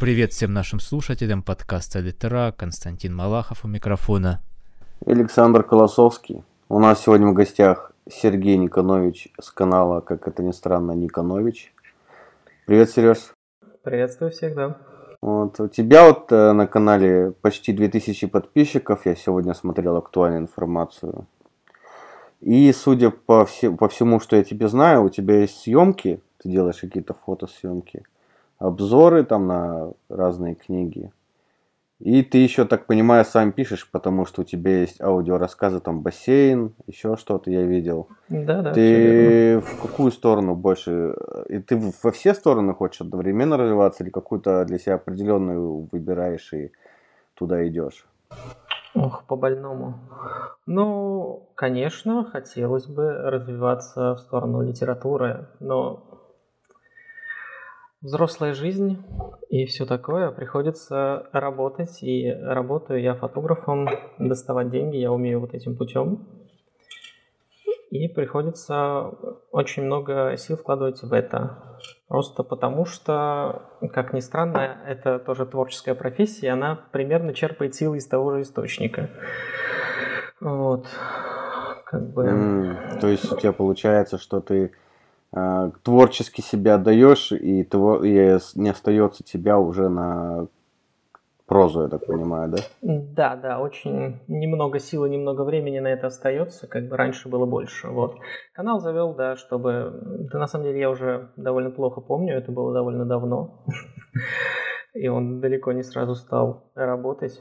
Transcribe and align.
Привет 0.00 0.32
всем 0.32 0.52
нашим 0.52 0.78
слушателям 0.78 1.42
подкаста 1.42 1.98
Литера, 1.98 2.54
Константин 2.56 3.16
Малахов 3.16 3.64
у 3.64 3.68
микрофона. 3.68 4.40
Александр 5.04 5.64
Колосовский. 5.64 6.44
У 6.68 6.78
нас 6.78 7.02
сегодня 7.02 7.26
в 7.26 7.34
гостях 7.34 7.90
Сергей 8.08 8.56
Никонович 8.58 9.26
с 9.40 9.50
канала, 9.50 10.00
как 10.00 10.28
это 10.28 10.44
ни 10.44 10.52
странно, 10.52 10.92
Никонович. 10.92 11.74
Привет, 12.66 12.90
Сереж. 12.90 13.34
Приветствую 13.82 14.30
всех, 14.30 14.54
да. 14.54 14.76
Вот, 15.20 15.58
у 15.58 15.66
тебя 15.66 16.06
вот 16.06 16.30
э, 16.30 16.52
на 16.52 16.68
канале 16.68 17.32
почти 17.32 17.72
2000 17.72 18.28
подписчиков, 18.28 19.04
я 19.04 19.16
сегодня 19.16 19.52
смотрел 19.52 19.96
актуальную 19.96 20.42
информацию. 20.42 21.26
И 22.40 22.72
судя 22.72 23.10
по, 23.10 23.44
все, 23.46 23.74
по 23.74 23.88
всему, 23.88 24.20
что 24.20 24.36
я 24.36 24.44
тебе 24.44 24.68
знаю, 24.68 25.02
у 25.02 25.08
тебя 25.08 25.40
есть 25.40 25.58
съемки, 25.58 26.20
ты 26.40 26.48
делаешь 26.48 26.78
какие-то 26.80 27.14
фотосъемки, 27.14 28.04
обзоры 28.58 29.24
там 29.24 29.46
на 29.46 29.92
разные 30.08 30.54
книги. 30.54 31.12
И 32.00 32.22
ты 32.22 32.38
еще, 32.38 32.64
так 32.64 32.86
понимаю, 32.86 33.24
сам 33.24 33.50
пишешь, 33.50 33.90
потому 33.90 34.24
что 34.24 34.42
у 34.42 34.44
тебя 34.44 34.80
есть 34.80 35.00
аудиорассказы, 35.00 35.80
там 35.80 36.00
бассейн, 36.02 36.72
еще 36.86 37.16
что-то 37.16 37.50
я 37.50 37.62
видел. 37.62 38.08
Да, 38.28 38.62
да. 38.62 38.72
Ты 38.72 39.58
в 39.58 39.82
какую 39.82 40.12
сторону 40.12 40.54
больше? 40.54 41.16
И 41.48 41.58
ты 41.58 41.76
во 42.02 42.12
все 42.12 42.34
стороны 42.34 42.72
хочешь 42.72 43.00
одновременно 43.00 43.56
развиваться 43.56 44.04
или 44.04 44.10
какую-то 44.10 44.64
для 44.64 44.78
себя 44.78 44.94
определенную 44.94 45.88
выбираешь 45.90 46.52
и 46.52 46.70
туда 47.34 47.66
идешь? 47.66 48.06
Ох, 48.94 49.24
по 49.24 49.34
больному. 49.34 49.94
Ну, 50.66 51.48
конечно, 51.56 52.24
хотелось 52.24 52.86
бы 52.86 53.12
развиваться 53.12 54.14
в 54.14 54.18
сторону 54.18 54.62
литературы, 54.62 55.48
но 55.58 56.07
взрослая 58.00 58.54
жизнь 58.54 59.04
и 59.48 59.64
все 59.66 59.86
такое, 59.86 60.30
приходится 60.30 61.28
работать, 61.32 62.02
и 62.02 62.30
работаю 62.30 63.00
я 63.00 63.14
фотографом, 63.14 63.88
доставать 64.18 64.70
деньги, 64.70 64.96
я 64.96 65.10
умею 65.10 65.40
вот 65.40 65.54
этим 65.54 65.76
путем. 65.76 66.26
И 67.90 68.06
приходится 68.06 69.14
очень 69.50 69.84
много 69.84 70.36
сил 70.36 70.58
вкладывать 70.58 71.02
в 71.02 71.10
это. 71.10 71.78
Просто 72.06 72.42
потому 72.42 72.84
что, 72.84 73.62
как 73.92 74.12
ни 74.12 74.20
странно, 74.20 74.76
это 74.86 75.18
тоже 75.18 75.46
творческая 75.46 75.94
профессия, 75.94 76.50
она 76.50 76.78
примерно 76.92 77.32
черпает 77.32 77.74
силы 77.74 77.96
из 77.96 78.06
того 78.06 78.34
же 78.34 78.42
источника. 78.42 79.08
Вот. 80.40 80.86
Как 81.86 82.12
бы... 82.12 82.24
Mm, 82.24 83.00
то 83.00 83.08
есть 83.08 83.32
у 83.32 83.36
тебя 83.36 83.52
получается, 83.52 84.18
что 84.18 84.40
ты 84.40 84.72
творчески 85.82 86.40
себя 86.40 86.76
отдаешь, 86.76 87.32
и, 87.32 87.64
твор... 87.64 88.02
и 88.02 88.38
не 88.54 88.70
остается 88.70 89.22
тебя 89.22 89.58
уже 89.58 89.88
на 89.88 90.48
прозу, 91.48 91.82
я 91.82 91.88
так 91.88 92.06
понимаю, 92.06 92.50
да? 92.50 92.58
Да, 92.82 93.36
да, 93.36 93.58
очень 93.58 94.20
немного 94.28 94.78
силы, 94.78 95.08
немного 95.08 95.42
времени 95.42 95.80
на 95.80 95.88
это 95.88 96.06
остается, 96.06 96.66
как 96.66 96.88
бы 96.88 96.96
раньше 96.96 97.28
было 97.28 97.46
больше. 97.46 97.88
Вот. 97.88 98.16
Канал 98.52 98.80
завел, 98.80 99.14
да, 99.14 99.36
чтобы... 99.36 100.28
Да, 100.30 100.38
на 100.38 100.46
самом 100.46 100.66
деле, 100.66 100.80
я 100.80 100.90
уже 100.90 101.30
довольно 101.36 101.70
плохо 101.70 102.00
помню, 102.00 102.36
это 102.36 102.52
было 102.52 102.72
довольно 102.72 103.06
давно. 103.06 103.64
И 104.94 105.08
он 105.08 105.40
далеко 105.40 105.72
не 105.72 105.82
сразу 105.82 106.14
стал 106.14 106.70
работать. 106.74 107.40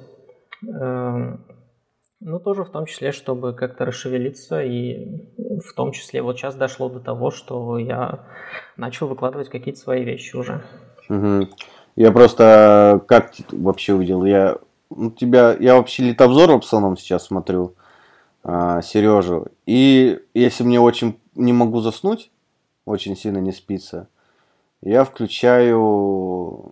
Ну, 2.20 2.40
тоже 2.40 2.64
в 2.64 2.70
том 2.70 2.88
числе, 2.88 3.12
чтобы 3.12 3.54
как-то 3.54 3.86
расшевелиться, 3.86 4.64
и 4.64 5.22
в 5.38 5.74
том 5.74 5.92
числе 5.92 6.22
вот 6.22 6.38
сейчас 6.38 6.56
дошло 6.56 6.90
до 6.90 7.00
того, 7.00 7.30
что 7.30 7.78
я 7.78 8.26
начал 8.76 9.08
выкладывать 9.08 9.50
какие-то 9.50 9.80
свои 9.80 10.04
вещи 10.04 10.36
уже. 10.36 10.64
Угу. 11.10 11.48
Я 11.96 12.12
просто 12.12 13.04
как 13.08 13.34
вообще 13.52 13.94
увидел, 13.94 14.26
я 14.26 14.58
у 14.90 15.12
тебя, 15.12 15.56
я 15.60 15.76
вообще 15.76 16.04
литобзор 16.04 16.52
в 16.52 16.66
основном 16.66 16.98
сейчас 16.98 17.26
смотрю, 17.26 17.76
а, 18.44 18.82
Сережу, 18.82 19.48
и 19.66 20.20
если 20.34 20.64
мне 20.64 20.80
очень 20.80 21.20
не 21.36 21.54
могу 21.54 21.82
заснуть, 21.82 22.32
очень 22.86 23.16
сильно 23.16 23.40
не 23.40 23.52
спится, 23.52 24.08
я 24.82 25.04
включаю, 25.04 26.72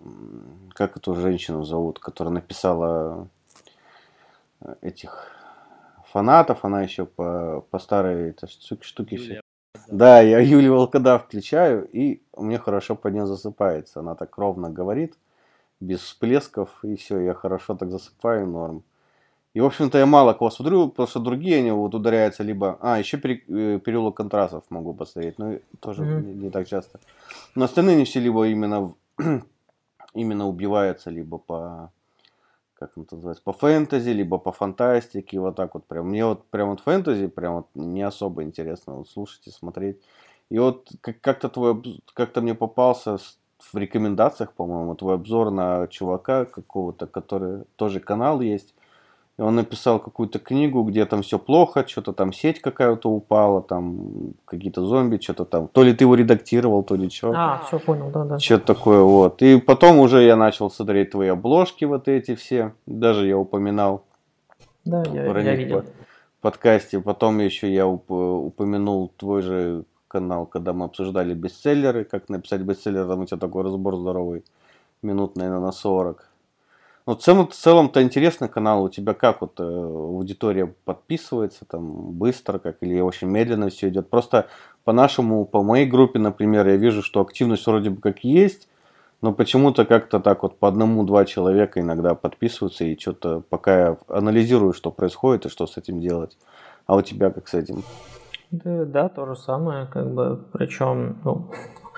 как 0.74 0.96
эту 0.96 1.14
женщину 1.14 1.64
зовут, 1.64 1.98
которая 1.98 2.32
написала 2.34 3.28
этих 4.80 5.32
фанатов, 6.06 6.64
она 6.64 6.82
еще 6.82 7.04
по, 7.04 7.64
по 7.70 7.78
старой 7.78 8.30
это, 8.30 8.46
штуке 8.46 9.16
все. 9.16 9.40
Да, 9.88 10.20
я 10.20 10.40
Юлию 10.40 10.74
Волкодав 10.74 11.24
включаю, 11.24 11.88
и 11.92 12.22
мне 12.36 12.58
хорошо 12.58 12.96
под 12.96 13.12
нее 13.12 13.26
засыпается. 13.26 14.00
Она 14.00 14.14
так 14.14 14.36
ровно 14.38 14.70
говорит, 14.70 15.14
без 15.80 16.00
всплесков, 16.00 16.70
и 16.82 16.96
все, 16.96 17.20
я 17.20 17.34
хорошо 17.34 17.74
так 17.76 17.90
засыпаю, 17.90 18.46
норм. 18.46 18.82
И, 19.54 19.60
в 19.60 19.64
общем-то, 19.64 19.96
я 19.96 20.06
мало 20.06 20.34
кого 20.34 20.50
смотрю, 20.50 20.88
потому 20.88 21.08
что 21.08 21.20
другие 21.20 21.58
они 21.58 21.70
вот 21.70 21.94
ударяются 21.94 22.42
либо... 22.42 22.78
А, 22.80 22.98
еще 22.98 23.16
пере, 23.16 23.42
э, 23.48 23.78
переулок 23.78 24.16
контрастов 24.16 24.64
могу 24.68 24.92
посмотреть, 24.92 25.38
но 25.38 25.54
тоже 25.80 26.02
mm-hmm. 26.02 26.26
не, 26.26 26.34
не 26.34 26.50
так 26.50 26.68
часто. 26.68 27.00
Но 27.54 27.64
остальные 27.64 27.96
не 27.96 28.04
все 28.04 28.20
либо 28.20 28.46
именно, 28.46 28.92
именно 30.14 30.46
убиваются, 30.46 31.08
либо 31.08 31.38
по 31.38 31.90
как 32.78 32.92
это 32.96 33.14
называется, 33.16 33.42
по 33.42 33.52
фэнтези, 33.52 34.10
либо 34.10 34.38
по 34.38 34.52
фантастике, 34.52 35.40
вот 35.40 35.56
так 35.56 35.74
вот 35.74 35.86
прям. 35.86 36.08
Мне 36.08 36.24
вот 36.24 36.44
прям 36.50 36.70
вот 36.70 36.80
фэнтези 36.80 37.26
прям 37.26 37.54
вот 37.54 37.66
не 37.74 38.02
особо 38.02 38.42
интересно 38.42 38.94
вот 38.94 39.08
слушать 39.08 39.46
и 39.46 39.50
смотреть. 39.50 40.00
И 40.50 40.58
вот 40.58 40.88
как-то 41.00 41.48
твой, 41.48 41.82
как-то 42.14 42.40
мне 42.40 42.54
попался 42.54 43.18
в 43.58 43.76
рекомендациях, 43.76 44.52
по-моему, 44.52 44.94
твой 44.94 45.16
обзор 45.16 45.50
на 45.50 45.88
чувака 45.88 46.44
какого-то, 46.44 47.06
который 47.08 47.64
тоже 47.76 47.98
канал 48.00 48.40
есть. 48.40 48.75
И 49.38 49.42
он 49.42 49.54
написал 49.54 49.98
какую-то 49.98 50.38
книгу, 50.38 50.82
где 50.82 51.04
там 51.04 51.22
все 51.22 51.38
плохо, 51.38 51.86
что-то 51.86 52.14
там 52.14 52.32
сеть 52.32 52.60
какая-то 52.62 53.10
упала, 53.10 53.60
там 53.60 54.32
какие-то 54.46 54.86
зомби, 54.86 55.18
что-то 55.18 55.44
там. 55.44 55.68
То 55.68 55.82
ли 55.82 55.92
ты 55.92 56.04
его 56.04 56.14
редактировал, 56.14 56.82
то 56.82 56.94
ли 56.94 57.10
что. 57.10 57.34
А, 57.36 57.62
все 57.66 57.78
понял, 57.78 58.10
да, 58.10 58.24
да. 58.24 58.38
Что-то 58.38 58.74
такое, 58.74 59.02
вот. 59.02 59.42
И 59.42 59.60
потом 59.60 59.98
уже 59.98 60.22
я 60.22 60.36
начал 60.36 60.70
смотреть 60.70 61.10
твои 61.10 61.28
обложки 61.28 61.84
вот 61.84 62.08
эти 62.08 62.34
все. 62.34 62.72
Даже 62.86 63.26
я 63.26 63.36
упоминал. 63.36 64.04
Да, 64.86 65.04
я, 65.12 65.26
я 65.26 65.54
видел. 65.54 65.82
В 66.38 66.40
подкасте. 66.40 67.00
Потом 67.00 67.38
еще 67.40 67.70
я 67.70 67.82
уп- 67.82 68.46
упомянул 68.46 69.12
твой 69.18 69.42
же 69.42 69.84
канал, 70.08 70.46
когда 70.46 70.72
мы 70.72 70.86
обсуждали 70.86 71.34
бестселлеры, 71.34 72.04
как 72.04 72.30
написать 72.30 72.62
бестселлер, 72.62 73.06
там 73.06 73.20
у 73.20 73.26
тебя 73.26 73.36
такой 73.36 73.64
разбор 73.64 73.96
здоровый, 73.96 74.44
минут, 75.02 75.36
наверное, 75.36 75.60
на 75.60 75.72
40. 75.72 76.26
Ну, 77.06 77.14
в 77.14 77.20
целом, 77.20 77.46
в 77.46 77.54
целом-то 77.54 78.02
интересный 78.02 78.48
канал. 78.48 78.82
У 78.82 78.88
тебя 78.88 79.14
как 79.14 79.40
вот 79.40 79.60
э, 79.60 79.62
аудитория 79.62 80.66
подписывается 80.84 81.64
там 81.64 82.12
быстро, 82.12 82.58
как 82.58 82.78
или 82.80 82.98
очень 82.98 83.28
медленно 83.28 83.68
все 83.68 83.88
идет. 83.88 84.10
Просто 84.10 84.48
по 84.84 84.92
нашему, 84.92 85.44
по 85.44 85.62
моей 85.62 85.86
группе, 85.86 86.18
например, 86.18 86.66
я 86.66 86.74
вижу, 86.74 87.02
что 87.02 87.20
активность 87.20 87.64
вроде 87.66 87.90
бы 87.90 88.00
как 88.00 88.24
есть, 88.24 88.68
но 89.20 89.32
почему-то 89.32 89.84
как-то 89.84 90.18
так 90.18 90.42
вот 90.42 90.58
по 90.58 90.66
одному-два 90.66 91.24
человека 91.26 91.80
иногда 91.80 92.16
подписываются 92.16 92.84
и 92.84 92.98
что-то 92.98 93.40
пока 93.50 93.78
я 93.78 93.96
анализирую, 94.08 94.72
что 94.72 94.90
происходит 94.90 95.46
и 95.46 95.48
что 95.48 95.68
с 95.68 95.76
этим 95.76 96.00
делать. 96.00 96.36
А 96.86 96.96
у 96.96 97.02
тебя 97.02 97.30
как 97.30 97.46
с 97.46 97.54
этим? 97.54 97.84
Да, 98.50 98.84
да, 98.84 99.08
то 99.08 99.26
же 99.26 99.36
самое, 99.36 99.86
как 99.86 100.12
бы, 100.12 100.44
причем 100.52 101.18
ну, 101.24 101.52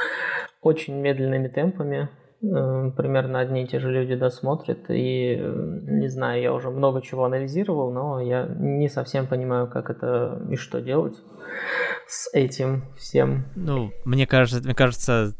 очень 0.60 0.96
медленными 0.96 1.48
темпами. 1.48 2.10
Э, 2.40 2.92
примерно 2.96 3.40
одни 3.40 3.64
и 3.64 3.66
те 3.66 3.80
же 3.80 3.90
люди 3.90 4.14
досмотрят. 4.14 4.90
И 4.90 5.36
э, 5.38 5.80
не 5.82 6.08
знаю, 6.08 6.40
я 6.40 6.52
уже 6.52 6.70
много 6.70 7.02
чего 7.02 7.24
анализировал, 7.24 7.90
но 7.90 8.20
я 8.20 8.46
не 8.46 8.88
совсем 8.88 9.26
понимаю, 9.26 9.66
как 9.66 9.90
это 9.90 10.40
и 10.48 10.56
что 10.56 10.80
делать 10.80 11.16
с 12.06 12.32
этим 12.32 12.84
всем. 12.96 13.44
Ну, 13.56 13.90
мне 14.04 14.26
кажется, 14.26 14.64
мне 14.64 14.74
кажется, 14.74 15.34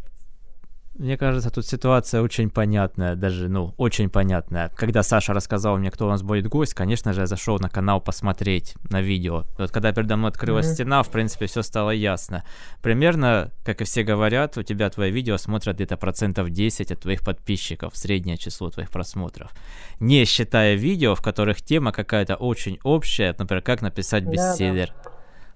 мне 0.99 1.17
кажется, 1.17 1.51
тут 1.51 1.65
ситуация 1.65 2.23
очень 2.23 2.51
понятная, 2.51 3.15
даже, 3.15 3.49
ну, 3.49 3.73
очень 3.77 4.11
понятная. 4.11 4.71
Когда 4.71 5.05
Саша 5.05 5.33
рассказал 5.33 5.79
мне, 5.79 5.93
кто 5.93 6.07
у 6.07 6.11
нас 6.11 6.23
будет 6.23 6.49
гость, 6.49 6.75
конечно 6.75 7.13
же, 7.13 7.21
я 7.21 7.27
зашел 7.27 7.59
на 7.61 7.71
канал 7.71 8.01
посмотреть 8.01 8.75
на 8.91 9.01
видео. 9.01 9.45
Вот 9.59 9.71
когда 9.71 9.93
передо 9.93 10.17
мной 10.17 10.31
открылась 10.31 10.67
mm-hmm. 10.67 10.75
стена, 10.75 11.03
в 11.05 11.11
принципе, 11.11 11.47
все 11.47 11.63
стало 11.63 11.91
ясно. 11.91 12.45
Примерно, 12.83 13.53
как 13.65 13.81
и 13.81 13.85
все 13.85 14.03
говорят, 14.03 14.59
у 14.59 14.65
тебя 14.65 14.91
твое 14.91 15.13
видео 15.13 15.37
смотрят 15.37 15.77
где-то 15.77 15.97
процентов 15.97 16.51
10 16.51 16.91
от 16.91 17.01
твоих 17.01 17.23
подписчиков, 17.23 17.97
среднее 17.97 18.37
число 18.37 18.69
твоих 18.71 18.91
просмотров. 18.91 19.53
Не 20.01 20.25
считая 20.25 20.75
видео, 20.75 21.15
в 21.15 21.23
которых 21.23 21.63
тема 21.63 21.93
какая-то 21.93 22.35
очень 22.35 22.81
общая, 22.83 23.37
например, 23.39 23.63
как 23.63 23.83
написать 23.83 24.25
бестселлер. 24.25 24.89
Да, 24.89 25.03
да. 25.05 25.11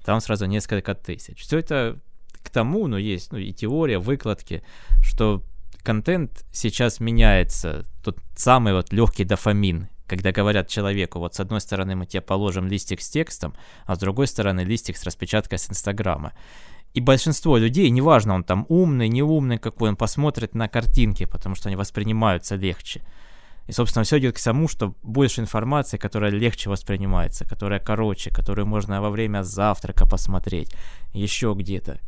Там 0.05 0.21
сразу 0.21 0.47
несколько 0.47 0.95
тысяч. 0.95 1.43
Все 1.43 1.59
это 1.59 1.99
к 2.43 2.51
тому, 2.51 2.87
ну, 2.87 2.97
есть 2.97 3.33
ну, 3.33 3.39
и 3.39 3.53
теория, 3.53 3.99
выкладки, 3.99 4.63
что 5.03 5.43
контент 5.83 6.45
сейчас 6.53 7.01
меняется. 7.01 7.85
Тот 8.03 8.19
самый 8.37 8.73
вот 8.73 8.93
легкий 8.93 9.25
дофамин, 9.25 9.89
когда 10.07 10.33
говорят 10.33 10.69
человеку, 10.69 11.19
вот 11.19 11.35
с 11.35 11.41
одной 11.41 11.61
стороны 11.61 11.97
мы 11.97 12.07
тебе 12.07 12.21
положим 12.21 12.69
листик 12.69 13.01
с 13.01 13.09
текстом, 13.09 13.55
а 13.87 13.95
с 13.95 13.99
другой 13.99 14.27
стороны 14.27 14.61
листик 14.61 14.97
с 14.97 15.05
распечаткой 15.05 15.59
с 15.59 15.71
Инстаграма. 15.71 16.33
И 16.95 17.01
большинство 17.01 17.57
людей, 17.57 17.89
неважно, 17.89 18.35
он 18.35 18.45
там 18.45 18.67
умный, 18.69 19.09
не 19.09 19.23
умный 19.23 19.59
какой, 19.59 19.89
он 19.89 19.97
посмотрит 19.97 20.55
на 20.55 20.69
картинки, 20.69 21.25
потому 21.25 21.55
что 21.55 21.69
они 21.69 21.77
воспринимаются 21.77 22.55
легче. 22.57 23.01
И, 23.67 23.73
собственно, 23.73 24.05
все 24.05 24.19
идет 24.19 24.37
к 24.37 24.43
тому, 24.43 24.69
что 24.69 24.95
больше 25.03 25.41
информации, 25.41 25.97
которая 25.97 26.31
легче 26.31 26.69
воспринимается, 26.69 27.47
которая 27.47 27.81
короче, 27.81 28.31
которую 28.31 28.67
можно 28.67 29.01
во 29.01 29.09
время 29.09 29.43
завтрака 29.43 30.05
посмотреть, 30.05 30.75
еще 31.15 31.55
где-то. 31.57 32.01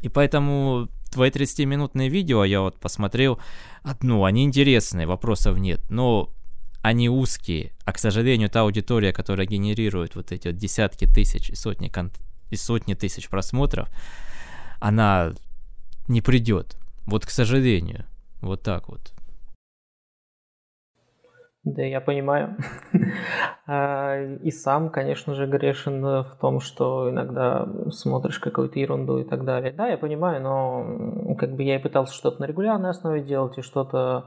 И 0.00 0.08
поэтому 0.08 0.88
твои 1.10 1.30
30-минутные 1.30 2.08
видео 2.08 2.44
я 2.44 2.60
вот 2.60 2.78
посмотрел, 2.78 3.38
одну, 3.82 4.24
они 4.24 4.44
интересные, 4.44 5.06
вопросов 5.06 5.58
нет, 5.58 5.80
но 5.88 6.30
они 6.82 7.08
узкие, 7.08 7.72
а, 7.84 7.92
к 7.92 7.98
сожалению, 7.98 8.48
та 8.48 8.60
аудитория, 8.60 9.12
которая 9.12 9.46
генерирует 9.46 10.14
вот 10.14 10.32
эти 10.32 10.48
вот 10.48 10.56
десятки 10.56 11.06
тысяч 11.06 11.50
и 11.50 11.54
сотни, 11.54 11.88
кон- 11.88 12.12
и 12.50 12.56
сотни 12.56 12.94
тысяч 12.94 13.28
просмотров, 13.28 13.88
она 14.80 15.34
не 16.06 16.22
придет. 16.22 16.76
Вот, 17.06 17.26
к 17.26 17.30
сожалению, 17.30 18.06
вот 18.40 18.62
так 18.62 18.88
вот. 18.88 19.12
Да, 21.74 21.82
я 21.82 22.00
понимаю. 22.00 22.56
А, 23.70 24.16
и 24.16 24.50
сам, 24.50 24.88
конечно 24.88 25.34
же, 25.34 25.46
грешен 25.46 26.02
в 26.02 26.38
том, 26.40 26.58
что 26.58 27.10
иногда 27.10 27.68
смотришь 27.90 28.38
какую-то 28.38 28.78
ерунду 28.78 29.18
и 29.18 29.24
так 29.24 29.44
далее. 29.44 29.72
Да, 29.72 29.88
я 29.88 29.98
понимаю, 29.98 30.42
но 30.42 31.34
как 31.34 31.54
бы 31.54 31.62
я 31.64 31.76
и 31.76 31.82
пытался 31.82 32.14
что-то 32.14 32.40
на 32.40 32.46
регулярной 32.46 32.88
основе 32.88 33.20
делать 33.20 33.58
и 33.58 33.60
что-то 33.60 34.24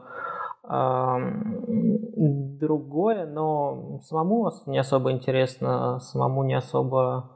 другое, 2.59 3.25
но 3.25 3.99
самому 4.03 4.51
не 4.67 4.77
особо 4.77 5.11
интересно, 5.11 5.99
самому 5.99 6.43
не 6.43 6.53
особо 6.53 7.31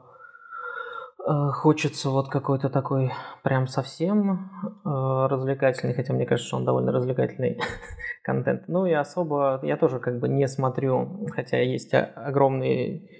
хочется 1.26 2.10
вот 2.10 2.28
какой-то 2.28 2.68
такой 2.68 3.10
прям 3.42 3.66
совсем 3.66 4.50
э, 4.64 5.26
развлекательный, 5.28 5.94
хотя 5.94 6.12
мне 6.12 6.24
кажется, 6.24 6.46
что 6.46 6.56
он 6.56 6.64
довольно 6.64 6.92
развлекательный 6.92 7.60
контент. 8.22 8.68
Ну 8.68 8.86
и 8.86 8.92
особо 8.92 9.58
я 9.64 9.76
тоже 9.76 9.98
как 9.98 10.20
бы 10.20 10.28
не 10.28 10.46
смотрю, 10.46 11.26
хотя 11.34 11.58
есть 11.58 11.92
огромный 11.94 13.10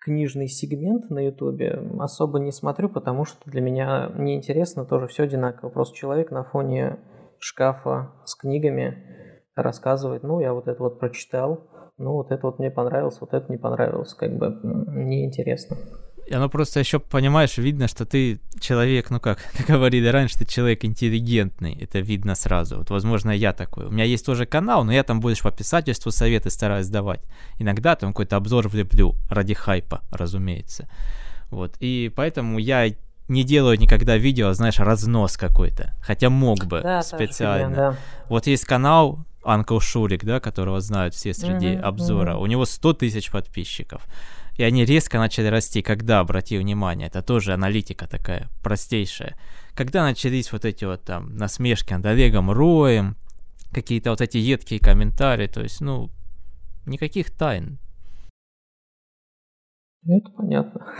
книжный 0.00 0.48
сегмент 0.48 1.10
на 1.10 1.26
ютубе, 1.26 1.80
особо 2.00 2.40
не 2.40 2.50
смотрю, 2.50 2.88
потому 2.88 3.24
что 3.24 3.38
для 3.48 3.60
меня 3.60 4.10
неинтересно 4.16 4.84
тоже 4.84 5.06
все 5.06 5.24
одинаково. 5.24 5.68
Просто 5.68 5.96
человек 5.96 6.32
на 6.32 6.42
фоне 6.42 6.98
шкафа 7.38 8.10
с 8.24 8.34
книгами 8.34 9.42
рассказывает, 9.54 10.24
ну 10.24 10.40
я 10.40 10.52
вот 10.52 10.66
это 10.66 10.82
вот 10.82 10.98
прочитал, 10.98 11.68
ну 11.98 12.14
вот 12.14 12.32
это 12.32 12.46
вот 12.46 12.58
мне 12.58 12.70
понравилось, 12.70 13.20
вот 13.20 13.32
это 13.32 13.50
не 13.50 13.58
понравилось, 13.58 14.14
как 14.14 14.36
бы 14.36 14.58
неинтересно. 14.62 15.76
И 16.28 16.34
оно 16.34 16.50
просто 16.50 16.80
еще, 16.80 16.98
понимаешь, 16.98 17.56
видно, 17.56 17.88
что 17.88 18.04
ты 18.04 18.40
человек, 18.60 19.10
ну 19.10 19.18
как, 19.18 19.38
как 19.56 19.66
говорили 19.66 20.08
раньше, 20.08 20.38
ты 20.38 20.44
человек 20.44 20.84
интеллигентный. 20.84 21.74
Это 21.80 22.00
видно 22.00 22.34
сразу. 22.34 22.76
Вот, 22.76 22.90
возможно, 22.90 23.30
я 23.30 23.52
такой. 23.52 23.86
У 23.86 23.90
меня 23.90 24.04
есть 24.04 24.26
тоже 24.26 24.44
канал, 24.44 24.84
но 24.84 24.92
я 24.92 25.02
там 25.04 25.20
больше 25.20 25.42
по 25.42 25.50
писательству 25.50 26.10
советы 26.10 26.50
стараюсь 26.50 26.88
давать. 26.88 27.20
Иногда 27.58 27.96
там 27.96 28.12
какой-то 28.12 28.36
обзор 28.36 28.68
влеплю, 28.68 29.14
ради 29.30 29.54
хайпа, 29.54 30.02
разумеется. 30.10 30.86
Вот, 31.50 31.76
и 31.80 32.12
поэтому 32.14 32.58
я 32.58 32.92
не 33.28 33.44
делаю 33.44 33.78
никогда 33.78 34.16
видео, 34.18 34.52
знаешь, 34.52 34.78
разнос 34.78 35.36
какой-то. 35.36 35.94
Хотя 36.02 36.28
мог 36.28 36.64
бы 36.66 36.82
да, 36.82 37.02
специально. 37.02 37.68
Фигня, 37.68 37.90
да. 37.90 37.96
Вот 38.28 38.46
есть 38.46 38.64
канал 38.66 39.24
Анкл 39.44 39.80
Шурик, 39.80 40.24
да, 40.24 40.40
которого 40.40 40.80
знают 40.80 41.14
все 41.14 41.32
среди 41.32 41.68
mm-hmm, 41.68 41.80
обзора. 41.80 42.32
Mm-hmm. 42.32 42.42
У 42.42 42.46
него 42.46 42.64
100 42.66 42.92
тысяч 42.94 43.30
подписчиков. 43.30 44.02
И 44.58 44.64
они 44.64 44.84
резко 44.84 45.18
начали 45.18 45.46
расти. 45.46 45.82
Когда, 45.82 46.18
обрати 46.18 46.58
внимание, 46.58 47.06
это 47.06 47.22
тоже 47.22 47.54
аналитика 47.54 48.08
такая 48.08 48.48
простейшая. 48.62 49.36
Когда 49.74 50.02
начались 50.02 50.52
вот 50.52 50.64
эти 50.64 50.84
вот 50.84 51.02
там 51.04 51.36
насмешки 51.36 51.92
над 51.92 52.04
Олегом 52.04 52.50
Роем, 52.50 53.16
какие-то 53.72 54.10
вот 54.10 54.20
эти 54.20 54.36
едкие 54.36 54.80
комментарии, 54.80 55.46
то 55.46 55.62
есть, 55.62 55.80
ну, 55.80 56.10
никаких 56.86 57.30
тайн. 57.30 57.78
Это 60.06 60.30
понятно. 60.30 60.86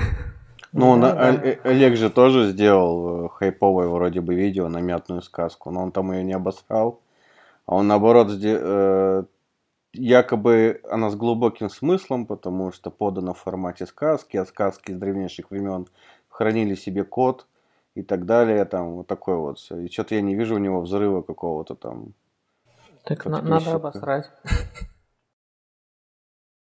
Ну, 0.71 1.01
да, 1.01 1.15
да. 1.15 1.33
Э, 1.33 1.59
Олег 1.65 1.97
же 1.97 2.11
тоже 2.11 2.51
сделал 2.51 3.25
э, 3.25 3.29
хайповое 3.31 3.89
вроде 3.89 4.21
бы 4.21 4.35
видео 4.35 4.69
на 4.69 4.83
мятную 4.83 5.23
сказку, 5.23 5.71
но 5.71 5.83
он 5.83 5.93
там 5.93 6.13
ее 6.13 6.23
не 6.23 6.35
обосрал. 6.35 7.01
А 7.65 7.77
он 7.77 7.89
наоборот 7.89 8.29
э, 8.31 9.25
якобы 9.93 10.81
она 10.91 11.11
с 11.11 11.17
глубоким 11.17 11.71
смыслом, 11.71 12.27
потому 12.27 12.73
что 12.73 12.91
подана 12.91 13.33
в 13.33 13.39
формате 13.39 13.87
сказки, 13.87 14.37
а 14.37 14.47
сказки 14.47 14.91
из 14.91 14.99
древнейших 14.99 15.51
времен 15.51 15.87
хранили 16.29 16.75
себе 16.75 17.05
код 17.05 17.47
и 17.95 18.03
так 18.03 18.27
далее, 18.27 18.65
там 18.65 18.95
вот 18.95 19.07
такое 19.07 19.37
вот. 19.37 19.59
И 19.71 19.89
что-то 19.89 20.15
я 20.15 20.21
не 20.21 20.35
вижу 20.35 20.55
у 20.55 20.59
него 20.59 20.81
взрыва 20.81 21.23
какого-то 21.23 21.75
там. 21.75 22.13
Так 23.05 23.27
на- 23.27 23.43
надо 23.43 23.75
обосрать. 23.75 24.31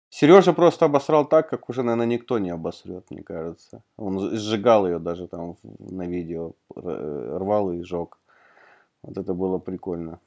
Сережа 0.09 0.53
просто 0.53 0.85
обосрал 0.85 1.25
так, 1.25 1.49
как 1.49 1.69
уже, 1.69 1.81
наверное, 1.81 2.05
никто 2.05 2.37
не 2.37 2.51
обосрет, 2.51 3.09
мне 3.09 3.23
кажется. 3.23 3.81
Он 3.97 4.19
сжигал 4.19 4.85
ее 4.85 4.99
даже 4.99 5.27
там 5.27 5.57
на 5.79 6.05
видео, 6.05 6.53
рвал 6.75 7.71
и 7.71 7.81
сжег. 7.83 8.19
Вот 9.01 9.17
это 9.17 9.33
было 9.33 9.57
прикольно. 9.57 10.19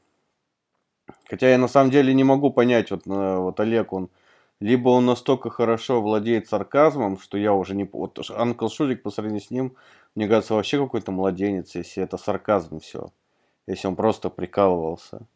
Хотя 1.28 1.50
я 1.50 1.58
на 1.58 1.68
самом 1.68 1.90
деле 1.90 2.14
не 2.14 2.24
могу 2.24 2.50
понять, 2.50 2.90
вот, 2.90 3.06
э, 3.06 3.36
вот 3.38 3.60
Олег, 3.60 3.92
он 3.92 4.08
либо 4.60 4.88
он 4.88 5.04
настолько 5.04 5.50
хорошо 5.50 6.00
владеет 6.00 6.48
сарказмом, 6.48 7.18
что 7.18 7.36
я 7.36 7.52
уже 7.52 7.74
не... 7.74 7.84
Вот 7.84 8.18
Анкл 8.30 8.68
Шурик 8.68 9.02
по 9.02 9.10
сравнению 9.10 9.42
с 9.42 9.50
ним, 9.50 9.76
мне 10.14 10.28
кажется, 10.28 10.54
вообще 10.54 10.78
какой-то 10.78 11.12
младенец, 11.12 11.74
если 11.74 12.02
это 12.02 12.16
сарказм 12.16 12.80
все. 12.80 13.10
Если 13.66 13.86
он 13.86 13.96
просто 13.96 14.30
прикалывался. 14.30 15.26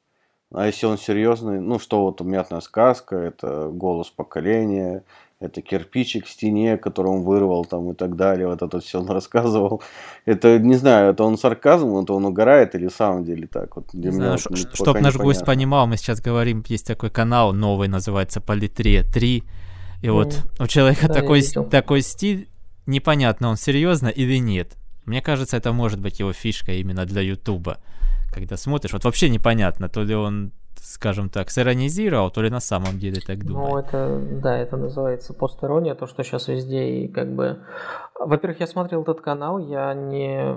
А 0.52 0.66
если 0.66 0.86
он 0.86 0.98
серьезный, 0.98 1.60
ну 1.60 1.78
что 1.78 2.02
вот 2.02 2.20
«Мятная 2.22 2.60
сказка», 2.60 3.16
это 3.16 3.68
«Голос 3.68 4.10
поколения», 4.10 5.04
это 5.40 5.62
кирпичик 5.62 6.26
в 6.26 6.30
стене, 6.30 6.76
который 6.76 7.08
он 7.08 7.22
вырвал 7.22 7.64
там 7.64 7.90
и 7.90 7.94
так 7.94 8.14
далее, 8.14 8.46
вот 8.46 8.60
это 8.60 8.78
все 8.80 9.00
он 9.00 9.06
рассказывал. 9.10 9.82
Это, 10.26 10.58
не 10.58 10.74
знаю, 10.74 11.12
это 11.12 11.24
он 11.24 11.38
сарказм, 11.38 11.96
это 11.96 12.12
он 12.12 12.26
угорает 12.26 12.74
или 12.74 12.86
в 12.86 12.92
самом 12.92 13.24
деле 13.24 13.46
так? 13.46 13.74
Вот 13.76 13.88
для 13.92 14.10
не 14.10 14.18
меня 14.18 14.36
знаю, 14.36 14.38
вот, 14.50 14.74
чтоб 14.74 15.00
наш 15.00 15.16
гость 15.16 15.44
понимал, 15.44 15.86
мы 15.86 15.96
сейчас 15.96 16.20
говорим, 16.20 16.62
есть 16.68 16.86
такой 16.86 17.10
канал 17.10 17.54
новый, 17.54 17.88
называется 17.88 18.40
Политрия 18.40 19.02
3, 19.02 19.44
и 20.02 20.06
mm. 20.06 20.12
вот 20.12 20.46
у 20.58 20.66
человека 20.66 21.08
да, 21.08 21.14
такой, 21.14 21.42
такой 21.70 22.02
стиль, 22.02 22.48
непонятно, 22.86 23.48
он 23.48 23.56
серьезно 23.56 24.08
или 24.08 24.36
нет. 24.36 24.76
Мне 25.06 25.22
кажется, 25.22 25.56
это 25.56 25.72
может 25.72 26.00
быть 26.00 26.20
его 26.20 26.32
фишка 26.34 26.72
именно 26.72 27.06
для 27.06 27.22
Ютуба. 27.22 27.78
Когда 28.32 28.56
смотришь, 28.56 28.92
вот 28.92 29.04
вообще 29.04 29.28
непонятно, 29.28 29.88
то 29.88 30.02
ли 30.02 30.14
он 30.14 30.52
скажем 30.80 31.28
так, 31.28 31.50
сиронизировал, 31.50 32.30
то 32.30 32.42
ли 32.42 32.50
на 32.50 32.60
самом 32.60 32.98
деле 32.98 33.20
так 33.20 33.44
думает. 33.44 33.70
Ну, 33.70 33.78
это, 33.78 34.20
да, 34.42 34.58
это 34.58 34.76
называется 34.76 35.34
постерония, 35.34 35.94
то, 35.94 36.06
что 36.06 36.22
сейчас 36.22 36.48
везде 36.48 36.84
и 36.88 37.08
как 37.08 37.34
бы... 37.34 37.60
Во-первых, 38.18 38.60
я 38.60 38.66
смотрел 38.66 39.02
этот 39.02 39.20
канал, 39.20 39.58
я 39.58 39.94
не 39.94 40.56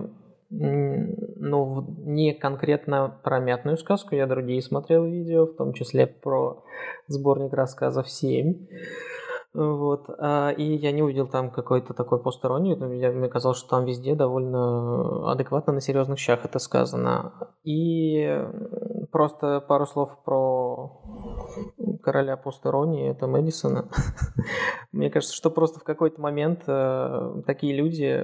ну, 0.56 1.86
не 2.06 2.34
конкретно 2.34 3.20
про 3.24 3.40
мятную 3.40 3.78
сказку, 3.78 4.16
я 4.16 4.28
другие 4.28 4.62
смотрел 4.62 5.04
видео, 5.06 5.46
в 5.48 5.56
том 5.56 5.74
числе 5.74 6.06
про 6.06 6.64
сборник 7.08 7.54
рассказов 7.54 8.08
7. 8.10 8.68
Вот. 9.54 10.10
А, 10.18 10.50
и 10.50 10.64
я 10.64 10.92
не 10.92 11.04
увидел 11.04 11.28
там 11.28 11.52
какой-то 11.52 11.94
такой 11.94 12.20
посторонний. 12.22 12.76
Я, 13.00 13.12
мне 13.12 13.30
казалось, 13.30 13.60
что 13.60 13.70
там 13.70 13.86
везде 13.86 14.16
довольно 14.16 15.32
адекватно 15.32 15.74
на 15.74 15.82
серьезных 15.82 16.18
щах 16.18 16.44
это 16.44 16.58
сказано. 16.58 17.34
И 17.64 18.26
просто 19.14 19.62
пару 19.62 19.86
слов 19.86 20.18
про 20.26 21.02
короля 22.04 22.36
посторонней, 22.36 23.12
это 23.12 23.28
Мэдисона. 23.28 23.88
Мне 24.92 25.10
кажется, 25.10 25.36
что 25.36 25.50
просто 25.50 25.80
в 25.80 25.84
какой-то 25.84 26.20
момент 26.20 26.64
э, 26.68 27.42
такие 27.46 27.74
люди 27.74 28.22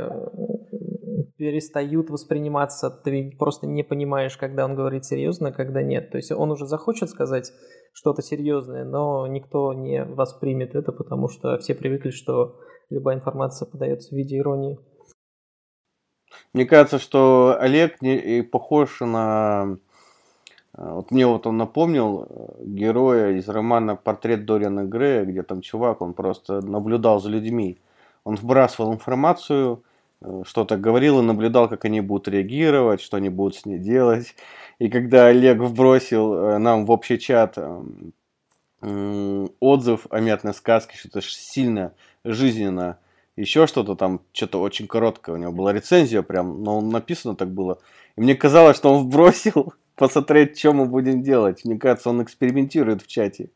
перестают 1.38 2.10
восприниматься, 2.10 2.90
ты 2.90 3.34
просто 3.40 3.66
не 3.66 3.84
понимаешь, 3.84 4.36
когда 4.36 4.66
он 4.66 4.76
говорит 4.76 5.06
серьезно, 5.06 5.54
когда 5.54 5.82
нет. 5.82 6.12
То 6.12 6.18
есть 6.18 6.34
он 6.34 6.52
уже 6.52 6.66
захочет 6.66 7.10
сказать 7.10 7.54
что-то 7.94 8.22
серьезное, 8.22 8.84
но 8.84 9.26
никто 9.28 9.74
не 9.74 10.04
воспримет 10.04 10.76
это, 10.76 10.92
потому 10.92 11.30
что 11.30 11.58
все 11.60 11.76
привыкли, 11.76 12.10
что 12.10 12.60
любая 12.90 13.16
информация 13.16 13.68
подается 13.68 14.10
в 14.10 14.18
виде 14.18 14.38
иронии. 14.38 14.80
Мне 16.54 16.66
кажется, 16.66 17.00
что 17.00 17.56
Олег 17.60 18.02
не 18.02 18.42
похож 18.42 19.00
на... 19.00 19.78
Вот 20.82 21.12
мне 21.12 21.28
вот 21.28 21.46
он 21.48 21.58
напомнил 21.58 22.28
э, 22.30 22.64
героя 22.66 23.32
из 23.38 23.48
романа 23.50 23.96
«Портрет 23.96 24.46
Дориана 24.46 24.86
Грея», 24.86 25.26
где 25.26 25.44
там 25.44 25.62
чувак, 25.62 26.02
он 26.02 26.14
просто 26.14 26.62
наблюдал 26.62 27.20
за 27.20 27.30
людьми. 27.30 27.78
Он 28.24 28.36
вбрасывал 28.36 28.94
информацию, 28.94 29.82
Э, 30.22 30.44
что-то 30.46 30.78
говорил 30.78 31.20
и 31.20 31.24
наблюдал, 31.24 31.70
как 31.70 31.86
они 31.86 32.02
будут 32.02 32.28
реагировать, 32.28 33.02
что 33.02 33.18
они 33.18 33.30
будут 33.30 33.56
с 33.56 33.66
ней 33.66 33.80
делать. 33.80 34.36
И 34.80 34.90
когда 34.90 35.28
Олег 35.28 35.60
вбросил 35.60 36.34
э, 36.34 36.58
нам 36.58 36.86
в 36.86 36.92
общий 36.92 37.20
чат 37.20 37.58
отзыв 39.60 40.08
о 40.10 40.22
мятной 40.22 40.54
сказке, 40.54 40.96
что 40.98 41.10
это 41.10 41.22
сильно 41.22 41.92
жизненно 42.24 42.98
еще 43.36 43.68
что-то 43.68 43.96
там, 43.96 44.22
что-то 44.32 44.62
очень 44.62 44.88
короткое. 44.88 45.36
У 45.36 45.38
него 45.38 45.52
была 45.52 45.74
рецензия 45.74 46.22
прям, 46.22 46.64
но 46.64 46.80
написано 46.80 47.36
так 47.36 47.50
было. 47.50 47.80
И 48.16 48.22
мне 48.22 48.36
казалось, 48.36 48.78
что 48.78 48.94
он 48.94 49.10
бросил 49.10 49.74
посмотреть, 50.00 50.58
что 50.58 50.74
мы 50.74 50.86
будем 50.86 51.22
делать. 51.22 51.66
Мне 51.66 51.78
кажется, 51.78 52.10
он 52.10 52.24
экспериментирует 52.24 53.02
в 53.02 53.08
чате. 53.08 53.50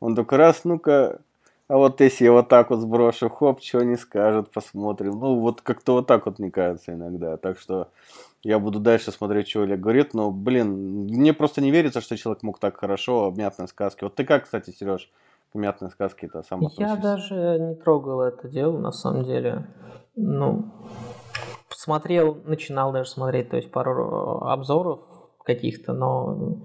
Он 0.00 0.16
только 0.16 0.36
раз, 0.36 0.64
ну-ка, 0.64 1.20
а 1.68 1.76
вот 1.76 2.00
если 2.00 2.24
я 2.24 2.32
вот 2.32 2.48
так 2.48 2.70
вот 2.70 2.80
сброшу, 2.80 3.30
хоп, 3.30 3.62
что 3.62 3.78
они 3.78 3.96
скажут, 3.96 4.50
посмотрим. 4.50 5.12
Ну, 5.12 5.38
вот 5.38 5.62
как-то 5.62 5.92
вот 5.92 6.06
так 6.06 6.26
вот 6.26 6.38
мне 6.40 6.50
кажется 6.50 6.92
иногда. 6.92 7.36
Так 7.36 7.58
что 7.58 7.88
я 8.42 8.58
буду 8.58 8.80
дальше 8.80 9.12
смотреть, 9.12 9.48
что 9.48 9.62
Олег 9.62 9.80
говорит. 9.80 10.14
Но, 10.14 10.30
блин, 10.32 11.06
мне 11.06 11.32
просто 11.32 11.62
не 11.62 11.70
верится, 11.70 12.00
что 12.00 12.16
человек 12.16 12.42
мог 12.42 12.58
так 12.58 12.76
хорошо 12.76 13.26
об 13.26 13.38
мятной 13.38 13.68
сказке. 13.68 14.04
Вот 14.04 14.16
ты 14.16 14.24
как, 14.24 14.44
кстати, 14.44 14.70
Сереж, 14.70 15.10
к 15.52 15.54
мятной 15.54 15.90
сказке 15.90 16.26
это 16.26 16.42
сам 16.42 16.60
Я 16.76 16.96
даже 16.96 17.58
не 17.60 17.76
трогал 17.76 18.20
это 18.20 18.48
дело, 18.48 18.76
на 18.76 18.90
самом 18.90 19.24
деле. 19.24 19.64
Ну, 20.16 20.64
смотрел, 21.70 22.36
начинал 22.44 22.92
даже 22.92 23.08
смотреть, 23.08 23.50
то 23.50 23.56
есть 23.56 23.70
пару 23.70 24.42
обзоров 24.42 25.00
каких-то, 25.44 25.92
но 25.92 26.58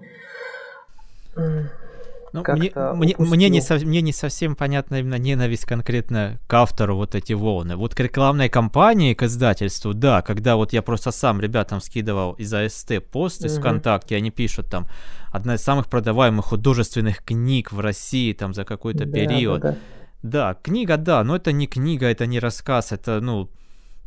ну, 2.32 2.44
мне, 2.46 2.72
мне, 2.74 3.14
мне, 3.18 3.48
не 3.48 3.60
со, 3.60 3.74
мне 3.74 4.02
не 4.02 4.12
совсем 4.12 4.54
понятна 4.54 5.00
именно 5.00 5.16
ненависть 5.16 5.64
конкретно 5.64 6.38
к 6.46 6.54
автору 6.54 6.96
вот 6.96 7.14
эти 7.14 7.32
волны. 7.32 7.76
Вот 7.76 7.94
к 7.94 8.00
рекламной 8.00 8.48
кампании, 8.48 9.14
к 9.14 9.24
издательству, 9.24 9.94
да, 9.94 10.22
когда 10.22 10.54
вот 10.56 10.72
я 10.72 10.82
просто 10.82 11.10
сам 11.10 11.40
ребятам 11.40 11.80
скидывал 11.80 12.34
из 12.34 12.52
АСТ 12.54 13.04
посты 13.10 13.48
угу. 13.48 13.56
ВКонтакте, 13.56 14.16
они 14.16 14.30
пишут 14.30 14.70
там, 14.70 14.86
одна 15.32 15.56
из 15.56 15.62
самых 15.62 15.88
продаваемых 15.88 16.46
художественных 16.46 17.24
книг 17.24 17.72
в 17.72 17.80
России 17.80 18.32
там 18.32 18.54
за 18.54 18.64
какой-то 18.64 19.06
да, 19.06 19.12
период. 19.12 19.60
Да, 19.60 19.72
да. 19.72 19.78
да, 20.22 20.56
книга, 20.62 20.96
да, 20.96 21.24
но 21.24 21.34
это 21.34 21.50
не 21.50 21.66
книга, 21.66 22.06
это 22.06 22.26
не 22.26 22.38
рассказ, 22.38 22.92
это, 22.92 23.20
ну, 23.20 23.50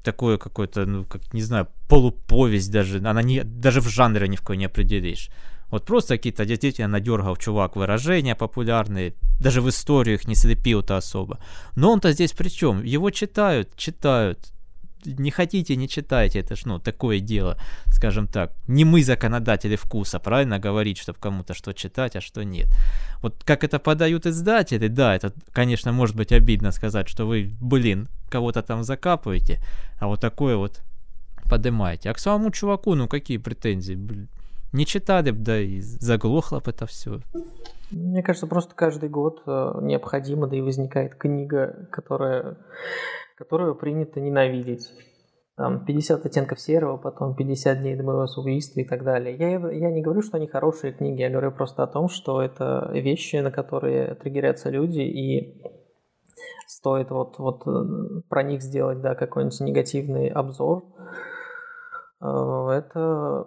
такое 0.03 0.37
какое-то, 0.37 0.85
ну, 0.85 1.05
как, 1.05 1.33
не 1.33 1.41
знаю, 1.41 1.67
полуповесть 1.87 2.71
даже, 2.71 2.97
она 2.97 3.23
не, 3.23 3.43
даже 3.43 3.81
в 3.81 3.87
жанре 3.87 4.27
ни 4.27 4.35
в 4.35 4.41
коем 4.41 4.59
не 4.59 4.65
определишь. 4.65 5.29
Вот 5.71 5.85
просто 5.85 6.17
какие-то 6.17 6.45
действительно 6.45 6.87
надергал 6.87 7.35
чувак 7.35 7.75
выражения 7.75 8.35
популярные, 8.35 9.15
даже 9.39 9.61
в 9.61 9.69
историю 9.69 10.15
их 10.15 10.27
не 10.27 10.35
слепил-то 10.35 10.97
особо. 10.97 11.39
Но 11.75 11.91
он-то 11.91 12.11
здесь 12.11 12.33
при 12.33 12.49
чем? 12.49 12.83
Его 12.83 13.09
читают, 13.09 13.75
читают. 13.75 14.53
Не 15.05 15.31
хотите, 15.31 15.75
не 15.75 15.87
читайте, 15.87 16.39
это 16.39 16.55
ж, 16.55 16.65
ну, 16.65 16.79
такое 16.79 17.19
дело, 17.19 17.57
скажем 17.87 18.27
так. 18.27 18.51
Не 18.67 18.85
мы 18.85 19.03
законодатели 19.03 19.75
вкуса, 19.75 20.19
правильно 20.19 20.59
говорить, 20.59 20.97
чтобы 20.97 21.19
кому-то 21.19 21.53
что 21.53 21.73
читать, 21.73 22.15
а 22.15 22.21
что 22.21 22.43
нет. 22.43 22.67
Вот 23.21 23.43
как 23.43 23.63
это 23.63 23.79
подают 23.79 24.25
издатели, 24.25 24.87
да, 24.87 25.15
это, 25.15 25.33
конечно, 25.51 25.91
может 25.91 26.15
быть 26.15 26.31
обидно 26.31 26.71
сказать, 26.71 27.07
что 27.07 27.25
вы, 27.25 27.51
блин, 27.61 28.07
кого-то 28.29 28.61
там 28.61 28.83
закапываете, 28.83 29.59
а 29.99 30.07
вот 30.07 30.21
такое 30.21 30.55
вот 30.55 30.81
поднимаете. 31.49 32.09
А 32.09 32.13
к 32.13 32.19
самому 32.19 32.51
чуваку, 32.51 32.95
ну, 32.95 33.07
какие 33.07 33.37
претензии, 33.37 33.95
блин 33.95 34.29
не 34.73 34.85
читали 34.85 35.31
бы, 35.31 35.37
да 35.37 35.59
и 35.59 35.79
заглохло 35.79 36.59
бы 36.59 36.71
это 36.71 36.85
все. 36.85 37.19
Мне 37.91 38.23
кажется, 38.23 38.47
просто 38.47 38.73
каждый 38.75 39.07
год 39.07 39.43
э, 39.45 39.79
необходимо, 39.81 40.47
да 40.47 40.57
и 40.57 40.61
возникает 40.61 41.15
книга, 41.15 41.87
которая, 41.91 42.57
которую 43.43 43.75
принято 43.75 44.21
ненавидеть. 44.21 44.89
Там 45.57 45.85
50 45.85 46.25
оттенков 46.25 46.59
серого, 46.59 46.97
потом 46.97 47.35
50 47.35 47.81
дней 47.81 47.95
до 47.95 48.03
моего 48.03 48.25
убийства 48.37 48.79
и 48.79 48.85
так 48.85 49.03
далее. 49.03 49.35
Я, 49.35 49.49
я 49.69 49.91
не 49.91 50.01
говорю, 50.01 50.21
что 50.21 50.37
они 50.37 50.47
хорошие 50.47 50.93
книги, 50.93 51.21
я 51.21 51.29
говорю 51.29 51.51
просто 51.51 51.83
о 51.83 51.87
том, 51.87 52.07
что 52.07 52.41
это 52.41 52.89
вещи, 52.93 53.35
на 53.35 53.51
которые 53.51 54.15
триггерятся 54.15 54.69
люди, 54.69 55.01
и 55.01 55.61
стоит 56.67 57.11
вот, 57.11 57.37
вот 57.37 57.67
э, 57.67 58.21
про 58.29 58.43
них 58.43 58.61
сделать 58.61 59.01
да, 59.01 59.13
какой-нибудь 59.13 59.59
негативный 59.59 60.29
обзор. 60.29 60.85
Э, 62.21 62.69
это 62.71 63.45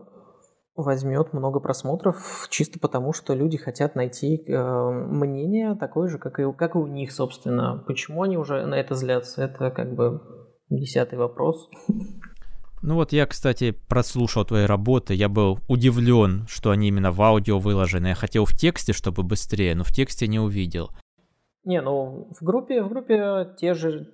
возьмет 0.77 1.33
много 1.33 1.61
просмотров 1.61 2.47
чисто 2.51 2.79
потому, 2.79 3.13
что 3.13 3.35
люди 3.35 3.57
хотят 3.57 3.95
найти 3.95 4.45
э, 4.47 4.91
мнение 4.91 5.75
такое 5.75 6.09
же, 6.09 6.19
как 6.19 6.39
и, 6.39 6.53
как 6.53 6.75
и 6.75 6.79
у 6.79 6.87
них, 6.87 7.13
собственно. 7.13 7.83
Почему 7.87 8.23
они 8.23 8.37
уже 8.37 8.65
на 8.67 8.75
это 8.75 8.95
злятся, 8.95 9.45
это 9.45 9.71
как 9.71 9.95
бы 9.95 10.23
десятый 10.71 11.19
вопрос. 11.19 11.69
Ну 12.83 12.95
вот 12.95 13.13
я, 13.13 13.27
кстати, 13.27 13.73
прослушал 13.89 14.45
твои 14.45 14.65
работы, 14.65 15.15
я 15.15 15.29
был 15.29 15.59
удивлен, 15.67 16.47
что 16.47 16.71
они 16.71 16.89
именно 16.89 17.11
в 17.11 17.21
аудио 17.21 17.59
выложены. 17.59 18.09
Я 18.09 18.15
хотел 18.15 18.45
в 18.45 18.53
тексте, 18.53 18.93
чтобы 18.93 19.25
быстрее, 19.25 19.75
но 19.75 19.83
в 19.83 19.93
тексте 19.93 20.29
не 20.29 20.39
увидел. 20.39 20.91
Не, 21.65 21.81
ну 21.81 22.29
в 22.39 22.45
группе, 22.45 22.83
в 22.83 22.89
группе 22.89 23.49
те 23.59 23.75
же 23.75 24.09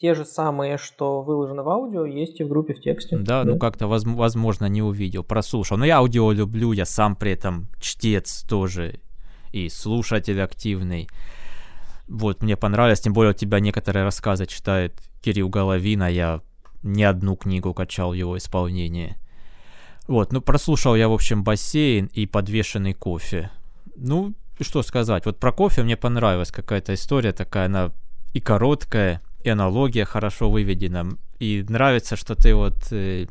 те 0.00 0.14
же 0.14 0.24
самые, 0.24 0.78
что 0.78 1.22
выложено 1.22 1.62
в 1.62 1.68
аудио, 1.68 2.06
есть 2.06 2.40
и 2.40 2.44
в 2.44 2.48
группе 2.48 2.72
в 2.72 2.80
тексте. 2.80 3.16
Да, 3.16 3.42
да. 3.42 3.52
ну 3.52 3.58
как-то, 3.58 3.88
воз- 3.88 4.04
возможно, 4.04 4.66
не 4.66 4.80
увидел, 4.80 5.24
прослушал. 5.24 5.76
Но 5.76 5.84
я 5.84 5.98
аудио 5.98 6.30
люблю, 6.30 6.72
я 6.72 6.84
сам 6.84 7.16
при 7.16 7.32
этом 7.32 7.68
чтец 7.80 8.42
тоже 8.42 9.00
и 9.52 9.68
слушатель 9.68 10.40
активный. 10.40 11.08
Вот, 12.06 12.42
мне 12.42 12.56
понравилось, 12.56 13.00
тем 13.00 13.12
более 13.12 13.32
у 13.32 13.34
тебя 13.34 13.60
некоторые 13.60 14.04
рассказы 14.04 14.46
читает 14.46 14.94
Кирилл 15.20 15.48
Головин, 15.48 16.02
а 16.02 16.10
я 16.10 16.42
не 16.82 17.02
одну 17.04 17.36
книгу 17.36 17.74
качал 17.74 18.12
его 18.12 18.38
исполнение. 18.38 19.16
Вот, 20.06 20.32
ну 20.32 20.40
прослушал 20.40 20.94
я, 20.94 21.08
в 21.08 21.12
общем, 21.12 21.42
бассейн 21.42 22.06
и 22.06 22.24
подвешенный 22.26 22.94
кофе. 22.94 23.50
Ну, 23.96 24.34
что 24.60 24.82
сказать, 24.82 25.26
вот 25.26 25.38
про 25.38 25.52
кофе 25.52 25.82
мне 25.82 25.96
понравилась 25.96 26.50
какая-то 26.50 26.94
история 26.94 27.32
такая, 27.32 27.66
она 27.66 27.92
и 28.32 28.40
короткая, 28.40 29.20
и 29.42 29.48
аналогия 29.50 30.04
хорошо 30.04 30.50
выведена. 30.50 31.16
И 31.38 31.64
нравится, 31.68 32.16
что 32.16 32.34
ты 32.34 32.54
вот 32.54 32.76
э, 32.90 33.26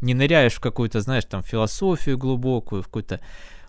не 0.00 0.14
ныряешь 0.14 0.54
в 0.54 0.60
какую-то, 0.60 1.00
знаешь, 1.00 1.24
там 1.24 1.42
философию 1.42 2.18
глубокую, 2.18 2.82
в 2.82 2.86
какую-то 2.86 3.20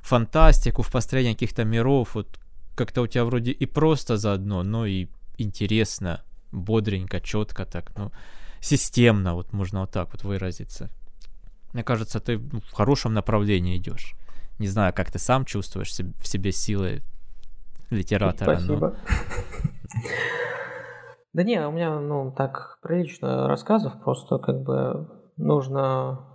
фантастику, 0.01 0.81
в 0.81 0.91
построение 0.91 1.33
каких-то 1.33 1.63
миров. 1.63 2.15
Вот 2.15 2.39
как-то 2.75 3.01
у 3.01 3.07
тебя 3.07 3.25
вроде 3.25 3.51
и 3.51 3.65
просто 3.65 4.17
заодно, 4.17 4.63
но 4.63 4.85
и 4.85 5.07
интересно, 5.37 6.23
бодренько, 6.51 7.21
четко 7.21 7.65
так, 7.65 7.91
ну, 7.97 8.11
системно, 8.59 9.33
вот 9.35 9.53
можно 9.53 9.81
вот 9.81 9.91
так 9.91 10.11
вот 10.11 10.23
выразиться. 10.23 10.89
Мне 11.73 11.83
кажется, 11.83 12.19
ты 12.19 12.37
в 12.37 12.71
хорошем 12.71 13.13
направлении 13.13 13.77
идешь. 13.77 14.15
Не 14.59 14.67
знаю, 14.67 14.93
как 14.93 15.11
ты 15.11 15.19
сам 15.19 15.45
чувствуешь 15.45 15.91
в 15.91 16.27
себе 16.27 16.51
силы 16.51 17.01
литератора. 17.89 18.57
Спасибо. 18.57 18.95
Но... 19.93 20.01
Да 21.37 21.43
не, 21.43 21.63
у 21.67 21.71
меня, 21.71 21.99
ну, 21.99 22.33
так 22.35 22.79
прилично 22.81 23.47
рассказов, 23.47 23.93
просто 24.03 24.39
как 24.39 24.63
бы 24.63 25.07
нужно 25.37 26.25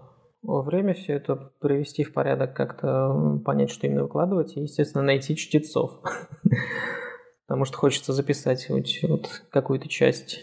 время 0.43 0.95
все 0.95 1.15
это 1.15 1.35
привести 1.35 2.05
в 2.05 2.13
порядок, 2.13 2.55
как-то 2.55 3.41
понять, 3.45 3.73
что 3.73 3.89
именно 3.89 4.05
выкладывать, 4.05 4.57
и, 4.57 4.61
естественно, 4.61 5.03
найти 5.03 5.35
чтецов. 5.35 5.99
Потому 7.49 7.65
что 7.65 7.79
хочется 7.79 8.13
записать 8.13 8.69
вот, 8.69 9.43
какую-то 9.51 9.89
часть 9.89 10.39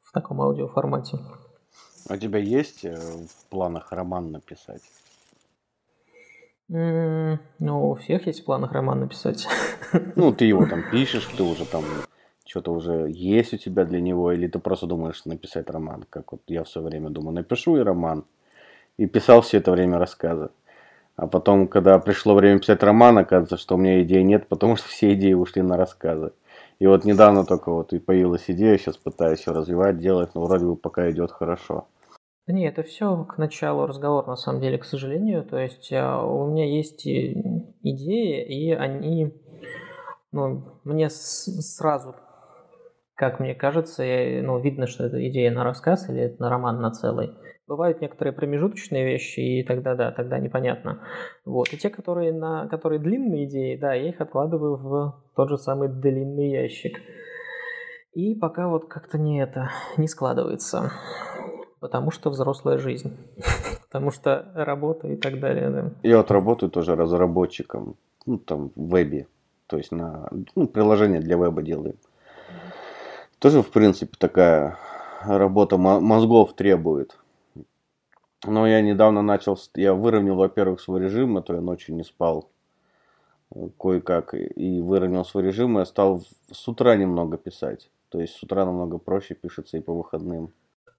в 0.00 0.12
таком 0.12 0.42
аудиоформате. 0.42 1.18
А 2.08 2.14
у 2.14 2.18
тебя 2.18 2.38
есть 2.38 2.84
э, 2.84 2.94
в 2.94 3.50
планах 3.50 3.90
роман 3.90 4.30
написать? 4.30 4.82
Ну, 6.68 7.40
у 7.58 7.96
всех 7.96 8.28
есть 8.28 8.42
в 8.42 8.44
планах 8.44 8.70
роман 8.70 9.00
написать. 9.00 9.48
Ну, 10.14 10.32
ты 10.32 10.44
его 10.44 10.64
там 10.70 10.88
пишешь, 10.88 11.28
ты 11.36 11.42
уже 11.42 11.66
там 11.66 11.82
что-то 12.46 12.72
уже 12.72 13.06
есть 13.10 13.52
у 13.54 13.56
тебя 13.56 13.84
для 13.84 14.00
него, 14.00 14.32
или 14.32 14.46
ты 14.46 14.58
просто 14.58 14.86
думаешь 14.86 15.24
написать 15.24 15.68
роман, 15.68 16.04
как 16.08 16.32
вот 16.32 16.42
я 16.46 16.64
все 16.64 16.80
время 16.80 17.10
думаю, 17.10 17.34
напишу 17.34 17.76
и 17.76 17.80
роман. 17.80 18.24
И 18.96 19.06
писал 19.06 19.42
все 19.42 19.58
это 19.58 19.72
время 19.72 19.98
рассказы. 19.98 20.48
А 21.16 21.26
потом, 21.26 21.66
когда 21.66 21.98
пришло 21.98 22.34
время 22.34 22.60
писать 22.60 22.82
роман, 22.82 23.18
оказывается, 23.18 23.56
что 23.56 23.74
у 23.74 23.78
меня 23.78 24.02
идей 24.02 24.22
нет, 24.22 24.48
потому 24.48 24.76
что 24.76 24.88
все 24.88 25.14
идеи 25.14 25.32
ушли 25.32 25.62
на 25.62 25.76
рассказы. 25.76 26.32
И 26.78 26.86
вот 26.86 27.04
недавно 27.04 27.44
только 27.44 27.72
вот 27.72 27.92
и 27.92 27.98
появилась 27.98 28.44
идея, 28.48 28.76
сейчас 28.76 28.96
пытаюсь 28.96 29.46
ее 29.46 29.54
развивать, 29.54 29.98
делать, 29.98 30.34
но 30.34 30.42
вроде 30.42 30.66
бы 30.66 30.76
пока 30.76 31.10
идет 31.10 31.32
хорошо. 31.32 31.86
Да 32.46 32.52
не, 32.52 32.68
это 32.68 32.82
все 32.82 33.24
к 33.24 33.38
началу 33.38 33.86
разговора, 33.86 34.26
на 34.26 34.36
самом 34.36 34.60
деле, 34.60 34.78
к 34.78 34.84
сожалению. 34.84 35.42
То 35.42 35.58
есть 35.58 35.92
а, 35.92 36.22
у 36.22 36.46
меня 36.46 36.64
есть 36.64 37.06
идеи, 37.06 38.44
и 38.44 38.72
они, 38.72 39.34
ну, 40.32 40.62
мне 40.84 41.10
сразу 41.10 42.14
как 43.16 43.40
мне 43.40 43.54
кажется, 43.54 44.04
ну, 44.42 44.60
видно, 44.60 44.86
что 44.86 45.04
это 45.04 45.26
идея 45.28 45.50
на 45.50 45.64
рассказ 45.64 46.08
или 46.10 46.20
это 46.20 46.40
на 46.40 46.50
роман 46.50 46.80
на 46.80 46.90
целый. 46.90 47.32
Бывают 47.66 48.00
некоторые 48.00 48.32
промежуточные 48.32 49.04
вещи, 49.04 49.40
и 49.40 49.64
тогда 49.64 49.94
да, 49.94 50.12
тогда 50.12 50.38
непонятно. 50.38 51.00
Вот. 51.44 51.72
И 51.72 51.78
те, 51.78 51.88
которые, 51.88 52.32
на, 52.32 52.68
которые 52.68 53.00
длинные 53.00 53.46
идеи, 53.46 53.76
да, 53.76 53.94
я 53.94 54.10
их 54.10 54.20
откладываю 54.20 54.76
в 54.76 55.24
тот 55.34 55.48
же 55.48 55.56
самый 55.56 55.88
длинный 55.88 56.50
ящик. 56.50 57.00
И 58.12 58.34
пока 58.34 58.68
вот 58.68 58.86
как-то 58.86 59.18
не 59.18 59.42
это, 59.42 59.70
не 59.96 60.08
складывается. 60.08 60.92
Потому 61.80 62.10
что 62.10 62.30
взрослая 62.30 62.78
жизнь. 62.78 63.16
Потому 63.90 64.10
что 64.10 64.52
работа 64.54 65.08
и 65.08 65.16
так 65.16 65.40
далее, 65.40 65.70
да. 65.70 65.92
Я 66.02 66.18
вот 66.18 66.30
работаю 66.30 66.70
тоже 66.70 66.94
разработчиком, 66.94 67.96
ну, 68.26 68.38
там, 68.38 68.72
в 68.76 68.94
вебе. 68.94 69.26
То 69.66 69.78
есть 69.78 69.90
на 69.90 70.28
ну, 70.54 70.68
приложение 70.68 71.20
для 71.20 71.36
веба 71.36 71.62
делаем. 71.62 71.96
Тоже, 73.38 73.62
в 73.62 73.70
принципе, 73.70 74.14
такая 74.18 74.78
работа 75.22 75.76
мозгов 75.76 76.54
требует. 76.54 77.18
Но 78.46 78.66
я 78.66 78.80
недавно 78.80 79.22
начал, 79.22 79.58
я 79.74 79.94
выровнял, 79.94 80.36
во-первых, 80.36 80.80
свой 80.80 81.00
режим, 81.00 81.36
а 81.36 81.42
то 81.42 81.54
я 81.54 81.60
ночью 81.60 81.94
не 81.94 82.04
спал 82.04 82.48
э, 83.54 83.68
кое-как, 83.78 84.34
и 84.34 84.80
выровнял 84.80 85.24
свой 85.24 85.42
режим, 85.42 85.76
и 85.76 85.80
я 85.80 85.86
стал 85.86 86.22
с 86.50 86.68
утра 86.68 86.96
немного 86.96 87.38
писать. 87.38 87.90
То 88.08 88.20
есть 88.20 88.34
с 88.34 88.42
утра 88.42 88.64
намного 88.64 88.98
проще 88.98 89.34
пишется 89.34 89.78
и 89.78 89.80
по 89.80 89.92
выходным. 89.92 90.52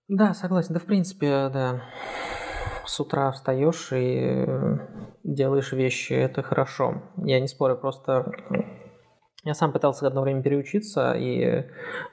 Да, 0.08 0.34
согласен. 0.34 0.74
Да, 0.74 0.80
в 0.80 0.86
принципе, 0.86 1.50
да. 1.50 1.84
С 2.86 3.00
утра 3.00 3.32
встаешь 3.32 3.92
и 3.92 4.46
э, 4.46 4.78
делаешь 5.24 5.74
вещи, 5.74 6.14
это 6.14 6.42
хорошо. 6.42 7.02
Я 7.18 7.40
не 7.40 7.48
спорю, 7.48 7.78
просто 7.78 8.32
я 9.44 9.54
сам 9.54 9.72
пытался 9.72 10.08
одно 10.08 10.22
время 10.22 10.42
переучиться 10.42 11.14
и 11.14 11.66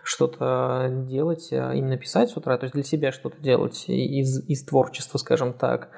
что-то 0.02 0.88
делать, 1.08 1.48
а 1.52 1.72
именно 1.72 1.96
писать 1.96 2.30
с 2.30 2.36
утра, 2.36 2.56
то 2.58 2.64
есть 2.64 2.74
для 2.74 2.84
себя 2.84 3.12
что-то 3.12 3.40
делать 3.40 3.84
из, 3.88 4.48
из 4.48 4.64
творчества, 4.64 5.18
скажем 5.18 5.52
так. 5.52 5.90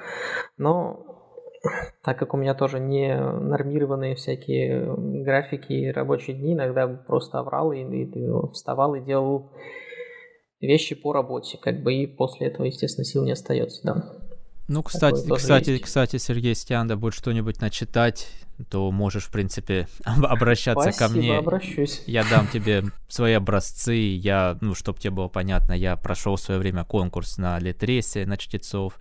Но 0.57 1.05
так 2.03 2.19
как 2.19 2.35
у 2.35 2.37
меня 2.37 2.55
тоже 2.55 2.79
не 2.79 3.19
нормированные 3.19 4.15
всякие 4.15 4.95
графики 5.25 5.73
и 5.73 5.91
рабочие 5.91 6.37
дни, 6.37 6.55
иногда 6.55 6.87
просто 6.87 7.39
оврал 7.39 7.73
и, 7.73 7.81
и 7.81 8.29
вставал 8.53 8.95
и 8.95 9.01
делал 9.01 9.51
вещи 10.61 10.95
по 10.95 11.13
работе, 11.13 11.59
как 11.61 11.83
бы, 11.83 11.95
и 11.95 12.07
после 12.07 12.47
этого, 12.47 12.67
естественно, 12.67 13.05
сил 13.05 13.25
не 13.25 13.33
остается, 13.33 13.81
да. 13.85 14.26
Ну, 14.69 14.83
кстати, 14.83 15.29
кстати, 15.33 15.71
есть. 15.71 15.85
кстати, 15.85 16.17
Сергей 16.17 16.55
Стянда 16.55 16.97
будет 16.97 17.15
что-нибудь 17.15 17.61
начитать, 17.61 18.29
то 18.69 18.91
можешь, 18.91 19.25
в 19.25 19.31
принципе, 19.31 19.87
обращаться 20.05 20.93
Спасибо, 20.93 21.09
ко 21.09 21.15
мне. 21.15 21.39
обращусь. 21.39 22.03
Я 22.07 22.25
дам 22.25 22.49
тебе 22.49 22.85
свои 23.09 23.35
образцы, 23.35 23.95
я, 23.95 24.59
ну, 24.61 24.75
чтобы 24.75 24.99
тебе 24.99 25.13
было 25.13 25.29
понятно, 25.29 25.73
я 25.73 25.97
прошел 25.97 26.37
в 26.37 26.41
свое 26.41 26.59
время 26.59 26.85
конкурс 26.85 27.39
на 27.39 27.59
Литресе, 27.59 28.27
на 28.27 28.37
чтецов. 28.37 28.99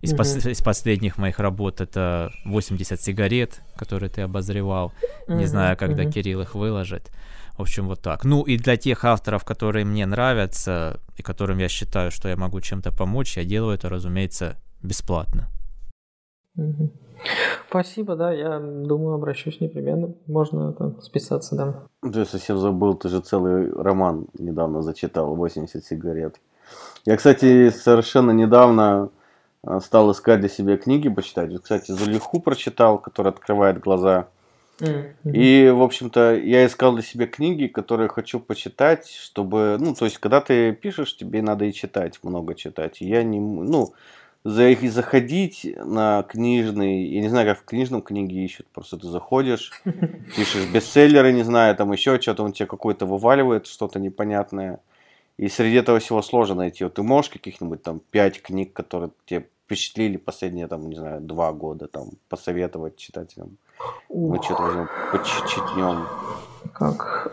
Из, 0.00 0.12
угу. 0.12 0.22
пос- 0.22 0.50
из 0.50 0.60
последних 0.60 1.18
моих 1.18 1.38
работ 1.38 1.80
это 1.80 2.30
80 2.44 3.00
сигарет, 3.00 3.62
которые 3.76 4.10
ты 4.10 4.22
обозревал. 4.22 4.92
Угу, 5.26 5.36
Не 5.36 5.46
знаю, 5.46 5.76
когда 5.76 6.04
угу. 6.04 6.12
Кирилл 6.12 6.42
их 6.42 6.54
выложит. 6.54 7.10
В 7.56 7.62
общем, 7.62 7.88
вот 7.88 8.00
так. 8.02 8.24
Ну 8.24 8.42
и 8.42 8.56
для 8.56 8.76
тех 8.76 9.04
авторов, 9.04 9.44
которые 9.44 9.84
мне 9.84 10.06
нравятся 10.06 11.00
и 11.16 11.22
которым 11.22 11.58
я 11.58 11.68
считаю, 11.68 12.12
что 12.12 12.28
я 12.28 12.36
могу 12.36 12.60
чем-то 12.60 12.92
помочь, 12.92 13.36
я 13.36 13.44
делаю 13.44 13.74
это, 13.74 13.88
разумеется, 13.88 14.56
бесплатно. 14.82 15.48
Спасибо, 17.68 18.16
да, 18.16 18.32
я 18.32 18.58
думаю, 18.58 19.14
обращусь 19.14 19.60
непременно. 19.60 20.14
Можно 20.26 20.70
это 20.70 21.00
списаться, 21.02 21.56
да. 21.56 22.10
Ты 22.10 22.24
совсем 22.24 22.58
забыл, 22.58 22.94
ты 22.94 23.08
же 23.08 23.20
целый 23.20 23.70
роман 23.72 24.26
недавно 24.38 24.82
зачитал, 24.82 25.34
80 25.34 25.84
сигарет. 25.84 26.40
Я, 27.04 27.16
кстати, 27.16 27.70
совершенно 27.70 28.30
недавно 28.30 29.10
а, 29.62 29.80
стал 29.80 30.12
искать 30.12 30.40
для 30.40 30.48
себя 30.48 30.76
книги 30.76 31.08
почитать. 31.08 31.50
Кстати, 31.62 31.92
Зулиху 31.92 32.40
прочитал, 32.40 32.98
который 32.98 33.32
открывает 33.32 33.80
глаза. 33.80 34.28
Mm-hmm. 34.78 35.32
И, 35.32 35.70
в 35.70 35.82
общем-то, 35.82 36.36
я 36.36 36.64
искал 36.64 36.94
для 36.94 37.02
себя 37.02 37.26
книги, 37.26 37.66
которые 37.66 38.08
хочу 38.08 38.38
почитать, 38.38 39.08
чтобы, 39.08 39.76
ну, 39.80 39.94
то 39.94 40.04
есть, 40.04 40.18
когда 40.18 40.40
ты 40.40 40.72
пишешь, 40.72 41.16
тебе 41.16 41.42
надо 41.42 41.64
и 41.64 41.72
читать, 41.72 42.20
много 42.22 42.54
читать. 42.54 43.02
И 43.02 43.08
я 43.08 43.24
не, 43.24 43.40
ну, 43.40 43.92
за 44.48 44.68
их 44.68 44.90
заходить 44.90 45.66
на 45.76 46.22
книжный, 46.22 47.04
я 47.04 47.20
не 47.20 47.28
знаю, 47.28 47.46
как 47.46 47.60
в 47.60 47.64
книжном 47.64 48.00
книге 48.02 48.44
ищут, 48.44 48.66
просто 48.68 48.96
ты 48.96 49.06
заходишь, 49.06 49.72
пишешь 50.36 50.66
бестселлеры, 50.72 51.32
не 51.32 51.42
знаю, 51.42 51.76
там 51.76 51.92
еще 51.92 52.20
что-то, 52.20 52.44
он 52.44 52.52
тебе 52.52 52.66
какой-то 52.66 53.04
вываливает, 53.04 53.66
что-то 53.66 54.00
непонятное. 54.00 54.80
И 55.36 55.48
среди 55.48 55.76
этого 55.76 56.00
всего 56.00 56.22
сложно 56.22 56.56
найти. 56.56 56.82
Вот 56.82 56.94
ты 56.94 57.02
можешь 57.02 57.30
каких-нибудь 57.30 57.82
там 57.82 58.00
пять 58.10 58.42
книг, 58.42 58.72
которые 58.72 59.10
тебе 59.26 59.46
впечатлили 59.66 60.16
последние, 60.16 60.66
там, 60.66 60.88
не 60.88 60.96
знаю, 60.96 61.20
два 61.20 61.52
года, 61.52 61.86
там, 61.86 62.08
посоветовать 62.28 62.96
читателям? 62.96 63.58
Мы 64.08 64.42
что-то 64.42 64.62
возьмем, 64.62 64.88
почитнем. 65.12 66.06
Как? 66.72 67.32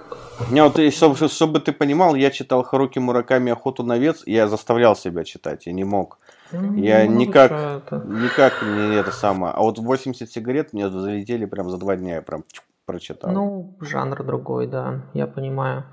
Не, 0.51 0.63
вот, 0.63 0.93
чтобы, 0.93 1.29
чтобы 1.29 1.59
ты 1.61 1.71
понимал, 1.71 2.13
я 2.15 2.29
читал 2.29 2.63
Харуки 2.63 2.99
Мураками 2.99 3.51
«Охоту 3.51 3.83
на 3.83 3.95
овец», 3.95 4.21
и 4.25 4.33
я 4.33 4.47
заставлял 4.47 4.95
себя 4.95 5.23
читать, 5.23 5.65
я 5.65 5.73
не 5.73 5.85
мог. 5.85 6.19
Ну, 6.51 6.75
я 6.75 7.05
ну, 7.05 7.17
никак, 7.17 7.51
это... 7.51 8.03
никак 8.05 8.61
не 8.61 8.95
это 8.95 9.11
самое. 9.11 9.53
А 9.53 9.61
вот 9.61 9.79
80 9.79 10.29
сигарет 10.29 10.73
мне 10.73 10.89
залетели 10.89 11.45
прям 11.45 11.69
за 11.69 11.77
два 11.77 11.95
дня, 11.95 12.15
я 12.15 12.21
прям 12.21 12.43
прочитал. 12.85 13.31
Ну, 13.31 13.77
жанр 13.81 14.23
другой, 14.23 14.67
да, 14.67 15.05
я 15.13 15.27
понимаю. 15.27 15.85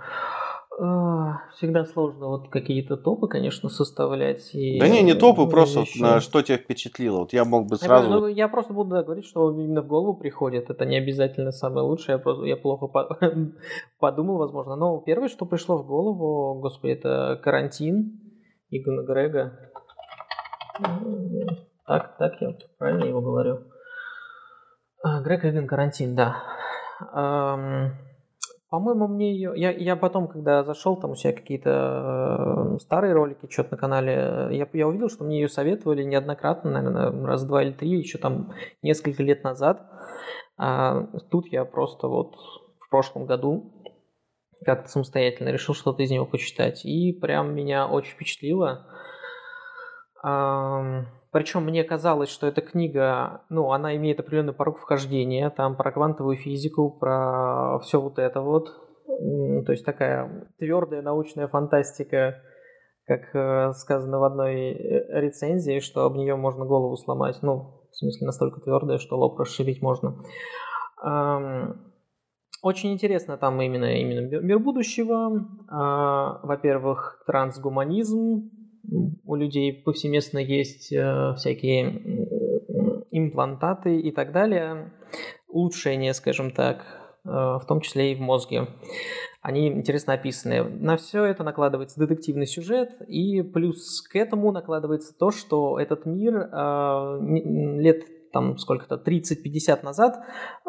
А, 0.80 1.42
всегда 1.54 1.84
сложно 1.84 2.28
вот 2.28 2.48
какие-то 2.48 2.96
топы, 2.96 3.28
конечно, 3.28 3.68
составлять. 3.68 4.54
И 4.54 4.80
да 4.80 4.88
не, 4.88 5.02
не 5.02 5.14
топы, 5.14 5.46
просто 5.46 5.80
вещи. 5.80 6.00
на 6.00 6.20
что 6.20 6.42
тебя 6.42 6.56
впечатлило. 6.56 7.20
Вот 7.20 7.32
я 7.32 7.44
мог 7.44 7.66
бы 7.66 7.76
сразу... 7.76 8.08
Я, 8.08 8.20
ну, 8.20 8.26
я 8.26 8.48
просто 8.48 8.72
буду 8.72 8.90
да, 8.90 9.02
говорить, 9.02 9.26
что 9.26 9.50
именно 9.52 9.82
в 9.82 9.86
голову 9.86 10.14
приходит. 10.14 10.70
Это 10.70 10.86
не 10.86 10.96
обязательно 10.96 11.52
самое 11.52 11.86
лучшее. 11.86 12.14
Я, 12.14 12.18
просто, 12.18 12.44
я 12.44 12.56
плохо 12.56 12.86
по... 12.86 13.18
подумал, 13.98 14.38
возможно. 14.38 14.74
Но 14.76 14.98
первое, 14.98 15.28
что 15.28 15.44
пришло 15.44 15.76
в 15.76 15.86
голову, 15.86 16.58
господи, 16.60 16.92
это 16.92 17.38
карантин 17.42 18.20
Игона 18.70 19.02
Грега. 19.02 19.71
Так, 21.86 22.16
так 22.18 22.40
я 22.40 22.56
правильно 22.78 23.04
его 23.04 23.20
говорю. 23.20 23.60
А, 25.02 25.20
Грег 25.20 25.44
Игон 25.44 25.66
Карантин, 25.66 26.14
да. 26.14 26.36
По-моему, 28.72 29.06
мне 29.06 29.34
ее... 29.34 29.52
Я, 29.54 29.70
я 29.70 29.96
потом, 29.96 30.28
когда 30.28 30.64
зашел, 30.64 30.96
там 30.96 31.10
у 31.10 31.14
себя 31.14 31.34
какие-то 31.34 32.76
э, 32.76 32.78
старые 32.78 33.12
ролики, 33.12 33.46
что-то 33.50 33.72
на 33.72 33.76
канале, 33.76 34.48
я, 34.50 34.66
я 34.72 34.88
увидел, 34.88 35.10
что 35.10 35.24
мне 35.24 35.42
ее 35.42 35.48
советовали 35.50 36.02
неоднократно, 36.04 36.70
наверное, 36.70 37.26
раз, 37.26 37.44
два 37.44 37.62
или 37.62 37.72
три, 37.72 37.90
еще 37.90 38.16
там 38.16 38.54
несколько 38.80 39.22
лет 39.22 39.44
назад. 39.44 39.86
А 40.56 41.06
тут 41.30 41.48
я 41.48 41.66
просто 41.66 42.08
вот 42.08 42.36
в 42.78 42.88
прошлом 42.88 43.26
году 43.26 43.74
как-то 44.64 44.88
самостоятельно 44.88 45.50
решил 45.50 45.74
что-то 45.74 46.02
из 46.02 46.10
него 46.10 46.24
почитать. 46.24 46.86
И 46.86 47.12
прям 47.12 47.54
меня 47.54 47.86
очень 47.86 48.12
впечатлило. 48.12 48.86
Причем 50.22 51.64
мне 51.64 51.82
казалось, 51.82 52.28
что 52.28 52.46
эта 52.46 52.60
книга, 52.60 53.42
ну, 53.48 53.72
она 53.72 53.96
имеет 53.96 54.20
определенный 54.20 54.52
порог 54.52 54.78
вхождения, 54.78 55.50
там 55.50 55.76
про 55.76 55.90
квантовую 55.90 56.36
физику, 56.36 56.90
про 56.90 57.78
все 57.80 58.00
вот 58.00 58.18
это 58.18 58.40
вот. 58.40 58.68
То 59.06 59.72
есть 59.72 59.84
такая 59.84 60.48
твердая 60.58 61.02
научная 61.02 61.48
фантастика, 61.48 62.42
как 63.06 63.34
э, 63.34 63.72
сказано 63.72 64.20
в 64.20 64.24
одной 64.24 64.72
э, 64.72 65.20
рецензии, 65.20 65.80
что 65.80 66.04
об 66.04 66.16
нее 66.16 66.36
можно 66.36 66.64
голову 66.64 66.96
сломать. 66.96 67.38
Ну, 67.42 67.82
в 67.90 67.96
смысле, 67.96 68.26
настолько 68.26 68.60
твердая, 68.60 68.98
что 68.98 69.18
лоб 69.18 69.38
расшибить 69.38 69.82
можно. 69.82 70.22
Очень 72.62 72.92
интересно 72.92 73.36
там 73.36 73.60
именно, 73.60 73.96
именно 73.96 74.20
мир 74.20 74.60
будущего. 74.60 75.48
А, 75.68 76.38
во-первых, 76.44 77.24
трансгуманизм, 77.26 78.50
у 78.84 79.34
людей 79.34 79.72
повсеместно 79.72 80.38
есть 80.38 80.92
э, 80.92 81.34
всякие 81.36 82.28
имплантаты 83.10 84.00
и 84.00 84.10
так 84.10 84.32
далее, 84.32 84.92
улучшения, 85.48 86.14
скажем 86.14 86.50
так, 86.50 86.84
э, 87.24 87.28
в 87.28 87.62
том 87.66 87.80
числе 87.80 88.12
и 88.12 88.14
в 88.14 88.20
мозге. 88.20 88.68
Они 89.40 89.68
интересно 89.68 90.14
описаны. 90.14 90.62
На 90.62 90.96
все 90.96 91.24
это 91.24 91.42
накладывается 91.42 91.98
детективный 91.98 92.46
сюжет, 92.46 92.90
и 93.08 93.42
плюс 93.42 94.00
к 94.02 94.16
этому 94.16 94.52
накладывается 94.52 95.16
то, 95.16 95.30
что 95.30 95.78
этот 95.78 96.06
мир 96.06 96.36
э, 96.36 97.18
лет 97.80 98.04
там 98.32 98.56
сколько-то, 98.58 98.96
30-50 98.96 99.84
назад 99.84 100.16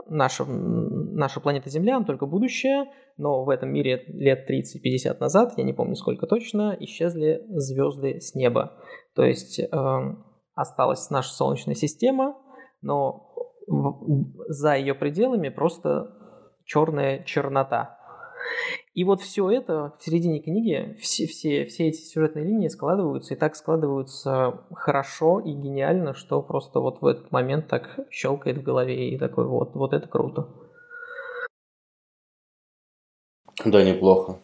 наша, 0.07 0.45
наша 0.45 1.39
планета 1.39 1.69
Земля, 1.69 2.01
только 2.03 2.25
будущее, 2.25 2.85
но 3.17 3.43
в 3.43 3.49
этом 3.49 3.69
мире 3.69 4.03
лет 4.07 4.49
30-50 4.49 5.17
назад, 5.19 5.53
я 5.57 5.63
не 5.63 5.73
помню 5.73 5.95
сколько 5.95 6.27
точно, 6.27 6.75
исчезли 6.79 7.41
звезды 7.49 8.19
с 8.19 8.35
неба. 8.35 8.77
То 9.15 9.23
есть 9.23 9.59
э, 9.59 9.67
осталась 10.55 11.09
наша 11.09 11.33
Солнечная 11.33 11.75
система, 11.75 12.35
но 12.81 13.33
в, 13.67 14.33
за 14.49 14.75
ее 14.75 14.93
пределами 14.93 15.49
просто 15.49 16.11
черная 16.65 17.23
чернота. 17.23 17.97
И 18.93 19.03
вот 19.03 19.21
все 19.21 19.49
это 19.49 19.93
в 19.99 20.03
середине 20.03 20.39
книги, 20.39 20.95
все, 21.01 21.25
все, 21.25 21.65
все 21.65 21.87
эти 21.87 22.01
сюжетные 22.01 22.45
линии 22.45 22.67
складываются, 22.67 23.33
и 23.33 23.37
так 23.37 23.55
складываются 23.55 24.61
хорошо 24.71 25.39
и 25.39 25.51
гениально, 25.51 26.13
что 26.13 26.41
просто 26.41 26.79
вот 26.79 27.01
в 27.01 27.05
этот 27.07 27.31
момент 27.31 27.67
так 27.67 27.99
щелкает 28.11 28.59
в 28.59 28.63
голове, 28.63 29.09
и 29.09 29.17
такой 29.17 29.47
вот, 29.47 29.73
вот 29.73 29.93
это 29.93 30.07
круто. 30.07 30.47
Да, 33.65 33.83
неплохо. 33.83 34.39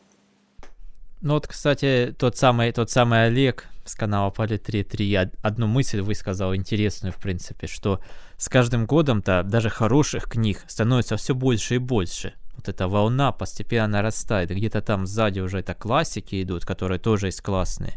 Ну 1.22 1.34
вот, 1.34 1.48
кстати, 1.48 2.16
тот 2.18 2.38
самый, 2.38 2.72
тот 2.72 2.90
самый 2.90 3.26
Олег 3.26 3.68
с 3.86 3.96
канала 3.96 4.30
Пали 4.30 4.58
3.3 4.58 5.32
одну 5.42 5.68
мысль 5.68 6.02
высказал 6.02 6.56
интересную, 6.56 7.12
в 7.12 7.18
принципе, 7.18 7.68
что 7.68 8.00
с 8.38 8.48
каждым 8.48 8.86
годом-то 8.86 9.44
даже 9.44 9.70
хороших 9.70 10.30
книг 10.30 10.64
становится 10.68 11.18
все 11.18 11.36
больше 11.36 11.76
и 11.76 11.80
больше 11.80 12.34
вот 12.60 12.70
эта 12.70 12.88
волна 12.88 13.32
постепенно 13.32 13.88
нарастает. 13.88 14.50
Где-то 14.50 14.82
там 14.82 15.06
сзади 15.06 15.40
уже 15.40 15.60
это 15.60 15.74
классики 15.74 16.44
идут, 16.44 16.66
которые 16.66 17.00
тоже 17.00 17.28
есть 17.28 17.42
классные. 17.42 17.94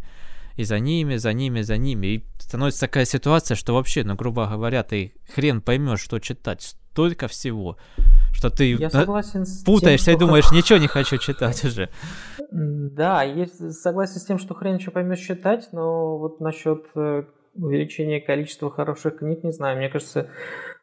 И 0.57 0.65
за 0.65 0.79
ними, 0.79 1.17
за 1.17 1.33
ними, 1.33 1.63
за 1.63 1.77
ними. 1.77 2.07
И 2.07 2.25
становится 2.39 2.81
такая 2.81 3.05
ситуация, 3.05 3.55
что 3.55 3.75
вообще, 3.75 4.05
ну, 4.05 4.15
грубо 4.15 4.47
говоря, 4.47 4.83
ты 4.83 5.15
хрен 5.35 5.61
поймешь, 5.61 6.01
что 6.01 6.19
читать. 6.19 6.63
Столько 6.93 7.27
всего, 7.27 7.79
что 8.35 8.51
ты 8.51 8.75
Я 8.75 8.91
согласен 8.91 9.47
с 9.47 9.65
путаешься 9.65 10.07
тем, 10.07 10.15
и 10.15 10.17
что 10.17 10.27
думаешь, 10.27 10.53
ничего 10.53 10.79
не 10.79 10.89
хочу 10.89 11.17
читать 11.17 11.65
уже. 11.65 11.89
Да, 12.51 13.23
есть, 13.23 13.81
согласен 13.81 14.21
с 14.21 14.25
тем, 14.27 14.39
что 14.39 14.55
хрен 14.55 14.77
еще 14.77 14.91
поймешь 14.91 15.21
читать, 15.21 15.69
но 15.73 16.19
вот 16.19 16.41
насчет 16.41 16.85
увеличения 17.55 18.21
количества 18.21 18.71
хороших 18.71 19.19
книг, 19.19 19.45
не 19.45 19.53
знаю, 19.53 19.77
мне 19.77 19.89
кажется, 19.89 20.31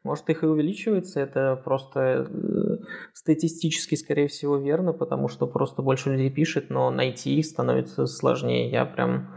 может 0.03 0.29
их 0.29 0.43
и 0.43 0.45
увеличивается, 0.45 1.19
это 1.19 1.59
просто 1.63 2.27
э, 2.29 2.77
статистически, 3.13 3.95
скорее 3.95 4.27
всего, 4.27 4.57
верно, 4.57 4.93
потому 4.93 5.27
что 5.27 5.47
просто 5.47 5.81
больше 5.81 6.11
людей 6.11 6.29
пишет, 6.29 6.69
но 6.69 6.89
найти 6.91 7.37
их 7.37 7.45
становится 7.45 8.05
сложнее. 8.05 8.69
Я 8.69 8.85
прям 8.85 9.29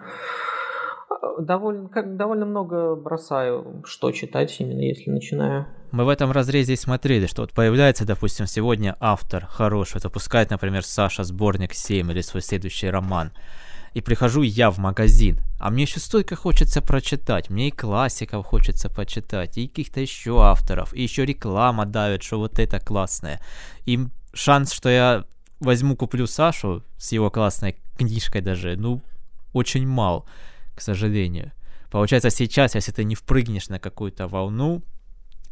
э, 1.10 1.42
довольно, 1.42 1.88
как, 1.88 2.16
довольно 2.16 2.46
много 2.46 2.94
бросаю, 2.94 3.82
что 3.84 4.12
читать 4.12 4.54
именно, 4.60 4.80
если 4.80 5.10
начинаю. 5.10 5.66
Мы 5.90 6.04
в 6.04 6.08
этом 6.08 6.30
разрезе 6.30 6.74
и 6.74 6.76
смотрели, 6.76 7.26
что 7.26 7.42
вот 7.42 7.52
появляется, 7.52 8.06
допустим, 8.06 8.46
сегодня 8.46 8.96
автор 9.00 9.46
хороший, 9.46 10.00
запускает, 10.00 10.50
например, 10.50 10.84
Саша 10.84 11.24
сборник 11.24 11.74
7 11.74 12.10
или 12.10 12.20
свой 12.20 12.42
следующий 12.42 12.88
роман 12.88 13.32
и 13.94 14.00
прихожу 14.00 14.42
я 14.42 14.70
в 14.70 14.78
магазин, 14.78 15.40
а 15.58 15.70
мне 15.70 15.82
еще 15.82 16.00
столько 16.00 16.36
хочется 16.36 16.80
прочитать, 16.80 17.50
мне 17.50 17.68
и 17.68 17.70
классиков 17.70 18.46
хочется 18.46 18.88
почитать, 18.88 19.58
и 19.58 19.68
каких-то 19.68 20.00
еще 20.00 20.42
авторов, 20.42 20.94
и 20.94 21.02
еще 21.02 21.24
реклама 21.24 21.86
давит, 21.86 22.22
что 22.22 22.38
вот 22.38 22.58
это 22.58 22.80
классное. 22.80 23.40
И 23.86 24.00
шанс, 24.32 24.72
что 24.72 24.88
я 24.88 25.24
возьму, 25.60 25.96
куплю 25.96 26.26
Сашу 26.26 26.82
с 26.96 27.12
его 27.12 27.30
классной 27.30 27.76
книжкой 27.96 28.40
даже, 28.40 28.76
ну, 28.76 29.02
очень 29.52 29.86
мал, 29.86 30.26
к 30.74 30.80
сожалению. 30.80 31.52
Получается, 31.90 32.30
сейчас, 32.30 32.74
если 32.74 32.92
ты 32.92 33.04
не 33.04 33.14
впрыгнешь 33.14 33.68
на 33.68 33.78
какую-то 33.78 34.26
волну, 34.26 34.82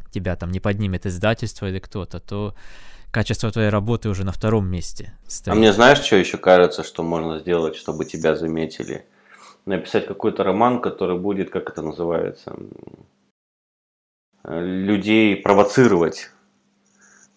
тебя 0.09 0.35
там 0.35 0.51
не 0.51 0.59
поднимет 0.59 1.05
издательство 1.05 1.69
или 1.69 1.79
кто-то, 1.79 2.19
то 2.19 2.55
качество 3.11 3.51
твоей 3.51 3.69
работы 3.69 4.09
уже 4.09 4.23
на 4.23 4.31
втором 4.31 4.67
месте 4.67 5.13
стоит. 5.27 5.53
А 5.53 5.55
мне 5.55 5.73
знаешь, 5.73 5.99
что 5.99 6.15
еще 6.15 6.37
кажется, 6.37 6.83
что 6.83 7.03
можно 7.03 7.39
сделать, 7.39 7.75
чтобы 7.75 8.05
тебя 8.05 8.35
заметили? 8.35 9.05
Написать 9.65 10.07
какой-то 10.07 10.43
роман, 10.43 10.81
который 10.81 11.19
будет, 11.19 11.51
как 11.51 11.69
это 11.69 11.83
называется, 11.83 12.55
людей 14.43 15.35
провоцировать. 15.35 16.31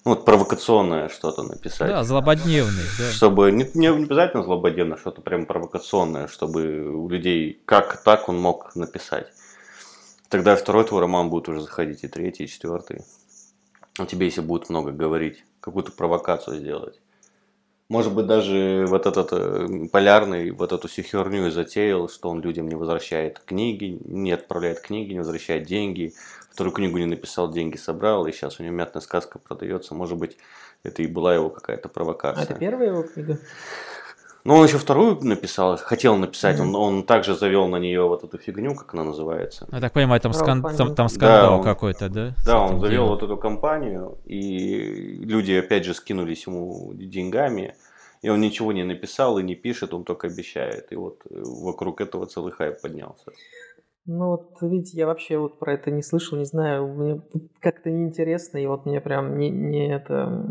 Ну, 0.06 0.14
вот 0.14 0.24
провокационное 0.24 1.08
что-то 1.08 1.42
написать. 1.42 1.88
Да, 1.88 2.04
злободневный, 2.04 2.84
да. 2.98 3.10
Чтобы 3.10 3.50
не, 3.52 3.70
не 3.74 3.86
обязательно 3.86 4.42
злободневное, 4.42 4.98
что-то 4.98 5.22
прям 5.22 5.46
провокационное, 5.46 6.28
чтобы 6.28 6.90
у 6.94 7.08
людей 7.08 7.62
как 7.64 8.02
так 8.02 8.28
он 8.28 8.38
мог 8.38 8.74
написать. 8.76 9.28
Тогда 10.28 10.56
второй 10.56 10.84
твой 10.84 11.00
роман 11.00 11.30
будет 11.30 11.48
уже 11.48 11.60
заходить, 11.60 12.04
и 12.04 12.08
третий, 12.08 12.44
и 12.44 12.48
четвертый. 12.48 13.02
А 13.98 14.06
тебе, 14.06 14.26
если 14.26 14.40
будет 14.40 14.68
много 14.68 14.90
говорить 14.92 15.44
какую-то 15.64 15.92
провокацию 15.92 16.58
сделать. 16.58 17.00
Может 17.88 18.14
быть, 18.14 18.26
даже 18.26 18.84
вот 18.88 19.06
этот 19.06 19.32
э, 19.32 19.88
полярный 19.90 20.50
вот 20.50 20.72
эту 20.72 20.88
всю 20.88 21.02
херню 21.02 21.46
и 21.46 21.50
затеял, 21.50 22.08
что 22.08 22.28
он 22.28 22.42
людям 22.42 22.68
не 22.68 22.74
возвращает 22.74 23.40
книги, 23.40 23.98
не 24.04 24.32
отправляет 24.32 24.80
книги, 24.80 25.12
не 25.12 25.18
возвращает 25.18 25.66
деньги. 25.66 26.12
Вторую 26.50 26.74
книгу 26.74 26.98
не 26.98 27.06
написал, 27.06 27.50
деньги 27.50 27.76
собрал, 27.76 28.26
и 28.26 28.32
сейчас 28.32 28.60
у 28.60 28.62
него 28.62 28.74
мятная 28.74 29.00
сказка 29.00 29.38
продается. 29.38 29.94
Может 29.94 30.18
быть, 30.18 30.36
это 30.82 31.02
и 31.02 31.06
была 31.06 31.34
его 31.34 31.48
какая-то 31.48 31.88
провокация. 31.88 32.42
А 32.42 32.44
это 32.44 32.54
первая 32.54 32.88
его 32.88 33.02
книга? 33.02 33.38
Ну, 34.44 34.56
он 34.56 34.66
еще 34.66 34.76
вторую 34.76 35.18
написал, 35.22 35.78
хотел 35.78 36.16
написать, 36.16 36.58
mm-hmm. 36.58 36.74
он, 36.74 36.76
он 36.76 37.02
также 37.04 37.34
завел 37.34 37.66
на 37.66 37.76
нее 37.76 38.06
вот 38.06 38.24
эту 38.24 38.36
фигню, 38.36 38.74
как 38.74 38.92
она 38.92 39.04
называется. 39.04 39.66
Я 39.72 39.80
так 39.80 39.94
понимаю, 39.94 40.20
там, 40.20 40.34
скан... 40.34 40.62
там, 40.62 40.94
там 40.94 41.08
скандал 41.08 41.58
да, 41.58 41.64
какой-то, 41.64 42.10
да? 42.10 42.34
Да, 42.44 42.60
он 42.60 42.78
завел 42.78 43.04
делом. 43.04 43.08
вот 43.08 43.22
эту 43.22 43.38
компанию, 43.38 44.18
и 44.26 45.24
люди 45.24 45.52
опять 45.52 45.86
же 45.86 45.94
скинулись 45.94 46.46
ему 46.46 46.92
деньгами, 46.92 47.74
и 48.20 48.28
он 48.28 48.40
ничего 48.40 48.72
не 48.72 48.84
написал 48.84 49.38
и 49.38 49.42
не 49.42 49.54
пишет, 49.54 49.94
он 49.94 50.04
только 50.04 50.26
обещает. 50.26 50.92
И 50.92 50.96
вот 50.96 51.22
вокруг 51.30 52.02
этого 52.02 52.26
целый 52.26 52.52
хайп 52.52 52.82
поднялся. 52.82 53.32
Ну 54.06 54.28
вот 54.28 54.58
видите, 54.60 54.98
я 54.98 55.06
вообще 55.06 55.38
вот 55.38 55.58
про 55.58 55.72
это 55.72 55.90
не 55.90 56.02
слышал, 56.02 56.36
не 56.36 56.44
знаю, 56.44 56.86
мне 56.88 57.22
как-то 57.60 57.90
неинтересно, 57.90 58.58
и 58.58 58.66
вот 58.66 58.84
мне 58.84 59.00
прям 59.00 59.38
не, 59.38 59.48
не 59.48 59.88
это 59.88 60.46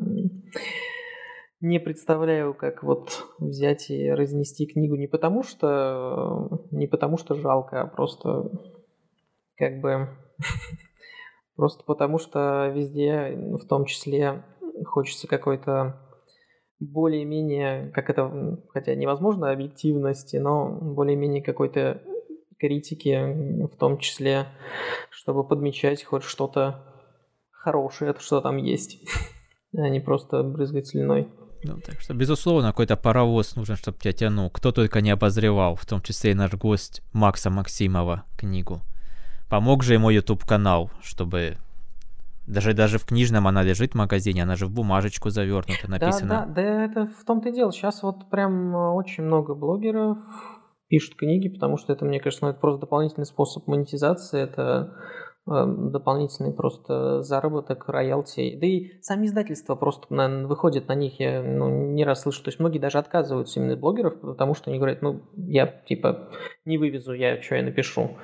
не 1.63 1.79
представляю, 1.79 2.53
как 2.53 2.83
вот 2.83 3.25
взять 3.39 3.89
и 3.89 4.09
разнести 4.09 4.65
книгу 4.65 4.95
не 4.97 5.07
потому 5.07 5.43
что 5.43 6.49
не 6.71 6.87
потому 6.87 7.17
что 7.17 7.35
жалко, 7.35 7.81
а 7.81 7.87
просто 7.87 8.51
как 9.55 9.79
бы 9.79 10.09
просто 11.55 11.85
потому 11.85 12.17
что 12.17 12.67
везде, 12.75 13.37
в 13.37 13.65
том 13.65 13.85
числе, 13.85 14.43
хочется 14.85 15.25
какой-то 15.27 16.01
более-менее, 16.81 17.91
как 17.91 18.09
это, 18.09 18.61
хотя 18.73 18.93
невозможно 18.95 19.49
объективности, 19.49 20.35
но 20.35 20.67
более-менее 20.69 21.41
какой-то 21.41 22.01
критики, 22.59 23.67
в 23.67 23.77
том 23.77 23.99
числе, 23.99 24.47
чтобы 25.09 25.47
подмечать 25.47 26.03
хоть 26.03 26.23
что-то 26.23 26.83
хорошее, 27.51 28.13
что 28.19 28.41
там 28.41 28.57
есть, 28.57 29.01
а 29.73 29.87
не 29.87 30.01
просто 30.01 30.43
брызгать 30.43 30.87
слюной. 30.87 31.29
Ну, 31.63 31.77
так 31.77 32.01
что, 32.01 32.13
безусловно, 32.13 32.69
какой-то 32.69 32.95
паровоз 32.97 33.55
нужен, 33.55 33.75
чтобы 33.75 33.97
тебя 33.97 34.13
тянул. 34.13 34.49
Кто 34.49 34.71
только 34.71 35.01
не 35.01 35.11
обозревал, 35.11 35.75
в 35.75 35.85
том 35.85 36.01
числе 36.01 36.31
и 36.31 36.35
наш 36.35 36.53
гость 36.53 37.01
Макса 37.13 37.49
Максимова 37.49 38.23
книгу. 38.37 38.81
Помог 39.49 39.83
же 39.83 39.93
ему 39.93 40.09
YouTube-канал, 40.09 40.91
чтобы 41.01 41.57
даже, 42.47 42.73
даже 42.73 42.97
в 42.97 43.05
книжном 43.05 43.47
она 43.47 43.63
лежит 43.63 43.93
в 43.93 43.95
магазине, 43.95 44.43
она 44.43 44.55
же 44.55 44.65
в 44.65 44.71
бумажечку 44.71 45.29
завернута, 45.29 45.89
написано. 45.89 46.29
Да, 46.29 46.45
да, 46.45 46.53
да, 46.53 46.85
это 46.85 47.05
в 47.05 47.23
том-то 47.25 47.49
и 47.49 47.53
дело. 47.53 47.71
Сейчас 47.71 48.03
вот 48.03 48.29
прям 48.29 48.75
э, 48.75 48.89
очень 48.91 49.23
много 49.23 49.55
блогеров 49.55 50.17
пишут 50.89 51.15
книги, 51.15 51.47
потому 51.47 51.77
что 51.77 51.93
это, 51.93 52.03
мне 52.03 52.19
кажется, 52.19 52.45
ну, 52.45 52.51
это 52.51 52.59
просто 52.59 52.81
дополнительный 52.81 53.25
способ 53.25 53.65
монетизации. 53.67 54.41
Это 54.41 54.93
дополнительный 55.45 56.53
просто 56.53 57.21
заработок, 57.21 57.89
роялти. 57.89 58.57
Да 58.59 58.65
и 58.65 58.91
сами 59.01 59.25
издательства 59.25 59.75
просто 59.75 60.13
наверное, 60.13 60.47
выходят 60.47 60.87
на 60.87 60.95
них, 60.95 61.19
я 61.19 61.43
ну, 61.43 61.91
не 61.91 62.05
раз 62.05 62.21
слышу. 62.21 62.43
То 62.43 62.49
есть 62.49 62.59
многие 62.59 62.79
даже 62.79 62.97
отказываются 62.97 63.59
именно 63.59 63.75
блогеров, 63.75 64.19
потому 64.21 64.55
что 64.55 64.69
они 64.69 64.79
говорят, 64.79 65.01
ну, 65.01 65.21
я 65.35 65.67
типа 65.67 66.29
не 66.65 66.77
вывезу, 66.77 67.13
я 67.13 67.41
что 67.41 67.55
я 67.55 67.63
напишу. 67.63 68.17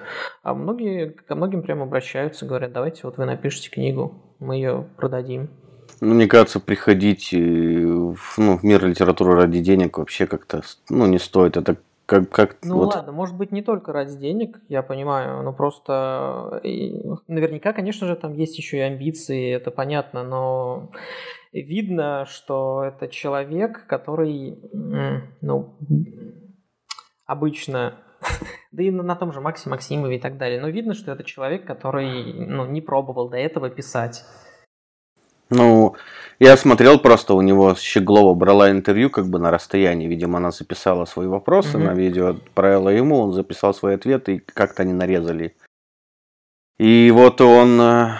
А 0.43 0.53
многие, 0.53 1.09
ко 1.09 1.35
многим 1.35 1.61
прямо 1.61 1.83
обращаются, 1.83 2.45
говорят, 2.45 2.71
давайте 2.71 3.01
вот 3.03 3.17
вы 3.17 3.25
напишите 3.25 3.69
книгу, 3.69 4.35
мы 4.39 4.55
ее 4.55 4.87
продадим. 4.95 5.49
Ну, 6.01 6.13
мне 6.13 6.27
кажется, 6.27 6.61
приходить 6.61 7.33
э, 7.33 7.37
в, 7.37 8.37
ну, 8.37 8.57
в 8.57 8.63
мир 8.63 8.85
литературы 8.85 9.35
ради 9.35 9.59
денег 9.59 9.97
вообще 9.97 10.27
как-то 10.27 10.61
ну, 10.89 11.05
не 11.07 11.19
стоит. 11.19 11.57
Это 11.57 11.75
как, 12.09 12.29
как, 12.31 12.57
ну 12.63 12.77
вот. 12.77 12.95
ладно, 12.95 13.11
может 13.11 13.37
быть 13.37 13.51
не 13.51 13.61
только 13.61 13.93
ради 13.93 14.17
денег, 14.17 14.59
я 14.67 14.81
понимаю, 14.81 15.43
но 15.43 15.53
просто 15.53 16.59
и, 16.63 17.03
наверняка, 17.27 17.71
конечно 17.71 18.07
же, 18.07 18.15
там 18.15 18.33
есть 18.33 18.57
еще 18.57 18.77
и 18.77 18.81
амбиции, 18.81 19.53
это 19.53 19.69
понятно, 19.69 20.23
но 20.23 20.89
видно, 21.53 22.25
что 22.25 22.83
это 22.83 23.09
человек, 23.09 23.85
который, 23.85 24.57
ну, 25.41 25.77
обычно, 27.27 27.99
да 28.71 28.81
и 28.81 28.89
на 28.89 29.15
том 29.15 29.31
же 29.31 29.39
Максе 29.39 29.69
Максимове 29.69 30.17
и 30.17 30.19
так 30.19 30.39
далее, 30.39 30.59
но 30.59 30.67
видно, 30.67 30.95
что 30.95 31.11
это 31.11 31.23
человек, 31.23 31.63
который, 31.63 32.33
ну, 32.33 32.65
не 32.65 32.81
пробовал 32.81 33.29
до 33.29 33.37
этого 33.37 33.69
писать. 33.69 34.25
Ну, 35.49 35.95
я 36.39 36.55
смотрел 36.57 36.99
просто, 36.99 37.33
у 37.33 37.41
него 37.41 37.75
Щеглова 37.75 38.33
брала 38.33 38.71
интервью 38.71 39.09
как 39.09 39.27
бы 39.27 39.39
на 39.39 39.51
расстоянии. 39.51 40.07
Видимо, 40.07 40.37
она 40.37 40.51
записала 40.51 41.05
свои 41.05 41.27
вопросы 41.27 41.77
mm-hmm. 41.77 41.83
на 41.83 41.93
видео, 41.93 42.27
отправила 42.29 42.89
ему, 42.89 43.19
он 43.19 43.33
записал 43.33 43.73
свои 43.73 43.95
ответы, 43.95 44.35
и 44.35 44.39
как-то 44.39 44.83
они 44.83 44.93
нарезали. 44.93 45.55
И 46.77 47.11
вот 47.13 47.41
он 47.41 47.81
э, 47.81 48.17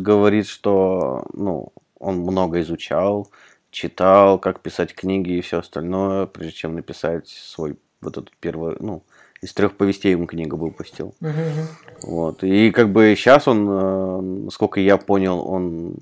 говорит, 0.00 0.46
что 0.46 1.24
ну, 1.32 1.72
он 1.98 2.18
много 2.18 2.60
изучал, 2.60 3.28
читал, 3.70 4.38
как 4.38 4.60
писать 4.60 4.94
книги 4.94 5.32
и 5.32 5.40
все 5.40 5.58
остальное, 5.58 6.26
прежде 6.26 6.52
чем 6.52 6.74
написать 6.76 7.28
свой 7.28 7.76
вот 8.00 8.18
этот 8.18 8.30
первый, 8.38 8.76
ну, 8.78 9.02
из 9.42 9.52
трех 9.52 9.76
повестей 9.76 10.12
ему 10.12 10.26
книгу 10.26 10.56
выпустил. 10.56 11.14
Uh-huh. 11.20 11.66
Вот. 12.02 12.44
И 12.44 12.70
как 12.70 12.90
бы 12.90 13.14
сейчас 13.16 13.48
он, 13.48 13.68
э, 13.68 14.20
насколько 14.44 14.80
я 14.80 14.96
понял, 14.96 15.44
он 15.46 15.96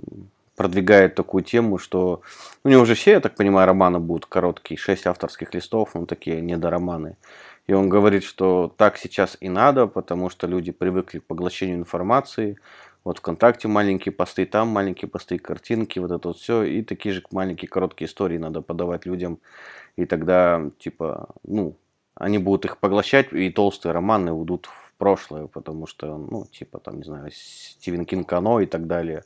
продвигает 0.57 1.15
такую 1.15 1.43
тему, 1.43 1.79
что 1.79 2.21
у 2.65 2.69
него 2.69 2.83
уже 2.83 2.95
все, 2.95 3.13
я 3.13 3.21
так 3.21 3.35
понимаю, 3.35 3.67
романы 3.67 3.99
будут 3.99 4.27
короткие, 4.27 4.77
шесть 4.77 5.07
авторских 5.07 5.55
листов, 5.55 5.93
ну 5.95 6.05
такие 6.05 6.43
недороманы. 6.43 7.17
И 7.67 7.73
он 7.73 7.89
говорит, 7.89 8.25
что 8.25 8.71
так 8.77 8.99
сейчас 8.99 9.39
и 9.41 9.49
надо, 9.49 9.87
потому 9.87 10.29
что 10.29 10.47
люди 10.47 10.71
привыкли 10.71 11.21
к 11.21 11.25
поглощению 11.25 11.79
информации, 11.79 12.59
Вот 13.05 13.19
ВКонтакте 13.19 13.69
маленькие 13.69 14.13
посты, 14.13 14.45
там 14.45 14.69
маленькие 14.69 15.09
посты, 15.09 15.39
картинки, 15.39 15.99
вот 15.99 16.11
это 16.11 16.29
вот 16.29 16.37
все. 16.37 16.63
И 16.65 16.83
такие 16.83 17.15
же 17.15 17.23
маленькие 17.31 17.69
короткие 17.69 18.09
истории 18.09 18.37
надо 18.37 18.61
подавать 18.61 19.07
людям. 19.07 19.39
И 19.97 20.05
тогда, 20.05 20.71
типа, 20.79 21.29
ну, 21.43 21.77
они 22.21 22.39
будут 22.39 22.67
их 22.67 22.79
поглощать, 22.79 23.33
и 23.33 23.51
толстые 23.51 23.93
романы 23.93 24.33
уйдут 24.33 24.67
в 24.67 24.93
прошлое, 24.99 25.47
потому 25.47 25.87
что, 25.87 26.19
ну, 26.19 26.45
типа, 26.45 26.79
там, 26.79 26.99
не 26.99 27.05
знаю, 27.05 27.31
Стивен 27.33 28.05
Кинг 28.05 28.31
Оно 28.35 28.61
и 28.61 28.67
так 28.67 28.87
далее. 28.87 29.25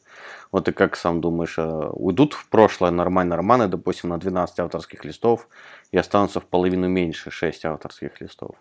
Вот 0.53 0.69
и 0.69 0.73
как 0.73 0.97
сам 0.97 1.21
думаешь, 1.21 1.59
а, 1.59 1.91
уйдут 1.91 2.35
в 2.35 2.49
прошлое 2.49 2.93
нормальные 2.93 3.37
романы, 3.37 3.67
допустим, 3.67 4.11
на 4.11 4.19
12 4.19 4.61
авторских 4.61 5.05
листов, 5.05 5.49
и 5.91 5.99
останутся 5.99 6.39
в 6.39 6.47
половину 6.47 6.89
меньше, 6.89 7.33
6 7.33 7.65
авторских 7.65 8.21
листов. 8.21 8.55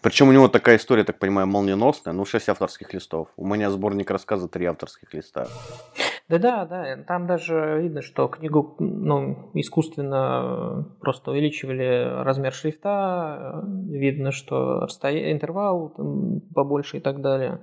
Причем 0.00 0.28
у 0.28 0.32
него 0.32 0.48
такая 0.48 0.78
история, 0.78 1.04
так 1.04 1.20
понимаю, 1.20 1.46
молниеносная, 1.46 2.12
ну, 2.12 2.24
6 2.24 2.48
авторских 2.48 2.92
листов. 2.92 3.28
У 3.36 3.46
меня 3.46 3.70
сборник 3.70 4.10
рассказа 4.10 4.48
3 4.48 4.66
авторских 4.66 5.14
листа. 5.14 5.46
Да-да, 6.32 6.64
да, 6.64 6.96
там 7.04 7.26
даже 7.26 7.78
видно, 7.82 8.00
что 8.00 8.26
книгу 8.26 8.74
ну, 8.78 9.50
искусственно 9.52 10.88
просто 10.98 11.30
увеличивали 11.30 12.22
размер 12.24 12.54
шрифта, 12.54 13.62
видно, 13.66 14.30
что 14.30 14.80
расстояние, 14.80 15.32
интервал 15.32 15.92
побольше 16.54 16.96
и 16.96 17.00
так 17.00 17.20
далее, 17.20 17.60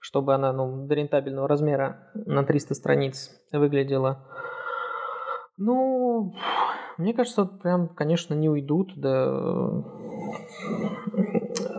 чтобы 0.00 0.34
она 0.34 0.52
ну, 0.52 0.86
до 0.86 0.94
рентабельного 0.94 1.48
размера 1.48 2.10
на 2.14 2.44
300 2.44 2.74
страниц 2.74 3.30
выглядела. 3.52 4.28
Ну, 5.56 6.34
мне 6.98 7.14
кажется, 7.14 7.46
прям, 7.46 7.88
конечно, 7.88 8.34
не 8.34 8.50
уйдут, 8.50 8.92
да. 8.96 9.82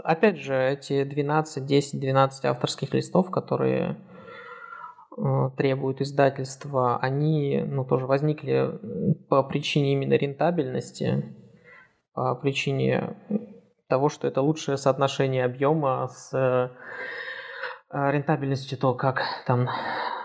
Опять 0.03 0.37
же, 0.37 0.55
эти 0.55 1.03
12, 1.03 1.63
10, 1.63 1.99
12 1.99 2.45
авторских 2.45 2.95
листов, 2.95 3.29
которые 3.29 3.97
требуют 5.57 6.01
издательства, 6.01 6.97
они 6.99 7.63
ну, 7.65 7.85
тоже 7.85 8.05
возникли 8.05 8.79
по 9.29 9.43
причине 9.43 9.93
именно 9.93 10.13
рентабельности, 10.13 11.35
по 12.13 12.35
причине 12.35 13.15
того, 13.87 14.09
что 14.09 14.27
это 14.27 14.41
лучшее 14.41 14.77
соотношение 14.77 15.45
объема 15.45 16.07
с 16.07 16.33
а, 17.89 18.11
рентабельностью, 18.11 18.77
то 18.77 18.93
как 18.93 19.21
там 19.45 19.69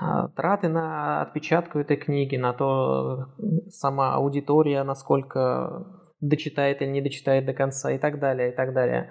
а, 0.00 0.28
траты 0.28 0.68
на 0.68 1.22
отпечатку 1.22 1.78
этой 1.78 1.96
книги, 1.96 2.36
на 2.36 2.52
то 2.52 3.26
сама 3.68 4.14
аудитория, 4.14 4.82
насколько 4.82 5.86
дочитает 6.20 6.82
или 6.82 6.90
не 6.90 7.00
дочитает 7.00 7.46
до 7.46 7.52
конца 7.52 7.92
и 7.92 7.98
так 7.98 8.18
далее, 8.18 8.52
и 8.52 8.56
так 8.56 8.72
далее. 8.72 9.10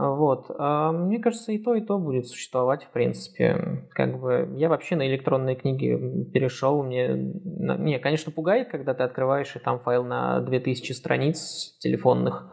Вот. 0.00 0.46
А 0.58 0.92
мне 0.92 1.18
кажется, 1.18 1.52
и 1.52 1.58
то, 1.58 1.74
и 1.74 1.82
то 1.82 1.98
будет 1.98 2.26
существовать, 2.26 2.84
в 2.84 2.90
принципе. 2.90 3.86
Как 3.90 4.18
бы 4.18 4.50
я 4.56 4.70
вообще 4.70 4.96
на 4.96 5.06
электронные 5.06 5.56
книги 5.56 6.24
перешел. 6.32 6.82
Мне, 6.82 7.08
не, 7.12 7.98
конечно, 7.98 8.32
пугает, 8.32 8.70
когда 8.70 8.94
ты 8.94 9.02
открываешь 9.02 9.54
и 9.54 9.58
там 9.58 9.78
файл 9.78 10.02
на 10.02 10.40
2000 10.40 10.92
страниц 10.92 11.76
телефонных. 11.80 12.50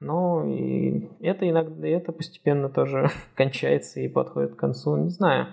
Но 0.00 0.44
и 0.44 1.08
это 1.20 1.48
иногда, 1.48 1.86
это 1.86 2.10
постепенно 2.10 2.68
тоже 2.68 3.10
кончается 3.36 4.00
и 4.00 4.08
подходит 4.08 4.56
к 4.56 4.58
концу. 4.58 4.96
Не 4.96 5.10
знаю. 5.10 5.46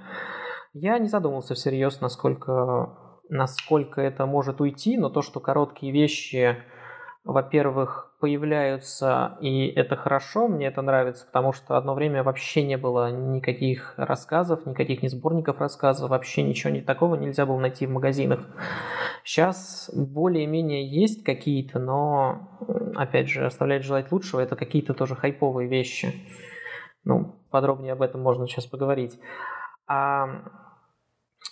Я 0.74 0.98
не 0.98 1.10
задумался 1.10 1.54
всерьез, 1.54 2.02
насколько, 2.02 2.90
насколько 3.30 4.02
это 4.02 4.26
может 4.26 4.62
уйти, 4.62 4.98
но 4.98 5.10
то, 5.10 5.22
что 5.22 5.40
короткие 5.40 5.94
вещи, 5.94 6.58
во-первых, 7.24 8.16
появляются, 8.20 9.38
и 9.42 9.68
это 9.68 9.96
хорошо, 9.96 10.48
мне 10.48 10.68
это 10.68 10.82
нравится, 10.82 11.26
потому 11.26 11.54
что 11.54 11.78
одно 11.78 11.94
время 11.94 12.24
вообще 12.24 12.64
не 12.64 12.78
было 12.78 13.12
никаких 13.12 13.94
рассказов, 13.98 14.66
никаких 14.66 15.04
ни 15.04 15.08
сборников 15.08 15.60
рассказов, 15.60 16.10
вообще 16.10 16.44
ничего 16.44 16.72
не 16.72 16.82
такого 16.82 17.16
нельзя 17.16 17.46
было 17.46 17.60
найти 17.60 17.86
в 17.86 17.92
магазинах. 17.92 18.46
Сейчас 19.24 19.92
более-менее 19.94 20.90
есть 20.90 21.24
какие-то, 21.24 21.80
но, 21.80 22.58
опять 22.96 23.30
же, 23.30 23.46
оставляет 23.46 23.84
желать 23.84 24.12
лучшего, 24.12 24.40
это 24.40 24.56
какие-то 24.56 24.94
тоже 24.94 25.16
хайповые 25.16 25.70
вещи. 25.70 26.14
Ну, 27.04 27.36
подробнее 27.52 27.94
об 27.94 28.02
этом 28.02 28.22
можно 28.22 28.48
сейчас 28.48 28.66
поговорить. 28.66 29.20
А 29.88 30.44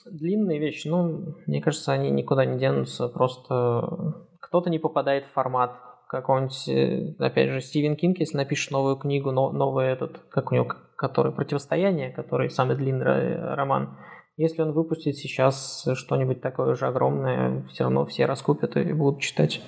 длинные 0.06 0.60
вещи, 0.60 0.88
ну, 0.88 1.36
мне 1.46 1.62
кажется, 1.62 1.92
они 1.92 2.10
никуда 2.10 2.46
не 2.46 2.58
денутся, 2.58 3.08
просто 3.10 4.27
кто-то 4.48 4.70
не 4.70 4.80
попадает 4.80 5.26
в 5.26 5.32
формат, 5.32 5.78
какой-нибудь, 6.08 6.70
э, 6.70 7.16
опять 7.20 7.50
же, 7.50 7.62
Стивен 7.62 7.98
Кинг, 7.98 8.20
если 8.20 8.38
напишет 8.38 8.72
новую 8.72 8.96
книгу, 8.96 9.32
но, 9.32 9.52
новый 9.52 9.88
этот, 9.88 10.20
как 10.30 10.52
у 10.52 10.56
него, 10.56 10.68
который 10.96 11.34
«Противостояние», 11.34 12.12
который 12.12 12.50
самый 12.50 12.78
длинный 12.78 13.54
роман, 13.56 13.98
если 14.38 14.62
он 14.62 14.72
выпустит 14.72 15.18
сейчас 15.18 15.86
что-нибудь 15.96 16.42
такое 16.42 16.76
же 16.76 16.88
огромное, 16.88 17.64
все 17.64 17.84
равно 17.84 18.06
все 18.06 18.26
раскупят 18.26 18.78
и 18.78 18.94
будут 18.94 19.22
читать. 19.22 19.62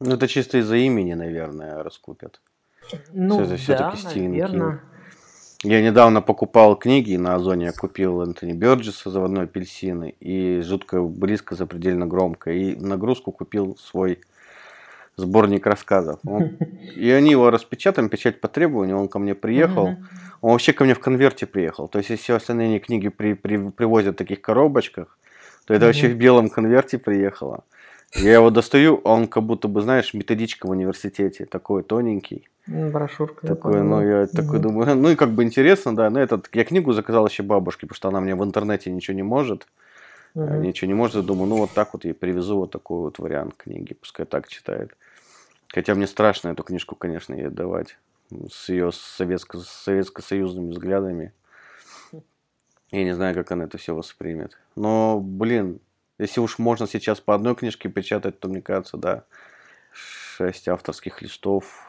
Ну, 0.00 0.14
это 0.14 0.26
чисто 0.26 0.58
из-за 0.58 0.76
имени, 0.76 1.14
наверное, 1.14 1.82
раскупят. 1.82 2.40
Ну, 3.12 3.46
да, 3.68 3.94
наверное. 4.04 4.70
Кинг. 4.70 4.95
Я 5.62 5.80
недавно 5.80 6.20
покупал 6.20 6.76
книги 6.76 7.16
на 7.16 7.34
Озоне, 7.34 7.66
я 7.66 7.72
купил 7.72 8.22
Энтони 8.22 8.52
Бёрджеса 8.52 9.10
«Заводной 9.10 9.44
апельсины» 9.44 10.14
и 10.20 10.60
«Жутко 10.60 11.02
близко, 11.02 11.54
запредельно 11.54 12.06
громко», 12.06 12.52
и 12.52 12.76
нагрузку 12.76 13.32
купил 13.32 13.76
свой 13.80 14.20
сборник 15.16 15.66
рассказов. 15.66 16.20
Он, 16.26 16.58
и 16.94 17.10
они 17.10 17.30
его 17.30 17.50
распечатаем, 17.50 18.10
печать 18.10 18.40
по 18.40 18.48
требованию, 18.48 18.98
он 18.98 19.08
ко 19.08 19.18
мне 19.18 19.34
приехал. 19.34 19.96
Он 20.42 20.52
вообще 20.52 20.74
ко 20.74 20.84
мне 20.84 20.94
в 20.94 21.00
конверте 21.00 21.46
приехал. 21.46 21.88
То 21.88 21.98
есть, 21.98 22.10
если 22.10 22.34
остальные 22.34 22.78
книги 22.78 23.08
при, 23.08 23.32
при, 23.32 23.70
привозят 23.70 24.14
в 24.14 24.18
таких 24.18 24.42
коробочках, 24.42 25.16
то 25.64 25.74
это 25.74 25.86
вообще 25.86 26.08
в 26.08 26.16
белом 26.16 26.50
конверте 26.50 26.98
приехало. 26.98 27.64
Я 28.18 28.34
его 28.34 28.50
достаю, 28.50 28.96
он 29.04 29.28
как 29.28 29.42
будто 29.42 29.68
бы, 29.68 29.82
знаешь, 29.82 30.14
методичка 30.14 30.66
в 30.66 30.70
университете, 30.70 31.44
такой 31.44 31.82
тоненький. 31.82 32.48
Брошюрка. 32.66 33.46
Такой, 33.46 33.82
ну, 33.82 34.00
я 34.00 34.22
угу. 34.22 34.36
такой 34.36 34.58
думаю, 34.58 34.96
ну 34.96 35.10
и 35.10 35.16
как 35.16 35.30
бы 35.30 35.44
интересно, 35.44 35.94
да, 35.94 36.10
ну 36.10 36.18
этот, 36.18 36.48
я 36.52 36.64
книгу 36.64 36.92
заказал 36.92 37.26
еще 37.26 37.42
бабушке, 37.42 37.86
потому 37.86 37.96
что 37.96 38.08
она 38.08 38.20
мне 38.20 38.34
в 38.34 38.42
интернете 38.42 38.90
ничего 38.90 39.14
не 39.14 39.22
может, 39.22 39.66
угу. 40.34 40.54
ничего 40.54 40.88
не 40.88 40.94
может, 40.94 41.26
думаю, 41.26 41.48
ну 41.48 41.56
вот 41.58 41.72
так 41.72 41.92
вот 41.92 42.04
я 42.04 42.14
привезу 42.14 42.56
вот 42.58 42.70
такой 42.70 42.98
вот 42.98 43.18
вариант 43.18 43.54
книги, 43.56 43.94
пускай 43.94 44.26
так 44.26 44.48
читает. 44.48 44.96
Хотя 45.68 45.94
мне 45.94 46.06
страшно 46.06 46.48
эту 46.48 46.62
книжку, 46.62 46.94
конечно, 46.94 47.34
ей 47.34 47.48
отдавать. 47.48 47.98
С 48.50 48.68
ее 48.70 48.90
советско- 48.90 49.60
советско-союзными 49.60 50.70
взглядами. 50.70 51.32
Я 52.90 53.04
не 53.04 53.14
знаю, 53.14 53.34
как 53.34 53.50
она 53.50 53.64
это 53.64 53.78
все 53.78 53.94
воспримет. 53.94 54.56
Но, 54.74 55.20
блин, 55.20 55.80
если 56.18 56.40
уж 56.40 56.58
можно 56.58 56.86
сейчас 56.86 57.20
по 57.20 57.34
одной 57.34 57.54
книжке 57.54 57.88
печатать, 57.88 58.40
то, 58.40 58.48
мне 58.48 58.62
кажется, 58.62 58.96
да, 58.96 59.24
шесть 59.92 60.68
авторских 60.68 61.22
листов 61.22 61.85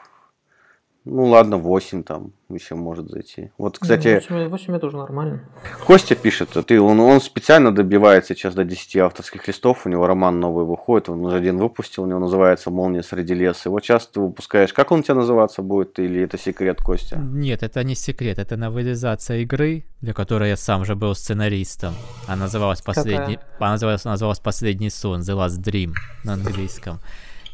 ну 1.04 1.24
ладно, 1.24 1.56
8 1.56 2.02
там 2.02 2.32
еще 2.48 2.74
может 2.74 3.08
зайти. 3.08 3.50
Вот, 3.58 3.78
кстати... 3.78 4.22
8, 4.28 4.48
8 4.48 4.76
это 4.76 4.86
уже 4.86 4.96
нормально. 4.96 5.40
Костя 5.86 6.14
пишет, 6.14 6.50
ты, 6.66 6.80
он, 6.80 7.00
он 7.00 7.20
специально 7.20 7.74
добивается 7.74 8.34
сейчас 8.34 8.54
до 8.54 8.64
10 8.64 8.96
авторских 8.96 9.46
листов, 9.48 9.86
у 9.86 9.88
него 9.88 10.06
роман 10.06 10.40
новый 10.40 10.64
выходит, 10.64 11.08
он 11.08 11.24
уже 11.24 11.36
один 11.36 11.58
выпустил, 11.58 12.02
у 12.02 12.06
него 12.06 12.18
называется 12.18 12.70
«Молния 12.70 13.02
среди 13.02 13.34
леса». 13.34 13.68
Его 13.68 13.80
часто 13.80 14.14
ты 14.14 14.20
выпускаешь. 14.20 14.72
Как 14.72 14.92
он 14.92 15.00
у 15.00 15.02
тебя 15.02 15.14
называться 15.14 15.62
будет, 15.62 15.98
или 15.98 16.22
это 16.22 16.38
секрет, 16.38 16.80
Костя? 16.82 17.16
Нет, 17.16 17.62
это 17.62 17.82
не 17.84 17.94
секрет, 17.94 18.38
это 18.38 18.56
новелизация 18.56 19.38
игры, 19.38 19.84
для 20.00 20.14
которой 20.14 20.50
я 20.50 20.56
сам 20.56 20.84
же 20.84 20.94
был 20.94 21.14
сценаристом. 21.14 21.94
Она 22.26 22.44
называлась 22.44 22.82
«Последний...» 22.82 23.36
Какая? 23.36 23.56
Она 23.58 23.72
называлась, 23.72 24.04
называлась 24.04 24.40
«Последний 24.40 24.90
сон», 24.90 25.20
«The 25.20 25.36
Last 25.36 25.62
Dream» 25.62 25.92
на 26.24 26.34
английском. 26.34 27.00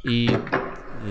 И, 0.04 0.30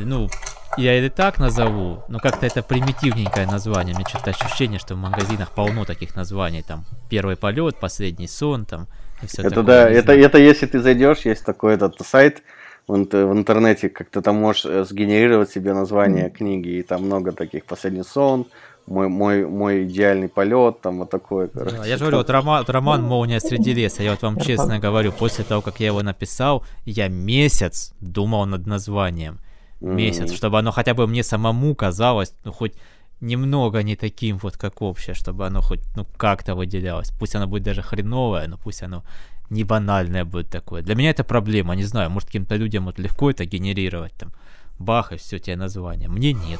ну, 0.06 0.30
я 0.78 0.98
это 0.98 1.16
так 1.16 1.40
назову, 1.40 2.04
но 2.08 2.20
как-то 2.20 2.46
это 2.46 2.64
примитивненькое 2.64 3.46
название. 3.46 3.96
Мне 3.96 4.06
что-то 4.08 4.32
ощущение, 4.32 4.80
что 4.80 4.96
в 4.96 4.98
магазинах 4.98 5.52
полно 5.52 5.86
таких 5.86 6.16
названий. 6.16 6.64
Там 6.64 6.86
первый 7.10 7.36
полет, 7.36 7.76
последний 7.80 8.28
сон, 8.28 8.66
там 8.66 8.88
и 9.22 9.28
все 9.28 9.42
Это 9.42 9.50
такое, 9.50 9.66
да, 9.66 9.90
это, 9.90 10.14
это 10.14 10.38
если 10.38 10.66
ты 10.66 10.80
зайдешь, 10.80 11.20
есть 11.20 11.46
такой 11.46 11.76
этот 11.76 11.96
сайт 12.06 12.42
в, 12.88 12.94
в 12.94 13.34
интернете, 13.34 13.90
как 13.90 14.10
ты 14.10 14.22
там 14.22 14.36
можешь 14.36 14.66
э, 14.66 14.84
сгенерировать 14.84 15.52
себе 15.52 15.74
название 15.74 16.28
mm. 16.28 16.32
книги, 16.32 16.70
и 16.70 16.84
там 16.84 17.06
много 17.06 17.32
таких 17.32 17.66
последний 17.66 18.04
сон, 18.04 18.46
мой, 18.86 19.08
мой, 19.08 19.46
мой 19.46 19.84
идеальный 19.84 20.28
полет, 20.28 20.82
там 20.82 21.00
вот 21.00 21.10
такой. 21.10 21.48
Короче. 21.48 21.78
Да, 21.78 21.86
я 21.86 21.98
же 21.98 22.00
говорю, 22.00 22.18
вот 22.18 22.30
роман, 22.30 22.66
роман 22.68 23.04
«Молния 23.04 23.40
среди 23.40 23.74
леса», 23.74 24.04
я 24.04 24.12
вот 24.12 24.22
вам 24.22 24.40
честно 24.40 24.80
говорю, 24.80 25.12
после 25.12 25.46
того, 25.46 25.62
как 25.62 25.80
я 25.80 25.88
его 25.88 26.02
написал, 26.02 26.66
я 26.86 27.08
месяц 27.08 27.94
думал 28.02 28.46
над 28.46 28.68
названием 28.68 29.40
месяц, 29.84 30.32
mm-hmm. 30.32 30.36
чтобы 30.36 30.60
оно 30.60 30.72
хотя 30.72 30.94
бы 30.94 31.08
мне 31.08 31.24
самому 31.24 31.76
казалось, 31.76 32.34
ну, 32.46 32.52
хоть 32.52 32.74
немного 33.22 33.84
не 33.84 33.96
таким 33.96 34.38
вот, 34.38 34.58
как 34.58 34.82
общее, 34.82 35.14
чтобы 35.14 35.46
оно 35.46 35.62
хоть, 35.62 35.82
ну, 35.96 36.06
как-то 36.18 36.56
выделялось. 36.56 37.12
Пусть 37.20 37.36
оно 37.36 37.48
будет 37.48 37.64
даже 37.64 37.82
хреновое, 37.82 38.48
но 38.48 38.58
пусть 38.58 38.84
оно 38.84 39.04
не 39.50 39.64
банальное 39.64 40.26
будет 40.26 40.50
такое. 40.50 40.82
Для 40.82 40.96
меня 40.96 41.10
это 41.10 41.24
проблема, 41.24 41.76
не 41.76 41.84
знаю, 41.84 42.10
может, 42.10 42.28
каким-то 42.28 42.56
людям 42.56 42.86
вот 42.86 43.00
легко 43.00 43.30
это 43.30 43.46
генерировать, 43.46 44.14
там, 44.14 44.32
бах, 44.80 45.12
и 45.14 45.18
все, 45.18 45.40
тебе 45.40 45.56
название. 45.56 46.10
Мне 46.10 46.34
нет. 46.34 46.60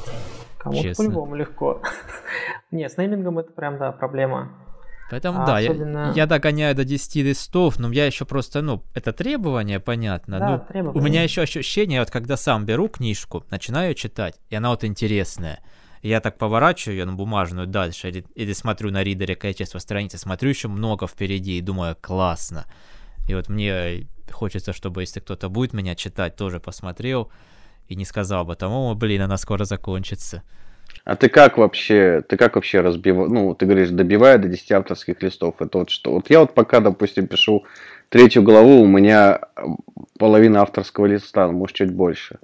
Кому-то 0.58 0.94
по-любому 0.96 1.34
легко. 1.34 1.82
Не, 2.70 2.88
с 2.88 2.96
неймингом 2.96 3.38
это 3.38 3.52
прям, 3.52 3.78
да, 3.78 3.92
проблема. 3.92 4.50
Поэтому 5.10 5.42
а 5.42 5.46
да, 5.46 5.56
особенно... 5.58 6.06
я, 6.08 6.22
я 6.22 6.26
догоняю 6.26 6.74
до 6.74 6.84
10 6.84 7.16
листов, 7.16 7.78
но 7.78 7.92
я 7.92 8.06
еще 8.06 8.24
просто, 8.24 8.62
ну, 8.62 8.82
это 8.94 9.12
требование, 9.12 9.80
понятно. 9.80 10.38
Да, 10.38 10.50
ну, 10.50 10.64
требование. 10.66 11.02
У 11.02 11.04
меня 11.04 11.22
еще 11.22 11.42
ощущение, 11.42 12.00
вот 12.00 12.10
когда 12.10 12.36
сам 12.36 12.64
беру 12.64 12.88
книжку, 12.88 13.44
начинаю 13.50 13.94
читать, 13.94 14.40
и 14.48 14.56
она 14.56 14.70
вот 14.70 14.84
интересная. 14.84 15.60
Я 16.02 16.20
так 16.20 16.36
поворачиваю 16.36 16.98
ее 16.98 17.04
на 17.04 17.14
бумажную 17.14 17.66
дальше, 17.66 18.08
или, 18.08 18.26
или 18.34 18.52
смотрю 18.52 18.90
на 18.90 19.02
ридере 19.02 19.36
количество 19.36 19.78
страниц, 19.78 20.18
смотрю 20.18 20.50
еще 20.50 20.68
много 20.68 21.06
впереди 21.06 21.58
и 21.58 21.62
думаю, 21.62 21.96
классно. 22.00 22.66
И 23.26 23.34
вот 23.34 23.48
мне 23.48 24.06
хочется, 24.30 24.72
чтобы 24.72 25.02
если 25.02 25.20
кто-то 25.20 25.48
будет 25.48 25.72
меня 25.72 25.94
читать, 25.94 26.36
тоже 26.36 26.60
посмотрел 26.60 27.30
и 27.88 27.94
не 27.94 28.04
сказал 28.04 28.44
бы, 28.44 28.56
там, 28.56 28.72
о, 28.72 28.94
блин, 28.94 29.22
она 29.22 29.36
скоро 29.36 29.64
закончится. 29.64 30.42
А 31.04 31.16
ты 31.16 31.28
как 31.28 31.58
вообще, 31.58 32.22
ты 32.26 32.38
как 32.38 32.54
вообще 32.54 32.80
разбиваешь, 32.80 33.30
ну, 33.30 33.54
ты 33.54 33.66
говоришь, 33.66 33.90
добивая 33.90 34.38
до 34.38 34.48
10 34.48 34.72
авторских 34.72 35.22
листов, 35.22 35.56
это 35.60 35.78
вот 35.78 35.90
что? 35.90 36.12
Вот 36.12 36.30
я 36.30 36.40
вот 36.40 36.54
пока, 36.54 36.80
допустим, 36.80 37.26
пишу 37.26 37.64
третью 38.08 38.42
главу, 38.42 38.80
у 38.80 38.86
меня 38.86 39.40
половина 40.18 40.62
авторского 40.62 41.04
листа, 41.04 41.48
может, 41.48 41.76
чуть 41.76 41.92
больше. 41.92 42.38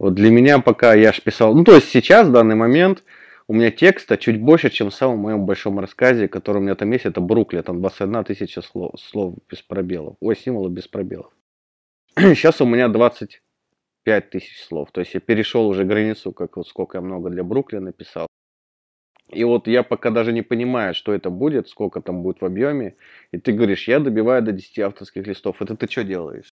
Вот 0.00 0.14
для 0.14 0.30
меня 0.30 0.58
пока 0.58 0.94
я 0.94 1.12
ж 1.12 1.20
писал, 1.22 1.54
ну, 1.54 1.62
то 1.62 1.76
есть 1.76 1.88
сейчас, 1.88 2.26
в 2.26 2.32
данный 2.32 2.56
момент, 2.56 3.04
у 3.46 3.54
меня 3.54 3.70
текста 3.70 4.16
чуть 4.16 4.40
больше, 4.40 4.70
чем 4.70 4.90
в 4.90 4.94
самом 4.94 5.18
моем 5.18 5.46
большом 5.46 5.78
рассказе, 5.78 6.26
который 6.26 6.58
у 6.58 6.60
меня 6.62 6.74
там 6.74 6.90
есть, 6.90 7.06
это 7.06 7.20
Бруклин, 7.20 7.62
там 7.62 7.80
21 7.80 8.24
тысяча 8.24 8.60
слов, 8.60 8.94
слов 8.98 9.36
без 9.48 9.62
пробелов, 9.62 10.16
ой, 10.18 10.36
символов 10.36 10.72
без 10.72 10.88
пробелов. 10.88 11.30
Сейчас 12.18 12.60
у 12.60 12.66
меня 12.66 12.88
20 12.88 13.40
5 14.04 14.30
тысяч 14.30 14.62
слов. 14.62 14.90
То 14.92 15.00
есть 15.00 15.14
я 15.14 15.20
перешел 15.20 15.66
уже 15.68 15.84
границу, 15.84 16.32
как 16.32 16.56
вот 16.56 16.68
сколько 16.68 16.98
я 16.98 17.02
много 17.02 17.30
для 17.30 17.42
Бруклина 17.42 17.86
написал. 17.86 18.26
И 19.32 19.44
вот 19.44 19.66
я 19.68 19.82
пока 19.82 20.10
даже 20.10 20.32
не 20.32 20.42
понимаю, 20.42 20.94
что 20.94 21.12
это 21.12 21.30
будет, 21.30 21.68
сколько 21.68 22.00
там 22.00 22.22
будет 22.22 22.40
в 22.40 22.44
объеме. 22.44 22.94
И 23.32 23.38
ты 23.38 23.52
говоришь, 23.52 23.88
я 23.88 23.98
добиваю 23.98 24.42
до 24.42 24.52
10 24.52 24.78
авторских 24.78 25.26
листов. 25.26 25.62
Это 25.62 25.76
ты 25.76 25.90
что 25.90 26.04
делаешь? 26.04 26.48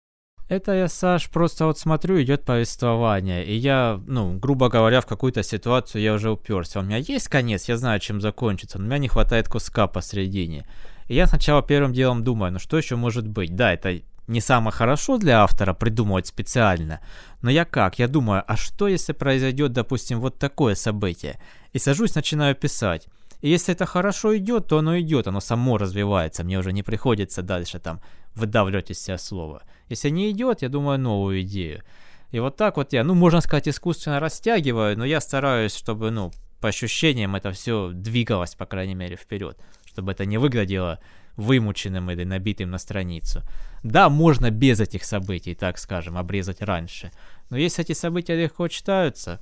Это 0.50 0.72
я, 0.72 0.88
Саш, 0.88 1.30
просто 1.30 1.66
вот 1.66 1.78
смотрю, 1.78 2.20
идет 2.20 2.44
повествование, 2.44 3.44
и 3.46 3.54
я, 3.54 4.00
ну, 4.08 4.36
грубо 4.36 4.68
говоря, 4.68 5.00
в 5.00 5.06
какую-то 5.06 5.44
ситуацию 5.44 6.02
я 6.02 6.12
уже 6.12 6.28
уперся. 6.28 6.80
У 6.80 6.82
меня 6.82 6.96
есть 6.96 7.28
конец, 7.28 7.68
я 7.68 7.76
знаю, 7.76 8.00
чем 8.00 8.20
закончится, 8.20 8.78
но 8.78 8.84
у 8.84 8.86
меня 8.88 8.98
не 8.98 9.06
хватает 9.06 9.48
куска 9.48 9.86
посредине. 9.86 10.66
И 11.06 11.14
я 11.14 11.28
сначала 11.28 11.62
первым 11.62 11.92
делом 11.92 12.24
думаю, 12.24 12.52
ну 12.52 12.58
что 12.58 12.76
еще 12.76 12.96
может 12.96 13.28
быть? 13.28 13.54
Да, 13.54 13.72
это 13.72 14.00
не 14.30 14.40
самое 14.40 14.72
хорошо 14.72 15.18
для 15.18 15.42
автора 15.42 15.74
придумывать 15.74 16.28
специально, 16.28 17.00
но 17.42 17.50
я 17.50 17.64
как? 17.64 17.98
Я 17.98 18.06
думаю, 18.06 18.44
а 18.46 18.56
что 18.56 18.86
если 18.86 19.12
произойдет, 19.12 19.72
допустим, 19.72 20.20
вот 20.20 20.38
такое 20.38 20.76
событие? 20.76 21.40
И 21.72 21.78
сажусь, 21.78 22.14
начинаю 22.14 22.54
писать. 22.54 23.08
И 23.40 23.50
если 23.50 23.74
это 23.74 23.86
хорошо 23.86 24.36
идет, 24.36 24.68
то 24.68 24.78
оно 24.78 24.98
идет, 25.00 25.26
оно 25.26 25.40
само 25.40 25.78
развивается, 25.78 26.44
мне 26.44 26.58
уже 26.58 26.72
не 26.72 26.82
приходится 26.82 27.42
дальше 27.42 27.80
там 27.80 28.00
выдавливать 28.34 28.90
из 28.90 29.02
себя 29.02 29.18
слово. 29.18 29.62
Если 29.88 30.10
не 30.10 30.30
идет, 30.30 30.62
я 30.62 30.68
думаю 30.68 30.98
новую 30.98 31.40
идею. 31.42 31.82
И 32.30 32.38
вот 32.38 32.56
так 32.56 32.76
вот 32.76 32.92
я, 32.92 33.02
ну, 33.02 33.14
можно 33.14 33.40
сказать, 33.40 33.66
искусственно 33.66 34.20
растягиваю, 34.20 34.96
но 34.96 35.04
я 35.04 35.20
стараюсь, 35.20 35.74
чтобы, 35.74 36.12
ну, 36.12 36.30
по 36.60 36.68
ощущениям 36.68 37.34
это 37.34 37.50
все 37.50 37.90
двигалось, 37.92 38.54
по 38.54 38.66
крайней 38.66 38.94
мере, 38.94 39.16
вперед, 39.16 39.58
чтобы 39.86 40.12
это 40.12 40.24
не 40.24 40.38
выглядело 40.38 41.00
вымученным 41.40 42.10
или 42.10 42.24
набитым 42.24 42.70
на 42.70 42.78
страницу. 42.78 43.42
Да, 43.82 44.08
можно 44.08 44.50
без 44.50 44.80
этих 44.80 45.04
событий, 45.04 45.54
так 45.54 45.78
скажем, 45.78 46.16
обрезать 46.16 46.60
раньше. 46.62 47.10
Но 47.50 47.56
если 47.56 47.84
эти 47.84 47.92
события 47.92 48.36
легко 48.36 48.68
читаются, 48.68 49.40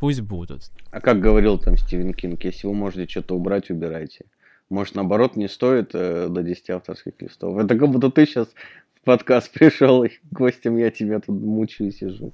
пусть 0.00 0.20
будут. 0.20 0.70
А 0.90 1.00
как 1.00 1.20
говорил 1.20 1.58
там 1.58 1.76
Стивен 1.76 2.12
Кинг, 2.12 2.44
если 2.44 2.66
вы 2.66 2.74
можете 2.74 3.08
что-то 3.08 3.36
убрать, 3.36 3.70
убирайте. 3.70 4.24
Может, 4.68 4.96
наоборот, 4.96 5.36
не 5.36 5.48
стоит 5.48 5.90
э, 5.94 6.28
до 6.28 6.42
10 6.42 6.70
авторских 6.70 7.12
листов. 7.20 7.56
Это 7.58 7.78
как 7.78 7.88
будто 7.88 8.10
ты 8.10 8.26
сейчас 8.26 8.48
в 9.00 9.04
подкаст 9.04 9.52
пришел, 9.54 10.02
и 10.02 10.10
гостем 10.32 10.76
я 10.76 10.90
тебя 10.90 11.20
тут 11.20 11.40
мучаю 11.40 11.90
и 11.90 11.92
сижу. 11.92 12.32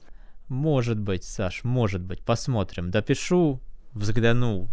Может 0.48 0.98
быть, 0.98 1.24
Саш, 1.24 1.64
может 1.64 2.02
быть. 2.02 2.20
Посмотрим. 2.20 2.90
Допишу, 2.90 3.60
взгляну 3.92 4.68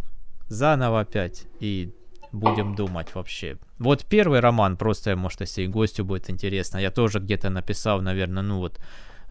заново 0.47 1.02
опять 1.02 1.45
и 1.60 1.91
будем 2.32 2.76
думать 2.76 3.15
вообще. 3.15 3.58
Вот 3.80 4.06
первый 4.06 4.39
роман, 4.39 4.78
просто, 4.78 5.15
может, 5.15 5.42
если 5.42 5.63
и 5.63 5.68
гостю 5.68 6.06
будет 6.06 6.30
интересно, 6.30 6.78
я 6.78 6.92
тоже 6.92 7.20
где-то 7.20 7.50
написал, 7.50 8.02
наверное, 8.02 8.44
ну 8.44 8.58
вот, 8.58 8.80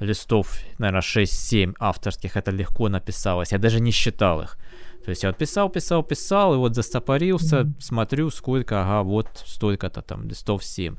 листов, 0.01 0.59
наверное, 0.79 1.03
6-7 1.03 1.75
авторских, 1.79 2.37
это 2.37 2.51
легко 2.51 2.89
написалось, 2.89 3.53
я 3.53 3.59
даже 3.59 3.81
не 3.81 3.91
считал 3.91 4.43
их. 4.43 4.59
То 5.05 5.11
есть 5.11 5.23
я 5.23 5.31
вот 5.31 5.39
писал, 5.39 5.71
писал, 5.71 6.03
писал, 6.03 6.55
и 6.55 6.59
вот 6.59 6.75
застопорился, 6.75 7.61
mm-hmm. 7.61 7.81
смотрю, 7.81 8.31
сколько, 8.31 8.83
ага, 8.83 9.03
вот 9.03 9.29
столько-то 9.47 10.03
там, 10.03 10.29
листов 10.29 10.63
7. 10.65 10.97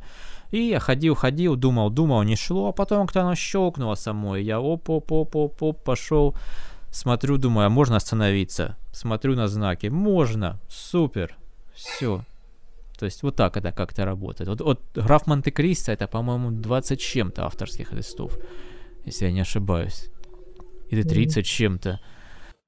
И 0.51 0.61
я 0.61 0.79
ходил, 0.79 1.13
ходил, 1.13 1.55
думал, 1.55 1.91
думал, 1.91 2.23
не 2.23 2.35
шло, 2.35 2.69
а 2.69 2.71
потом 2.71 3.05
как-то 3.05 3.21
оно 3.21 3.35
щелкнуло 3.35 3.95
само, 3.95 4.35
и 4.35 4.43
я 4.43 4.59
оп-оп-оп-оп-оп, 4.59 5.83
пошел, 5.83 6.35
смотрю, 6.89 7.37
думаю, 7.37 7.67
а 7.67 7.69
можно 7.69 7.97
остановиться? 7.97 8.77
Смотрю 8.91 9.35
на 9.35 9.47
знаки, 9.47 9.87
можно, 9.87 10.59
супер, 10.67 11.37
все. 11.79 12.23
То 12.97 13.05
есть 13.05 13.23
вот 13.23 13.35
так 13.35 13.55
это 13.55 13.71
как-то 13.71 14.05
работает. 14.05 14.49
Вот, 14.49 14.61
вот 14.61 14.81
граф 14.93 15.25
Монте-Кристо 15.25 15.93
это, 15.93 16.07
по-моему, 16.07 16.51
20 16.51 16.99
чем-то 16.99 17.45
авторских 17.45 17.93
листов, 17.93 18.37
если 19.05 19.25
я 19.25 19.31
не 19.31 19.41
ошибаюсь. 19.41 20.09
Или 20.89 21.03
30 21.03 21.37
mm-hmm. 21.37 21.43
чем-то. 21.43 21.99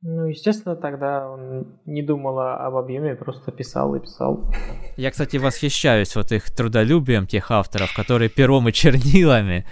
Ну, 0.04 0.26
естественно, 0.26 0.76
тогда 0.76 1.30
он 1.30 1.68
не 1.86 2.02
думал 2.02 2.40
об 2.40 2.76
объеме, 2.76 3.16
просто 3.16 3.52
писал 3.52 3.94
и 3.96 4.00
писал. 4.00 4.50
Я, 4.98 5.12
кстати, 5.12 5.38
восхищаюсь 5.38 6.16
вот 6.16 6.32
их 6.32 6.50
трудолюбием 6.50 7.28
тех 7.28 7.52
авторов, 7.52 7.94
которые 7.94 8.30
пером 8.30 8.68
и 8.70 8.74
чернилами 8.74 9.66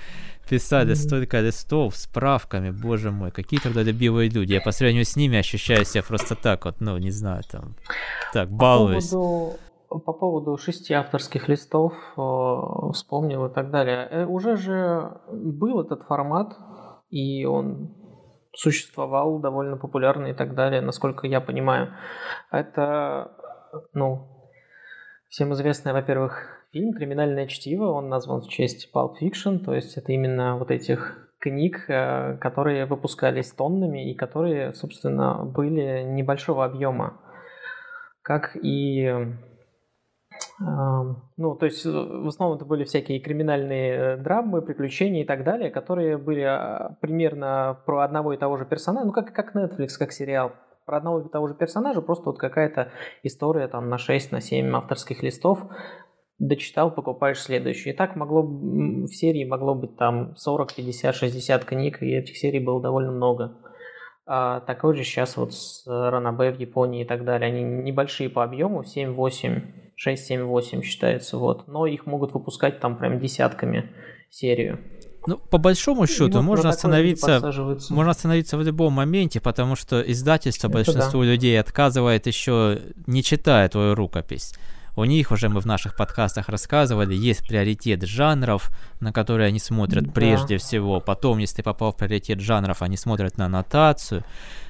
писали 0.49 0.95
столько 0.95 1.39
листов, 1.39 1.95
справками, 1.95 2.71
боже 2.71 3.11
мой, 3.11 3.31
какие 3.31 3.59
трудолюбивые 3.59 4.29
люди. 4.29 4.53
Я 4.53 4.61
по 4.61 4.71
сравнению 4.71 5.05
с 5.05 5.15
ними 5.15 5.37
ощущаю 5.37 5.85
себя 5.85 6.03
просто 6.03 6.35
так 6.35 6.65
вот, 6.65 6.81
ну, 6.81 6.97
не 6.97 7.11
знаю, 7.11 7.43
там, 7.51 7.75
так, 8.33 8.49
балуюсь. 8.49 9.09
По 9.09 9.15
поводу, 9.15 9.59
по 9.89 10.13
поводу 10.13 10.57
шести 10.57 10.93
авторских 10.93 11.49
листов 11.49 11.93
э, 12.17 12.91
вспомнил 12.93 13.45
и 13.45 13.53
так 13.53 13.71
далее. 13.71 14.07
Э, 14.11 14.25
уже 14.25 14.55
же 14.55 15.21
был 15.31 15.81
этот 15.81 16.03
формат, 16.03 16.57
и 17.09 17.45
он 17.45 17.95
существовал 18.53 19.39
довольно 19.39 19.77
популярно 19.77 20.27
и 20.27 20.33
так 20.33 20.55
далее, 20.55 20.81
насколько 20.81 21.27
я 21.27 21.41
понимаю. 21.41 21.93
Это, 22.51 23.31
ну, 23.93 24.27
всем 25.29 25.53
известное, 25.53 25.93
во-первых, 25.93 26.58
Фильм 26.71 26.93
«Криминальное 26.93 27.47
чтиво», 27.47 27.91
он 27.91 28.09
назван 28.09 28.41
в 28.41 28.47
честь 28.47 28.91
Pulp 28.93 29.13
Fiction, 29.19 29.57
то 29.57 29.73
есть 29.73 29.97
это 29.97 30.11
именно 30.11 30.55
вот 30.55 30.69
этих 30.69 31.29
книг, 31.39 31.85
э, 31.87 32.37
которые 32.37 32.85
выпускались 32.85 33.51
тоннами 33.51 34.11
и 34.11 34.15
которые, 34.15 34.73
собственно, 34.73 35.45
были 35.45 36.03
небольшого 36.03 36.65
объема. 36.65 37.19
Как 38.21 38.55
и 38.55 39.03
э, 39.03 39.25
ну, 40.59 41.55
то 41.55 41.65
есть 41.65 41.85
в 41.85 42.27
основном 42.27 42.57
это 42.57 42.65
были 42.65 42.83
всякие 42.83 43.19
криминальные 43.19 43.93
э, 43.93 44.17
драмы, 44.17 44.61
приключения 44.61 45.23
и 45.23 45.25
так 45.25 45.43
далее, 45.43 45.71
которые 45.71 46.19
были 46.19 46.45
примерно 47.01 47.81
про 47.87 48.01
одного 48.01 48.33
и 48.33 48.37
того 48.37 48.57
же 48.57 48.65
персонажа, 48.65 49.07
ну, 49.07 49.11
как, 49.11 49.33
как 49.33 49.55
Netflix, 49.55 49.97
как 49.97 50.11
сериал, 50.11 50.51
про 50.85 50.97
одного 50.97 51.21
и 51.21 51.29
того 51.29 51.47
же 51.47 51.55
персонажа, 51.55 52.01
просто 52.01 52.25
вот 52.25 52.37
какая-то 52.37 52.91
история 53.23 53.67
там 53.67 53.89
на 53.89 53.97
6, 53.97 54.31
на 54.31 54.41
7 54.41 54.75
авторских 54.75 55.23
листов, 55.23 55.59
дочитал, 56.39 56.91
покупаешь 56.91 57.39
следующий. 57.39 57.91
И 57.91 57.93
так 57.93 58.15
могло, 58.15 58.41
в 58.41 59.07
серии 59.07 59.43
могло 59.43 59.75
быть 59.75 59.97
там 59.97 60.35
40, 60.37 60.73
50, 60.75 61.15
60 61.15 61.65
книг, 61.65 62.01
и 62.01 62.15
этих 62.15 62.37
серий 62.37 62.59
было 62.59 62.81
довольно 62.81 63.11
много. 63.11 63.57
А 64.25 64.61
такой 64.61 64.95
же 64.95 65.03
сейчас 65.03 65.37
вот 65.37 65.53
с 65.53 65.83
Ранабе 65.87 66.51
в 66.51 66.59
Японии 66.59 67.01
и 67.01 67.05
так 67.05 67.25
далее. 67.25 67.51
Они 67.51 67.63
небольшие 67.63 68.29
по 68.29 68.43
объему, 68.43 68.83
7-8, 68.83 69.61
6-7-8 70.07 70.83
считается, 70.83 71.37
вот. 71.37 71.67
Но 71.67 71.85
их 71.85 72.05
могут 72.05 72.33
выпускать 72.33 72.79
там 72.79 72.97
прям 72.97 73.19
десятками 73.19 73.89
серию. 74.29 74.79
Ну, 75.25 75.37
по 75.37 75.57
большому 75.57 76.07
счету, 76.07 76.37
вот 76.37 76.43
можно 76.43 76.69
остановиться, 76.69 77.41
можно 77.89 78.11
остановиться 78.11 78.57
в 78.57 78.61
любом 78.61 78.93
моменте, 78.93 79.41
потому 79.41 79.75
что 79.75 79.99
издательство 79.99 80.67
Это 80.67 80.75
большинству 80.75 81.21
да. 81.21 81.27
людей 81.27 81.59
отказывает 81.59 82.25
еще 82.25 82.79
не 83.05 83.21
читая 83.21 83.67
твою 83.67 83.95
рукопись. 83.95 84.53
У 84.99 85.05
них 85.05 85.31
уже 85.31 85.47
мы 85.47 85.61
в 85.61 85.65
наших 85.65 85.95
подкастах 85.95 86.49
рассказывали, 86.49 87.15
есть 87.15 87.47
приоритет 87.47 88.03
жанров, 88.03 88.69
на 88.99 89.13
которые 89.13 89.47
они 89.47 89.57
смотрят 89.57 90.03
да. 90.03 90.11
прежде 90.11 90.57
всего. 90.57 90.99
Потом, 90.99 91.37
если 91.37 91.57
ты 91.57 91.63
попал 91.63 91.93
в 91.93 91.95
приоритет 91.95 92.41
жанров, 92.41 92.81
они 92.81 92.97
смотрят 92.97 93.37
на 93.37 93.45
аннотацию. 93.45 94.25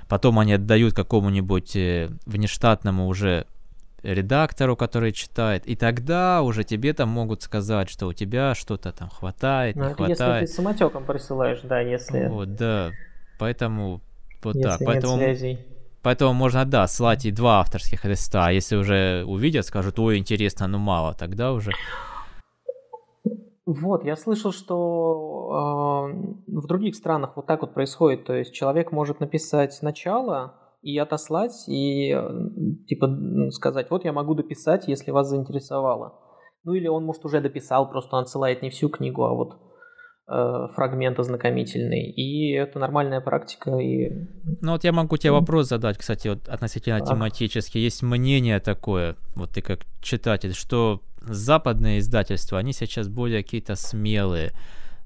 Потом 0.08 0.38
они 0.38 0.54
отдают 0.54 0.94
какому-нибудь 0.94 1.76
э, 1.76 2.10
внештатному 2.28 3.08
уже 3.08 3.48
редактору, 4.04 4.76
который 4.76 5.14
читает, 5.14 5.66
и 5.66 5.76
тогда 5.76 6.44
уже 6.44 6.64
тебе 6.64 6.94
там 6.94 7.10
могут 7.10 7.42
сказать, 7.42 7.90
что 7.90 8.06
у 8.06 8.14
тебя 8.14 8.54
что-то 8.54 8.92
там 8.92 9.10
хватает, 9.10 9.76
ну, 9.76 9.88
не 9.88 9.94
хватает. 9.96 10.44
Если 10.44 10.46
ты 10.46 10.62
самотеком 10.62 11.06
присылаешь, 11.06 11.62
да, 11.64 11.80
если... 11.80 12.28
Вот, 12.28 12.56
да, 12.56 12.92
поэтому 13.40 14.00
вот 14.44 14.56
если 14.56 14.70
так. 14.70 14.80
Поэтому 14.86 15.18
связей. 15.18 15.60
Поэтому 16.02 16.34
можно, 16.34 16.66
да, 16.66 16.88
слать 16.88 17.26
и 17.26 17.32
два 17.32 17.60
авторских 17.60 18.06
листа. 18.06 18.46
А 18.48 18.52
если 18.52 18.76
уже 18.78 19.24
увидят, 19.26 19.66
скажут, 19.66 20.00
ой, 20.00 20.18
интересно, 20.18 20.68
ну 20.68 20.78
мало, 20.78 21.14
тогда 21.14 21.52
уже... 21.52 21.72
Вот, 23.66 24.04
я 24.04 24.16
слышал, 24.16 24.52
что 24.52 26.10
э, 26.10 26.52
в 26.52 26.68
других 26.68 26.96
странах 26.96 27.34
вот 27.36 27.46
так 27.46 27.62
вот 27.62 27.74
происходит. 27.74 28.26
То 28.26 28.34
есть 28.34 28.54
человек 28.54 28.92
может 28.92 29.20
написать 29.20 29.78
начало 29.84 30.56
и 30.82 30.98
отослать, 30.98 31.68
и 31.68 32.16
типа 32.88 33.52
сказать, 33.52 33.92
вот 33.92 34.06
я 34.06 34.14
могу 34.14 34.34
дописать, 34.34 34.88
если 34.88 35.12
вас 35.12 35.28
заинтересовало. 35.28 36.20
Ну 36.64 36.74
или 36.74 36.88
он, 36.88 37.06
может, 37.06 37.26
уже 37.26 37.42
дописал, 37.42 37.90
просто 37.90 38.16
он 38.16 38.24
отсылает 38.24 38.64
не 38.64 38.70
всю 38.70 38.90
книгу, 38.90 39.24
а 39.24 39.34
вот 39.34 39.54
э, 39.54 39.69
фрагмент 40.30 41.20
ознакомительный. 41.20 42.12
И 42.12 42.52
это 42.52 42.78
нормальная 42.78 43.20
практика. 43.20 43.78
И... 43.78 44.12
Ну 44.62 44.74
вот 44.74 44.84
я 44.84 44.92
могу 44.92 45.18
тебе 45.18 45.32
вопрос 45.32 45.70
задать, 45.70 45.98
кстати, 45.98 46.28
вот 46.28 46.48
относительно 46.48 46.98
а. 46.98 47.02
тематически. 47.02 47.80
Есть 47.80 48.04
мнение 48.04 48.60
такое, 48.60 49.16
вот 49.36 49.52
ты 49.52 49.62
как 49.62 49.80
читатель, 50.02 50.54
что 50.54 51.02
западные 51.22 52.00
издательства, 52.00 52.60
они 52.60 52.74
сейчас 52.74 53.08
более 53.08 53.44
какие-то 53.44 53.76
смелые, 53.76 54.52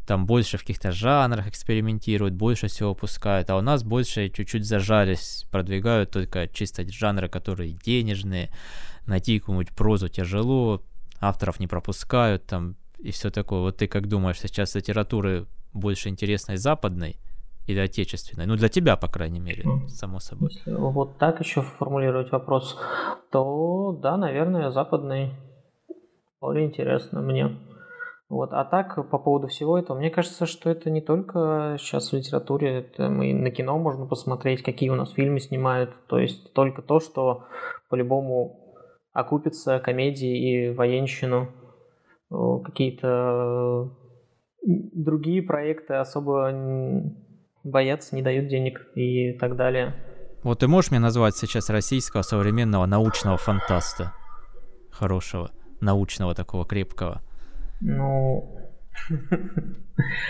там 0.06 0.26
больше 0.26 0.58
в 0.58 0.62
каких-то 0.62 0.92
жанрах 0.92 1.48
экспериментируют, 1.48 2.34
больше 2.34 2.68
всего 2.68 2.90
выпускают, 2.90 3.50
а 3.50 3.58
у 3.58 3.62
нас 3.62 3.84
больше 3.84 4.30
чуть-чуть 4.30 4.66
зажались, 4.66 5.46
продвигают 5.50 6.12
только 6.12 6.50
чисто 6.50 6.86
жанры, 6.92 7.30
которые 7.30 7.72
денежные, 7.72 8.50
найти 9.06 9.40
какую-нибудь 9.40 9.74
прозу 9.74 10.10
тяжело, 10.10 10.84
авторов 11.22 11.60
не 11.60 11.68
пропускают, 11.68 12.46
там, 12.46 12.76
и 13.04 13.12
все 13.12 13.30
такое. 13.30 13.60
Вот 13.60 13.78
ты 13.78 13.88
как 13.88 14.08
думаешь, 14.08 14.40
сейчас 14.40 14.76
литературы 14.76 15.46
больше 15.74 16.10
интересной 16.10 16.56
западной 16.56 17.18
или 17.68 17.80
отечественной? 17.80 18.46
Ну, 18.46 18.56
для 18.56 18.70
тебя, 18.70 18.96
по 18.96 19.08
крайней 19.08 19.42
мере, 19.42 19.64
само 19.90 20.20
собой. 20.20 20.50
Если 20.52 20.72
вот 20.72 21.18
так 21.18 21.40
еще 21.42 21.62
формулировать 21.62 22.32
вопрос, 22.32 22.80
то 23.30 24.00
да, 24.02 24.18
наверное, 24.18 24.72
западный. 24.72 25.34
Более 26.40 26.66
интересно 26.66 27.22
мне. 27.22 27.58
Вот. 28.30 28.52
А 28.54 28.64
так, 28.64 28.96
по 29.10 29.20
поводу 29.20 29.48
всего 29.48 29.78
этого, 29.78 29.98
мне 29.98 30.10
кажется, 30.10 30.46
что 30.46 30.70
это 30.70 30.90
не 30.90 31.02
только 31.02 31.78
сейчас 31.80 32.12
в 32.12 32.16
литературе, 32.16 32.80
это 32.80 33.10
мы 33.10 33.34
на 33.34 33.52
кино 33.52 33.78
можно 33.78 34.06
посмотреть, 34.06 34.64
какие 34.64 34.90
у 34.90 34.96
нас 34.96 35.12
фильмы 35.12 35.40
снимают. 35.40 35.92
То 36.08 36.20
есть 36.20 36.54
только 36.54 36.82
то, 36.82 37.00
что 37.00 37.46
по-любому 37.90 38.76
окупится 39.12 39.80
комедии 39.80 40.70
и 40.70 40.74
военщину. 40.74 41.50
Какие-то 42.64 43.92
другие 44.66 45.42
проекты 45.42 45.96
особо 45.96 46.52
боятся, 47.64 48.16
не 48.16 48.22
дают 48.22 48.48
денег 48.48 48.82
и 48.96 49.34
так 49.34 49.56
далее. 49.56 49.94
Вот 50.44 50.60
ты 50.60 50.68
можешь 50.68 50.92
мне 50.92 51.00
назвать 51.00 51.36
сейчас 51.36 51.70
российского 51.70 52.22
современного 52.22 52.86
научного 52.86 53.38
фантаста? 53.38 54.14
Хорошего, 54.92 55.52
научного 55.80 56.36
такого 56.36 56.66
крепкого. 56.66 57.22
Ну... 57.82 58.60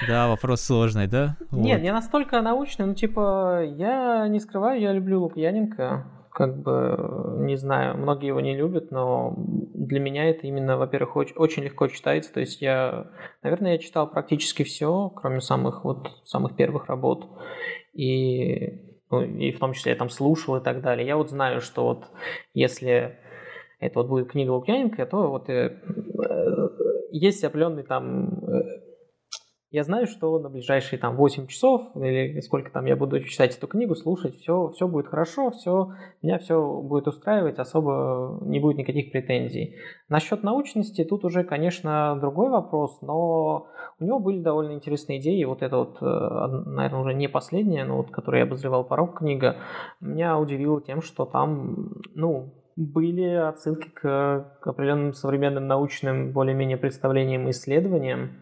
Да, 0.07 0.27
вопрос 0.27 0.61
сложный, 0.61 1.07
да? 1.07 1.37
Нет, 1.51 1.81
не 1.81 1.91
настолько 1.93 2.41
научный, 2.41 2.85
ну 2.85 2.95
типа, 2.95 3.63
я 3.63 4.27
не 4.27 4.39
скрываю, 4.41 4.81
я 4.81 4.91
люблю 4.91 5.21
Лукьяненко 5.21 6.05
как 6.34 6.57
бы, 6.61 7.38
не 7.39 7.55
знаю, 7.55 7.97
многие 7.97 8.27
его 8.27 8.39
не 8.39 8.55
любят, 8.55 8.89
но 8.91 9.36
для 9.38 9.99
меня 9.99 10.29
это 10.29 10.47
именно, 10.47 10.77
во-первых, 10.77 11.15
очень, 11.15 11.36
очень 11.36 11.63
легко 11.63 11.88
читается. 11.88 12.34
То 12.34 12.39
есть 12.39 12.61
я, 12.61 13.07
наверное, 13.43 13.73
я 13.73 13.77
читал 13.77 14.09
практически 14.09 14.63
все, 14.63 15.11
кроме 15.15 15.41
самых 15.41 15.84
вот 15.84 16.09
самых 16.25 16.55
первых 16.55 16.88
работ. 16.88 17.27
И, 17.93 18.81
ну, 19.11 19.21
и 19.21 19.51
в 19.51 19.59
том 19.59 19.73
числе 19.73 19.91
я 19.91 19.97
там 19.97 20.09
слушал 20.09 20.55
и 20.55 20.63
так 20.63 20.81
далее. 20.81 21.05
Я 21.05 21.17
вот 21.17 21.29
знаю, 21.29 21.61
что 21.61 21.84
вот 21.84 22.05
если 22.53 23.19
это 23.79 23.99
вот 23.99 24.07
будет 24.07 24.31
книга 24.31 24.51
Лукьяненко, 24.51 25.05
то 25.05 25.29
вот 25.29 25.49
э, 25.49 25.77
э, 26.29 26.67
есть 27.11 27.43
определенный 27.43 27.84
там 27.84 28.39
э, 28.47 28.82
я 29.74 29.84
знаю, 29.84 30.05
что 30.05 30.38
на 30.38 30.49
ближайшие 30.49 30.99
там 30.99 31.15
8 31.15 31.47
часов 31.47 31.82
или 31.95 32.39
сколько 32.41 32.71
там 32.71 32.86
я 32.86 32.95
буду 32.95 33.19
читать 33.21 33.57
эту 33.57 33.65
книгу, 33.65 33.95
слушать, 33.95 34.36
все, 34.36 34.69
все 34.69 34.88
будет 34.88 35.07
хорошо, 35.07 35.49
все, 35.49 35.93
меня 36.21 36.38
все 36.38 36.80
будет 36.80 37.07
устраивать, 37.07 37.57
особо 37.57 38.38
не 38.45 38.59
будет 38.59 38.78
никаких 38.78 39.11
претензий. 39.11 39.76
Насчет 40.09 40.43
научности 40.43 41.03
тут 41.03 41.26
уже, 41.26 41.43
конечно, 41.43 42.15
другой 42.21 42.51
вопрос, 42.51 43.01
но 43.01 43.65
у 43.99 44.05
него 44.05 44.19
были 44.19 44.43
довольно 44.43 44.74
интересные 44.74 45.19
идеи. 45.19 45.43
Вот 45.43 45.63
это 45.63 45.76
вот, 45.78 45.97
э, 46.01 46.05
наверное, 46.05 47.01
уже 47.01 47.13
не 47.15 47.28
последняя, 47.28 47.84
но 47.84 47.97
вот, 47.97 48.11
которую 48.11 48.41
я 48.41 48.45
обозревал 48.45 48.84
порог 48.84 49.17
книга, 49.17 49.57
меня 49.99 50.38
удивило 50.38 50.82
тем, 50.82 51.01
что 51.01 51.26
там, 51.26 51.93
ну, 52.13 52.53
были 52.76 53.26
отсылки 53.26 53.89
к, 53.89 54.55
определенным 54.61 55.13
современным 55.13 55.65
научным 55.65 56.32
более-менее 56.32 56.78
представлениям 56.78 57.47
и 57.47 57.51
исследованиям, 57.51 58.34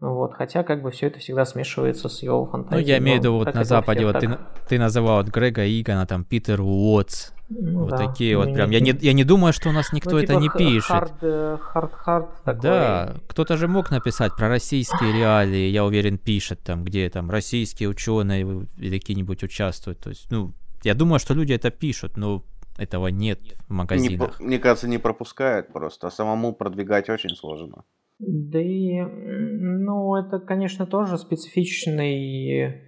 вот, 0.00 0.34
хотя 0.34 0.62
как 0.62 0.82
бы 0.82 0.90
все 0.92 1.08
это 1.08 1.18
всегда 1.18 1.44
смешивается 1.44 2.08
с 2.08 2.22
его 2.22 2.46
фантазией. 2.46 2.82
Ну, 2.82 2.88
я 2.88 2.98
имею 2.98 3.18
в 3.18 3.20
виду 3.20 3.32
вот 3.34 3.52
на 3.52 3.64
Западе, 3.64 4.06
вот 4.06 4.20
ты, 4.20 4.38
ты 4.68 4.78
называл 4.78 5.22
вот 5.22 5.28
Грега 5.28 5.66
Игана, 5.66 6.06
там 6.06 6.24
Питер 6.24 6.60
Уотс, 6.60 7.32
ну, 7.48 7.80
вот 7.80 7.90
да, 7.90 8.06
такие 8.06 8.36
вот 8.36 8.54
прям. 8.54 8.70
Я 8.70 8.78
не, 8.78 8.96
я 9.00 9.12
не 9.12 9.24
думаю, 9.24 9.52
что 9.52 9.70
у 9.70 9.72
нас 9.72 9.92
никто 9.92 10.10
ну, 10.10 10.20
типа 10.20 10.32
это 10.32 10.40
не 10.40 10.50
пишет. 10.50 10.90
Хард, 10.90 11.60
хард, 11.60 11.92
хард 11.94 12.60
Да, 12.60 13.14
кто-то 13.26 13.56
же 13.56 13.66
мог 13.66 13.90
написать 13.90 14.36
про 14.36 14.48
российские 14.48 15.12
реалии, 15.12 15.68
я 15.68 15.84
уверен, 15.84 16.18
пишет 16.18 16.60
там, 16.60 16.84
где 16.84 17.08
там 17.10 17.30
российские 17.30 17.88
ученые 17.88 18.66
или 18.76 18.98
какие-нибудь 18.98 19.42
участвуют. 19.42 19.98
То 19.98 20.10
есть, 20.10 20.30
ну, 20.30 20.52
я 20.84 20.94
думаю, 20.94 21.18
что 21.18 21.34
люди 21.34 21.54
это 21.54 21.70
пишут, 21.70 22.16
но 22.16 22.44
этого 22.76 23.08
нет 23.08 23.40
в 23.66 23.72
магазинах. 23.72 24.38
Не, 24.38 24.46
мне 24.46 24.58
кажется, 24.58 24.86
не 24.86 24.98
пропускают 24.98 25.72
просто, 25.72 26.06
а 26.06 26.10
самому 26.10 26.52
продвигать 26.52 27.08
очень 27.08 27.34
сложно. 27.34 27.82
Да 28.18 28.60
и, 28.60 29.00
ну, 29.00 30.16
это, 30.16 30.40
конечно, 30.40 30.86
тоже 30.86 31.18
специфичный 31.18 32.82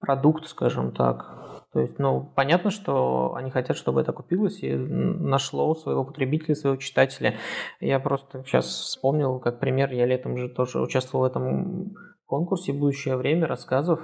продукт, 0.00 0.46
скажем 0.46 0.92
так. 0.92 1.38
То 1.72 1.80
есть, 1.80 1.98
ну, 1.98 2.32
понятно, 2.34 2.70
что 2.70 3.34
они 3.34 3.50
хотят, 3.50 3.76
чтобы 3.76 4.00
это 4.00 4.12
купилось 4.12 4.62
и 4.62 4.74
нашло 4.74 5.74
своего 5.74 6.04
потребителя, 6.04 6.54
своего 6.54 6.76
читателя. 6.76 7.34
Я 7.78 8.00
просто 8.00 8.42
сейчас 8.44 8.66
вспомнил, 8.66 9.38
как 9.38 9.60
пример, 9.60 9.92
я 9.92 10.06
летом 10.06 10.36
же 10.38 10.48
тоже 10.48 10.80
участвовал 10.80 11.24
в 11.24 11.30
этом 11.30 11.94
конкурсе 12.26 12.72
«Будущее 12.72 13.16
время» 13.16 13.46
рассказов, 13.46 14.00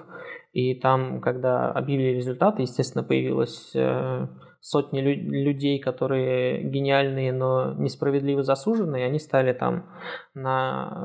и 0.52 0.74
там, 0.74 1.20
когда 1.20 1.70
объявили 1.70 2.16
результаты, 2.16 2.62
естественно, 2.62 3.02
появилась 3.02 3.72
э, 3.74 4.28
сотни 4.65 5.01
лю- 5.01 5.31
людей, 5.31 5.79
которые 5.79 6.62
гениальные, 6.62 7.35
но 7.35 7.75
несправедливо 7.75 8.43
засуженные, 8.43 9.05
они 9.05 9.19
стали 9.19 9.53
там 9.53 9.85
на, 10.33 11.05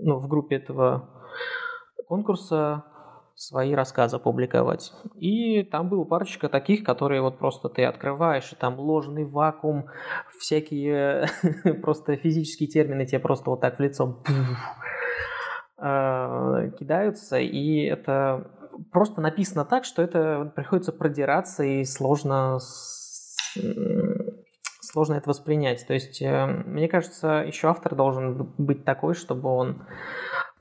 ну, 0.00 0.16
в 0.18 0.26
группе 0.26 0.56
этого 0.56 1.10
конкурса 2.08 2.84
свои 3.34 3.74
рассказы 3.74 4.18
публиковать. 4.18 4.94
И 5.16 5.64
там 5.64 5.90
было 5.90 6.04
парочка 6.04 6.48
таких, 6.48 6.82
которые 6.82 7.20
вот 7.20 7.36
просто 7.36 7.68
ты 7.68 7.84
открываешь, 7.84 8.50
и 8.52 8.56
там 8.56 8.80
ложный 8.80 9.26
вакуум, 9.26 9.84
всякие 10.38 11.26
просто 11.82 12.16
физические 12.16 12.70
термины 12.70 13.04
тебе 13.04 13.18
просто 13.18 13.50
вот 13.50 13.60
так 13.60 13.76
в 13.76 13.82
лицо 13.82 14.22
а, 15.76 16.68
кидаются, 16.70 17.38
и 17.38 17.82
это 17.82 18.50
просто 18.92 19.20
написано 19.20 19.64
так, 19.64 19.84
что 19.84 20.02
это 20.02 20.52
приходится 20.54 20.92
продираться 20.92 21.64
и 21.64 21.84
сложно 21.84 22.58
сложно 24.94 25.14
это 25.14 25.28
воспринять. 25.28 25.86
То 25.86 25.94
есть, 25.94 26.22
э, 26.22 26.46
мне 26.46 26.88
кажется, 26.88 27.44
еще 27.46 27.68
автор 27.68 27.94
должен 27.94 28.52
быть 28.58 28.84
такой, 28.84 29.14
чтобы 29.14 29.48
он 29.48 29.82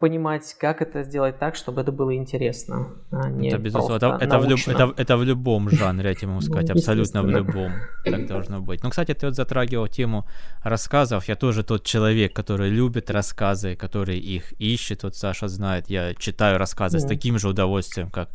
понимать, 0.03 0.55
как 0.59 0.81
это 0.81 1.03
сделать 1.03 1.39
так, 1.39 1.55
чтобы 1.55 1.79
это 1.81 1.93
было 1.93 2.13
интересно, 2.13 2.87
а 3.11 3.29
не 3.29 3.47
это, 3.47 3.57
безусловно, 3.57 3.95
это, 3.95 4.17
это, 4.19 4.39
в 4.39 4.49
люб, 4.49 4.59
это, 4.67 4.93
это 4.97 5.17
в 5.17 5.23
любом 5.23 5.69
жанре, 5.69 6.09
я 6.09 6.13
тебе 6.13 6.27
могу 6.27 6.41
сказать, 6.41 6.69
абсолютно 6.69 7.23
в 7.23 7.29
любом 7.29 7.71
так 8.03 8.27
должно 8.27 8.59
быть. 8.59 8.83
Ну, 8.83 8.89
кстати, 8.89 9.13
ты 9.13 9.27
вот 9.27 9.35
затрагивал 9.35 9.87
тему 9.87 10.25
рассказов, 10.61 11.29
я 11.29 11.35
тоже 11.35 11.63
тот 11.63 11.85
человек, 11.85 12.35
который 12.35 12.69
любит 12.69 13.09
рассказы, 13.11 13.77
который 13.77 14.19
их 14.19 14.51
ищет, 14.59 15.03
вот 15.03 15.15
Саша 15.15 15.47
знает, 15.47 15.89
я 15.89 16.13
читаю 16.15 16.57
рассказы 16.57 16.97
mm. 16.97 16.99
с 16.99 17.05
таким 17.05 17.39
же 17.39 17.47
удовольствием, 17.47 18.09
как 18.09 18.29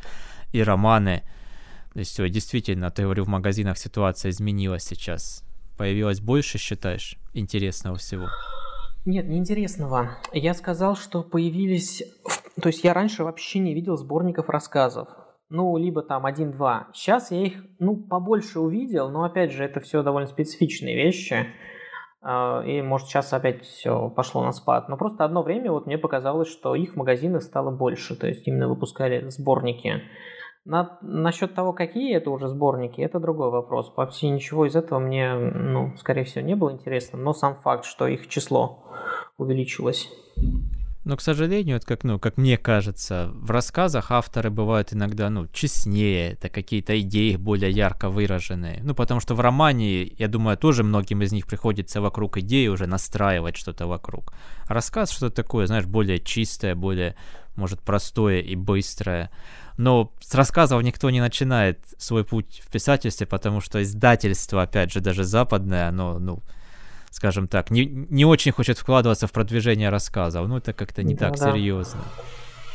и 0.54 0.62
романы, 0.62 1.22
то 1.92 1.98
есть, 1.98 2.32
действительно, 2.32 2.90
ты 2.90 3.02
говорю, 3.02 3.24
в 3.24 3.28
магазинах 3.28 3.76
ситуация 3.76 4.30
изменилась 4.30 4.84
сейчас. 4.84 5.44
Появилось 5.76 6.20
больше, 6.20 6.56
считаешь, 6.56 7.16
интересного 7.34 7.96
всего? 7.96 8.28
Нет, 9.08 9.26
неинтересного. 9.26 10.18
Я 10.34 10.52
сказал, 10.52 10.94
что 10.94 11.22
появились... 11.22 12.02
То 12.60 12.68
есть 12.68 12.84
я 12.84 12.92
раньше 12.92 13.24
вообще 13.24 13.58
не 13.58 13.72
видел 13.72 13.96
сборников 13.96 14.50
рассказов. 14.50 15.08
Ну, 15.48 15.78
либо 15.78 16.02
там 16.02 16.26
один-два. 16.26 16.88
Сейчас 16.92 17.30
я 17.30 17.42
их, 17.42 17.54
ну, 17.78 17.96
побольше 17.96 18.60
увидел, 18.60 19.08
но, 19.08 19.24
опять 19.24 19.50
же, 19.52 19.64
это 19.64 19.80
все 19.80 20.02
довольно 20.02 20.26
специфичные 20.26 20.94
вещи. 20.94 21.46
А, 22.20 22.62
и, 22.66 22.82
может, 22.82 23.08
сейчас 23.08 23.32
опять 23.32 23.62
все 23.62 24.10
пошло 24.10 24.44
на 24.44 24.52
спад. 24.52 24.90
Но 24.90 24.98
просто 24.98 25.24
одно 25.24 25.42
время 25.42 25.72
вот 25.72 25.86
мне 25.86 25.96
показалось, 25.96 26.48
что 26.48 26.74
их 26.74 26.92
в 26.92 26.96
магазинах 26.96 27.42
стало 27.42 27.70
больше. 27.70 28.14
То 28.14 28.26
есть 28.26 28.46
именно 28.46 28.68
выпускали 28.68 29.26
сборники. 29.30 30.02
На, 30.68 30.98
насчет 31.00 31.54
того, 31.54 31.72
какие 31.72 32.14
это 32.14 32.30
уже 32.30 32.46
сборники, 32.46 33.00
это 33.00 33.18
другой 33.18 33.50
вопрос. 33.50 33.90
Вообще 33.96 34.28
ничего 34.28 34.66
из 34.66 34.76
этого 34.76 34.98
мне, 34.98 35.34
ну, 35.34 35.94
скорее 35.96 36.24
всего, 36.24 36.44
не 36.44 36.54
было 36.54 36.72
интересно, 36.72 37.18
но 37.18 37.32
сам 37.32 37.54
факт, 37.54 37.86
что 37.86 38.06
их 38.06 38.28
число 38.28 38.84
увеличилось. 39.38 40.10
Но, 41.04 41.16
к 41.16 41.22
сожалению, 41.22 41.78
это 41.78 41.86
как, 41.86 42.04
ну, 42.04 42.18
как 42.18 42.36
мне 42.36 42.58
кажется, 42.58 43.30
в 43.32 43.50
рассказах 43.50 44.10
авторы 44.10 44.50
бывают 44.50 44.92
иногда, 44.92 45.30
ну, 45.30 45.46
честнее, 45.46 46.32
это 46.32 46.50
какие-то 46.50 47.00
идеи 47.00 47.36
более 47.36 47.70
ярко 47.70 48.10
выраженные. 48.10 48.80
Ну, 48.82 48.94
потому 48.94 49.20
что 49.20 49.34
в 49.34 49.40
романе, 49.40 50.02
я 50.02 50.28
думаю, 50.28 50.58
тоже 50.58 50.84
многим 50.84 51.22
из 51.22 51.32
них 51.32 51.46
приходится 51.46 52.02
вокруг 52.02 52.36
идеи 52.36 52.66
уже 52.66 52.86
настраивать 52.86 53.56
что-то 53.56 53.86
вокруг. 53.86 54.34
рассказ 54.66 55.10
что-то 55.10 55.34
такое, 55.34 55.66
знаешь, 55.66 55.86
более 55.86 56.18
чистое, 56.18 56.74
более, 56.74 57.16
может, 57.58 57.80
простое 57.80 58.40
и 58.40 58.56
быстрое. 58.56 59.30
Но 59.76 60.12
с 60.20 60.34
рассказов 60.34 60.82
никто 60.82 61.10
не 61.10 61.20
начинает 61.20 61.80
свой 61.98 62.24
путь 62.24 62.62
в 62.64 62.70
писательстве, 62.70 63.26
потому 63.26 63.60
что 63.60 63.82
издательство, 63.82 64.62
опять 64.62 64.92
же, 64.92 65.00
даже 65.00 65.24
западное, 65.24 65.88
оно, 65.88 66.18
ну, 66.18 66.42
скажем 67.10 67.48
так, 67.48 67.70
не, 67.70 67.84
не 67.84 68.24
очень 68.24 68.52
хочет 68.52 68.78
вкладываться 68.78 69.26
в 69.26 69.32
продвижение 69.32 69.90
рассказов. 69.90 70.48
Ну, 70.48 70.56
это 70.56 70.72
как-то 70.72 71.02
не 71.02 71.14
да, 71.14 71.28
так 71.28 71.38
да. 71.38 71.52
серьезно. 71.52 72.02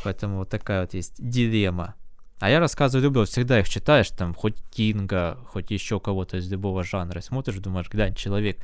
Поэтому 0.04 0.38
вот 0.38 0.48
такая 0.48 0.82
вот 0.82 0.94
есть 0.94 1.14
дилемма. 1.18 1.94
А 2.40 2.50
я 2.50 2.60
рассказы 2.60 2.98
люблю, 2.98 3.24
всегда 3.24 3.60
их 3.60 3.68
читаешь, 3.68 4.10
там, 4.10 4.34
хоть 4.34 4.56
Кинга, 4.70 5.38
хоть 5.46 5.70
еще 5.70 6.00
кого-то 6.00 6.38
из 6.38 6.50
любого 6.50 6.84
жанра. 6.84 7.20
Смотришь, 7.20 7.56
думаешь, 7.56 7.88
глянь, 7.88 8.14
человек 8.14 8.58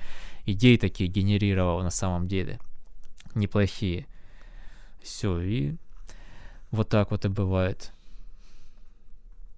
идеи 0.45 0.77
такие 0.77 1.09
генерировал 1.09 1.83
на 1.83 1.91
самом 1.91 2.27
деле. 2.29 2.59
Неплохие. 3.35 4.07
Все, 5.03 5.41
и 5.41 5.77
вот 6.71 6.89
так 6.89 7.11
вот 7.11 7.25
и 7.25 7.29
бывает. 7.29 7.93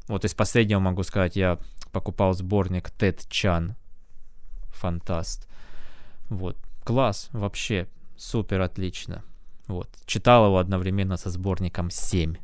Вот 0.08 0.24
из 0.24 0.34
последнего 0.34 0.80
могу 0.80 1.02
сказать, 1.02 1.36
я 1.36 1.58
покупал 1.92 2.32
сборник 2.32 2.90
Тед 2.90 3.26
Чан. 3.28 3.76
Фантаст. 4.70 5.48
Вот. 6.28 6.56
Класс, 6.84 7.28
вообще, 7.32 7.86
супер 8.16 8.60
отлично. 8.60 9.22
Вот. 9.68 9.88
Читал 10.06 10.46
его 10.46 10.58
одновременно 10.58 11.16
со 11.16 11.30
сборником 11.30 11.90
7. 11.90 12.36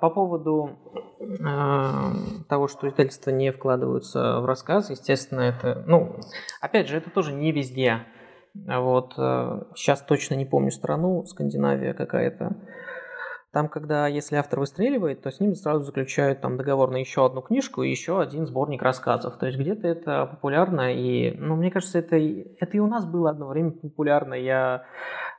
По 0.00 0.10
поводу 0.10 0.78
э, 1.20 2.12
того, 2.48 2.68
что 2.68 2.88
издательства 2.88 3.30
не 3.30 3.50
вкладываются 3.50 4.40
в 4.40 4.44
рассказ, 4.44 4.90
естественно, 4.90 5.40
это, 5.40 5.82
ну, 5.86 6.20
опять 6.60 6.88
же, 6.88 6.98
это 6.98 7.08
тоже 7.08 7.32
не 7.32 7.50
везде. 7.50 8.02
Вот 8.54 9.14
э, 9.16 9.62
сейчас 9.74 10.02
точно 10.02 10.34
не 10.34 10.44
помню 10.44 10.70
страну, 10.70 11.24
Скандинавия 11.26 11.94
какая-то. 11.94 12.56
Там, 13.56 13.70
когда, 13.70 14.06
если 14.06 14.36
автор 14.36 14.60
выстреливает, 14.60 15.22
то 15.22 15.30
с 15.30 15.40
ним 15.40 15.54
сразу 15.54 15.82
заключают 15.82 16.42
там 16.42 16.58
договор 16.58 16.90
на 16.90 16.98
еще 16.98 17.24
одну 17.24 17.40
книжку 17.40 17.82
и 17.82 17.88
еще 17.88 18.20
один 18.20 18.44
сборник 18.44 18.82
рассказов. 18.82 19.38
То 19.38 19.46
есть 19.46 19.58
где-то 19.58 19.88
это 19.88 20.26
популярно, 20.26 20.94
и, 20.94 21.34
ну, 21.38 21.56
мне 21.56 21.70
кажется, 21.70 21.98
это, 21.98 22.16
это 22.16 22.76
и 22.76 22.80
у 22.80 22.86
нас 22.86 23.06
было 23.06 23.30
одно 23.30 23.48
время 23.48 23.70
популярно. 23.70 24.34
Я, 24.34 24.84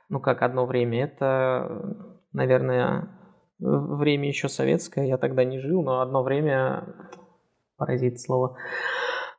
ну, 0.08 0.18
как 0.18 0.42
одно 0.42 0.66
время, 0.66 1.04
это, 1.04 1.94
наверное, 2.32 3.08
время 3.60 4.26
еще 4.26 4.48
советское, 4.48 5.06
я 5.06 5.16
тогда 5.16 5.44
не 5.44 5.60
жил, 5.60 5.84
но 5.84 6.00
одно 6.00 6.24
время, 6.24 6.92
паразит 7.76 8.20
слово, 8.20 8.56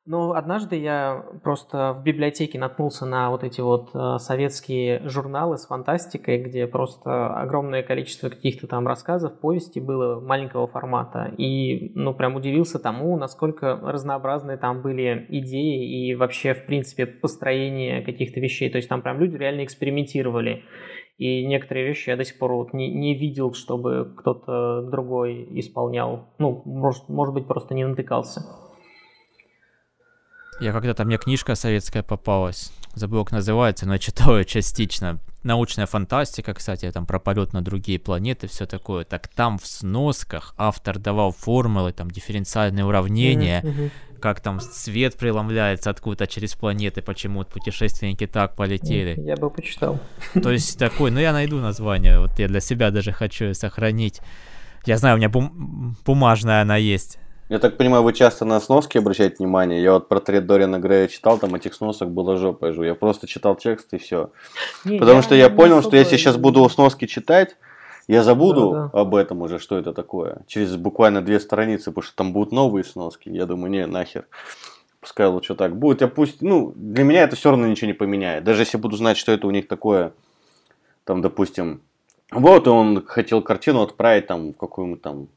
ну, 0.09 0.33
однажды 0.33 0.75
я 0.75 1.23
просто 1.43 1.93
в 1.93 2.03
библиотеке 2.03 2.57
наткнулся 2.57 3.05
на 3.05 3.29
вот 3.29 3.43
эти 3.43 3.61
вот 3.61 3.91
э, 3.93 4.17
советские 4.17 5.07
журналы 5.07 5.59
с 5.59 5.67
фантастикой, 5.67 6.41
где 6.41 6.65
просто 6.65 7.27
огромное 7.27 7.83
количество 7.83 8.29
каких-то 8.29 8.65
там 8.65 8.87
рассказов, 8.87 9.39
повести 9.39 9.77
было 9.77 10.19
маленького 10.19 10.65
формата. 10.65 11.31
И, 11.37 11.91
ну, 11.93 12.15
прям 12.15 12.35
удивился 12.35 12.79
тому, 12.79 13.17
насколько 13.17 13.79
разнообразные 13.83 14.57
там 14.57 14.81
были 14.81 15.27
идеи 15.29 16.07
и 16.07 16.15
вообще, 16.15 16.55
в 16.55 16.65
принципе, 16.65 17.05
построение 17.05 18.01
каких-то 18.01 18.39
вещей. 18.39 18.71
То 18.71 18.77
есть 18.77 18.89
там 18.89 19.03
прям 19.03 19.19
люди 19.19 19.37
реально 19.37 19.63
экспериментировали. 19.63 20.63
И 21.19 21.45
некоторые 21.45 21.85
вещи 21.85 22.09
я 22.09 22.17
до 22.17 22.25
сих 22.25 22.39
пор 22.39 22.53
вот 22.53 22.73
не, 22.73 22.91
не 22.91 23.13
видел, 23.13 23.53
чтобы 23.53 24.11
кто-то 24.17 24.81
другой 24.89 25.47
исполнял. 25.59 26.33
Ну, 26.39 26.63
может, 26.65 27.07
может 27.09 27.35
быть, 27.35 27.45
просто 27.45 27.75
не 27.75 27.85
натыкался. 27.85 28.68
Я 30.59 30.73
когда-то, 30.73 31.05
мне 31.05 31.17
книжка 31.17 31.55
советская 31.55 32.03
попалась, 32.03 32.71
забыл, 32.93 33.23
как 33.23 33.31
называется, 33.31 33.85
но 33.85 33.93
я 33.93 33.99
читал 33.99 34.37
ее 34.37 34.45
частично. 34.45 35.19
Научная 35.43 35.85
фантастика, 35.85 36.53
кстати, 36.53 36.91
там 36.91 37.05
про 37.05 37.17
полет 37.17 37.53
на 37.53 37.61
другие 37.61 37.97
планеты, 37.97 38.47
все 38.47 38.65
такое. 38.65 39.05
Так 39.05 39.29
там 39.29 39.57
в 39.57 39.65
сносках 39.65 40.53
автор 40.57 40.99
давал 40.99 41.31
формулы, 41.31 41.93
там 41.93 42.11
дифференциальные 42.11 42.83
уравнения, 42.83 43.61
mm-hmm. 43.61 43.91
как 44.19 44.41
там 44.41 44.59
свет 44.59 45.15
преломляется 45.15 45.91
откуда-то 45.91 46.27
через 46.27 46.55
планеты, 46.55 47.01
почему 47.01 47.45
путешественники 47.45 48.27
так 48.27 48.55
полетели. 48.57 49.17
Я 49.21 49.37
бы 49.37 49.49
почитал. 49.49 50.01
То 50.33 50.51
есть 50.51 50.77
такой, 50.77 51.09
ну 51.09 51.21
я 51.21 51.31
найду 51.31 51.59
название, 51.59 52.19
вот 52.19 52.37
я 52.37 52.49
для 52.49 52.59
себя 52.59 52.91
даже 52.91 53.13
хочу 53.13 53.53
сохранить. 53.53 54.19
Я 54.85 54.97
знаю, 54.97 55.15
у 55.15 55.17
меня 55.19 55.29
бум- 55.29 55.95
бумажная 56.05 56.63
она 56.63 56.75
есть. 56.75 57.17
Я 57.49 57.57
так 57.57 57.77
понимаю, 57.77 58.03
вы 58.03 58.13
часто 58.13 58.45
на 58.45 58.59
сноски 58.59 58.99
обращаете 58.99 59.37
внимание. 59.39 59.81
Я 59.81 59.93
вот 59.93 60.07
портрет 60.07 60.45
Дориана 60.45 60.77
Грея 60.77 61.07
читал, 61.07 61.39
там 61.39 61.55
этих 61.55 61.73
сносок 61.73 62.11
было 62.11 62.37
жопой 62.37 62.73
жу. 62.73 62.83
Я 62.83 62.93
просто 62.93 63.25
читал 63.25 63.55
текст 63.55 63.91
и 63.91 63.97
все. 63.97 64.29
Не, 64.85 64.99
Потому 64.99 65.17
я, 65.17 65.21
что 65.23 65.33
я, 65.33 65.45
я 65.45 65.49
понял, 65.49 65.81
что 65.81 65.95
если 65.95 66.15
сейчас 66.17 66.37
буду 66.37 66.69
сноски 66.69 67.07
читать, 67.07 67.57
я 68.07 68.21
забуду 68.21 68.71
да, 68.71 68.89
да. 68.93 69.01
об 69.01 69.15
этом 69.15 69.41
уже, 69.41 69.57
что 69.57 69.79
это 69.79 69.93
такое. 69.93 70.43
Через 70.45 70.75
буквально 70.75 71.23
две 71.23 71.39
страницы, 71.39 71.85
потому 71.85 72.03
что 72.03 72.15
там 72.15 72.33
будут 72.33 72.51
новые 72.51 72.83
сноски. 72.83 73.29
Я 73.29 73.47
думаю, 73.47 73.71
не, 73.71 73.87
нахер. 73.87 74.27
Пускай 75.01 75.25
лучше 75.25 75.55
так 75.55 75.75
будет. 75.75 76.01
Я 76.01 76.07
пусть, 76.07 76.43
ну, 76.43 76.71
для 76.75 77.03
меня 77.03 77.23
это 77.23 77.35
все 77.35 77.49
равно 77.49 77.65
ничего 77.65 77.87
не 77.87 77.93
поменяет. 77.93 78.43
Даже 78.43 78.61
если 78.61 78.77
буду 78.77 78.95
знать, 78.95 79.17
что 79.17 79.31
это 79.31 79.47
у 79.47 79.51
них 79.51 79.67
такое, 79.67 80.13
там, 81.03 81.23
допустим, 81.23 81.81
вот 82.29 82.67
он 82.67 83.03
хотел 83.07 83.41
картину 83.41 83.81
отправить 83.81 84.27
там 84.27 84.53
в 84.53 84.57
какую-нибудь 84.57 85.01
там 85.01 85.29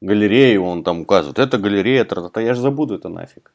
галерею, 0.00 0.64
он 0.64 0.82
там 0.84 1.02
указывает, 1.02 1.38
это 1.38 1.58
галерея, 1.58 2.04
тра-та-та, 2.04 2.40
я 2.40 2.54
же 2.54 2.60
забуду 2.60 2.94
это 2.94 3.08
нафиг. 3.08 3.52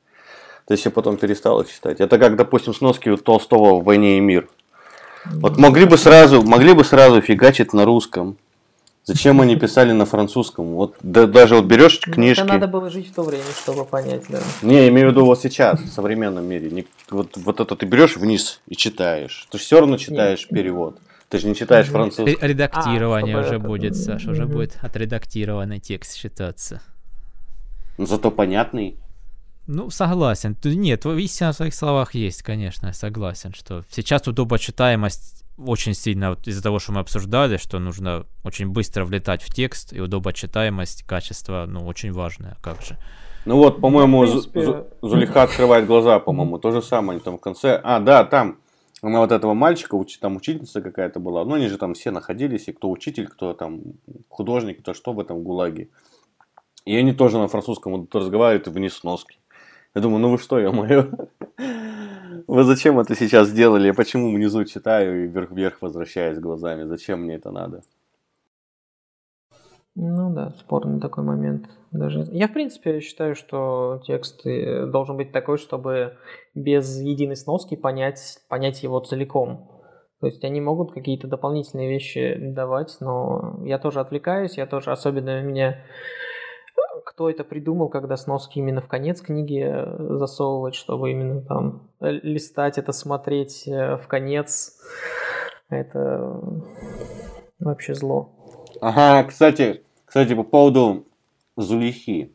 То 0.67 0.73
есть 0.73 0.85
я 0.85 0.91
потом 0.91 1.17
перестал 1.17 1.63
читать. 1.65 1.99
Это 1.99 2.17
как, 2.17 2.35
допустим, 2.35 2.73
сноски 2.73 3.09
у 3.09 3.17
Толстого 3.17 3.79
в 3.79 3.83
«Войне 3.83 4.17
и 4.17 4.21
мир». 4.21 4.47
Вот 5.25 5.57
могли 5.57 5.85
бы 5.85 5.97
сразу, 5.97 6.41
могли 6.41 6.73
бы 6.73 6.83
сразу 6.83 7.21
фигачить 7.21 7.73
на 7.73 7.85
русском. 7.85 8.37
Зачем 9.03 9.41
они 9.41 9.55
писали 9.55 9.91
на 9.91 10.05
французском? 10.05 10.73
Вот 10.73 10.95
да, 11.01 11.25
даже 11.25 11.55
вот 11.55 11.65
берешь 11.65 11.99
ну, 12.05 12.13
книжки. 12.13 12.43
Это 12.43 12.53
надо 12.53 12.67
было 12.67 12.89
жить 12.89 13.09
в 13.09 13.15
то 13.15 13.23
время, 13.23 13.43
чтобы 13.63 13.83
понять, 13.83 14.23
да. 14.29 14.39
Не, 14.61 14.89
имею 14.89 15.09
в 15.09 15.11
виду 15.11 15.25
вот 15.25 15.41
сейчас, 15.41 15.79
в 15.79 15.91
современном 15.91 16.45
мире. 16.45 16.69
Не, 16.69 16.85
вот, 17.09 17.35
вот 17.35 17.59
это 17.59 17.75
ты 17.75 17.85
берешь 17.87 18.15
вниз 18.15 18.61
и 18.67 18.75
читаешь. 18.75 19.47
Ты 19.49 19.57
все 19.57 19.79
равно 19.79 19.97
читаешь 19.97 20.41
Нет. 20.41 20.49
перевод. 20.49 20.97
Ты 21.31 21.39
же 21.39 21.47
не 21.47 21.55
читаешь 21.55 21.87
французский. 21.87 22.37
Редактирование 22.41 23.37
а, 23.37 23.39
уже 23.39 23.55
это... 23.55 23.59
будет, 23.59 23.95
Саша, 23.95 24.31
уже 24.31 24.45
будет 24.45 24.77
отредактированный 24.81 25.79
текст 25.79 26.17
считаться. 26.17 26.81
Ну, 27.97 28.05
зато 28.05 28.31
понятный. 28.31 28.97
Ну, 29.65 29.89
согласен. 29.89 30.57
Нет, 30.65 31.05
истина 31.05 31.53
в 31.53 31.55
своих 31.55 31.73
словах 31.73 32.15
есть, 32.15 32.43
конечно, 32.43 32.87
я 32.87 32.93
согласен, 32.93 33.53
что 33.53 33.85
сейчас 33.89 34.27
удобочитаемость 34.27 35.45
очень 35.57 35.93
сильно 35.93 36.31
вот 36.31 36.47
из-за 36.49 36.61
того, 36.61 36.79
что 36.79 36.91
мы 36.91 36.99
обсуждали, 36.99 37.55
что 37.55 37.79
нужно 37.79 38.25
очень 38.43 38.67
быстро 38.67 39.05
влетать 39.05 39.41
в 39.41 39.53
текст, 39.53 39.93
и 39.93 40.01
удобочитаемость, 40.01 41.03
качество, 41.03 41.65
ну, 41.65 41.85
очень 41.85 42.11
важное, 42.11 42.57
как 42.61 42.81
же. 42.81 42.97
Ну 43.45 43.55
вот, 43.55 43.79
по-моему, 43.79 44.25
ну, 44.25 44.31
принципе... 44.31 44.83
Зулиха 45.01 45.43
открывает 45.43 45.87
глаза, 45.87 46.19
по-моему, 46.19 46.57
то 46.57 46.71
же 46.71 46.81
самое, 46.81 47.17
они 47.17 47.19
там 47.21 47.37
в 47.37 47.41
конце... 47.41 47.79
А, 47.81 48.01
да, 48.01 48.25
там 48.25 48.57
на 49.09 49.19
вот 49.19 49.31
этого 49.31 49.53
мальчика, 49.53 49.97
там 50.19 50.35
учительница 50.35 50.81
какая-то 50.81 51.19
была, 51.19 51.43
ну 51.43 51.55
они 51.55 51.67
же 51.67 51.77
там 51.77 51.93
все 51.93 52.11
находились, 52.11 52.67
и 52.67 52.71
кто 52.71 52.89
учитель, 52.89 53.27
кто 53.27 53.53
там 53.53 53.81
художник, 54.29 54.81
кто 54.81 54.93
что 54.93 55.13
в 55.13 55.19
этом 55.19 55.43
ГУЛАГе. 55.43 55.89
И 56.85 56.95
они 56.95 57.13
тоже 57.13 57.37
на 57.37 57.47
французском 57.47 57.93
вот 57.93 58.15
разговаривают 58.15 58.67
и 58.67 58.69
вниз 58.71 59.03
носки. 59.03 59.37
Я 59.95 60.01
думаю, 60.01 60.19
ну 60.19 60.29
вы 60.29 60.37
что, 60.37 60.59
я 60.59 60.71
мое? 60.71 61.11
Вы 62.47 62.63
зачем 62.63 62.99
это 62.99 63.15
сейчас 63.15 63.49
сделали? 63.49 63.87
Я 63.87 63.93
почему 63.93 64.33
внизу 64.33 64.65
читаю 64.65 65.23
и 65.23 65.27
вверх-вверх 65.27 65.81
возвращаюсь 65.81 66.39
глазами? 66.39 66.83
Зачем 66.83 67.21
мне 67.21 67.35
это 67.35 67.51
надо? 67.51 67.83
Ну 69.95 70.33
да, 70.33 70.51
спорный 70.51 71.01
такой 71.01 71.23
момент. 71.23 71.67
Даже 71.91 72.25
я 72.31 72.47
в 72.47 72.53
принципе 72.53 73.01
считаю, 73.01 73.35
что 73.35 74.01
текст 74.05 74.45
э, 74.45 74.85
должен 74.85 75.17
быть 75.17 75.33
такой, 75.33 75.57
чтобы 75.57 76.17
без 76.55 77.01
единой 77.01 77.35
сноски 77.35 77.75
понять 77.75 78.39
понять 78.47 78.83
его 78.83 79.01
целиком. 79.01 79.69
То 80.21 80.27
есть 80.27 80.43
они 80.45 80.61
могут 80.61 80.93
какие-то 80.93 81.27
дополнительные 81.27 81.89
вещи 81.89 82.37
давать, 82.39 82.95
но 83.01 83.59
я 83.65 83.79
тоже 83.79 83.99
отвлекаюсь, 83.99 84.57
я 84.57 84.65
тоже 84.65 84.91
особенно 84.91 85.41
меня 85.41 85.83
кто 87.03 87.29
это 87.29 87.43
придумал, 87.43 87.89
когда 87.89 88.15
сноски 88.15 88.59
именно 88.59 88.79
в 88.79 88.87
конец 88.87 89.19
книги 89.19 89.61
э, 89.61 90.17
засовывать, 90.17 90.75
чтобы 90.75 91.11
именно 91.11 91.41
там 91.41 91.91
э, 91.99 92.11
листать 92.11 92.77
это, 92.77 92.93
смотреть 92.93 93.65
в 93.65 94.03
конец. 94.07 94.77
Это 95.69 96.41
вообще 97.59 97.93
зло. 97.93 98.40
Ага, 98.79 99.27
кстати, 99.27 99.83
кстати, 100.05 100.33
по 100.33 100.43
поводу 100.43 101.07
Зулихи. 101.57 102.31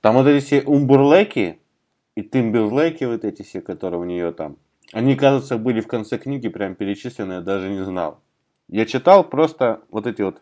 Там 0.00 0.16
вот 0.16 0.26
эти 0.26 0.44
все 0.44 0.62
Умбурлеки 0.62 1.60
и 2.14 2.22
Тимберлеки, 2.22 3.04
вот 3.04 3.24
эти 3.24 3.42
все, 3.42 3.60
которые 3.60 4.00
у 4.00 4.04
нее 4.04 4.32
там, 4.32 4.56
они, 4.92 5.14
кажется, 5.16 5.58
были 5.58 5.80
в 5.80 5.86
конце 5.86 6.18
книги 6.18 6.48
прям 6.48 6.74
перечислены, 6.74 7.34
я 7.34 7.40
даже 7.40 7.68
не 7.70 7.84
знал. 7.84 8.20
Я 8.68 8.86
читал 8.86 9.24
просто 9.24 9.82
вот 9.90 10.06
эти 10.06 10.22
вот 10.22 10.40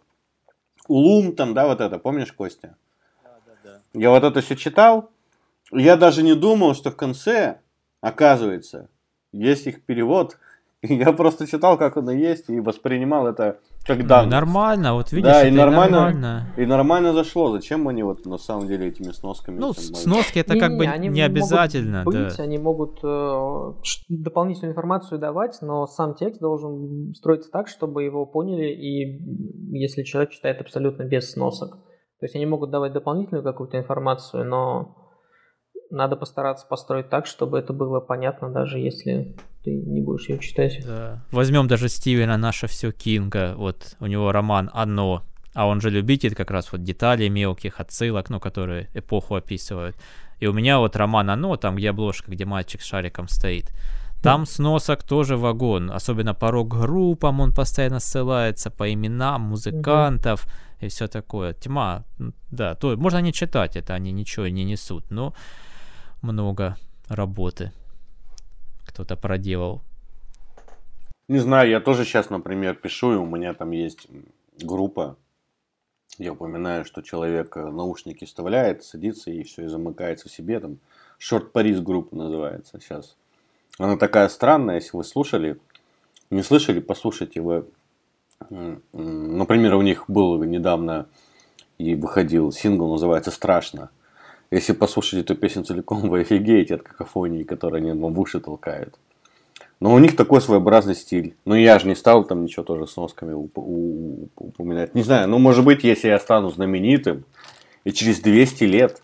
Улум 0.89 1.37
там, 1.37 1.55
да, 1.55 1.67
вот 1.67 1.81
это, 1.81 1.99
помнишь, 1.99 2.33
Костя? 2.33 2.77
Да, 3.23 3.39
да, 3.47 3.53
да. 3.63 3.81
Я 4.01 4.11
вот 4.11 4.25
это 4.25 4.41
все 4.41 4.57
читал, 4.57 5.11
я 5.71 5.97
даже 5.97 6.23
не 6.23 6.35
думал, 6.35 6.75
что 6.75 6.91
в 6.91 6.97
конце, 6.97 7.61
оказывается, 8.01 8.89
есть 9.33 9.67
их 9.67 9.83
перевод– 9.83 10.39
Я 10.83 11.13
просто 11.13 11.47
читал, 11.47 11.77
как 11.77 11.97
оно 11.99 12.11
есть, 12.11 12.49
и 12.49 12.59
воспринимал 12.59 13.27
это 13.27 13.61
как 13.85 13.99
ну, 13.99 14.07
данность. 14.07 14.31
Ну, 14.31 14.37
нормально, 14.37 14.95
вот 14.95 15.11
видишь, 15.13 15.31
да, 15.31 15.49
и 15.49 15.51
нормально, 15.51 16.01
нормально. 16.01 16.55
И 16.57 16.67
нормально 16.67 17.13
зашло. 17.13 17.51
Зачем 17.51 17.89
они 17.89 18.03
вот 18.03 18.27
на 18.27 18.37
самом 18.39 18.69
деле 18.69 18.89
этими 18.89 19.13
сносками? 19.13 19.59
Ну, 19.59 19.73
там, 19.73 19.83
сноски 19.83 20.39
это 20.39 20.55
не, 20.55 20.61
как 20.61 20.71
не, 20.73 20.77
бы 20.79 20.87
не, 20.87 21.09
не 21.09 21.23
обязательно. 21.23 22.05
Могут 22.05 22.21
быть, 22.21 22.37
да. 22.37 22.43
Они 22.43 22.59
могут 22.59 23.01
э, 23.03 23.73
дополнительную 24.09 24.73
информацию 24.73 25.19
давать, 25.19 25.59
но 25.63 25.87
сам 25.87 26.15
текст 26.15 26.41
должен 26.41 27.15
строиться 27.15 27.51
так, 27.51 27.69
чтобы 27.69 28.05
его 28.05 28.27
поняли, 28.27 28.67
и 28.67 29.77
если 29.77 30.03
человек 30.03 30.31
читает 30.31 30.61
абсолютно 30.61 31.05
без 31.05 31.33
сносок. 31.33 31.71
То 32.21 32.27
есть 32.27 32.35
они 32.35 32.45
могут 32.45 32.71
давать 32.71 32.93
дополнительную 32.93 33.43
какую-то 33.43 33.79
информацию, 33.79 34.45
но 34.45 34.95
надо 35.91 36.17
постараться 36.17 36.67
построить 36.69 37.09
так, 37.09 37.27
чтобы 37.27 37.59
это 37.59 37.73
было 37.73 38.01
понятно, 38.01 38.51
даже 38.51 38.79
если 38.79 39.37
ты 39.63 39.73
не 39.73 40.01
будешь 40.01 40.29
ее 40.29 40.39
читать. 40.39 40.81
Да. 40.85 41.23
Возьмем 41.31 41.69
даже 41.69 41.89
Стивена 41.89 42.37
«Наше 42.37 42.67
все 42.67 42.93
Кинга», 42.93 43.55
вот 43.57 43.97
у 44.01 44.07
него 44.07 44.33
роман 44.33 44.71
«Оно», 44.73 45.23
а 45.53 45.67
он 45.67 45.81
же 45.81 45.91
любитель 45.91 46.35
как 46.35 46.51
раз 46.51 46.73
вот 46.73 46.83
деталей 46.83 47.29
мелких, 47.29 47.81
отсылок, 47.81 48.31
ну, 48.31 48.41
которые 48.41 48.89
эпоху 48.95 49.35
описывают. 49.35 49.97
И 50.39 50.47
у 50.47 50.53
меня 50.53 50.79
вот 50.79 50.97
роман 50.97 51.31
«Оно», 51.31 51.57
там 51.57 51.77
где 51.77 51.91
обложка, 51.91 52.31
где 52.31 52.45
мальчик 52.45 52.81
с 52.81 52.87
шариком 52.87 53.29
стоит. 53.29 53.73
Там 54.23 54.45
сносок 54.45 55.03
тоже 55.03 55.37
вагон, 55.37 55.91
особенно 55.91 56.35
по 56.35 56.51
рок-группам 56.51 57.41
он 57.41 57.53
постоянно 57.53 58.01
ссылается, 58.01 58.71
по 58.71 58.93
именам 58.93 59.43
музыкантов 59.43 60.45
угу. 60.45 60.53
и 60.87 60.89
все 60.89 61.09
такое. 61.09 61.55
Тьма, 61.55 62.05
да, 62.51 62.75
то 62.75 62.97
можно 62.97 63.19
не 63.23 63.33
читать 63.33 63.77
это, 63.77 63.95
они 63.95 64.13
ничего 64.13 64.47
не 64.49 64.65
несут, 64.65 65.11
но 65.11 65.35
много 66.21 66.77
работы 67.09 67.73
кто-то 69.01 69.17
проделал. 69.17 69.81
Не 71.29 71.39
знаю, 71.39 71.71
я 71.71 71.81
тоже 71.81 72.05
сейчас, 72.05 72.29
например, 72.29 72.75
пишу, 72.75 73.15
и 73.15 73.17
у 73.17 73.25
меня 73.25 73.55
там 73.55 73.71
есть 73.71 74.07
группа. 74.61 75.17
Я 76.19 76.33
упоминаю, 76.33 76.85
что 76.85 77.03
человек 77.03 77.57
э, 77.57 77.71
наушники 77.71 78.27
вставляет, 78.27 78.85
садится 78.85 79.31
и 79.31 79.43
все, 79.43 79.65
и 79.65 79.69
замыкается 79.69 80.29
в 80.29 80.33
себе. 80.33 80.61
Там 80.61 80.79
Short 81.19 81.51
Paris 81.53 81.81
группа 81.81 82.15
называется 82.15 82.79
сейчас. 82.79 83.17
Она 83.79 83.97
такая 83.97 84.29
странная, 84.29 84.75
если 84.75 84.97
вы 84.97 85.05
слушали. 85.05 85.59
Не 86.29 86.43
слышали, 86.43 86.81
послушайте. 86.81 87.41
Вы, 87.41 87.65
например, 88.93 89.77
у 89.77 89.83
них 89.83 90.05
был 90.09 90.43
недавно 90.43 91.07
и 91.79 91.95
выходил 91.95 92.53
сингл, 92.53 92.91
называется 92.91 93.31
«Страшно». 93.31 93.89
Если 94.51 94.73
послушать 94.73 95.21
эту 95.21 95.37
песню 95.37 95.65
целиком, 95.65 96.01
вы 96.09 96.21
офигеете 96.21 96.75
от 96.77 96.83
какофонии, 96.83 97.45
которую 97.45 97.79
они 97.79 98.01
вам 98.01 98.13
в 98.13 98.21
уши 98.21 98.41
толкают. 98.41 98.99
Но 99.81 99.95
у 99.95 99.99
них 99.99 100.15
такой 100.15 100.43
своеобразный 100.43 100.95
стиль. 100.95 101.37
Но 101.47 101.57
я 101.57 101.79
же 101.79 101.89
не 101.89 101.95
стал 101.95 102.25
там 102.25 102.43
ничего 102.43 102.65
тоже 102.65 102.87
с 102.87 102.97
носками 102.97 103.33
упоминать. 103.33 104.95
Не 104.95 105.03
знаю, 105.03 105.29
ну 105.29 105.39
может 105.39 105.65
быть, 105.65 105.85
если 105.85 106.09
я 106.09 106.19
стану 106.19 106.51
знаменитым, 106.51 107.25
и 107.85 107.93
через 107.93 108.21
200 108.21 108.65
лет 108.65 109.03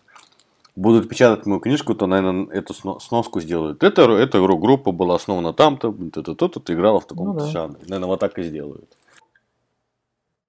будут 0.74 1.08
печатать 1.08 1.46
мою 1.46 1.60
книжку, 1.60 1.94
то, 1.94 2.06
наверное, 2.06 2.48
эту 2.54 2.74
сноску 2.74 3.40
сделают. 3.40 3.82
Это, 3.82 4.02
эта 4.02 4.38
группа 4.38 4.92
была 4.92 5.14
основана 5.14 5.54
там-то, 5.54 5.92
то-то, 6.12 6.48
то 6.48 6.74
играла 6.74 7.00
в 7.00 7.06
таком 7.06 7.28
ну, 7.28 7.34
да. 7.34 7.46
жанре. 7.46 7.78
Наверное, 7.88 8.08
вот 8.08 8.20
так 8.20 8.38
и 8.38 8.42
сделают. 8.42 8.94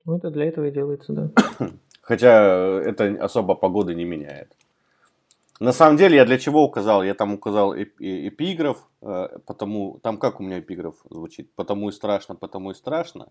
Ну, 0.04 0.18
это 0.18 0.30
для 0.30 0.46
этого 0.46 0.66
и 0.66 0.72
делается, 0.72 1.14
да. 1.14 1.30
Хотя 2.02 2.82
это 2.82 3.18
особо 3.22 3.56
погоды 3.56 3.96
не 3.96 4.04
меняет. 4.04 4.54
На 5.60 5.72
самом 5.72 5.98
деле, 5.98 6.18
я 6.18 6.26
для 6.26 6.38
чего 6.38 6.64
указал? 6.64 7.04
Я 7.04 7.16
там 7.16 7.34
указал 7.34 7.76
эпиграф, 7.76 8.78
э, 9.02 9.40
потому, 9.46 10.00
там 10.04 10.18
как 10.18 10.40
у 10.40 10.44
меня 10.44 10.60
эпиграф 10.60 10.96
звучит? 11.10 11.52
Потому 11.56 11.90
и 11.90 11.92
страшно, 11.92 12.36
потому 12.36 12.72
и 12.72 12.74
страшно, 12.76 13.30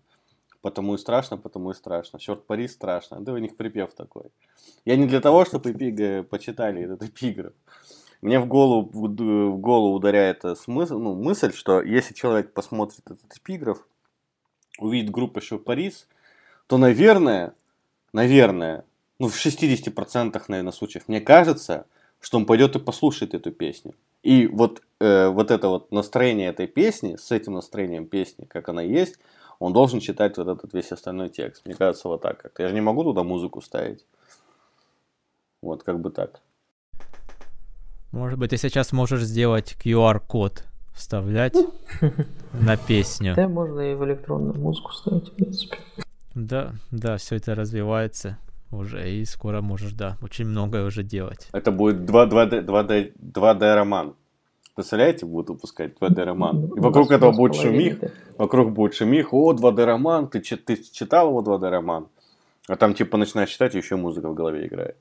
потому 0.61 0.95
и 0.95 0.97
страшно, 0.97 1.37
потому 1.37 1.71
и 1.71 1.73
страшно. 1.73 2.19
Черт 2.19 2.45
пари, 2.45 2.67
страшно. 2.67 3.21
Да 3.21 3.31
у 3.31 3.37
них 3.37 3.55
припев 3.55 3.93
такой. 3.93 4.25
Я 4.83 4.97
не 4.97 5.05
для 5.05 5.21
того, 5.21 5.45
чтобы 5.45 5.71
эпиг... 5.71 6.27
почитали 6.27 6.83
этот 6.83 7.03
эпиграф. 7.03 7.53
Мне 8.21 8.39
в 8.39 8.47
голову, 8.47 8.89
в 8.91 9.57
голову 9.59 9.95
ударяет 9.95 10.43
смысл, 10.57 10.97
ну, 10.97 11.15
мысль, 11.15 11.53
что 11.53 11.81
если 11.81 12.13
человек 12.13 12.51
посмотрит 12.51 13.01
этот 13.05 13.37
эпиграф, 13.37 13.85
увидит 14.79 15.11
группу 15.11 15.39
Шоу 15.39 15.59
Парис, 15.59 16.07
то, 16.67 16.77
наверное, 16.77 17.53
наверное, 18.11 18.85
ну, 19.19 19.29
в 19.29 19.35
60% 19.35 20.41
наверное, 20.47 20.71
случаев, 20.71 21.07
мне 21.07 21.21
кажется, 21.21 21.85
что 22.19 22.37
он 22.37 22.45
пойдет 22.45 22.75
и 22.75 22.79
послушает 22.79 23.33
эту 23.33 23.51
песню. 23.51 23.93
И 24.23 24.47
вот, 24.47 24.81
э, 24.99 25.29
вот 25.29 25.51
это 25.51 25.69
вот 25.69 25.91
настроение 25.91 26.49
этой 26.49 26.67
песни, 26.67 27.15
с 27.15 27.31
этим 27.31 27.53
настроением 27.53 28.07
песни, 28.07 28.45
как 28.45 28.69
она 28.69 28.81
есть, 28.81 29.19
он 29.59 29.73
должен 29.73 29.99
читать 29.99 30.37
вот 30.37 30.47
этот 30.47 30.73
весь 30.73 30.91
остальной 30.91 31.29
текст. 31.29 31.65
Мне 31.65 31.75
кажется, 31.75 32.07
вот 32.07 32.21
так 32.21 32.41
как. 32.41 32.59
Я 32.59 32.67
же 32.67 32.73
не 32.73 32.81
могу 32.81 33.03
туда 33.03 33.23
музыку 33.23 33.61
ставить. 33.61 34.05
Вот 35.61 35.83
как 35.83 35.99
бы 35.99 36.11
так. 36.11 36.41
Может 38.11 38.39
быть, 38.39 38.51
ты 38.51 38.57
сейчас 38.57 38.91
можешь 38.91 39.23
сделать 39.23 39.75
QR-код, 39.83 40.63
вставлять 40.93 41.55
на 42.53 42.77
песню. 42.77 43.33
Да, 43.35 43.47
можно 43.47 43.81
и 43.81 43.95
в 43.95 44.05
электронную 44.05 44.55
музыку 44.55 44.91
ставить, 44.91 45.29
в 45.29 45.33
принципе. 45.33 45.77
Да, 46.35 46.73
да, 46.91 47.17
все 47.17 47.35
это 47.35 47.55
развивается 47.55 48.37
уже, 48.71 49.11
и 49.11 49.25
скоро 49.25 49.61
можешь, 49.61 49.93
да, 49.93 50.17
очень 50.21 50.45
многое 50.45 50.85
уже 50.85 51.03
делать. 51.03 51.47
Это 51.51 51.71
будет 51.71 52.09
2D, 52.09 52.65
2D, 52.65 53.13
2D 53.19 53.75
роман. 53.75 54.15
Представляете, 54.75 55.25
будут 55.25 55.49
выпускать 55.49 55.97
2D 55.99 56.23
роман. 56.23 56.65
И 56.75 56.79
вокруг 56.79 57.11
этого 57.11 57.31
будет 57.31 57.55
шумих, 57.55 57.99
вокруг 58.37 58.71
будет 58.73 58.93
шумих, 58.93 59.33
о, 59.33 59.53
2D 59.53 59.85
роман, 59.85 60.27
ты, 60.27 60.39
ты 60.39 60.77
читал 60.77 61.29
его 61.29 61.41
2D 61.41 61.69
роман? 61.69 62.07
А 62.67 62.75
там 62.75 62.93
типа 62.93 63.17
начинаешь 63.17 63.49
читать, 63.49 63.75
и 63.75 63.77
еще 63.77 63.95
музыка 63.95 64.29
в 64.29 64.33
голове 64.33 64.67
играет. 64.67 64.97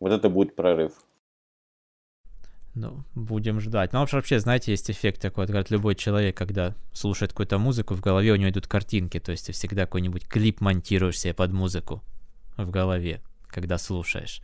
Вот 0.00 0.12
это 0.12 0.28
будет 0.28 0.56
прорыв. 0.56 0.92
Ну, 2.76 3.04
будем 3.14 3.58
ждать. 3.58 3.94
Ну, 3.94 4.00
вообще, 4.00 4.38
знаете, 4.38 4.70
есть 4.70 4.90
эффект 4.90 5.22
такой, 5.22 5.46
говорят, 5.46 5.70
любой 5.70 5.94
человек, 5.94 6.36
когда 6.36 6.74
слушает 6.92 7.32
какую-то 7.32 7.56
музыку, 7.56 7.94
в 7.94 8.02
голове 8.02 8.32
у 8.32 8.36
него 8.36 8.50
идут 8.50 8.66
картинки, 8.66 9.18
то 9.18 9.32
есть 9.32 9.46
ты 9.46 9.52
всегда 9.52 9.86
какой-нибудь 9.86 10.28
клип 10.28 10.60
монтируешь 10.60 11.18
себе 11.18 11.32
под 11.32 11.52
музыку 11.52 12.02
в 12.58 12.70
голове, 12.70 13.22
когда 13.48 13.78
слушаешь. 13.78 14.42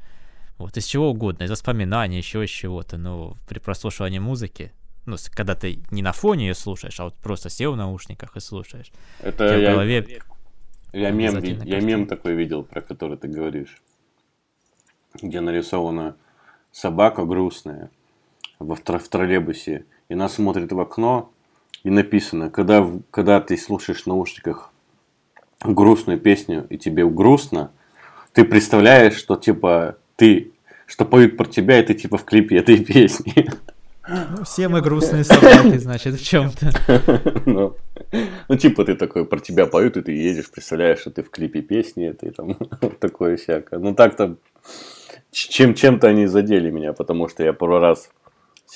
Вот, 0.57 0.75
из 0.79 0.87
чего 0.87 1.11
угодно, 1.11 1.45
из 1.45 1.51
воспоминаний, 1.51 2.17
еще 2.17 2.43
из 2.43 2.49
чего-то, 2.49 2.97
но 2.97 3.37
при 3.47 3.59
прослушивании 3.59 4.19
музыки, 4.19 4.73
ну, 5.05 5.17
когда 5.33 5.55
ты 5.55 5.81
не 5.91 6.01
на 6.01 6.13
фоне 6.13 6.49
ее 6.49 6.55
слушаешь, 6.55 6.99
а 7.01 7.05
вот 7.05 7.15
просто 7.17 7.51
сел 7.51 7.75
в 7.75 7.77
наушниках 7.77 8.35
и 8.35 8.41
слушаешь. 8.41 8.93
Это 9.21 9.59
я, 9.59 9.69
в 9.69 9.73
голове... 9.73 10.23
Я 10.95 11.11
мем, 11.11 11.39
я 11.43 11.81
мем 11.81 12.07
такой 12.07 12.35
видел, 12.35 12.63
про 12.63 12.81
который 12.81 13.19
ты 13.19 13.29
говоришь, 13.29 13.83
где 15.21 15.43
нарисована 15.43 16.17
собака 16.71 17.27
грустная, 17.27 17.91
во, 18.63 18.75
в 18.75 19.09
троллейбусе, 19.09 19.85
и 20.09 20.15
она 20.15 20.29
смотрит 20.29 20.73
в 20.73 20.81
окно, 20.81 21.31
и 21.85 21.91
написано, 21.91 22.51
когда, 22.51 22.89
когда 23.11 23.41
ты 23.41 23.57
слушаешь 23.57 24.03
в 24.03 24.07
наушниках 24.07 24.71
грустную 25.65 26.19
песню, 26.19 26.67
и 26.71 26.79
тебе 26.79 27.07
грустно, 27.09 27.71
ты 28.33 28.45
представляешь, 28.45 29.15
что 29.15 29.37
типа 29.37 29.97
ты, 30.17 30.53
что 30.87 31.05
поют 31.05 31.37
про 31.37 31.45
тебя, 31.45 31.79
и 31.81 31.83
ты 31.83 31.95
типа 31.95 32.19
в 32.19 32.25
клипе 32.25 32.57
этой 32.57 32.85
песни. 32.85 33.51
Ну, 34.09 34.43
все 34.45 34.69
мы 34.69 34.81
грустные 34.81 35.23
собаки, 35.23 35.79
значит, 35.79 36.15
в 36.15 36.25
чем-то. 36.25 36.73
Ну, 37.47 37.77
ну, 38.49 38.57
типа 38.57 38.85
ты 38.85 38.95
такой, 38.95 39.25
про 39.25 39.39
тебя 39.39 39.67
поют, 39.67 39.97
и 39.97 40.03
ты 40.03 40.13
едешь, 40.13 40.51
представляешь, 40.51 40.99
что 40.99 41.11
ты 41.11 41.23
в 41.23 41.31
клипе 41.31 41.63
песни 41.63 42.09
этой, 42.09 42.31
там, 42.31 42.55
такое 43.01 43.37
всякое. 43.37 43.79
Ну, 43.79 43.95
так-то, 43.95 44.37
чем, 45.31 45.75
чем-то 45.75 46.09
они 46.09 46.27
задели 46.27 46.71
меня, 46.71 46.93
потому 46.93 47.29
что 47.29 47.43
я 47.43 47.53
пару 47.53 47.79
раз 47.79 48.11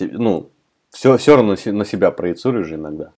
ну, 0.00 0.52
все, 0.90 1.16
все 1.16 1.36
равно 1.36 1.56
на 1.66 1.84
себя 1.84 2.10
проецируешь 2.10 2.72
иногда. 2.72 3.12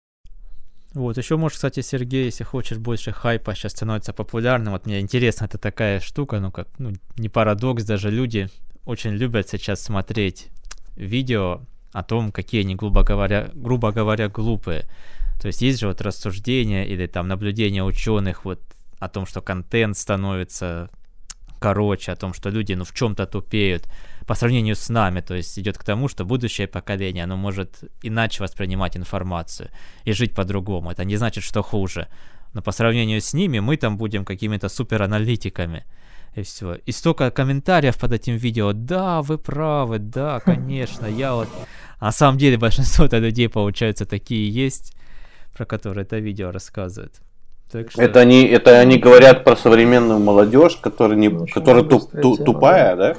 Вот, 0.94 1.18
еще 1.18 1.36
можешь, 1.36 1.56
кстати, 1.56 1.80
Сергей, 1.80 2.24
если 2.24 2.42
хочешь 2.42 2.78
больше 2.78 3.12
хайпа, 3.12 3.54
сейчас 3.54 3.72
становится 3.72 4.14
популярным. 4.14 4.72
Вот 4.72 4.86
мне 4.86 5.00
интересно, 5.00 5.44
это 5.44 5.58
такая 5.58 6.00
штука, 6.00 6.40
ну 6.40 6.50
как, 6.50 6.68
ну, 6.78 6.92
не 7.18 7.28
парадокс, 7.28 7.84
даже 7.84 8.10
люди 8.10 8.48
очень 8.86 9.10
любят 9.10 9.48
сейчас 9.48 9.82
смотреть 9.82 10.48
видео 10.94 11.60
о 11.92 12.02
том, 12.02 12.32
какие 12.32 12.62
они, 12.62 12.74
грубо 12.74 13.02
говоря, 13.02 13.50
грубо 13.52 13.92
говоря, 13.92 14.28
глупые. 14.28 14.84
То 15.38 15.48
есть 15.48 15.60
есть 15.60 15.80
же 15.80 15.88
вот 15.88 16.00
рассуждения 16.00 16.86
или 16.86 17.06
там 17.06 17.28
наблюдения 17.28 17.84
ученых 17.84 18.46
вот 18.46 18.60
о 18.98 19.08
том, 19.10 19.26
что 19.26 19.42
контент 19.42 19.98
становится 19.98 20.88
короче, 21.58 22.12
о 22.12 22.16
том, 22.16 22.32
что 22.32 22.50
люди, 22.50 22.74
ну, 22.74 22.84
в 22.84 22.92
чем-то 22.92 23.26
тупеют 23.26 23.88
по 24.26 24.34
сравнению 24.34 24.74
с 24.74 24.88
нами, 24.88 25.20
то 25.20 25.34
есть 25.34 25.58
идет 25.58 25.78
к 25.78 25.84
тому, 25.84 26.08
что 26.08 26.24
будущее 26.24 26.66
поколение, 26.66 27.24
оно 27.24 27.36
может 27.36 27.84
иначе 28.02 28.42
воспринимать 28.42 28.96
информацию 28.96 29.70
и 30.04 30.12
жить 30.12 30.34
по-другому. 30.34 30.90
Это 30.90 31.04
не 31.04 31.16
значит, 31.16 31.44
что 31.44 31.62
хуже. 31.62 32.08
Но 32.52 32.62
по 32.62 32.72
сравнению 32.72 33.20
с 33.20 33.34
ними 33.34 33.60
мы 33.60 33.76
там 33.76 33.96
будем 33.96 34.24
какими-то 34.24 34.68
супераналитиками. 34.68 35.84
И 36.34 36.42
все. 36.42 36.74
И 36.86 36.92
столько 36.92 37.30
комментариев 37.30 37.98
под 37.98 38.12
этим 38.12 38.36
видео. 38.36 38.72
Да, 38.72 39.22
вы 39.22 39.38
правы, 39.38 39.98
да, 39.98 40.40
конечно, 40.44 41.06
я 41.06 41.34
вот... 41.34 41.48
А 41.98 42.06
на 42.06 42.12
самом 42.12 42.36
деле 42.38 42.58
большинство 42.58 43.06
людей, 43.10 43.48
получается, 43.48 44.04
такие 44.04 44.50
есть, 44.50 44.92
про 45.56 45.64
которые 45.64 46.02
это 46.02 46.18
видео 46.18 46.50
рассказывает. 46.50 47.20
Так 47.70 47.90
что... 47.90 48.02
Это 48.02 48.20
они, 48.20 48.44
это 48.44 48.78
они 48.80 48.98
говорят 48.98 49.44
про 49.44 49.56
современную 49.56 50.18
молодежь, 50.18 50.76
которая 50.76 51.16
не, 51.16 51.28
ну, 51.28 51.46
которая 51.46 51.84
туп, 51.84 52.10
ту, 52.10 52.36
тупая, 52.36 52.96
да? 52.96 53.16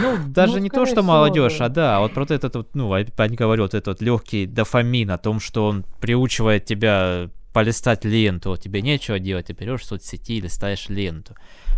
Ну, 0.00 0.18
даже 0.26 0.54
ну, 0.54 0.58
не 0.58 0.70
то, 0.70 0.86
что 0.86 1.02
молодежь, 1.02 1.58
да. 1.58 1.64
а 1.64 1.68
да, 1.68 2.00
вот 2.00 2.14
про 2.14 2.24
этот 2.24 2.56
вот, 2.56 2.74
ну, 2.74 2.92
они 2.92 3.36
говорят, 3.36 3.74
этот 3.74 3.86
вот 3.86 4.02
легкий 4.02 4.46
дофамин 4.46 5.10
о 5.10 5.18
том, 5.18 5.40
что 5.40 5.66
он 5.66 5.84
приучивает 6.00 6.64
тебя 6.64 7.28
полистать 7.52 8.04
ленту, 8.04 8.50
вот 8.50 8.60
тебе 8.60 8.80
нечего 8.80 9.18
делать, 9.18 9.46
ты 9.46 9.52
берешь 9.52 9.84
соцсети, 9.84 10.40
листаешь 10.40 10.88
ленту, 10.88 11.34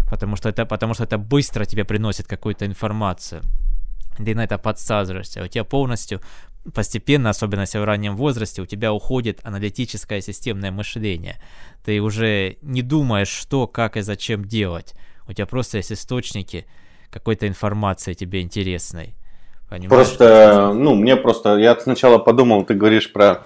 потому 0.08 0.36
что 0.36 0.48
это, 0.48 0.66
потому 0.66 0.94
что 0.94 1.04
это 1.04 1.18
быстро 1.18 1.64
тебе 1.64 1.84
приносит 1.84 2.26
какую-то 2.26 2.66
информацию 2.66 3.42
ты 4.16 4.34
на 4.34 4.44
это 4.44 4.58
подсаживаешься, 4.58 5.42
у 5.42 5.48
тебя 5.48 5.64
полностью 5.64 6.20
постепенно, 6.72 7.30
особенно 7.30 7.62
если 7.62 7.78
в 7.78 7.84
раннем 7.84 8.16
возрасте, 8.16 8.62
у 8.62 8.66
тебя 8.66 8.92
уходит 8.92 9.40
аналитическое 9.42 10.20
системное 10.20 10.70
мышление. 10.70 11.40
Ты 11.84 12.00
уже 12.00 12.56
не 12.62 12.82
думаешь, 12.82 13.28
что, 13.28 13.66
как 13.66 13.96
и 13.96 14.02
зачем 14.02 14.44
делать. 14.44 14.94
У 15.28 15.32
тебя 15.32 15.46
просто 15.46 15.78
есть 15.78 15.92
источники 15.92 16.66
какой-то 17.14 17.46
информации 17.46 18.12
тебе 18.14 18.40
интересной. 18.40 19.14
Понимаешь, 19.70 19.88
просто, 19.88 20.72
ну, 20.74 20.94
мне 20.94 21.16
просто, 21.16 21.56
я 21.56 21.76
сначала 21.76 22.18
подумал, 22.18 22.64
ты 22.64 22.74
говоришь 22.74 23.12
про 23.12 23.44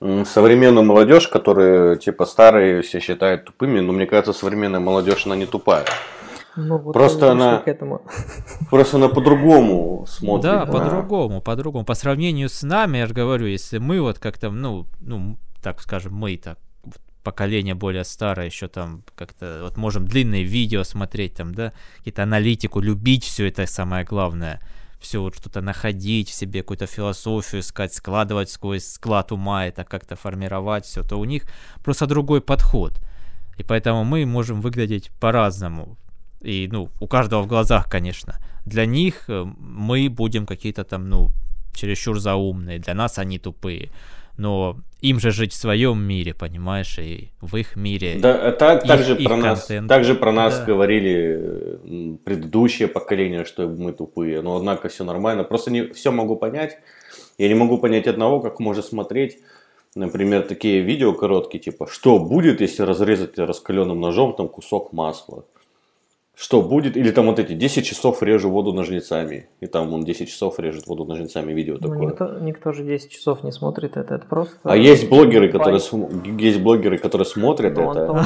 современную 0.00 0.84
молодежь, 0.84 1.28
которые 1.28 1.96
типа 1.96 2.24
старые 2.24 2.80
все 2.82 3.00
считают 3.00 3.44
тупыми, 3.44 3.80
но 3.80 3.92
мне 3.92 4.06
кажется, 4.06 4.32
современная 4.32 4.80
молодежь, 4.80 5.26
она 5.26 5.36
не 5.36 5.46
тупая. 5.46 5.84
Ну, 6.56 6.78
вот 6.78 6.92
просто 6.94 7.32
она, 7.32 7.58
к 7.58 7.68
этому. 7.68 8.00
просто 8.70 8.96
она 8.96 9.08
по-другому 9.08 10.06
смотрит. 10.08 10.42
Да, 10.42 10.64
на... 10.64 10.72
по-другому, 10.72 11.42
по-другому. 11.42 11.84
По 11.84 11.94
сравнению 11.94 12.48
с 12.48 12.62
нами, 12.62 12.98
я 12.98 13.06
же 13.06 13.12
говорю, 13.12 13.46
если 13.46 13.76
мы 13.76 14.00
вот 14.00 14.18
как-то, 14.18 14.50
ну, 14.50 14.86
ну, 15.00 15.36
так 15.62 15.82
скажем, 15.82 16.14
мы 16.14 16.38
так 16.38 16.58
поколение 17.26 17.74
более 17.74 18.04
старое, 18.04 18.46
еще 18.46 18.68
там 18.68 19.02
как-то 19.16 19.62
вот 19.62 19.76
можем 19.76 20.06
длинные 20.06 20.44
видео 20.44 20.84
смотреть, 20.84 21.34
там, 21.34 21.52
да, 21.54 21.72
какие-то 21.98 22.22
аналитику, 22.22 22.80
любить 22.80 23.24
все 23.24 23.48
это 23.48 23.66
самое 23.66 24.04
главное, 24.04 24.60
все 25.00 25.18
вот 25.18 25.34
что-то 25.34 25.60
находить 25.60 26.30
в 26.30 26.34
себе, 26.34 26.60
какую-то 26.60 26.86
философию 26.86 27.60
искать, 27.60 27.92
складывать 27.92 28.50
сквозь 28.50 28.84
склад 28.84 29.32
ума, 29.32 29.66
это 29.66 29.82
как-то 29.84 30.14
формировать 30.14 30.84
все, 30.84 31.02
то 31.02 31.18
у 31.18 31.24
них 31.24 31.42
просто 31.84 32.06
другой 32.06 32.40
подход. 32.40 32.92
И 33.58 33.64
поэтому 33.64 34.04
мы 34.04 34.24
можем 34.26 34.60
выглядеть 34.60 35.10
по-разному. 35.20 35.96
И, 36.42 36.68
ну, 36.72 36.90
у 37.00 37.08
каждого 37.08 37.42
в 37.42 37.46
глазах, 37.48 37.90
конечно. 37.90 38.34
Для 38.66 38.86
них 38.86 39.24
э, 39.28 39.44
мы 39.58 40.08
будем 40.08 40.46
какие-то 40.46 40.84
там, 40.84 41.08
ну, 41.08 41.30
чересчур 41.74 42.20
заумные, 42.20 42.78
для 42.78 42.94
нас 42.94 43.18
они 43.18 43.38
тупые. 43.38 43.90
Но 44.36 44.76
им 45.00 45.20
же 45.20 45.30
жить 45.30 45.52
в 45.52 45.56
своем 45.56 46.02
мире, 46.02 46.34
понимаешь, 46.34 46.98
и 46.98 47.30
в 47.40 47.56
их 47.56 47.76
мире. 47.76 48.16
Да, 48.18 48.52
так, 48.52 48.82
их, 48.82 48.88
также, 48.88 49.16
их 49.16 49.28
про 49.28 49.36
нас, 49.36 49.68
также 49.88 50.14
про 50.14 50.32
нас 50.32 50.58
да. 50.58 50.64
говорили 50.64 52.18
предыдущее 52.24 52.88
поколение, 52.88 53.44
что 53.44 53.68
мы 53.68 53.92
тупые. 53.92 54.42
Но 54.42 54.56
однако 54.56 54.88
все 54.88 55.04
нормально. 55.04 55.44
Просто 55.44 55.70
не 55.70 55.92
все 55.92 56.10
могу 56.10 56.36
понять. 56.36 56.78
Я 57.38 57.48
не 57.48 57.54
могу 57.54 57.78
понять 57.78 58.06
одного, 58.06 58.40
как 58.40 58.60
можно 58.60 58.82
смотреть, 58.82 59.38
например, 59.94 60.42
такие 60.42 60.80
видео 60.80 61.12
короткие, 61.12 61.60
типа, 61.62 61.86
что 61.86 62.18
будет, 62.18 62.60
если 62.60 62.82
разрезать 62.82 63.38
раскаленным 63.38 64.00
ножом 64.00 64.34
там 64.34 64.48
кусок 64.48 64.92
масла 64.92 65.44
что 66.38 66.60
будет, 66.60 66.98
или 66.98 67.10
там 67.12 67.26
вот 67.26 67.38
эти 67.38 67.54
10 67.54 67.86
часов 67.86 68.22
режу 68.22 68.50
воду 68.50 68.74
ножницами, 68.74 69.48
и 69.60 69.66
там 69.66 69.94
он 69.94 70.04
10 70.04 70.28
часов 70.28 70.58
режет 70.58 70.86
воду 70.86 71.06
ножницами, 71.06 71.54
видео 71.54 71.78
ну, 71.80 71.88
такое. 71.88 72.06
Никто, 72.06 72.38
никто 72.40 72.72
же 72.72 72.84
10 72.84 73.10
часов 73.10 73.42
не 73.42 73.50
смотрит 73.50 73.96
это, 73.96 74.16
это 74.16 74.26
просто... 74.26 74.58
А 74.64 74.76
есть 74.76 75.08
блогеры, 75.08 75.50
которые, 75.50 75.80
есть 76.38 76.60
блогеры, 76.60 76.98
которые 76.98 77.24
смотрят 77.24 77.74
Но 77.74 77.90
это. 77.90 78.12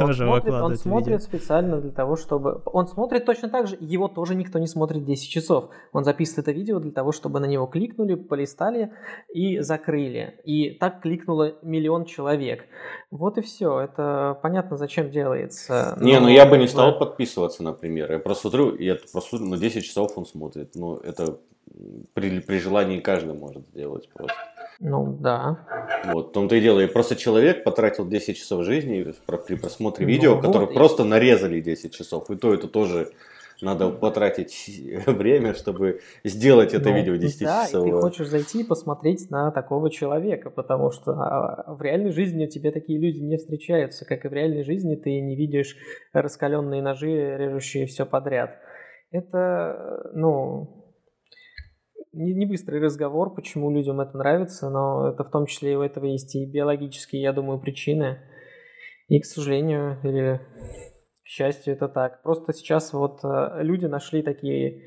Он, 0.00 0.14
смотрит, 0.14 0.52
он 0.52 0.76
смотрит 0.76 1.22
специально 1.22 1.80
для 1.80 1.90
того, 1.90 2.16
чтобы... 2.16 2.60
Он 2.66 2.86
смотрит 2.86 3.24
точно 3.24 3.48
так 3.48 3.68
же, 3.68 3.76
его 3.80 4.08
тоже 4.08 4.34
никто 4.34 4.58
не 4.58 4.66
смотрит 4.66 5.06
10 5.06 5.30
часов. 5.30 5.70
Он 5.92 6.04
записывает 6.04 6.48
это 6.48 6.52
видео 6.52 6.78
для 6.78 6.92
того, 6.92 7.12
чтобы 7.12 7.40
на 7.40 7.46
него 7.46 7.66
кликнули, 7.66 8.16
полистали 8.16 8.90
и 9.32 9.60
закрыли. 9.60 10.34
И 10.44 10.70
так 10.70 11.00
кликнуло 11.00 11.54
миллион 11.62 12.04
человек. 12.04 12.66
Вот 13.10 13.38
и 13.38 13.40
все. 13.40 13.80
Это 13.80 14.38
понятно, 14.42 14.76
зачем 14.76 15.10
делается. 15.10 15.96
Не, 16.00 16.20
ну 16.20 16.28
я 16.28 16.44
бы 16.44 16.58
не 16.58 16.68
стал 16.68 16.98
подписывать 16.98 17.29
подписываться, 17.30 17.62
например. 17.62 18.12
Я 18.12 18.18
просто 18.18 18.48
смотрю, 18.48 18.76
я 18.78 18.96
просто 19.12 19.38
на 19.38 19.56
10 19.56 19.84
часов 19.84 20.12
он 20.16 20.26
смотрит. 20.26 20.74
Ну, 20.74 20.96
это 20.96 21.38
при, 22.14 22.40
при 22.40 22.58
желании 22.58 23.00
каждый 23.00 23.34
может 23.34 23.66
сделать 23.68 24.08
просто. 24.12 24.34
Ну, 24.80 25.16
да. 25.20 25.58
Вот, 26.06 26.30
в 26.30 26.32
том-то 26.32 26.56
и 26.56 26.60
дело. 26.60 26.80
Я 26.80 26.88
просто 26.88 27.14
человек 27.14 27.64
потратил 27.64 28.06
10 28.06 28.36
часов 28.36 28.64
жизни 28.64 29.14
при 29.46 29.56
просмотре 29.56 30.06
ну, 30.06 30.12
видео, 30.12 30.34
вот, 30.34 30.44
которые 30.44 30.70
и... 30.70 30.74
просто 30.74 31.04
нарезали 31.04 31.60
10 31.60 31.94
часов. 31.94 32.30
И 32.30 32.36
то 32.36 32.54
это 32.54 32.66
тоже 32.66 33.12
надо 33.62 33.90
потратить 33.90 34.68
время, 35.06 35.54
чтобы 35.54 36.00
сделать 36.24 36.74
это 36.74 36.90
ну, 36.90 36.96
видео 36.96 37.16
10 37.16 37.40
да, 37.40 37.66
часов. 37.66 37.84
Ты 37.84 37.92
хочешь 37.92 38.28
зайти 38.28 38.60
и 38.60 38.64
посмотреть 38.64 39.30
на 39.30 39.50
такого 39.50 39.90
человека, 39.90 40.50
потому 40.50 40.90
что 40.90 41.12
а, 41.12 41.74
в 41.74 41.82
реальной 41.82 42.10
жизни 42.10 42.46
тебе 42.46 42.70
такие 42.70 42.98
люди 42.98 43.18
не 43.18 43.36
встречаются, 43.36 44.04
как 44.04 44.24
и 44.24 44.28
в 44.28 44.32
реальной 44.32 44.64
жизни 44.64 44.96
ты 44.96 45.20
не 45.20 45.36
видишь 45.36 45.76
раскаленные 46.12 46.82
ножи, 46.82 47.36
режущие 47.38 47.86
все 47.86 48.06
подряд. 48.06 48.58
Это, 49.10 50.10
ну, 50.14 50.80
не, 52.12 52.34
не 52.34 52.46
быстрый 52.46 52.80
разговор, 52.80 53.34
почему 53.34 53.70
людям 53.70 54.00
это 54.00 54.16
нравится, 54.16 54.68
но 54.70 55.08
это 55.08 55.24
в 55.24 55.30
том 55.30 55.46
числе 55.46 55.72
и 55.72 55.76
у 55.76 55.82
этого 55.82 56.06
есть 56.06 56.34
и 56.34 56.46
биологические, 56.46 57.22
я 57.22 57.32
думаю, 57.32 57.60
причины. 57.60 58.18
И, 59.08 59.20
к 59.20 59.24
сожалению, 59.24 59.98
или 60.04 60.40
счастью, 61.30 61.74
это 61.74 61.88
так. 61.88 62.22
Просто 62.22 62.52
сейчас 62.52 62.92
вот 62.92 63.20
э, 63.22 63.62
люди 63.62 63.86
нашли 63.86 64.22
такие 64.22 64.82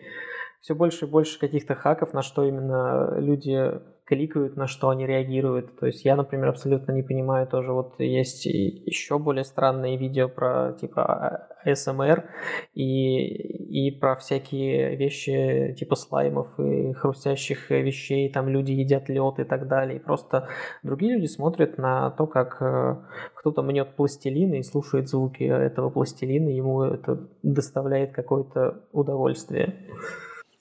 все 0.60 0.76
больше 0.76 1.06
и 1.06 1.10
больше 1.10 1.40
каких-то 1.40 1.74
хаков, 1.74 2.14
на 2.14 2.22
что 2.22 2.44
именно 2.44 3.18
люди 3.18 3.80
кликают, 4.06 4.58
на 4.58 4.68
что 4.68 4.90
они 4.90 5.06
реагируют. 5.06 5.80
То 5.80 5.86
есть 5.86 6.04
я, 6.04 6.16
например, 6.16 6.50
абсолютно 6.50 6.92
не 6.92 7.04
понимаю 7.04 7.48
тоже, 7.48 7.72
вот 7.72 8.00
есть 8.00 8.46
еще 8.46 9.18
более 9.18 9.44
странные 9.44 9.98
видео 9.98 10.28
про 10.28 10.74
типа 10.74 11.48
СМР 11.66 12.30
и, 12.74 13.88
и 13.88 13.92
про 13.92 14.16
всякие 14.16 14.96
вещи 14.96 15.76
типа 15.80 15.96
слаймов 15.96 16.60
и 16.60 16.94
хрустящих 16.94 17.70
вещей, 17.70 18.30
там 18.32 18.50
люди 18.50 18.72
едят 18.72 19.10
лед 19.10 19.40
и 19.40 19.44
так 19.46 19.68
далее. 19.68 19.98
И 19.98 20.04
просто 20.04 20.50
другие 20.84 21.14
люди 21.14 21.28
смотрят 21.28 21.78
на 21.78 22.12
то, 22.12 22.28
как 22.28 22.62
э, 22.62 22.96
кто-то 23.36 23.62
мнет 23.62 23.96
пластилин 23.96 24.54
и 24.54 24.64
слушает 24.64 25.08
звуки 25.08 25.44
этого 25.44 25.90
пластилина, 25.90 26.50
ему 26.50 26.84
это 26.84 27.28
доставляет 27.42 28.12
какое-то 28.14 28.84
удовольствие. 28.92 29.76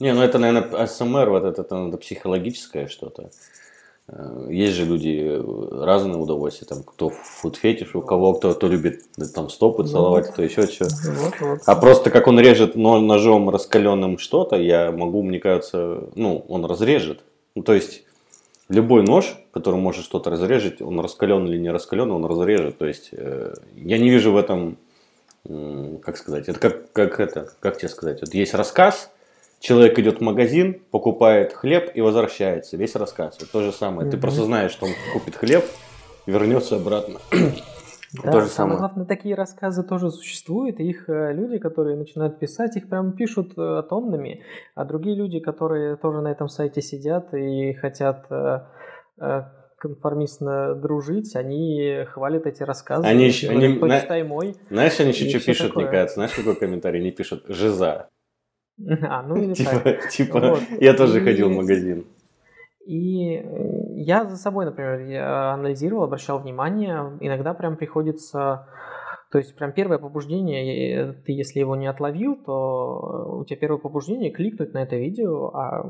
Не, 0.02 0.14
ну 0.14 0.20
это, 0.20 0.40
наверное, 0.40 0.86
СМР, 0.86 1.30
вот 1.30 1.44
это, 1.44 1.62
это, 1.62 1.76
это 1.76 1.96
психологическое 1.96 2.88
что-то. 2.88 3.30
Э, 4.08 4.48
есть 4.50 4.74
же 4.74 4.84
люди 4.84 5.16
э, 5.28 5.84
разные 5.84 6.16
удовольствия, 6.16 6.66
там 6.66 6.82
кто 6.82 7.10
фуд-фетиш, 7.10 7.94
у 7.94 8.00
кого 8.02 8.34
кто, 8.34 8.52
кто 8.52 8.66
любит 8.66 9.04
там 9.32 9.48
стопы 9.48 9.84
целовать, 9.86 10.32
кто 10.32 10.42
еще 10.42 10.66
что. 10.66 10.86
Вот, 10.86 11.34
вот. 11.38 11.58
А 11.66 11.76
просто 11.76 12.10
как 12.10 12.26
он 12.26 12.40
режет 12.40 12.74
ножом 12.74 13.48
раскаленным 13.48 14.18
что-то, 14.18 14.56
я 14.56 14.90
могу, 14.90 15.22
мне 15.22 15.38
кажется, 15.38 16.08
ну, 16.16 16.44
он 16.48 16.64
разрежет. 16.64 17.20
Ну, 17.54 17.62
то 17.62 17.72
есть 17.72 18.02
любой 18.68 19.04
нож, 19.04 19.38
который 19.52 19.78
может 19.78 20.04
что-то 20.04 20.30
разрежет, 20.30 20.82
он 20.82 20.98
раскален 20.98 21.46
или 21.46 21.58
не 21.58 21.70
раскален, 21.70 22.10
он 22.10 22.24
разрежет. 22.24 22.76
То 22.76 22.86
есть 22.86 23.10
э, 23.12 23.54
я 23.76 23.98
не 23.98 24.10
вижу 24.10 24.32
в 24.32 24.36
этом, 24.36 24.78
э, 25.44 25.98
как 26.02 26.16
сказать, 26.16 26.48
это 26.48 26.58
как, 26.58 26.90
как 26.90 27.20
это, 27.20 27.52
как 27.60 27.78
тебе 27.78 27.88
сказать, 27.88 28.20
вот 28.20 28.34
есть 28.34 28.54
рассказ, 28.54 29.11
Человек 29.62 29.96
идет 30.00 30.18
в 30.18 30.20
магазин, 30.22 30.82
покупает 30.90 31.52
хлеб 31.52 31.92
и 31.94 32.00
возвращается. 32.00 32.76
Весь 32.76 32.96
рассказ. 32.96 33.38
Вот 33.38 33.48
то 33.52 33.62
же 33.62 33.70
самое. 33.70 34.10
Ты 34.10 34.16
просто 34.16 34.42
знаешь, 34.42 34.72
что 34.72 34.86
он 34.86 34.92
купит 35.12 35.36
хлеб, 35.36 35.64
вернется 36.26 36.76
обратно. 36.76 37.20
Да, 38.22 38.30
то 38.30 38.40
же 38.42 38.48
самое. 38.48 38.76
главное, 38.76 39.06
такие 39.06 39.34
рассказы 39.34 39.82
тоже 39.82 40.10
существуют, 40.10 40.80
и 40.80 40.84
их 40.86 41.08
э, 41.08 41.32
люди, 41.32 41.56
которые 41.56 41.96
начинают 41.96 42.38
писать, 42.38 42.76
их 42.76 42.90
прям 42.90 43.12
пишут 43.12 43.54
э, 43.56 43.82
тоннами, 43.88 44.42
а 44.74 44.84
другие 44.84 45.16
люди, 45.16 45.40
которые 45.40 45.96
тоже 45.96 46.20
на 46.20 46.30
этом 46.30 46.50
сайте 46.50 46.82
сидят 46.82 47.32
и 47.32 47.72
хотят 47.72 48.26
э, 48.28 49.44
конформистно 49.78 50.74
дружить, 50.74 51.34
они 51.36 52.04
хвалят 52.10 52.44
эти 52.44 52.62
рассказы. 52.62 53.06
Они 53.06 53.24
еще, 53.24 53.48
они, 53.48 53.78
почитай 53.78 54.22
мой. 54.24 54.56
Знаешь, 54.68 55.00
они 55.00 55.12
еще 55.12 55.38
что 55.38 55.46
пишут, 55.46 55.68
такое. 55.68 55.84
мне 55.84 55.90
кажется? 55.90 56.14
Знаешь, 56.16 56.34
какой 56.34 56.54
комментарий? 56.54 57.00
Они 57.00 57.12
пишут 57.12 57.44
«Жиза». 57.48 58.10
А, 59.02 59.22
ну 59.22 59.36
или 59.36 59.54
типа, 59.54 59.78
так. 59.78 60.08
Типа, 60.08 60.40
вот. 60.40 60.60
я 60.80 60.94
тоже 60.94 61.20
и, 61.20 61.24
ходил 61.24 61.48
в 61.48 61.56
магазин. 61.56 62.04
И 62.86 63.44
я 63.94 64.24
за 64.24 64.36
собой, 64.36 64.64
например, 64.64 65.00
я 65.00 65.52
анализировал, 65.52 66.04
обращал 66.04 66.40
внимание, 66.40 67.16
иногда 67.20 67.54
прям 67.54 67.76
приходится 67.76 68.66
то 69.32 69.38
есть 69.38 69.56
прям 69.56 69.72
первое 69.72 69.96
побуждение, 69.96 71.14
ты 71.24 71.32
если 71.32 71.60
его 71.60 71.74
не 71.74 71.86
отловил, 71.86 72.36
то 72.36 73.38
у 73.40 73.44
тебя 73.46 73.56
первое 73.56 73.78
побуждение 73.78 74.30
кликнуть 74.30 74.74
на 74.74 74.82
это 74.82 74.96
видео, 74.96 75.48
а 75.54 75.86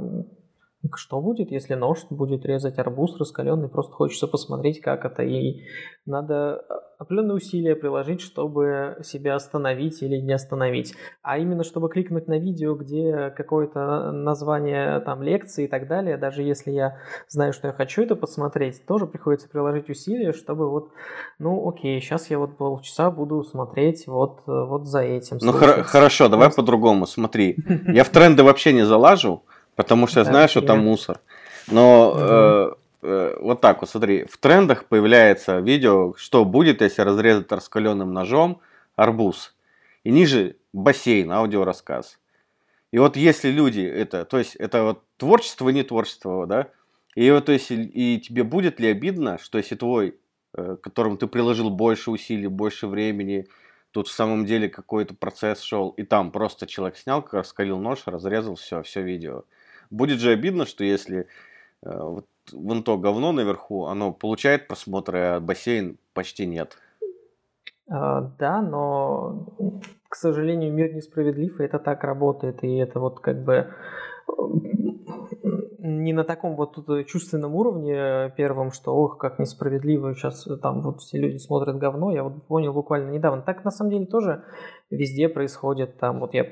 что 0.97 1.21
будет, 1.21 1.51
если 1.51 1.75
нож 1.75 2.05
будет 2.11 2.45
резать 2.45 2.79
арбуз 2.79 3.17
раскаленный, 3.19 3.69
просто 3.69 3.93
хочется 3.93 4.27
посмотреть, 4.27 4.81
как 4.81 5.05
это, 5.05 5.23
и 5.23 5.63
надо 6.07 6.65
определенные 6.99 7.37
усилия 7.37 7.77
приложить, 7.77 8.21
чтобы 8.21 8.97
себя 9.03 9.35
остановить 9.35 10.03
или 10.03 10.17
не 10.17 10.33
остановить. 10.33 10.95
А 11.23 11.39
именно, 11.39 11.65
чтобы 11.65 11.89
кликнуть 11.89 12.29
на 12.29 12.39
видео, 12.39 12.75
где 12.75 13.31
какое-то 13.31 14.13
название 14.13 15.01
там 15.01 15.23
лекции 15.23 15.65
и 15.65 15.69
так 15.69 15.89
далее, 15.89 16.17
даже 16.17 16.43
если 16.43 16.71
я 16.71 16.99
знаю, 17.29 17.53
что 17.53 17.69
я 17.69 17.73
хочу 17.73 18.03
это 18.03 18.17
посмотреть, 18.17 18.85
тоже 18.87 19.07
приходится 19.07 19.49
приложить 19.49 19.91
усилия, 19.91 20.33
чтобы 20.33 20.69
вот, 20.71 20.91
ну 21.39 21.69
окей, 21.69 22.01
сейчас 22.01 22.31
я 22.31 22.39
вот 22.39 22.57
полчаса 22.57 23.11
буду 23.11 23.43
смотреть 23.45 24.07
вот, 24.07 24.43
вот 24.47 24.87
за 24.87 25.01
этим. 25.01 25.39
Ну 25.41 25.53
хор- 25.53 25.83
хорошо, 25.83 26.29
давай 26.29 26.51
по-другому, 26.51 27.07
смотри. 27.07 27.57
Я 27.89 28.05
в 28.05 28.11
тренды 28.11 28.43
вообще 28.43 28.73
не 28.73 28.85
залажу, 28.85 29.43
Потому 29.77 30.07
что 30.07 30.21
я 30.21 30.25
знаю, 30.25 30.49
что 30.49 30.61
там 30.61 30.85
мусор. 30.85 31.21
Но 31.69 32.15
э, 32.17 32.73
э, 33.03 33.37
вот 33.41 33.61
так 33.61 33.81
вот, 33.81 33.91
смотри, 33.91 34.25
в 34.25 34.37
трендах 34.39 34.85
появляется 34.87 35.59
видео, 35.61 36.15
что 36.17 36.45
будет, 36.45 36.83
если 36.83 37.03
разрезать 37.03 37.51
раскаленным 37.51 38.13
ножом 38.13 38.61
арбуз. 38.97 39.55
И 40.05 40.11
ниже 40.11 40.57
бассейн, 40.73 41.31
аудиорассказ. 41.33 42.19
И 42.91 42.99
вот 42.99 43.17
если 43.17 43.51
люди 43.51 43.81
это, 43.81 44.25
то 44.25 44.39
есть 44.39 44.55
это 44.57 44.83
вот 44.83 45.03
творчество, 45.17 45.71
не 45.71 45.83
творчество, 45.83 46.47
да? 46.47 46.69
И 47.15 47.31
вот 47.31 47.47
то 47.47 47.53
есть 47.53 47.71
и 47.71 48.21
тебе 48.21 48.43
будет 48.45 48.81
ли 48.81 48.89
обидно, 48.89 49.39
что 49.39 49.59
если 49.59 49.77
твой, 49.77 50.19
э, 50.55 50.77
которому 50.83 51.17
ты 51.17 51.27
приложил 51.27 51.71
больше 51.71 52.11
усилий, 52.11 52.49
больше 52.49 52.87
времени, 52.87 53.47
тут 53.93 54.09
в 54.09 54.13
самом 54.13 54.45
деле 54.45 54.69
какой-то 54.69 55.15
процесс 55.15 55.61
шел, 55.61 55.91
и 55.91 56.03
там 56.03 56.31
просто 56.33 56.67
человек 56.67 56.97
снял, 56.97 57.27
раскалил 57.31 57.79
нож, 57.79 58.03
разрезал 58.07 58.57
все, 58.57 58.83
все 58.83 59.03
видео. 59.03 59.45
Будет 59.93 60.21
же 60.21 60.33
обидно, 60.33 60.65
что 60.65 60.85
если 60.85 61.27
э, 61.83 62.03
вот 62.03 62.25
вон 62.51 62.83
то 62.83 62.97
говно 62.97 63.31
наверху, 63.33 63.85
оно 63.85 64.11
получает 64.11 64.67
просмотры, 64.67 65.19
а 65.19 65.41
бассейн 65.41 65.99
почти 66.15 66.47
нет. 66.47 66.79
А, 67.89 68.23
да, 68.39 68.63
но, 68.63 69.49
к 70.09 70.17
сожалению, 70.17 70.73
мир 70.73 70.95
несправедлив, 70.95 71.61
и 71.61 71.65
это 71.65 71.79
так 71.79 72.05
работает, 72.05 72.65
и 72.65 72.77
это 72.77 73.01
вот 73.01 73.21
как 73.21 73.45
бы 73.45 73.69
не 75.79 76.15
на 76.15 76.25
таком 76.25 76.57
вот 76.57 76.77
чувственном 77.07 77.55
уровне 77.55 78.33
первом, 78.35 78.73
что 78.73 78.95
ох, 78.95 79.19
как 79.19 79.39
несправедливо, 79.39 80.15
сейчас 80.15 80.49
там 80.63 80.81
вот 80.81 81.01
все 81.01 81.19
люди 81.19 81.37
смотрят 81.37 81.77
говно, 81.77 82.13
я 82.13 82.25
вот 82.25 82.47
понял 82.47 82.73
буквально 82.73 83.11
недавно. 83.11 83.43
Так 83.43 83.63
на 83.63 83.71
самом 83.71 83.91
деле 83.91 84.07
тоже 84.07 84.43
везде 84.91 85.29
происходит, 85.29 85.99
там 85.99 86.21
вот 86.21 86.33
я 86.33 86.47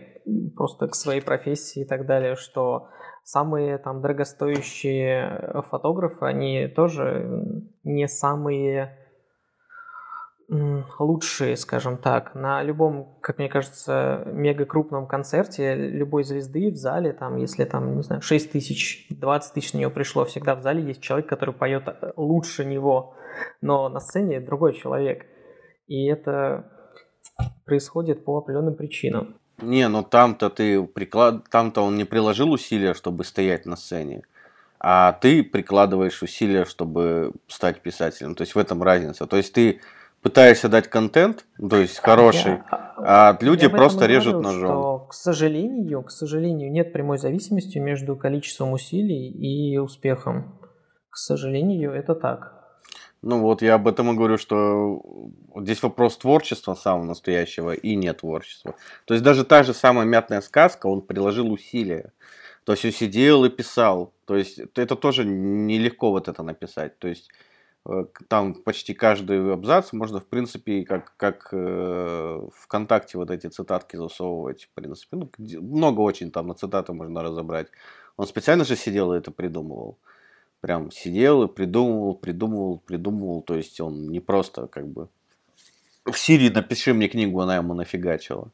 просто 0.56 0.88
к 0.88 0.94
своей 0.94 1.22
профессии 1.22 1.82
и 1.82 1.84
так 1.86 2.04
далее, 2.04 2.36
что 2.36 2.88
самые 3.24 3.78
там 3.78 4.00
дорогостоящие 4.00 5.38
э, 5.40 5.62
фотографы, 5.62 6.26
они 6.26 6.68
тоже 6.68 7.66
не 7.84 8.08
самые 8.08 8.96
лучшие, 10.98 11.56
скажем 11.56 11.96
так. 11.96 12.34
На 12.34 12.62
любом, 12.62 13.16
как 13.20 13.38
мне 13.38 13.48
кажется, 13.48 14.24
мега 14.26 14.64
крупном 14.64 15.06
концерте 15.06 15.74
любой 15.76 16.24
звезды 16.24 16.70
в 16.70 16.76
зале, 16.76 17.12
там, 17.12 17.36
если 17.36 17.64
там, 17.64 17.96
не 17.96 18.02
знаю, 18.02 18.20
6 18.20 18.50
тысяч, 18.50 19.06
20 19.10 19.54
тысяч 19.54 19.72
на 19.74 19.78
него 19.78 19.92
пришло, 19.92 20.24
всегда 20.24 20.56
в 20.56 20.60
зале 20.60 20.82
есть 20.82 21.02
человек, 21.02 21.28
который 21.28 21.54
поет 21.54 21.84
э, 21.86 22.12
лучше 22.16 22.64
него, 22.64 23.14
но 23.60 23.88
на 23.88 24.00
сцене 24.00 24.40
другой 24.40 24.74
человек. 24.74 25.24
И 25.86 26.06
это 26.06 26.70
происходит 27.64 28.24
по 28.24 28.38
определенным 28.38 28.74
причинам. 28.74 29.39
Не, 29.62 29.88
ну 29.88 30.02
там-то 30.02 30.50
ты 30.50 30.82
приклад... 30.82 31.48
там-то 31.50 31.82
он 31.82 31.96
не 31.96 32.04
приложил 32.04 32.52
усилия, 32.52 32.94
чтобы 32.94 33.24
стоять 33.24 33.66
на 33.66 33.76
сцене, 33.76 34.22
а 34.78 35.12
ты 35.12 35.42
прикладываешь 35.42 36.22
усилия, 36.22 36.64
чтобы 36.64 37.32
стать 37.48 37.80
писателем. 37.80 38.34
То 38.34 38.42
есть 38.42 38.54
в 38.54 38.58
этом 38.58 38.82
разница. 38.82 39.26
То 39.26 39.36
есть 39.36 39.52
ты 39.52 39.80
пытаешься 40.22 40.68
дать 40.68 40.88
контент, 40.88 41.44
то 41.58 41.76
есть 41.76 41.98
хороший, 41.98 42.52
я, 42.52 42.94
а 42.98 43.38
люди 43.40 43.68
просто 43.68 44.06
режут 44.06 44.34
говорил, 44.34 44.52
ножом. 44.52 44.68
Что, 44.68 44.98
к 45.08 45.14
сожалению, 45.14 46.02
к 46.02 46.10
сожалению, 46.10 46.70
нет 46.70 46.92
прямой 46.92 47.18
зависимости 47.18 47.78
между 47.78 48.16
количеством 48.16 48.72
усилий 48.72 49.30
и 49.30 49.78
успехом. 49.78 50.60
К 51.08 51.16
сожалению, 51.16 51.92
это 51.92 52.14
так. 52.14 52.59
Ну 53.22 53.40
вот, 53.40 53.60
я 53.60 53.74
об 53.74 53.86
этом 53.86 54.10
и 54.10 54.16
говорю, 54.16 54.38
что 54.38 55.02
здесь 55.56 55.82
вопрос 55.82 56.16
творчества 56.16 56.74
самого 56.74 57.04
настоящего 57.04 57.72
и 57.72 57.94
не 57.94 58.12
творчества. 58.14 58.76
То 59.04 59.12
есть 59.14 59.22
даже 59.22 59.44
та 59.44 59.62
же 59.62 59.74
самая 59.74 60.06
мятная 60.06 60.40
сказка, 60.40 60.86
он 60.86 61.02
приложил 61.02 61.52
усилия. 61.52 62.12
То 62.64 62.72
есть 62.72 62.84
он 62.84 62.92
сидел 62.92 63.44
и 63.44 63.50
писал. 63.50 64.14
То 64.24 64.36
есть 64.36 64.58
это 64.74 64.96
тоже 64.96 65.24
нелегко 65.24 66.10
вот 66.10 66.28
это 66.28 66.42
написать. 66.42 66.98
То 66.98 67.08
есть 67.08 67.28
э, 67.86 68.06
там 68.28 68.54
почти 68.54 68.94
каждый 68.94 69.52
абзац 69.52 69.92
можно, 69.92 70.20
в 70.20 70.26
принципе, 70.26 70.84
как, 70.84 71.14
как 71.18 71.48
э, 71.52 72.40
ВКонтакте 72.54 73.18
вот 73.18 73.30
эти 73.30 73.48
цитатки 73.48 73.96
засовывать, 73.96 74.64
в 74.64 74.70
принципе. 74.70 75.18
Ну, 75.18 75.30
много 75.38 76.00
очень 76.00 76.30
там 76.30 76.46
на 76.46 76.54
цитаты 76.54 76.94
можно 76.94 77.22
разобрать. 77.22 77.68
Он 78.16 78.26
специально 78.26 78.64
же 78.64 78.76
сидел 78.76 79.12
и 79.12 79.18
это 79.18 79.30
придумывал 79.30 79.98
прям 80.60 80.90
сидел 80.90 81.44
и 81.44 81.48
придумывал, 81.48 82.14
придумывал, 82.14 82.78
придумывал. 82.78 83.42
То 83.42 83.56
есть 83.56 83.80
он 83.80 84.10
не 84.10 84.20
просто 84.20 84.66
как 84.66 84.88
бы 84.88 85.08
в 86.04 86.18
Сирии 86.18 86.48
напиши 86.48 86.94
мне 86.94 87.08
книгу, 87.08 87.40
она 87.40 87.56
ему 87.56 87.74
нафигачила. 87.74 88.50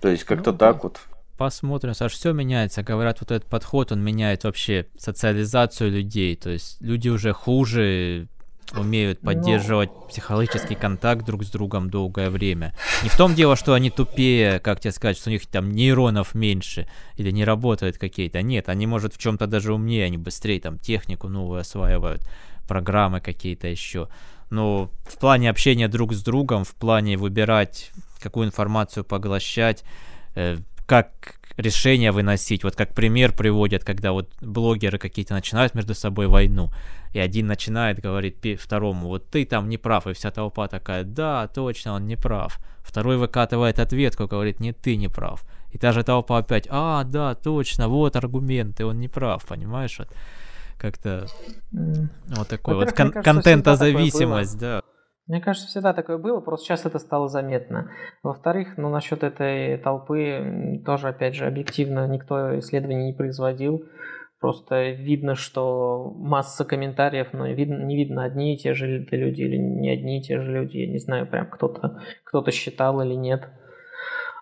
То 0.00 0.08
есть 0.08 0.24
как-то 0.24 0.52
ну, 0.52 0.58
так 0.58 0.82
вот. 0.84 1.00
Посмотрим, 1.36 1.94
Саш, 1.94 2.12
все 2.12 2.32
меняется. 2.32 2.82
Говорят, 2.82 3.20
вот 3.20 3.30
этот 3.30 3.48
подход, 3.48 3.92
он 3.92 4.02
меняет 4.02 4.44
вообще 4.44 4.86
социализацию 4.96 5.90
людей. 5.90 6.34
То 6.36 6.50
есть 6.50 6.80
люди 6.80 7.08
уже 7.08 7.32
хуже 7.32 8.26
умеют 8.74 9.22
ну. 9.22 9.26
поддерживать 9.26 9.90
Но... 9.94 10.00
психологический 10.08 10.74
контакт 10.74 11.24
друг 11.24 11.44
с 11.44 11.50
другом 11.50 11.90
долгое 11.90 12.30
время. 12.30 12.74
Не 13.02 13.08
в 13.08 13.16
том 13.16 13.34
дело, 13.34 13.56
что 13.56 13.74
они 13.74 13.90
тупее, 13.90 14.60
как 14.60 14.80
тебе 14.80 14.92
сказать, 14.92 15.16
что 15.16 15.30
у 15.30 15.32
них 15.32 15.46
там 15.46 15.72
нейронов 15.72 16.34
меньше 16.34 16.88
или 17.16 17.30
не 17.30 17.44
работают 17.44 17.98
какие-то. 17.98 18.42
Нет, 18.42 18.68
они, 18.68 18.86
может, 18.86 19.14
в 19.14 19.18
чем-то 19.18 19.46
даже 19.46 19.72
умнее, 19.72 20.04
они 20.04 20.18
быстрее 20.18 20.60
там 20.60 20.78
технику 20.78 21.28
новую 21.28 21.60
осваивают, 21.60 22.22
программы 22.66 23.20
какие-то 23.20 23.68
еще. 23.68 24.08
Но 24.50 24.90
в 25.04 25.18
плане 25.18 25.50
общения 25.50 25.88
друг 25.88 26.14
с 26.14 26.22
другом, 26.22 26.64
в 26.64 26.74
плане 26.74 27.16
выбирать, 27.16 27.90
какую 28.20 28.46
информацию 28.46 29.04
поглощать, 29.04 29.84
э, 30.34 30.56
как 30.88 31.34
решения 31.58 32.12
выносить. 32.12 32.64
Вот 32.64 32.74
как 32.74 32.94
пример 32.94 33.32
приводят, 33.32 33.84
когда 33.84 34.12
вот 34.12 34.32
блогеры 34.40 34.98
какие-то 34.98 35.34
начинают 35.34 35.74
между 35.74 35.94
собой 35.94 36.28
войну, 36.28 36.70
и 37.12 37.18
один 37.18 37.46
начинает 37.46 38.00
говорить 38.00 38.58
второму, 38.58 39.08
вот 39.08 39.28
ты 39.28 39.44
там 39.44 39.68
не 39.68 39.76
прав, 39.76 40.06
и 40.06 40.14
вся 40.14 40.30
толпа 40.30 40.66
такая, 40.66 41.04
да, 41.04 41.46
точно, 41.48 41.92
он 41.92 42.06
не 42.06 42.16
прав. 42.16 42.58
Второй 42.80 43.18
выкатывает 43.18 43.78
ответку, 43.78 44.26
говорит, 44.26 44.60
нет, 44.60 44.78
ты 44.78 44.96
не 44.96 45.08
прав. 45.08 45.44
И 45.72 45.78
та 45.78 45.92
же 45.92 46.02
толпа 46.04 46.38
опять, 46.38 46.66
а, 46.70 47.04
да, 47.04 47.34
точно, 47.34 47.88
вот 47.88 48.16
аргументы, 48.16 48.86
он 48.86 48.98
не 48.98 49.08
прав, 49.08 49.44
понимаешь? 49.44 49.98
Вот 49.98 50.08
как-то 50.78 51.26
вот 52.28 52.48
такой 52.48 52.74
вот 52.76 52.92
кон- 52.92 53.12
контентозависимость, 53.12 54.58
да. 54.58 54.82
Мне 55.28 55.42
кажется, 55.42 55.68
всегда 55.68 55.92
такое 55.92 56.16
было, 56.16 56.40
просто 56.40 56.66
сейчас 56.66 56.86
это 56.86 56.98
стало 56.98 57.28
заметно. 57.28 57.90
Во-вторых, 58.22 58.78
ну 58.78 58.88
насчет 58.88 59.22
этой 59.22 59.76
толпы 59.76 60.82
тоже, 60.86 61.08
опять 61.08 61.34
же, 61.34 61.46
объективно 61.46 62.08
никто 62.08 62.58
исследований 62.58 63.06
не 63.06 63.12
производил. 63.12 63.84
Просто 64.40 64.90
видно, 64.90 65.34
что 65.34 66.14
масса 66.16 66.64
комментариев, 66.64 67.32
но 67.32 67.46
видно, 67.48 67.82
не 67.84 67.96
видно 67.96 68.24
одни 68.24 68.54
и 68.54 68.56
те 68.56 68.72
же 68.72 69.06
люди 69.10 69.42
или 69.42 69.56
не 69.56 69.90
одни 69.90 70.18
и 70.18 70.22
те 70.22 70.40
же 70.40 70.50
люди. 70.50 70.78
Я 70.78 70.86
не 70.86 70.98
знаю, 70.98 71.26
прям 71.26 71.46
кто-то 71.50 72.00
кто 72.24 72.48
считал 72.50 73.00
или 73.02 73.14
нет. 73.14 73.48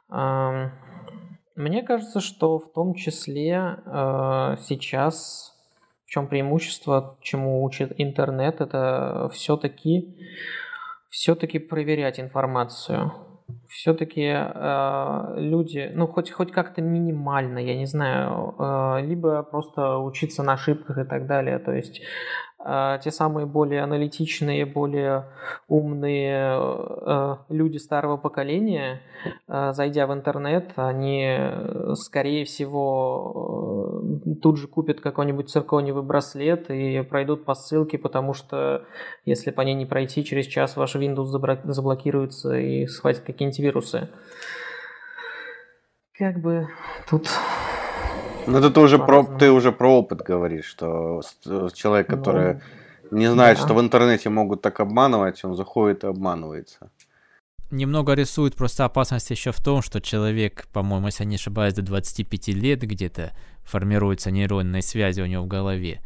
Мне 0.08 1.82
кажется, 1.82 2.20
что 2.20 2.58
в 2.58 2.72
том 2.72 2.94
числе 2.94 3.78
э, 3.86 4.56
сейчас 4.60 5.56
в 6.04 6.10
чем 6.10 6.28
преимущество, 6.28 7.16
чему 7.20 7.64
учит 7.64 7.92
интернет, 7.96 8.60
это 8.60 9.28
все-таки 9.32 10.16
все-таки 11.08 11.58
проверять 11.58 12.20
информацию. 12.20 13.12
Все-таки 13.68 14.22
э, 14.22 15.34
люди, 15.36 15.90
ну 15.94 16.08
хоть, 16.08 16.32
хоть 16.32 16.50
как-то 16.50 16.82
минимально, 16.82 17.58
я 17.58 17.76
не 17.76 17.86
знаю, 17.86 18.54
э, 18.58 19.02
либо 19.02 19.42
просто 19.42 19.98
учиться 19.98 20.42
на 20.42 20.54
ошибках 20.54 20.98
и 20.98 21.04
так 21.04 21.26
далее. 21.26 21.58
То 21.58 21.72
есть 21.72 22.02
те 23.02 23.10
самые 23.10 23.46
более 23.46 23.82
аналитичные, 23.82 24.66
более 24.66 25.26
умные 25.68 26.58
э, 26.58 27.36
люди 27.48 27.76
старого 27.76 28.16
поколения, 28.16 29.02
э, 29.46 29.72
зайдя 29.72 30.06
в 30.06 30.12
интернет, 30.12 30.72
они, 30.76 31.38
скорее 31.94 32.44
всего, 32.44 34.02
тут 34.42 34.58
же 34.58 34.66
купят 34.66 35.00
какой-нибудь 35.00 35.48
циркониевый 35.48 36.02
браслет 36.02 36.70
и 36.70 37.02
пройдут 37.02 37.44
по 37.44 37.54
ссылке, 37.54 37.98
потому 37.98 38.34
что 38.34 38.84
если 39.24 39.50
по 39.50 39.60
ней 39.60 39.74
не 39.74 39.86
пройти, 39.86 40.24
через 40.24 40.46
час 40.46 40.76
ваш 40.76 40.96
Windows 40.96 41.26
заблокируется 41.26 42.56
и 42.58 42.86
схватит 42.86 43.22
какие-нибудь 43.22 43.58
вирусы. 43.60 44.08
Как 46.18 46.38
бы 46.40 46.68
тут 47.08 47.28
ну, 48.46 48.58
это 48.58 48.70
ты 48.70 48.80
уже, 48.80 48.98
про, 48.98 49.24
ты 49.24 49.50
уже 49.50 49.72
про 49.72 49.98
опыт 49.98 50.22
говоришь, 50.22 50.66
что 50.66 51.22
человек, 51.74 52.06
который 52.06 52.60
ну, 53.10 53.18
не 53.18 53.30
знает, 53.30 53.58
да. 53.58 53.64
что 53.64 53.74
в 53.74 53.80
интернете 53.80 54.28
могут 54.28 54.62
так 54.62 54.80
обманывать, 54.80 55.44
он 55.44 55.54
заходит 55.54 56.04
и 56.04 56.06
обманывается. 56.06 56.90
Немного 57.70 58.14
рисует 58.14 58.54
просто 58.54 58.84
опасность 58.84 59.30
еще 59.30 59.50
в 59.50 59.60
том, 59.60 59.82
что 59.82 60.00
человек, 60.00 60.68
по-моему, 60.72 61.06
если 61.06 61.24
я 61.24 61.30
не 61.30 61.34
ошибаюсь, 61.34 61.74
до 61.74 61.82
25 61.82 62.48
лет 62.48 62.80
где-то 62.82 63.32
формируются 63.64 64.30
нейронные 64.30 64.82
связи 64.82 65.20
у 65.20 65.26
него 65.26 65.42
в 65.42 65.48
голове. 65.48 66.00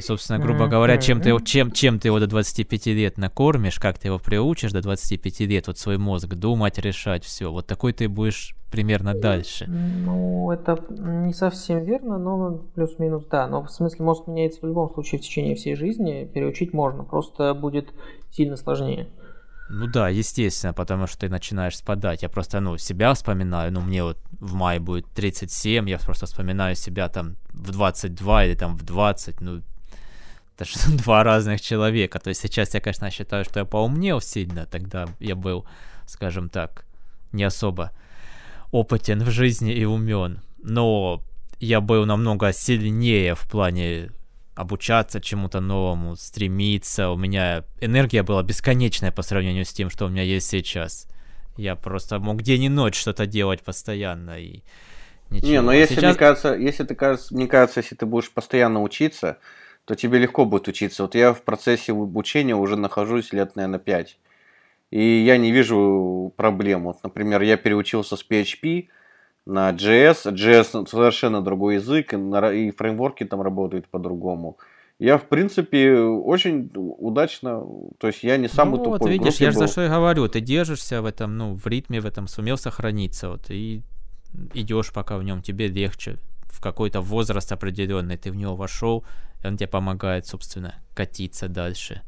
И, 0.00 0.02
собственно, 0.02 0.38
грубо 0.38 0.66
говоря, 0.66 0.96
чем 0.96 1.20
ты, 1.20 1.38
чем, 1.44 1.72
чем 1.72 1.98
ты 1.98 2.08
его 2.08 2.18
до 2.20 2.26
25 2.26 2.86
лет 2.86 3.18
накормишь, 3.18 3.78
как 3.78 3.98
ты 3.98 4.08
его 4.08 4.18
приучишь 4.18 4.72
до 4.72 4.80
25 4.80 5.40
лет, 5.40 5.66
вот 5.66 5.76
свой 5.76 5.98
мозг 5.98 6.28
думать, 6.28 6.78
решать, 6.78 7.22
все. 7.22 7.52
Вот 7.52 7.66
такой 7.66 7.92
ты 7.92 8.08
будешь 8.08 8.56
примерно 8.70 9.12
дальше. 9.12 9.66
Ну, 9.66 10.50
это 10.50 10.82
не 10.88 11.34
совсем 11.34 11.84
верно, 11.84 12.18
но 12.18 12.62
плюс-минус 12.74 13.26
да. 13.30 13.46
Но 13.46 13.62
в 13.62 13.70
смысле 13.70 14.06
мозг 14.06 14.26
меняется 14.26 14.60
в 14.62 14.66
любом 14.66 14.88
случае 14.88 15.20
в 15.20 15.22
течение 15.22 15.54
всей 15.54 15.74
жизни, 15.74 16.24
переучить 16.24 16.72
можно, 16.72 17.04
просто 17.04 17.52
будет 17.52 17.90
сильно 18.30 18.56
сложнее. 18.56 19.06
Ну 19.68 19.86
да, 19.86 20.08
естественно, 20.08 20.72
потому 20.72 21.06
что 21.06 21.18
ты 21.18 21.28
начинаешь 21.28 21.76
спадать. 21.76 22.22
Я 22.22 22.30
просто, 22.30 22.58
ну, 22.60 22.78
себя 22.78 23.12
вспоминаю, 23.12 23.70
ну, 23.70 23.82
мне 23.82 24.02
вот 24.02 24.16
в 24.40 24.54
мае 24.54 24.80
будет 24.80 25.06
37, 25.14 25.90
я 25.90 25.98
просто 25.98 26.24
вспоминаю 26.24 26.74
себя 26.74 27.08
там 27.08 27.36
в 27.52 27.70
22 27.70 28.46
или 28.46 28.54
там 28.54 28.76
в 28.76 28.82
20, 28.82 29.40
ну, 29.40 29.62
это 30.60 30.70
же 30.70 30.96
два 30.96 31.24
разных 31.24 31.60
человека. 31.60 32.18
То 32.18 32.28
есть 32.28 32.40
сейчас 32.40 32.74
я, 32.74 32.80
конечно, 32.80 33.10
считаю, 33.10 33.44
что 33.44 33.60
я 33.60 33.64
поумнел 33.64 34.20
сильно, 34.20 34.66
тогда 34.66 35.06
я 35.18 35.34
был, 35.34 35.66
скажем 36.06 36.48
так, 36.48 36.84
не 37.32 37.44
особо 37.44 37.92
опытен 38.70 39.22
в 39.22 39.30
жизни 39.30 39.72
и 39.72 39.84
умен. 39.84 40.40
Но 40.62 41.22
я 41.58 41.80
был 41.80 42.06
намного 42.06 42.52
сильнее 42.52 43.34
в 43.34 43.48
плане 43.50 44.10
обучаться 44.54 45.20
чему-то 45.20 45.60
новому, 45.60 46.16
стремиться. 46.16 47.10
У 47.10 47.16
меня 47.16 47.64
энергия 47.80 48.22
была 48.22 48.42
бесконечная 48.42 49.10
по 49.10 49.22
сравнению 49.22 49.64
с 49.64 49.72
тем, 49.72 49.88
что 49.90 50.06
у 50.06 50.08
меня 50.08 50.22
есть 50.22 50.48
сейчас. 50.48 51.06
Я 51.56 51.76
просто 51.76 52.18
мог 52.18 52.42
день 52.42 52.64
и 52.64 52.68
ночь 52.68 52.98
что-то 52.98 53.26
делать 53.26 53.62
постоянно 53.62 54.38
и 54.38 54.62
ничего. 55.30 55.50
Не, 55.50 55.60
но 55.62 55.72
если 55.72 55.94
сейчас... 55.94 56.04
мне 56.04 56.14
кажется, 56.14 56.54
если 56.54 56.84
ты 56.84 56.94
кажется, 56.94 57.34
мне 57.34 57.46
кажется, 57.46 57.80
если 57.80 57.94
ты 57.94 58.06
будешь 58.06 58.30
постоянно 58.30 58.82
учиться, 58.82 59.38
то 59.90 59.96
тебе 59.96 60.20
легко 60.20 60.44
будет 60.44 60.68
учиться. 60.68 61.02
Вот 61.02 61.16
я 61.16 61.32
в 61.32 61.42
процессе 61.42 61.90
обучения 61.90 62.54
уже 62.54 62.76
нахожусь 62.76 63.32
лет, 63.32 63.56
наверное, 63.56 63.80
5. 63.80 64.18
И 64.92 65.02
я 65.02 65.36
не 65.36 65.50
вижу 65.50 66.32
проблем. 66.36 66.84
Вот, 66.84 67.02
например, 67.02 67.42
я 67.42 67.56
переучился 67.56 68.16
с 68.16 68.24
PHP 68.24 68.86
на 69.46 69.72
JS. 69.72 70.32
JS 70.32 70.86
совершенно 70.86 71.42
другой 71.42 71.74
язык, 71.74 72.14
и 72.14 72.70
фреймворки 72.70 73.24
там 73.24 73.42
работают 73.42 73.88
по-другому. 73.88 74.58
Я, 75.00 75.18
в 75.18 75.24
принципе, 75.24 75.98
очень 75.98 76.70
удачно, 76.76 77.60
то 77.98 78.06
есть 78.06 78.22
я 78.22 78.36
не 78.36 78.46
самый 78.46 78.78
ну, 78.78 78.84
тупой 78.84 78.98
вот 79.00 79.10
видишь, 79.10 79.40
я 79.40 79.50
же 79.50 79.58
за 79.58 79.66
что 79.66 79.84
и 79.84 79.88
говорю, 79.88 80.28
ты 80.28 80.40
держишься 80.40 81.02
в 81.02 81.04
этом, 81.04 81.36
ну, 81.36 81.56
в 81.56 81.66
ритме 81.66 82.00
в 82.00 82.06
этом, 82.06 82.28
сумел 82.28 82.58
сохраниться, 82.58 83.30
вот, 83.30 83.50
и 83.50 83.82
идешь 84.54 84.92
пока 84.92 85.18
в 85.18 85.24
нем, 85.24 85.42
тебе 85.42 85.66
легче, 85.66 86.18
в 86.50 86.60
какой-то 86.60 87.00
возраст 87.00 87.52
определенный 87.52 88.16
ты 88.16 88.30
в 88.30 88.36
него 88.36 88.56
вошел, 88.56 89.04
и 89.42 89.46
он 89.46 89.56
тебе 89.56 89.68
помогает, 89.68 90.26
собственно, 90.26 90.74
катиться 90.94 91.48
дальше 91.48 92.02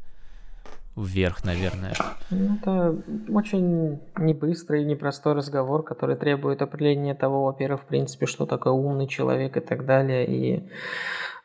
вверх, 0.95 1.43
наверное. 1.43 1.93
Ну, 2.29 2.55
это 2.55 2.95
очень 3.29 3.99
небыстрый, 4.17 4.85
непростой 4.85 5.33
разговор, 5.33 5.83
который 5.83 6.15
требует 6.15 6.61
определения 6.61 7.15
того, 7.15 7.45
во-первых, 7.45 7.81
в 7.81 7.85
принципе, 7.85 8.25
что 8.25 8.45
такое 8.45 8.73
умный 8.73 9.07
человек 9.07 9.57
и 9.57 9.59
так 9.59 9.85
далее. 9.85 10.27
И 10.27 10.63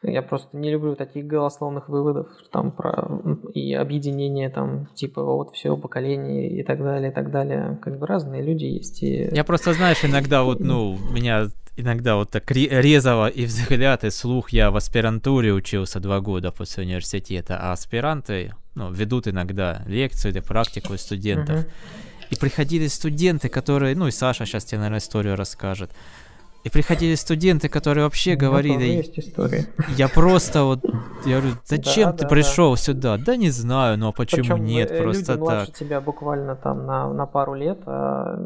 я 0.02 0.22
просто 0.22 0.56
не 0.56 0.70
люблю 0.70 0.94
таких 0.94 1.26
голословных 1.26 1.88
выводов 1.88 2.28
там 2.52 2.70
про 2.70 3.20
и 3.52 3.74
объединение 3.74 4.48
там 4.48 4.86
типа 4.94 5.22
вот 5.24 5.54
все 5.54 5.76
поколение 5.76 6.48
и 6.50 6.62
так 6.62 6.82
далее, 6.82 7.10
и 7.10 7.14
так 7.14 7.30
далее. 7.30 7.78
Как 7.82 7.98
бы 7.98 8.06
разные 8.06 8.42
люди 8.42 8.64
есть. 8.64 9.02
И... 9.02 9.28
Я 9.32 9.44
просто, 9.44 9.72
знаешь, 9.72 10.04
иногда 10.04 10.44
вот, 10.44 10.60
ну, 10.60 10.96
меня 11.12 11.46
иногда 11.76 12.16
вот 12.16 12.30
так 12.30 12.50
резало 12.50 13.28
и 13.28 13.44
взгляд, 13.44 14.04
и 14.04 14.10
слух. 14.10 14.50
Я 14.50 14.70
в 14.70 14.76
аспирантуре 14.76 15.52
учился 15.52 16.00
два 16.00 16.20
года 16.20 16.52
после 16.52 16.84
университета, 16.84 17.58
а 17.60 17.72
аспиранты 17.72 18.52
ну, 18.78 18.92
ведут 18.92 19.26
иногда 19.26 19.82
лекцию 19.86 20.32
или 20.32 20.40
практику 20.40 20.96
студентов. 20.96 21.66
И 22.30 22.36
приходили 22.36 22.86
студенты, 22.86 23.48
которые, 23.48 23.96
ну 23.96 24.06
и 24.06 24.10
Саша 24.10 24.46
сейчас 24.46 24.64
тебе, 24.64 24.78
наверное, 24.78 25.00
историю 25.00 25.34
расскажет. 25.34 25.90
И 26.64 26.70
приходили 26.70 27.14
студенты, 27.14 27.68
которые 27.68 28.04
вообще 28.04 28.34
ну, 28.34 28.40
говорили, 28.40 29.04
я 29.96 30.08
просто 30.08 30.64
вот, 30.64 30.84
я 31.24 31.38
говорю, 31.38 31.56
зачем 31.64 32.10
да, 32.10 32.12
ты 32.12 32.22
да, 32.24 32.28
пришел 32.28 32.72
да. 32.72 32.76
сюда? 32.76 33.16
Да 33.16 33.36
не 33.36 33.50
знаю, 33.50 33.96
ну 33.96 34.08
а 34.08 34.12
почему 34.12 34.42
Причем 34.42 34.64
нет, 34.64 34.90
э, 34.90 35.02
просто 35.02 35.34
люди 35.34 35.46
так. 35.46 35.72
тебя 35.72 36.00
буквально 36.00 36.56
там 36.56 36.84
на, 36.84 37.12
на 37.12 37.26
пару 37.26 37.54
лет, 37.54 37.78
а 37.86 38.36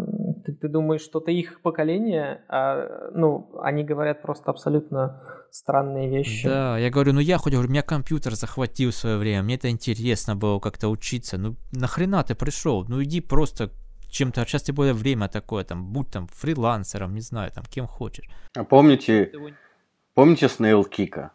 ты, 0.45 0.53
ты 0.53 0.69
думаешь, 0.69 1.01
что 1.01 1.19
это 1.19 1.31
их 1.31 1.61
поколение, 1.63 2.43
а, 2.49 3.11
ну, 3.15 3.51
они 3.63 3.83
говорят 3.83 4.23
просто 4.23 4.51
абсолютно 4.51 5.21
странные 5.53 6.09
вещи. 6.09 6.49
Да, 6.49 6.79
я 6.79 6.91
говорю, 6.91 7.13
ну 7.13 7.21
я 7.21 7.39
хоть, 7.39 7.53
говорю, 7.53 7.69
меня 7.69 7.83
компьютер 7.83 8.35
захватил 8.35 8.91
в 8.91 8.95
свое 8.95 9.19
время, 9.19 9.43
мне 9.43 9.55
это 9.55 9.69
интересно 9.69 10.35
было 10.35 10.59
как-то 10.59 10.89
учиться, 10.89 11.39
ну 11.39 11.57
нахрена 11.73 12.25
ты 12.25 12.35
пришел? 12.35 12.85
Ну 12.89 13.03
иди 13.03 13.21
просто 13.21 13.71
чем-то, 14.09 14.45
сейчас 14.45 14.63
тем 14.63 14.75
более 14.75 14.95
время 14.95 15.29
такое, 15.29 15.65
там, 15.65 15.93
будь 15.93 16.11
там 16.11 16.27
фрилансером, 16.29 17.15
не 17.15 17.21
знаю, 17.21 17.51
там, 17.53 17.65
кем 17.65 17.87
хочешь. 17.87 18.29
А 18.57 18.65
помните, 18.65 19.31
помните 20.15 20.49
Снейл 20.49 20.85
Кика? 20.85 21.31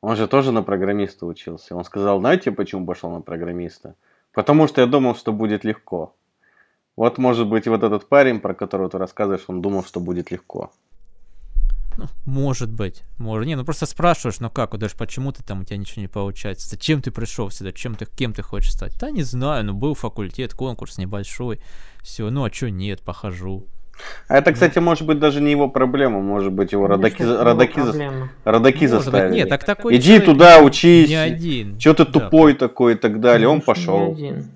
Он 0.00 0.16
же 0.16 0.28
тоже 0.28 0.52
на 0.52 0.62
программиста 0.62 1.26
учился. 1.26 1.74
Он 1.74 1.84
сказал, 1.84 2.20
знаете, 2.20 2.52
почему 2.52 2.86
пошел 2.86 3.10
на 3.10 3.20
программиста? 3.20 3.94
Потому 4.32 4.68
что 4.68 4.80
я 4.80 4.86
думал, 4.86 5.16
что 5.16 5.32
будет 5.32 5.64
легко. 5.64 6.14
Вот, 6.96 7.18
может 7.18 7.48
быть, 7.48 7.66
вот 7.66 7.82
этот 7.82 8.08
парень, 8.08 8.40
про 8.40 8.54
которого 8.54 8.88
ты 8.88 8.98
рассказываешь, 8.98 9.44
он 9.48 9.60
думал, 9.60 9.84
что 9.84 10.00
будет 10.00 10.30
легко. 10.30 10.70
Ну, 11.98 12.04
может 12.26 12.70
быть, 12.70 13.02
может. 13.18 13.44
Не, 13.48 13.56
ну 13.56 13.64
просто 13.64 13.84
спрашиваешь, 13.84 14.38
ну 14.38 14.50
как, 14.50 14.70
вот 14.70 14.80
даже 14.80 14.94
почему 14.96 15.32
ты 15.32 15.42
там, 15.42 15.62
у 15.62 15.64
тебя 15.64 15.76
ничего 15.78 16.00
не 16.00 16.06
получается? 16.06 16.68
Зачем 16.68 17.02
ты 17.02 17.10
пришел 17.10 17.50
сюда? 17.50 17.72
Чем 17.72 17.96
ты, 17.96 18.06
кем 18.06 18.32
ты 18.32 18.40
хочешь 18.42 18.72
стать? 18.72 18.96
Да 19.00 19.10
не 19.10 19.24
знаю, 19.24 19.64
ну 19.64 19.74
был 19.74 19.94
факультет, 19.94 20.54
конкурс 20.54 20.96
небольшой. 20.98 21.60
Все, 22.00 22.30
ну 22.30 22.44
а 22.44 22.52
что 22.52 22.70
нет, 22.70 23.02
похожу. 23.02 23.66
А 24.28 24.36
это, 24.36 24.52
кстати, 24.52 24.78
может 24.78 25.08
быть 25.08 25.18
даже 25.18 25.40
не 25.40 25.50
его 25.50 25.68
проблема, 25.68 26.20
может 26.20 26.52
быть 26.52 26.70
его 26.70 26.86
родаки, 26.86 27.20
родаки, 27.24 27.80
родаки 28.44 28.86
заставили. 28.86 29.30
Быть, 29.30 29.36
нет, 29.38 29.48
так 29.48 29.64
такой 29.64 29.96
Иди 29.96 30.20
туда, 30.20 30.62
учись. 30.62 31.08
Не 31.08 31.16
один. 31.16 31.80
Что 31.80 31.94
ты 31.94 32.06
да. 32.06 32.12
тупой 32.12 32.54
такой 32.54 32.92
и 32.92 32.96
так 32.96 33.18
далее. 33.20 33.48
Конечно, 33.48 33.54
Он 33.54 33.60
пошел. 33.60 34.14
Не 34.14 34.28
один. 34.28 34.52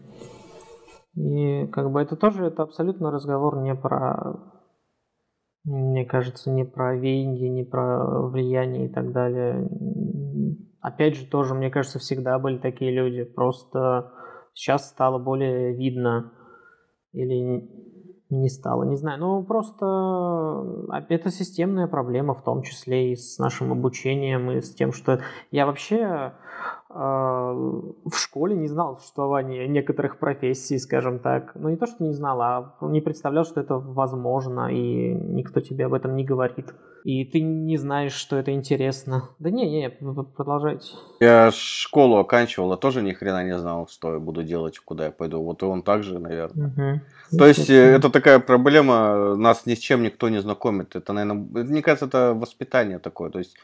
И 1.16 1.66
как 1.72 1.90
бы 1.90 2.00
это 2.00 2.14
тоже 2.14 2.44
это 2.44 2.62
абсолютно 2.62 3.10
разговор 3.10 3.62
не 3.62 3.74
про 3.74 4.36
мне 5.64 6.04
кажется, 6.04 6.50
не 6.50 6.64
про 6.64 6.96
веяние, 6.96 7.48
не 7.48 7.64
про 7.64 8.26
влияние 8.28 8.86
и 8.86 8.88
так 8.88 9.12
далее. 9.12 9.68
Опять 10.80 11.16
же, 11.16 11.26
тоже, 11.26 11.54
мне 11.54 11.70
кажется, 11.70 11.98
всегда 11.98 12.38
были 12.38 12.58
такие 12.58 12.90
люди. 12.90 13.22
Просто 13.22 14.12
сейчас 14.54 14.88
стало 14.88 15.18
более 15.18 15.74
видно 15.74 16.32
или 17.12 17.68
не 18.30 18.48
стало, 18.48 18.84
не 18.84 18.96
знаю. 18.96 19.20
Ну, 19.20 19.44
просто 19.44 19.86
а, 19.86 21.04
это 21.08 21.30
системная 21.30 21.86
проблема, 21.86 22.34
в 22.34 22.42
том 22.42 22.62
числе 22.62 23.12
и 23.12 23.16
с 23.16 23.38
нашим 23.38 23.70
обучением, 23.72 24.50
и 24.50 24.60
с 24.60 24.74
тем, 24.74 24.92
что 24.92 25.20
я 25.50 25.66
вообще 25.66 26.32
в 26.94 28.12
школе 28.14 28.54
не 28.54 28.68
знал 28.68 28.98
существования 28.98 29.66
некоторых 29.66 30.18
профессий, 30.18 30.78
скажем 30.78 31.20
так. 31.20 31.52
Ну, 31.54 31.70
не 31.70 31.76
то, 31.76 31.86
что 31.86 32.04
не 32.04 32.12
знал, 32.12 32.42
а 32.42 32.74
не 32.82 33.00
представлял, 33.00 33.44
что 33.44 33.60
это 33.60 33.76
возможно, 33.76 34.68
и 34.70 35.14
никто 35.14 35.60
тебе 35.60 35.86
об 35.86 35.94
этом 35.94 36.16
не 36.16 36.24
говорит. 36.24 36.74
И 37.04 37.24
ты 37.24 37.40
не 37.40 37.78
знаешь, 37.78 38.12
что 38.12 38.36
это 38.36 38.52
интересно. 38.52 39.30
Да 39.38 39.50
не, 39.50 39.68
не, 39.68 39.90
продолжайте. 39.90 40.86
Я 41.18 41.50
школу 41.50 42.18
оканчивал, 42.18 42.72
а 42.72 42.76
тоже 42.76 43.02
ни 43.02 43.12
хрена 43.12 43.44
не 43.44 43.58
знал, 43.58 43.88
что 43.88 44.12
я 44.12 44.18
буду 44.20 44.44
делать, 44.44 44.78
куда 44.78 45.06
я 45.06 45.10
пойду. 45.10 45.42
Вот 45.42 45.62
и 45.62 45.66
он 45.66 45.82
также, 45.82 46.18
наверное. 46.18 46.68
Угу. 46.68 47.38
То 47.38 47.46
есть, 47.46 47.70
э, 47.70 47.96
это 47.96 48.10
такая 48.10 48.38
проблема, 48.38 49.34
нас 49.34 49.66
ни 49.66 49.74
с 49.74 49.78
чем 49.78 50.02
никто 50.02 50.28
не 50.28 50.40
знакомит. 50.40 50.94
Это, 50.94 51.12
наверное, 51.12 51.64
мне 51.64 51.82
кажется, 51.82 52.06
это 52.06 52.34
воспитание 52.34 52.98
такое. 52.98 53.30
То 53.30 53.38
есть, 53.38 53.56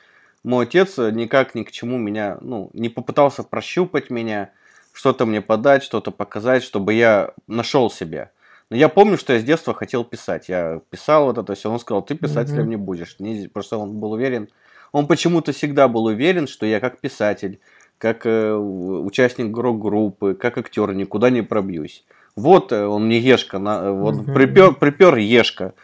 мой 0.45 0.67
отец 0.67 0.99
никак 0.99 1.55
ни 1.55 1.63
к 1.63 1.71
чему 1.71 1.99
меня, 1.99 2.39
ну, 2.41 2.71
не 2.73 2.89
попытался 2.89 3.43
прощупать 3.43 4.11
меня, 4.11 4.51
что-то 4.93 5.27
мне 5.27 5.41
подать, 5.41 5.83
что-то 5.83 6.11
показать, 6.11 6.63
чтобы 6.63 6.95
я 6.95 7.33
нашел 7.47 7.91
себя. 7.91 8.31
Но 8.71 8.77
я 8.77 8.89
помню, 8.89 9.17
что 9.17 9.33
я 9.33 9.41
с 9.41 9.45
детства 9.45 9.73
хотел 9.73 10.05
писать. 10.05 10.49
Я 10.49 10.81
писал 10.91 11.27
вот 11.27 11.39
это 11.39 11.55
все. 11.55 11.71
Он 11.71 11.79
сказал, 11.79 12.03
ты 12.03 12.15
писателем 12.15 12.65
mm-hmm. 12.65 12.69
не 12.69 12.77
будешь. 12.77 13.17
Не, 13.19 13.49
просто 13.49 13.79
он 13.79 13.99
был 13.99 14.13
уверен. 14.13 14.49
Он 14.93 15.07
почему-то 15.07 15.53
всегда 15.53 15.89
был 15.89 16.05
уверен, 16.07 16.47
что 16.47 16.67
я 16.67 16.81
как 16.81 16.99
писатель, 16.99 17.61
как 17.99 18.27
э, 18.27 18.55
участник 18.55 19.57
рок-группы, 19.57 20.35
как 20.35 20.59
актер 20.59 20.93
никуда 20.95 21.31
не 21.31 21.43
пробьюсь. 21.43 22.05
Вот 22.37 22.73
э, 22.73 22.85
он 22.85 23.07
мне 23.07 23.19
Ешка, 23.19 23.59
на, 23.59 23.93
вот 23.93 24.17
mm-hmm. 24.17 24.35
припер, 24.35 24.75
припер 24.75 25.17
Ешка. 25.17 25.75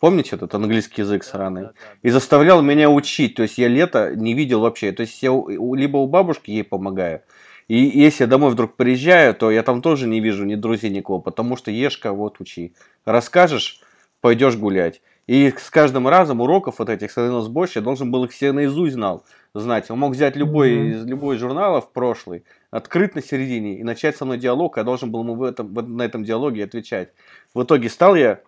Помните 0.00 0.36
этот 0.36 0.54
английский 0.54 1.02
язык 1.02 1.24
сраный? 1.24 1.68
И 2.02 2.10
заставлял 2.10 2.62
меня 2.62 2.90
учить. 2.90 3.34
То 3.36 3.42
есть 3.42 3.58
я 3.58 3.68
лето 3.68 4.12
не 4.14 4.34
видел 4.34 4.60
вообще. 4.60 4.92
То 4.92 5.02
есть 5.02 5.22
я 5.22 5.30
либо 5.30 5.98
у 5.98 6.06
бабушки 6.06 6.50
ей 6.50 6.64
помогаю, 6.64 7.22
и 7.68 7.76
если 7.76 8.24
я 8.24 8.28
домой 8.28 8.50
вдруг 8.50 8.76
приезжаю, 8.76 9.34
то 9.34 9.50
я 9.50 9.62
там 9.62 9.80
тоже 9.80 10.06
не 10.06 10.20
вижу 10.20 10.44
ни 10.44 10.54
друзей, 10.54 10.90
никого, 10.90 11.20
потому 11.20 11.56
что 11.56 11.70
ешка, 11.70 12.12
вот 12.12 12.40
учи. 12.40 12.74
Расскажешь, 13.06 13.80
пойдешь 14.20 14.56
гулять. 14.56 15.00
И 15.26 15.50
с 15.56 15.70
каждым 15.70 16.06
разом 16.06 16.42
уроков 16.42 16.78
вот 16.78 16.90
этих 16.90 17.10
становилось 17.10 17.48
больше, 17.48 17.78
я 17.78 17.82
должен 17.82 18.10
был 18.10 18.24
их 18.24 18.32
все 18.32 18.52
наизусть 18.52 18.92
знал, 18.92 19.24
знать. 19.54 19.90
Он 19.90 19.98
мог 19.98 20.12
взять 20.12 20.36
любой 20.36 20.72
mm-hmm. 20.72 20.90
из 20.90 21.04
любой 21.06 21.38
журналов 21.38 21.90
прошлый, 21.92 22.44
открыть 22.70 23.14
на 23.14 23.22
середине 23.22 23.78
и 23.78 23.84
начать 23.84 24.18
со 24.18 24.26
мной 24.26 24.36
диалог, 24.36 24.76
я 24.76 24.84
должен 24.84 25.10
был 25.10 25.20
ему 25.20 25.34
в 25.34 25.42
этом, 25.42 25.72
на 25.72 26.02
этом 26.02 26.24
диалоге 26.24 26.64
отвечать. 26.64 27.08
В 27.54 27.62
итоге 27.62 27.88
стал 27.88 28.16
я 28.16 28.40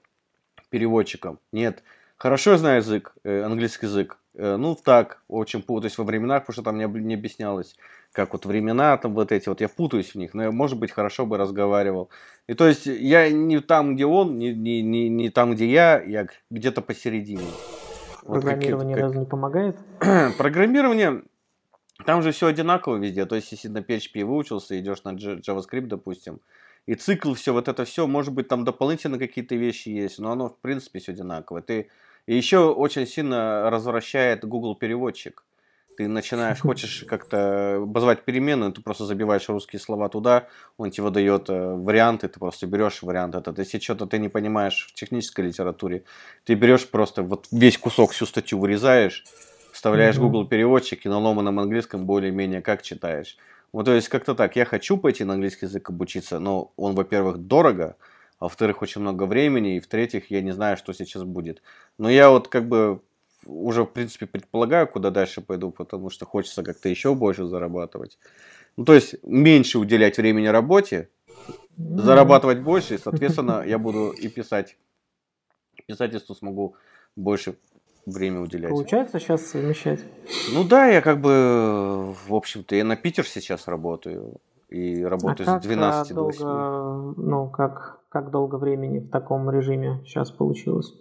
переводчиком? 0.70 1.38
Нет. 1.52 1.82
Хорошо 2.16 2.52
я 2.52 2.58
знаю 2.58 2.78
язык, 2.78 3.14
э, 3.24 3.42
английский 3.42 3.86
язык. 3.86 4.18
Э, 4.34 4.56
ну 4.56 4.74
так, 4.74 5.22
очень 5.28 5.62
путаюсь 5.62 5.98
во 5.98 6.04
временах, 6.04 6.42
потому 6.42 6.54
что 6.54 6.62
там 6.62 6.78
не, 6.78 6.86
не 7.00 7.14
объяснялось 7.14 7.76
как 8.16 8.32
вот 8.32 8.46
времена 8.46 8.96
там 8.96 9.14
вот 9.14 9.30
эти, 9.30 9.48
вот 9.50 9.60
я 9.60 9.68
путаюсь 9.68 10.12
в 10.12 10.14
них, 10.14 10.32
но 10.32 10.44
я, 10.44 10.50
может 10.50 10.78
быть, 10.78 10.90
хорошо 10.90 11.26
бы 11.26 11.36
разговаривал. 11.36 12.08
И 12.46 12.54
то 12.54 12.66
есть 12.66 12.86
я 12.86 13.30
не 13.30 13.60
там, 13.60 13.94
где 13.94 14.06
он, 14.06 14.38
не, 14.38 14.54
не, 14.54 14.80
не, 14.80 15.10
не 15.10 15.28
там, 15.28 15.54
где 15.54 15.70
я, 15.70 16.02
я 16.02 16.26
где-то 16.50 16.80
посередине. 16.80 17.44
Программирование 18.24 18.96
вот 18.96 19.02
как, 19.02 19.02
разве 19.02 19.18
не 19.20 19.26
помогает? 19.26 19.76
Программирование, 20.38 21.24
там 22.06 22.22
же 22.22 22.32
все 22.32 22.46
одинаково 22.46 22.96
везде. 22.96 23.26
То 23.26 23.36
есть, 23.36 23.52
если 23.52 23.68
на 23.68 23.78
PHP 23.78 24.24
выучился, 24.24 24.78
идешь 24.80 25.04
на 25.04 25.10
JavaScript, 25.10 25.86
допустим, 25.86 26.40
и 26.86 26.94
цикл, 26.94 27.34
все 27.34 27.52
вот 27.52 27.68
это 27.68 27.84
все, 27.84 28.06
может 28.06 28.32
быть, 28.32 28.48
там 28.48 28.64
дополнительно 28.64 29.18
какие-то 29.18 29.54
вещи 29.54 29.88
есть, 29.88 30.18
но 30.18 30.32
оно, 30.32 30.48
в 30.48 30.58
принципе, 30.58 30.98
все 30.98 31.12
одинаково. 31.12 31.62
Ты... 31.62 31.88
И 32.26 32.36
еще 32.36 32.72
очень 32.72 33.06
сильно 33.06 33.70
развращает 33.70 34.44
Google 34.44 34.74
переводчик 34.74 35.44
ты 35.96 36.08
начинаешь, 36.08 36.60
хочешь 36.60 37.04
как-то 37.08 37.76
обозвать 37.76 38.24
переменную, 38.24 38.72
ты 38.72 38.82
просто 38.82 39.04
забиваешь 39.04 39.48
русские 39.48 39.80
слова 39.80 40.08
туда, 40.08 40.46
он 40.76 40.90
тебе 40.90 41.04
выдает 41.04 41.48
э, 41.48 41.74
варианты, 41.74 42.28
ты 42.28 42.38
просто 42.38 42.66
берешь 42.66 43.02
вариант 43.02 43.34
этот. 43.34 43.58
Если 43.58 43.78
что-то 43.78 44.06
ты 44.06 44.18
не 44.18 44.28
понимаешь 44.28 44.88
в 44.90 44.94
технической 44.94 45.46
литературе, 45.46 46.04
ты 46.44 46.54
берешь 46.54 46.88
просто 46.88 47.22
вот 47.22 47.46
весь 47.50 47.78
кусок, 47.78 48.12
всю 48.12 48.26
статью 48.26 48.58
вырезаешь, 48.58 49.24
вставляешь. 49.72 50.18
Google 50.18 50.46
переводчик 50.46 51.04
и 51.06 51.08
на 51.08 51.18
ломаном 51.18 51.58
английском 51.58 52.06
более-менее 52.06 52.62
как 52.62 52.82
читаешь. 52.82 53.36
Вот, 53.76 53.84
то 53.84 53.92
есть 53.92 54.08
как-то 54.08 54.34
так. 54.34 54.56
Я 54.56 54.64
хочу 54.64 54.96
пойти 54.96 55.22
на 55.22 55.34
английский 55.34 55.66
язык 55.66 55.90
обучиться, 55.90 56.38
но 56.38 56.72
он, 56.76 56.94
во-первых, 56.94 57.36
дорого, 57.36 57.96
а 58.38 58.44
во-вторых, 58.44 58.80
очень 58.80 59.02
много 59.02 59.24
времени, 59.24 59.76
и 59.76 59.80
в-третьих, 59.80 60.30
я 60.30 60.40
не 60.40 60.52
знаю, 60.52 60.78
что 60.78 60.94
сейчас 60.94 61.24
будет. 61.24 61.60
Но 61.98 62.08
я 62.08 62.30
вот 62.30 62.48
как 62.48 62.68
бы 62.68 63.02
уже, 63.44 63.82
в 63.82 63.88
принципе, 63.88 64.24
предполагаю, 64.24 64.88
куда 64.88 65.10
дальше 65.10 65.42
пойду, 65.42 65.72
потому 65.72 66.08
что 66.08 66.24
хочется 66.24 66.62
как-то 66.62 66.88
еще 66.88 67.14
больше 67.14 67.44
зарабатывать. 67.44 68.18
Ну, 68.78 68.86
то 68.86 68.94
есть, 68.94 69.16
меньше 69.22 69.78
уделять 69.78 70.16
времени 70.16 70.46
работе, 70.46 71.10
зарабатывать 71.76 72.60
больше, 72.60 72.94
и, 72.94 72.98
соответственно, 72.98 73.62
я 73.66 73.78
буду 73.78 74.08
и 74.08 74.28
писать. 74.28 74.78
Писательству 75.86 76.34
смогу 76.34 76.76
больше 77.14 77.56
время 78.06 78.40
уделять. 78.40 78.70
Получается 78.70 79.18
сейчас 79.18 79.46
совмещать? 79.46 80.00
Ну 80.52 80.64
да, 80.64 80.86
я 80.86 81.02
как 81.02 81.20
бы, 81.20 82.14
в 82.26 82.34
общем-то, 82.34 82.74
я 82.74 82.84
на 82.84 82.96
Питер 82.96 83.26
сейчас 83.26 83.68
работаю. 83.68 84.40
И 84.68 85.04
работаю 85.04 85.48
а 85.48 85.60
с 85.60 85.62
12 85.62 86.14
до 86.14 86.24
8. 86.24 86.40
Долго, 86.40 87.14
ну, 87.20 87.48
как, 87.50 88.00
как 88.08 88.30
долго 88.30 88.56
времени 88.56 88.98
в 88.98 89.10
таком 89.10 89.48
режиме 89.48 90.02
сейчас 90.04 90.30
получилось? 90.30 90.92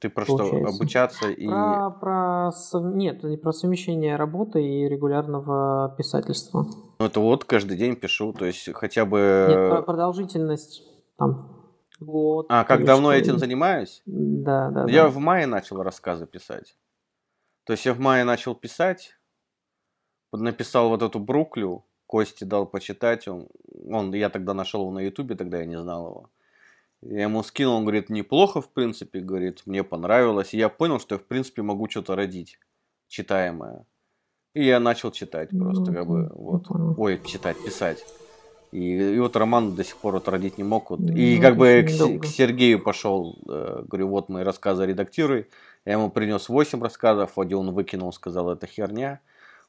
Ты 0.00 0.08
про 0.08 0.24
получается. 0.24 0.70
что? 0.70 0.76
Обучаться 0.76 1.28
и... 1.28 1.46
Про, 1.46 1.90
про... 1.90 2.50
Нет, 2.94 3.22
не 3.22 3.36
про 3.36 3.52
совмещение 3.52 4.16
работы 4.16 4.62
и 4.62 4.88
регулярного 4.88 5.94
писательства. 5.98 6.66
Ну, 6.98 7.04
это 7.04 7.20
вот 7.20 7.44
каждый 7.44 7.76
день 7.76 7.96
пишу, 7.96 8.32
то 8.32 8.46
есть 8.46 8.72
хотя 8.72 9.04
бы... 9.04 9.46
Нет, 9.50 9.70
про 9.70 9.82
продолжительность 9.82 10.82
там 11.18 11.59
год. 12.00 12.46
А, 12.48 12.64
как 12.64 12.84
давно 12.84 13.12
я 13.12 13.18
этим 13.18 13.38
занимаюсь? 13.38 14.02
Да, 14.06 14.70
да. 14.70 14.86
Я 14.88 15.04
да. 15.04 15.08
в 15.08 15.18
мае 15.18 15.46
начал 15.46 15.82
рассказы 15.82 16.26
писать. 16.26 16.76
То 17.64 17.72
есть 17.74 17.86
я 17.86 17.94
в 17.94 18.00
мае 18.00 18.24
начал 18.24 18.54
писать, 18.54 19.16
написал 20.32 20.88
вот 20.88 21.02
эту 21.02 21.18
Бруклю, 21.18 21.84
Кости 22.06 22.42
дал 22.42 22.66
почитать, 22.66 23.28
он, 23.28 23.46
он 23.88 24.12
я 24.14 24.30
тогда 24.30 24.52
нашел 24.52 24.80
его 24.80 24.90
на 24.90 24.98
Ютубе, 24.98 25.36
тогда 25.36 25.60
я 25.60 25.66
не 25.66 25.78
знал 25.78 26.08
его. 26.08 26.30
Я 27.02 27.22
ему 27.22 27.42
скинул, 27.42 27.76
он 27.76 27.84
говорит, 27.84 28.10
неплохо, 28.10 28.60
в 28.60 28.70
принципе, 28.70 29.20
говорит, 29.20 29.62
мне 29.64 29.84
понравилось. 29.84 30.52
И 30.52 30.58
я 30.58 30.68
понял, 30.68 30.98
что 30.98 31.14
я, 31.14 31.18
в 31.18 31.24
принципе, 31.24 31.62
могу 31.62 31.88
что-то 31.88 32.16
родить, 32.16 32.58
читаемое. 33.08 33.86
И 34.54 34.64
я 34.64 34.80
начал 34.80 35.12
читать 35.12 35.50
просто, 35.50 35.92
как 35.92 36.06
бы, 36.06 36.28
вот. 36.34 36.64
Ой, 36.98 37.20
читать, 37.24 37.56
писать. 37.64 38.04
И, 38.72 39.14
и 39.14 39.18
вот 39.18 39.36
роман 39.36 39.74
до 39.74 39.84
сих 39.84 39.96
пор 39.96 40.14
вот 40.14 40.28
родить 40.28 40.58
не 40.58 40.64
мог. 40.64 40.90
Вот. 40.90 41.00
И 41.00 41.36
ну, 41.36 41.42
как 41.42 41.56
бы 41.56 41.86
к, 41.86 42.20
к 42.22 42.26
Сергею 42.26 42.80
пошел, 42.80 43.38
э, 43.48 43.82
говорю, 43.86 44.08
вот 44.08 44.28
мои 44.28 44.44
рассказы 44.44 44.86
редактируй. 44.86 45.48
Я 45.84 45.94
ему 45.94 46.10
принес 46.10 46.48
8 46.48 46.82
рассказов, 46.82 47.38
один 47.38 47.58
он 47.58 47.72
выкинул, 47.72 48.12
сказал, 48.12 48.50
это 48.50 48.66
херня. 48.66 49.20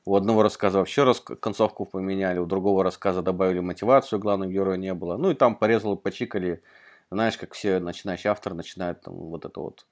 У 0.05 0.15
одного 0.15 0.43
рассказа 0.43 0.79
вообще 0.79 1.03
раз, 1.03 1.19
концовку 1.19 1.85
поменяли, 1.85 2.39
у 2.39 2.45
другого 2.45 2.83
рассказа 2.83 3.21
добавили 3.21 3.59
мотивацию, 3.59 4.19
главного 4.19 4.51
героя 4.51 4.77
не 4.77 4.93
было. 4.93 5.17
Ну 5.17 5.31
и 5.31 5.35
там 5.35 5.55
порезал, 5.55 5.95
почикали 5.95 6.61
знаешь, 7.11 7.37
как 7.37 7.53
все 7.53 7.79
начинающие 7.79 8.31
авторы 8.31 8.55
начинают 8.55 9.01
там 9.01 9.13
вот 9.13 9.45
это 9.45 9.59
вот 9.59 9.85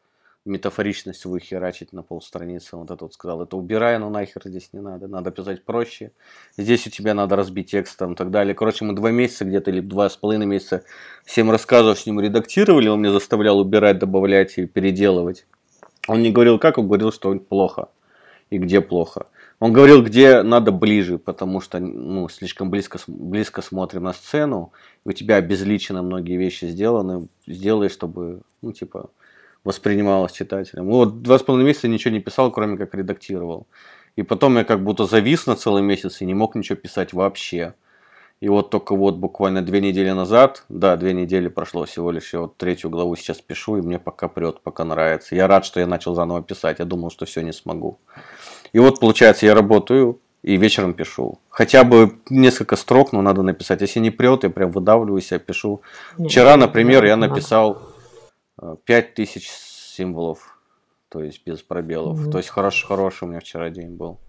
метафоричность 0.46 1.26
выхерачить 1.26 1.94
на 1.94 2.02
полстраницы. 2.02 2.78
Вот 2.78 2.90
это 2.90 3.06
вот 3.06 3.14
сказал, 3.14 3.44
это 3.44 3.58
убирай, 3.58 3.98
но 4.00 4.10
нахер 4.10 4.42
здесь 4.46 4.70
не 4.74 4.80
надо. 4.80 5.08
Надо 5.08 5.32
писать 5.32 5.64
проще. 5.64 6.12
Здесь 6.58 6.88
у 6.88 6.90
тебя 6.90 7.14
надо 7.14 7.36
разбить 7.36 7.72
текст 7.72 7.98
там 7.98 8.14
и 8.14 8.16
так 8.16 8.32
далее. 8.32 8.56
Короче, 8.56 8.86
мы 8.86 8.94
два 8.94 9.12
месяца 9.12 9.46
где-то 9.46 9.72
или 9.72 9.82
два 9.82 10.10
с 10.10 10.18
половиной 10.18 10.46
месяца 10.46 10.84
семь 11.26 11.52
рассказов 11.52 12.00
с 12.00 12.06
ним 12.06 12.20
редактировали. 12.20 12.88
Он 12.88 13.00
мне 13.00 13.12
заставлял 13.12 13.60
убирать, 13.60 14.00
добавлять 14.00 14.58
и 14.58 14.66
переделывать. 14.66 15.46
Он 16.08 16.22
не 16.22 16.32
говорил 16.32 16.58
как, 16.58 16.78
он 16.78 16.88
говорил, 16.88 17.12
что 17.12 17.36
плохо. 17.36 17.90
И 18.50 18.58
где 18.58 18.82
плохо. 18.82 19.28
Он 19.60 19.74
говорил, 19.74 20.02
где 20.02 20.42
надо 20.42 20.72
ближе, 20.72 21.18
потому 21.18 21.60
что 21.60 21.80
ну, 21.80 22.30
слишком 22.30 22.70
близко, 22.70 22.98
близко 23.08 23.62
смотрим 23.62 24.04
на 24.04 24.14
сцену, 24.14 24.72
у 25.04 25.12
тебя 25.12 25.36
обезличены 25.36 26.02
многие 26.02 26.38
вещи 26.38 26.66
сделаны, 26.66 27.28
сделай, 27.46 27.90
чтобы, 27.90 28.40
ну, 28.62 28.72
типа, 28.72 29.10
воспринималось 29.64 30.32
читателем. 30.32 30.88
Ну, 30.88 30.98
вот 30.98 31.22
два 31.22 31.40
с 31.40 31.44
половиной 31.44 31.68
месяца 31.68 31.88
ничего 31.88 32.14
не 32.14 32.20
писал, 32.20 32.52
кроме 32.52 32.78
как 32.78 32.94
редактировал. 32.94 33.68
И 34.16 34.24
потом 34.24 34.58
я 34.58 34.64
как 34.64 34.84
будто 34.84 35.06
завис 35.06 35.46
на 35.48 35.56
целый 35.56 35.82
месяц 35.82 36.22
и 36.22 36.26
не 36.26 36.34
мог 36.34 36.56
ничего 36.56 36.76
писать 36.76 37.14
вообще. 37.14 37.74
И 38.42 38.48
вот 38.48 38.70
только 38.70 38.96
вот 38.96 39.16
буквально 39.16 39.62
две 39.62 39.82
недели 39.82 40.12
назад, 40.12 40.64
да, 40.70 40.96
две 40.96 41.14
недели 41.14 41.50
прошло 41.50 41.84
всего 41.86 42.10
лишь, 42.10 42.34
я 42.34 42.40
вот 42.42 42.56
третью 42.56 42.90
главу 42.90 43.16
сейчас 43.18 43.42
пишу, 43.42 43.78
и 43.78 43.82
мне 43.82 44.00
пока 44.00 44.30
прет, 44.30 44.62
пока 44.62 44.86
нравится. 44.86 45.36
Я 45.36 45.48
рад, 45.48 45.66
что 45.66 45.82
я 45.82 45.88
начал 45.88 46.16
заново 46.16 46.42
писать, 46.42 46.80
я 46.80 46.86
думал, 46.86 47.12
что 47.12 47.26
все 47.26 47.42
не 47.42 47.52
смогу. 47.52 47.98
И 48.72 48.80
вот, 48.80 49.02
получается, 49.02 49.46
я 49.46 49.54
работаю 49.56 50.20
и 50.42 50.56
вечером 50.56 50.94
пишу. 50.94 51.40
Хотя 51.50 51.84
бы 51.84 52.18
несколько 52.30 52.78
строк, 52.78 53.12
но 53.12 53.22
надо 53.22 53.42
написать. 53.42 53.82
Если 53.82 54.00
не 54.00 54.12
прет, 54.12 54.44
я 54.44 54.50
прям 54.50 54.72
выдавливаюсь, 54.72 55.32
я 55.32 55.40
пишу. 55.40 55.82
Нет, 56.18 56.32
Вчера, 56.32 56.56
например, 56.56 57.04
я 57.04 57.18
написал 57.18 57.82
5000 58.86 59.48
э, 59.48 59.52
символов, 59.96 60.60
то 61.10 61.24
есть 61.24 61.46
без 61.46 61.62
пробелов. 61.62 62.22
Угу. 62.22 62.32
То 62.32 62.38
есть 62.38 62.50
хороший, 62.50 62.86
хороший 62.86 63.24
у 63.26 63.28
меня 63.28 63.40
вчера 63.40 63.70
день 63.70 63.96
был. 63.96 64.20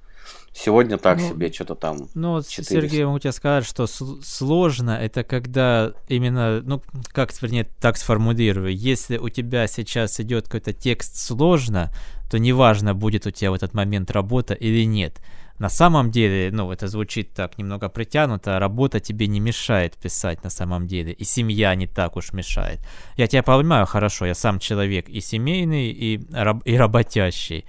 Сегодня 0.52 0.98
так 0.98 1.18
ну, 1.18 1.28
себе, 1.28 1.52
что-то 1.52 1.74
там. 1.74 2.08
Ну, 2.14 2.32
вот, 2.32 2.46
Сергей, 2.46 3.04
могу 3.04 3.18
тебе 3.18 3.32
сказать, 3.32 3.64
что 3.64 3.86
сложно 3.86 4.90
это 4.90 5.22
когда 5.22 5.92
именно, 6.08 6.60
ну, 6.62 6.82
как, 7.12 7.30
вернее, 7.40 7.68
так 7.80 7.96
сформулирую, 7.96 8.76
если 8.76 9.16
у 9.16 9.28
тебя 9.28 9.66
сейчас 9.68 10.18
идет 10.20 10.46
какой-то 10.46 10.72
текст 10.72 11.16
сложно, 11.16 11.92
то 12.30 12.38
неважно, 12.38 12.94
будет 12.94 13.26
у 13.26 13.30
тебя 13.30 13.52
в 13.52 13.54
этот 13.54 13.74
момент 13.74 14.10
работа 14.10 14.54
или 14.54 14.84
нет. 14.84 15.20
На 15.60 15.68
самом 15.68 16.10
деле, 16.10 16.50
ну, 16.50 16.72
это 16.72 16.88
звучит 16.88 17.34
так 17.34 17.58
немного 17.58 17.88
притянуто, 17.90 18.58
работа 18.58 18.98
тебе 18.98 19.26
не 19.26 19.40
мешает 19.40 19.94
писать 19.94 20.42
на 20.42 20.48
самом 20.48 20.86
деле, 20.86 21.12
и 21.12 21.24
семья 21.24 21.74
не 21.74 21.86
так 21.86 22.16
уж 22.16 22.32
мешает. 22.32 22.80
Я 23.16 23.26
тебя 23.26 23.42
понимаю 23.42 23.84
хорошо, 23.84 24.24
я 24.24 24.34
сам 24.34 24.58
человек 24.58 25.08
и 25.08 25.20
семейный, 25.20 25.90
и, 25.90 26.18
раб- 26.32 26.62
и 26.64 26.76
работящий. 26.76 27.66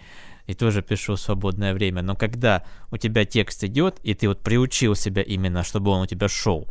И 0.52 0.54
тоже 0.54 0.82
пишу 0.82 1.16
в 1.16 1.20
свободное 1.20 1.74
время. 1.74 2.02
Но 2.02 2.16
когда 2.16 2.64
у 2.92 2.98
тебя 2.98 3.24
текст 3.26 3.64
идет, 3.64 4.00
и 4.04 4.14
ты 4.14 4.28
вот 4.28 4.42
приучил 4.42 4.96
себя 4.96 5.22
именно, 5.22 5.64
чтобы 5.64 5.92
он 5.92 6.02
у 6.02 6.06
тебя 6.06 6.28
шел, 6.28 6.68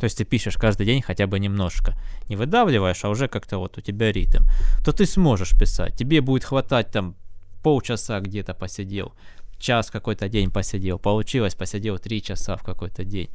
то 0.00 0.04
есть 0.04 0.18
ты 0.18 0.24
пишешь 0.24 0.56
каждый 0.56 0.84
день 0.84 1.00
хотя 1.00 1.26
бы 1.28 1.38
немножко, 1.38 1.94
не 2.28 2.34
выдавливаешь, 2.34 3.04
а 3.04 3.10
уже 3.10 3.28
как-то 3.28 3.58
вот 3.58 3.78
у 3.78 3.80
тебя 3.80 4.10
ритм, 4.10 4.42
то 4.84 4.92
ты 4.92 5.06
сможешь 5.06 5.56
писать. 5.56 5.96
Тебе 5.96 6.20
будет 6.20 6.44
хватать 6.44 6.90
там 6.90 7.14
полчаса 7.62 8.18
где-то 8.20 8.52
посидел, 8.52 9.12
час 9.58 9.90
какой-то 9.90 10.28
день 10.28 10.50
посидел, 10.50 10.98
получилось, 10.98 11.54
посидел 11.54 11.98
три 11.98 12.20
часа 12.20 12.56
в 12.56 12.64
какой-то 12.64 13.04
день. 13.04 13.28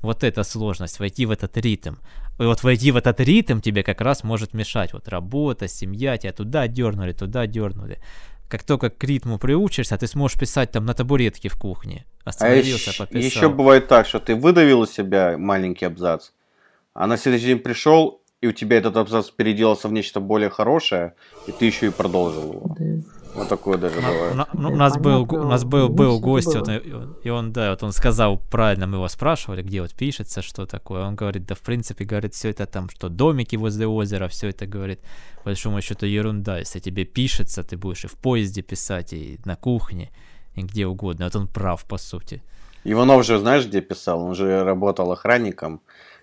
Вот 0.00 0.24
эта 0.24 0.44
сложность, 0.44 0.98
войти 0.98 1.26
в 1.26 1.30
этот 1.30 1.56
ритм. 1.58 1.96
И 2.38 2.42
вот 2.42 2.62
войти 2.62 2.90
в 2.90 2.96
этот 2.96 3.20
ритм 3.20 3.60
тебе 3.60 3.82
как 3.82 4.00
раз 4.00 4.24
может 4.24 4.54
мешать. 4.54 4.92
Вот 4.92 5.08
работа, 5.08 5.68
семья, 5.68 6.16
тебя 6.16 6.32
туда 6.32 6.68
дернули, 6.68 7.12
туда 7.12 7.46
дернули. 7.46 7.98
Как 8.48 8.62
только 8.62 8.90
к 8.90 9.02
ритму 9.04 9.38
приучишься, 9.38 9.96
ты 9.98 10.06
сможешь 10.06 10.38
писать 10.38 10.70
там 10.70 10.84
на 10.86 10.94
табуретке 10.94 11.48
в 11.48 11.56
кухне. 11.56 12.04
Остановился, 12.24 12.90
а 12.90 13.06
пописал. 13.06 13.22
Еще 13.22 13.48
бывает 13.48 13.88
так, 13.88 14.06
что 14.06 14.20
ты 14.20 14.34
выдавил 14.34 14.84
из 14.84 14.92
себя 14.92 15.36
маленький 15.38 15.84
абзац, 15.84 16.30
а 16.94 17.06
на 17.06 17.16
следующий 17.16 17.46
день 17.46 17.58
пришел, 17.58 18.20
и 18.40 18.46
у 18.46 18.52
тебя 18.52 18.78
этот 18.78 18.96
абзац 18.96 19.30
переделался 19.30 19.88
в 19.88 19.92
нечто 19.92 20.20
более 20.20 20.50
хорошее, 20.50 21.14
и 21.46 21.52
ты 21.52 21.66
еще 21.66 21.86
и 21.86 21.90
продолжил 21.90 22.52
его. 22.52 22.76
Да. 22.78 22.84
Вот 23.36 23.48
такое 23.48 23.76
даже 23.76 23.96
бывает. 23.96 24.34
На, 24.34 24.48
ну, 24.54 24.72
у 24.72 24.76
нас 24.76 24.96
был, 24.98 25.22
у 25.22 25.48
нас 25.48 25.64
был, 25.64 25.88
был 25.88 26.20
гость, 26.20 26.54
вот, 26.54 26.68
и 27.24 27.30
он, 27.30 27.52
да, 27.52 27.70
вот 27.70 27.82
он 27.82 27.92
сказал, 27.92 28.38
правильно, 28.38 28.86
мы 28.86 28.96
его 28.96 29.08
спрашивали, 29.08 29.62
где 29.62 29.82
вот 29.82 29.94
пишется, 29.94 30.42
что 30.42 30.66
такое. 30.66 31.02
Он 31.02 31.14
говорит, 31.14 31.46
да, 31.46 31.54
в 31.54 31.60
принципе, 31.60 32.04
говорит, 32.04 32.34
все 32.34 32.50
это 32.50 32.66
там, 32.66 32.88
что 32.88 33.08
домики 33.08 33.56
возле 33.56 33.86
озера, 33.86 34.28
все 34.28 34.48
это, 34.48 34.66
говорит, 34.66 35.00
по 35.36 35.50
большому 35.50 35.80
счету 35.82 36.06
ерунда. 36.06 36.58
Если 36.58 36.80
тебе 36.80 37.04
пишется, 37.04 37.62
ты 37.62 37.76
будешь 37.76 38.04
и 38.04 38.08
в 38.08 38.14
поезде 38.14 38.62
писать, 38.62 39.12
и 39.12 39.38
на 39.44 39.56
кухне, 39.56 40.10
и 40.54 40.62
где 40.62 40.86
угодно. 40.86 41.26
Вот 41.26 41.36
он 41.36 41.48
прав, 41.48 41.84
по 41.84 41.98
сути. 41.98 42.42
Иванов 42.84 43.24
же, 43.24 43.38
знаешь, 43.38 43.66
где 43.66 43.80
писал? 43.80 44.22
Он 44.22 44.34
же 44.34 44.64
работал 44.64 45.10
охранником, 45.12 45.80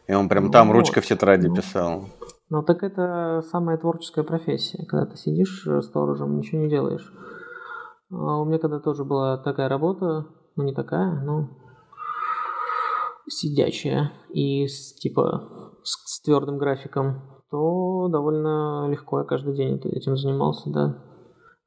и 0.07 0.13
он 0.13 0.29
прям 0.29 0.45
ну, 0.45 0.51
там 0.51 0.67
вот. 0.67 0.73
ручкой 0.73 1.01
в 1.01 1.05
тетради 1.05 1.47
ну. 1.47 1.55
писал. 1.55 2.09
Ну 2.53 2.61
так 2.61 2.83
это 2.83 3.41
самая 3.49 3.79
творческая 3.79 4.23
профессия, 4.23 4.85
когда 4.85 5.07
ты 5.07 5.17
сидишь 5.17 5.67
сторожем, 5.81 6.37
ничего 6.37 6.61
не 6.61 6.69
делаешь. 6.69 7.11
А 8.11 8.41
у 8.41 8.45
меня 8.45 8.59
когда 8.59 8.79
тоже 8.79 9.03
была 9.03 9.39
такая 9.39 9.67
работа, 9.67 10.27
ну 10.55 10.63
не 10.63 10.71
такая, 10.71 11.19
но 11.23 11.49
сидячая 13.27 14.11
и 14.29 14.67
с, 14.67 14.93
типа 14.93 15.79
с, 15.81 15.93
с 16.05 16.21
твердым 16.21 16.59
графиком, 16.59 17.41
то 17.49 18.07
довольно 18.09 18.87
легко 18.87 19.21
я 19.21 19.25
каждый 19.25 19.55
день 19.55 19.79
этим 19.85 20.15
занимался, 20.15 20.69
да. 20.69 21.03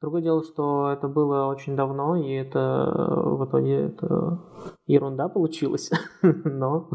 Другое 0.01 0.23
дело, 0.23 0.45
что 0.45 0.93
это 0.93 1.09
было 1.09 1.47
очень 1.47 1.75
давно, 1.75 2.15
и 2.15 2.31
это 2.31 2.93
в 3.25 3.45
итоге 3.45 3.87
это 3.87 4.41
ерунда 4.87 5.29
получилась, 5.29 5.91
но... 6.23 6.89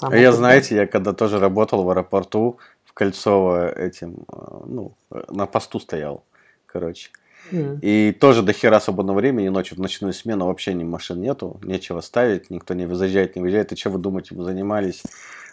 А 0.00 0.16
я, 0.16 0.32
знаете, 0.32 0.76
я 0.76 0.86
когда 0.86 1.12
тоже 1.12 1.38
работал 1.38 1.84
в 1.84 1.90
аэропорту, 1.90 2.58
в 2.92 2.94
Кольцово 2.94 3.72
этим, 3.72 4.26
э, 4.30 4.36
ну, 4.66 4.92
на 5.30 5.46
посту 5.46 5.80
стоял, 5.80 6.24
короче. 6.66 7.08
Mm. 7.50 7.78
И 7.80 8.12
тоже 8.12 8.42
до 8.42 8.52
хера 8.52 8.80
свободного 8.80 9.16
времени, 9.16 9.48
ночью 9.48 9.78
в 9.78 9.80
ночную 9.80 10.12
смену 10.12 10.46
вообще 10.46 10.74
ни 10.74 10.84
машин 10.84 11.20
нету, 11.20 11.58
нечего 11.62 12.00
ставить, 12.02 12.50
никто 12.50 12.74
не 12.74 12.86
заезжает, 12.94 13.34
не 13.34 13.42
выезжает. 13.42 13.72
И 13.72 13.76
что 13.76 13.90
вы 13.90 13.98
думаете, 13.98 14.34
мы 14.34 14.44
занимались? 14.44 15.02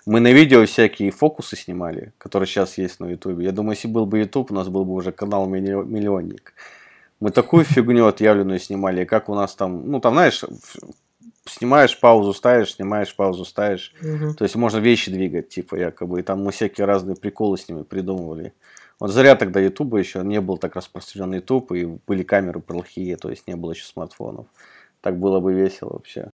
Мы 0.05 0.19
на 0.19 0.31
видео 0.33 0.65
всякие 0.65 1.11
фокусы 1.11 1.55
снимали, 1.55 2.11
которые 2.17 2.47
сейчас 2.47 2.77
есть 2.77 2.99
на 2.99 3.05
ютубе. 3.05 3.45
Я 3.45 3.51
думаю, 3.51 3.75
если 3.75 3.87
был 3.87 4.05
бы 4.05 4.19
ютуб, 4.19 4.51
у 4.51 4.53
нас 4.53 4.67
был 4.67 4.83
бы 4.83 4.93
уже 4.93 5.11
канал 5.11 5.47
миллионник. 5.47 6.53
Мы 7.21 7.31
такую 7.31 7.63
фигню 7.63 8.05
отъявленную 8.05 8.59
снимали, 8.59 9.05
как 9.05 9.29
у 9.29 9.35
нас 9.35 9.55
там, 9.55 9.89
ну 9.89 9.99
там, 9.99 10.13
знаешь, 10.13 10.43
снимаешь 11.49 11.99
паузу, 11.99 12.33
ставишь, 12.33 12.75
снимаешь 12.75 13.15
паузу, 13.15 13.45
ставишь. 13.45 13.93
Угу. 14.01 14.35
То 14.35 14.43
есть 14.43 14.55
можно 14.55 14.77
вещи 14.77 15.11
двигать, 15.11 15.49
типа, 15.49 15.75
якобы. 15.75 16.19
И 16.19 16.23
там 16.23 16.43
мы 16.43 16.51
всякие 16.51 16.85
разные 16.85 17.15
приколы 17.15 17.57
с 17.57 17.67
ними 17.67 17.83
придумывали. 17.83 18.53
Вот 18.99 19.11
зря 19.11 19.35
тогда 19.35 19.59
Ютуба 19.59 19.97
еще 19.97 20.21
не 20.23 20.41
был 20.41 20.57
так 20.57 20.75
распространен 20.75 21.35
Ютуб, 21.35 21.71
и 21.71 21.85
были 21.85 22.23
камеры 22.23 22.59
плохие, 22.59 23.15
то 23.15 23.29
есть 23.29 23.47
не 23.47 23.55
было 23.55 23.71
еще 23.71 23.85
смартфонов. 23.85 24.47
Так 25.01 25.17
было 25.17 25.39
бы 25.39 25.53
весело 25.53 25.93
вообще. 25.93 26.29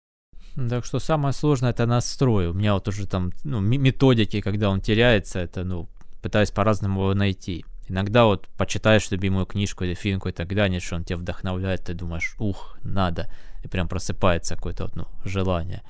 Так 0.56 0.86
что 0.86 1.00
самое 1.00 1.34
сложное 1.34 1.72
это 1.72 1.86
настрой. 1.86 2.48
У 2.48 2.54
меня 2.54 2.74
вот 2.74 2.88
уже 2.88 3.08
там 3.08 3.32
ну, 3.44 3.60
методики, 3.60 4.42
когда 4.42 4.70
он 4.70 4.82
теряется, 4.82 5.40
это 5.40 5.64
ну 5.64 5.88
пытаюсь 6.22 6.50
по-разному 6.50 7.02
его 7.02 7.14
найти. 7.14 7.66
Иногда 7.88 8.26
вот 8.26 8.48
почитаешь 8.58 9.12
любимую 9.12 9.46
книжку 9.46 9.84
или 9.84 9.94
фильм 9.94 10.20
какой-то, 10.20 10.46
глянешь, 10.46 10.92
он 10.92 11.04
тебя 11.04 11.18
вдохновляет, 11.18 11.84
ты 11.84 11.94
думаешь, 11.94 12.36
ух, 12.40 12.80
надо 12.84 13.30
и 13.66 13.68
прям 13.68 13.88
просыпается 13.88 14.56
какое-то 14.56 14.84
вот, 14.84 14.96
ну, 14.96 15.06
желание. 15.24 15.82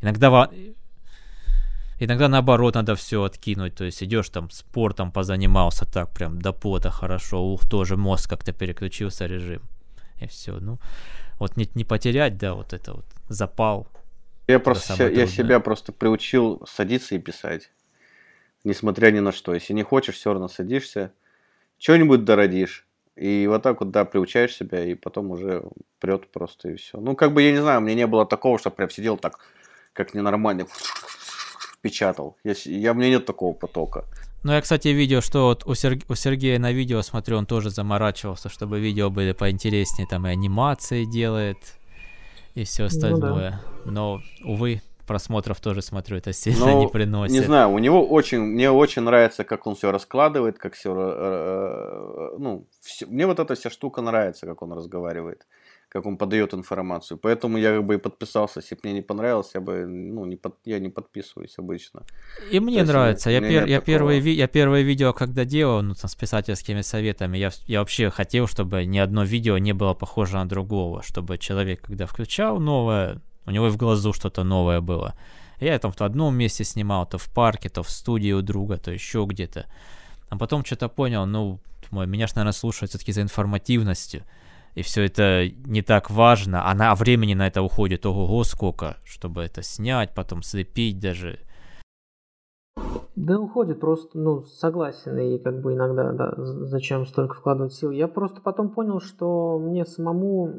Иногда, 0.00 0.48
иногда 1.98 2.28
наоборот 2.28 2.74
надо 2.74 2.94
все 2.94 3.22
откинуть, 3.24 3.74
то 3.74 3.84
есть 3.84 4.02
идешь 4.02 4.28
там 4.28 4.50
спортом 4.50 5.10
позанимался 5.10 5.84
так 5.84 6.10
прям 6.14 6.40
до 6.40 6.52
пота 6.52 6.90
хорошо, 6.90 7.42
ух, 7.42 7.68
тоже 7.68 7.96
мозг 7.96 8.30
как-то 8.30 8.52
переключился 8.52 9.26
режим, 9.26 9.62
и 10.20 10.26
все, 10.26 10.60
ну, 10.60 10.78
вот 11.38 11.56
не, 11.56 11.68
не 11.74 11.84
потерять, 11.84 12.38
да, 12.38 12.54
вот 12.54 12.72
это 12.72 12.92
вот 12.92 13.06
запал. 13.28 13.86
Я 14.46 14.60
просто 14.60 15.08
я 15.08 15.26
себя 15.26 15.58
просто 15.58 15.92
приучил 15.92 16.62
садиться 16.66 17.14
и 17.14 17.18
писать, 17.18 17.70
несмотря 18.62 19.10
ни 19.10 19.20
на 19.20 19.32
что. 19.32 19.54
Если 19.54 19.72
не 19.72 19.82
хочешь, 19.82 20.14
все 20.14 20.32
равно 20.32 20.48
садишься, 20.48 21.12
что-нибудь 21.78 22.24
дородишь. 22.24 22.86
И 23.16 23.46
вот 23.46 23.62
так 23.62 23.80
вот, 23.80 23.90
да, 23.90 24.04
приучаешь 24.04 24.54
себя, 24.54 24.84
и 24.84 24.94
потом 24.94 25.30
уже 25.30 25.64
прет 26.00 26.30
просто 26.32 26.70
и 26.70 26.76
все. 26.76 26.98
Ну, 26.98 27.14
как 27.14 27.32
бы, 27.32 27.42
я 27.42 27.52
не 27.52 27.58
знаю, 27.60 27.80
у 27.80 27.82
меня 27.82 27.94
не 27.94 28.06
было 28.06 28.26
такого, 28.26 28.58
что 28.58 28.70
прям 28.70 28.90
сидел 28.90 29.16
так, 29.16 29.38
как 29.92 30.14
ненормальный, 30.14 30.66
печатал. 31.80 32.36
Я, 32.42 32.54
я, 32.64 32.92
у 32.92 32.94
меня 32.94 33.10
нет 33.10 33.24
такого 33.24 33.54
потока. 33.54 34.04
Ну, 34.42 34.52
я, 34.52 34.60
кстати, 34.60 34.88
видел, 34.88 35.22
что 35.22 35.46
вот 35.46 35.64
у, 35.64 35.74
Серг... 35.74 36.00
у 36.08 36.14
Сергея 36.14 36.58
на 36.58 36.72
видео, 36.72 37.02
смотрю, 37.02 37.38
он 37.38 37.46
тоже 37.46 37.70
заморачивался, 37.70 38.48
чтобы 38.48 38.80
видео 38.80 39.10
были 39.10 39.32
поинтереснее, 39.32 40.06
там 40.06 40.26
и 40.26 40.30
анимации 40.30 41.04
делает, 41.04 41.56
и 42.54 42.64
все 42.64 42.84
остальное. 42.84 43.62
Ну, 43.84 43.84
да. 43.84 43.90
Но, 43.90 44.22
увы, 44.44 44.82
просмотров 45.04 45.60
тоже 45.60 45.82
смотрю, 45.82 46.16
это 46.16 46.32
сильно 46.32 46.66
ну, 46.72 46.80
не 46.80 46.88
приносит. 46.88 47.32
Не 47.32 47.42
знаю, 47.42 47.70
у 47.70 47.78
него 47.78 48.06
очень, 48.06 48.40
мне 48.40 48.70
очень 48.70 49.02
нравится, 49.02 49.44
как 49.44 49.66
он 49.66 49.74
все 49.74 49.90
раскладывает, 49.92 50.58
как 50.58 50.74
все, 50.74 50.92
э, 50.92 52.32
э, 52.32 52.36
ну, 52.38 52.66
все, 52.80 53.06
мне 53.06 53.26
вот 53.26 53.38
эта 53.38 53.54
вся 53.54 53.70
штука 53.70 54.02
нравится, 54.02 54.46
как 54.46 54.62
он 54.62 54.72
разговаривает, 54.72 55.46
как 55.88 56.06
он 56.06 56.16
подает 56.16 56.54
информацию. 56.54 57.18
Поэтому 57.18 57.58
я 57.58 57.74
как 57.76 57.84
бы 57.84 57.94
и 57.94 57.98
подписался. 57.98 58.60
Если 58.60 58.74
бы 58.74 58.80
мне 58.84 58.94
не 58.94 59.02
понравилось, 59.02 59.50
я 59.54 59.60
бы, 59.60 59.86
ну, 59.86 60.24
не 60.24 60.36
под, 60.36 60.54
я 60.64 60.80
не 60.80 60.88
подписываюсь 60.88 61.54
обычно. 61.58 62.02
И 62.50 62.60
мне 62.60 62.80
То 62.80 62.86
нравится. 62.86 63.30
Я, 63.30 63.40
пер, 63.40 63.66
я, 63.66 63.80
первое, 63.80 64.20
я 64.20 64.48
первое 64.48 64.82
видео, 64.82 65.12
когда 65.12 65.44
делал, 65.44 65.82
ну, 65.82 65.94
там, 65.94 66.08
с 66.08 66.14
писательскими 66.14 66.82
советами, 66.82 67.38
я, 67.38 67.50
я 67.66 67.78
вообще 67.78 68.10
хотел, 68.10 68.46
чтобы 68.46 68.84
ни 68.86 68.98
одно 68.98 69.24
видео 69.24 69.58
не 69.58 69.72
было 69.72 69.94
похоже 69.94 70.36
на 70.36 70.48
другого, 70.48 71.02
чтобы 71.02 71.38
человек, 71.38 71.82
когда 71.82 72.06
включал 72.06 72.58
новое, 72.58 73.20
у 73.46 73.50
него 73.50 73.66
и 73.66 73.70
в 73.70 73.76
глазу 73.76 74.12
что-то 74.12 74.44
новое 74.44 74.80
было. 74.80 75.14
Я 75.60 75.78
там 75.78 75.92
в 75.92 76.00
одном 76.00 76.34
месте 76.36 76.64
снимал, 76.64 77.06
то 77.06 77.18
в 77.18 77.32
парке, 77.32 77.68
то 77.68 77.82
в 77.82 77.90
студии 77.90 78.32
у 78.32 78.42
друга, 78.42 78.76
то 78.76 78.90
еще 78.90 79.24
где-то. 79.24 79.66
А 80.28 80.36
потом 80.36 80.64
что-то 80.64 80.88
понял, 80.88 81.26
ну, 81.26 81.60
мой, 81.90 82.06
меня 82.06 82.26
же, 82.26 82.34
наверное, 82.34 82.52
слушают 82.52 82.90
все-таки 82.90 83.12
за 83.12 83.22
информативностью. 83.22 84.24
И 84.74 84.82
все 84.82 85.04
это 85.04 85.48
не 85.66 85.82
так 85.82 86.10
важно, 86.10 86.68
а 86.68 86.74
на 86.74 86.94
времени 86.96 87.34
на 87.34 87.46
это 87.46 87.62
уходит 87.62 88.04
ого-го 88.04 88.42
сколько, 88.42 88.96
чтобы 89.04 89.42
это 89.42 89.62
снять, 89.62 90.12
потом 90.14 90.42
слепить 90.42 90.98
даже. 90.98 91.38
Да 93.14 93.38
уходит 93.38 93.78
просто, 93.78 94.18
ну, 94.18 94.40
согласен, 94.42 95.16
и 95.16 95.38
как 95.38 95.62
бы 95.62 95.74
иногда, 95.74 96.12
да, 96.12 96.34
зачем 96.36 97.06
столько 97.06 97.34
вкладывать 97.34 97.72
сил. 97.72 97.92
Я 97.92 98.08
просто 98.08 98.40
потом 98.40 98.70
понял, 98.70 99.00
что 99.00 99.60
мне 99.60 99.86
самому 99.86 100.52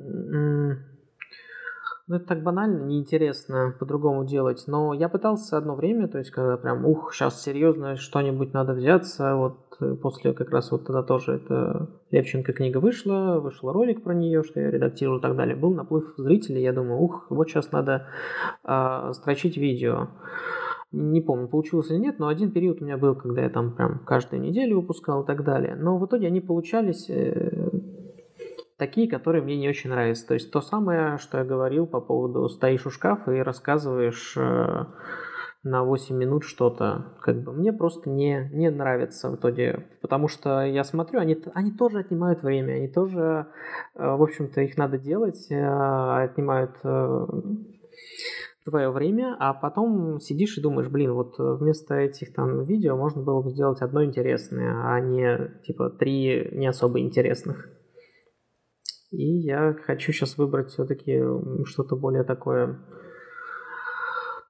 ну, 2.08 2.18
это 2.18 2.26
так 2.26 2.44
банально, 2.44 2.84
неинтересно 2.86 3.76
по-другому 3.80 4.26
делать. 4.26 4.64
Но 4.68 4.94
я 4.94 5.10
пытался 5.10 5.58
одно 5.58 5.76
время, 5.76 6.08
то 6.08 6.20
есть, 6.20 6.30
когда 6.30 6.56
прям, 6.56 6.86
ух, 6.86 7.12
сейчас 7.14 7.42
серьезно 7.42 7.98
что-нибудь 7.98 8.54
надо 8.54 8.74
взяться, 8.74 9.36
вот 9.36 9.78
э, 9.80 9.96
после 9.96 10.34
как 10.34 10.52
раз 10.52 10.72
вот 10.72 10.86
тогда 10.86 11.02
тоже 11.02 11.34
это 11.34 11.90
Левченко 12.12 12.54
книга 12.54 12.78
вышла, 12.78 13.40
вышел 13.40 13.72
ролик 13.72 14.04
про 14.04 14.14
нее, 14.14 14.44
что 14.44 14.60
я 14.60 14.70
редактировал 14.70 15.18
и 15.18 15.22
так 15.22 15.36
далее. 15.36 15.56
Был 15.56 15.74
наплыв 15.74 16.14
зрителей, 16.18 16.62
я 16.62 16.74
думаю, 16.74 17.02
ух, 17.02 17.26
вот 17.30 17.50
сейчас 17.50 17.72
надо 17.72 18.06
э, 18.64 19.12
строчить 19.14 19.58
видео. 19.58 20.10
Не 20.92 21.20
помню, 21.20 21.48
получилось 21.48 21.90
или 21.90 21.98
нет, 21.98 22.20
но 22.20 22.28
один 22.28 22.52
период 22.52 22.82
у 22.82 22.86
меня 22.86 22.98
был, 22.98 23.16
когда 23.16 23.42
я 23.42 23.50
там 23.50 23.72
прям 23.72 24.00
каждую 24.06 24.42
неделю 24.42 24.78
выпускал 24.78 25.24
и 25.24 25.26
так 25.26 25.44
далее. 25.44 25.76
Но 25.76 25.98
в 25.98 26.06
итоге 26.06 26.28
они 26.28 26.40
получались 26.40 27.10
э, 27.10 27.65
такие, 28.78 29.10
которые 29.10 29.44
мне 29.44 29.58
не 29.58 29.70
очень 29.70 29.90
нравятся. 29.90 30.28
То 30.28 30.34
есть 30.34 30.52
то 30.52 30.62
самое, 30.62 31.18
что 31.18 31.38
я 31.38 31.44
говорил 31.44 31.88
по 31.88 32.02
поводу 32.02 32.48
стоишь 32.50 32.86
у 32.86 32.90
шкафа 32.90 33.32
и 33.32 33.40
рассказываешь 33.40 34.36
э, 34.38 34.86
на 35.64 35.84
8 35.84 36.16
минут 36.16 36.44
что-то, 36.44 37.16
как 37.22 37.44
бы 37.44 37.54
мне 37.54 37.72
просто 37.72 38.10
не, 38.10 38.50
не 38.54 38.70
нравится 38.70 39.30
в 39.30 39.36
итоге, 39.36 39.88
потому 40.02 40.28
что 40.28 40.62
я 40.62 40.84
смотрю, 40.84 41.20
они, 41.20 41.42
они 41.54 41.72
тоже 41.72 42.00
отнимают 42.00 42.44
время, 42.44 42.74
они 42.74 42.88
тоже, 42.88 43.48
э, 43.96 44.16
в 44.16 44.22
общем-то, 44.22 44.62
их 44.62 44.78
надо 44.78 44.98
делать, 44.98 45.48
э, 45.50 46.24
отнимают 46.24 46.76
твое 48.66 48.90
время, 48.90 49.36
а 49.40 49.54
потом 49.54 50.20
сидишь 50.20 50.58
и 50.58 50.62
думаешь, 50.62 50.90
блин, 50.90 51.14
вот 51.14 51.36
вместо 51.38 51.94
этих 51.94 52.34
там 52.34 52.64
видео 52.64 52.98
можно 52.98 53.22
было 53.22 53.42
бы 53.44 53.52
сделать 53.52 53.80
одно 53.82 54.04
интересное, 54.04 54.82
а 54.84 55.00
не 55.00 55.52
типа 55.64 55.92
три 55.92 56.50
не 56.52 56.66
особо 56.66 57.00
интересных. 57.00 57.70
И 59.16 59.40
я 59.40 59.76
хочу 59.86 60.12
сейчас 60.12 60.38
выбрать 60.38 60.70
все-таки 60.70 61.22
что-то 61.66 61.96
более 61.96 62.24
такое 62.24 62.80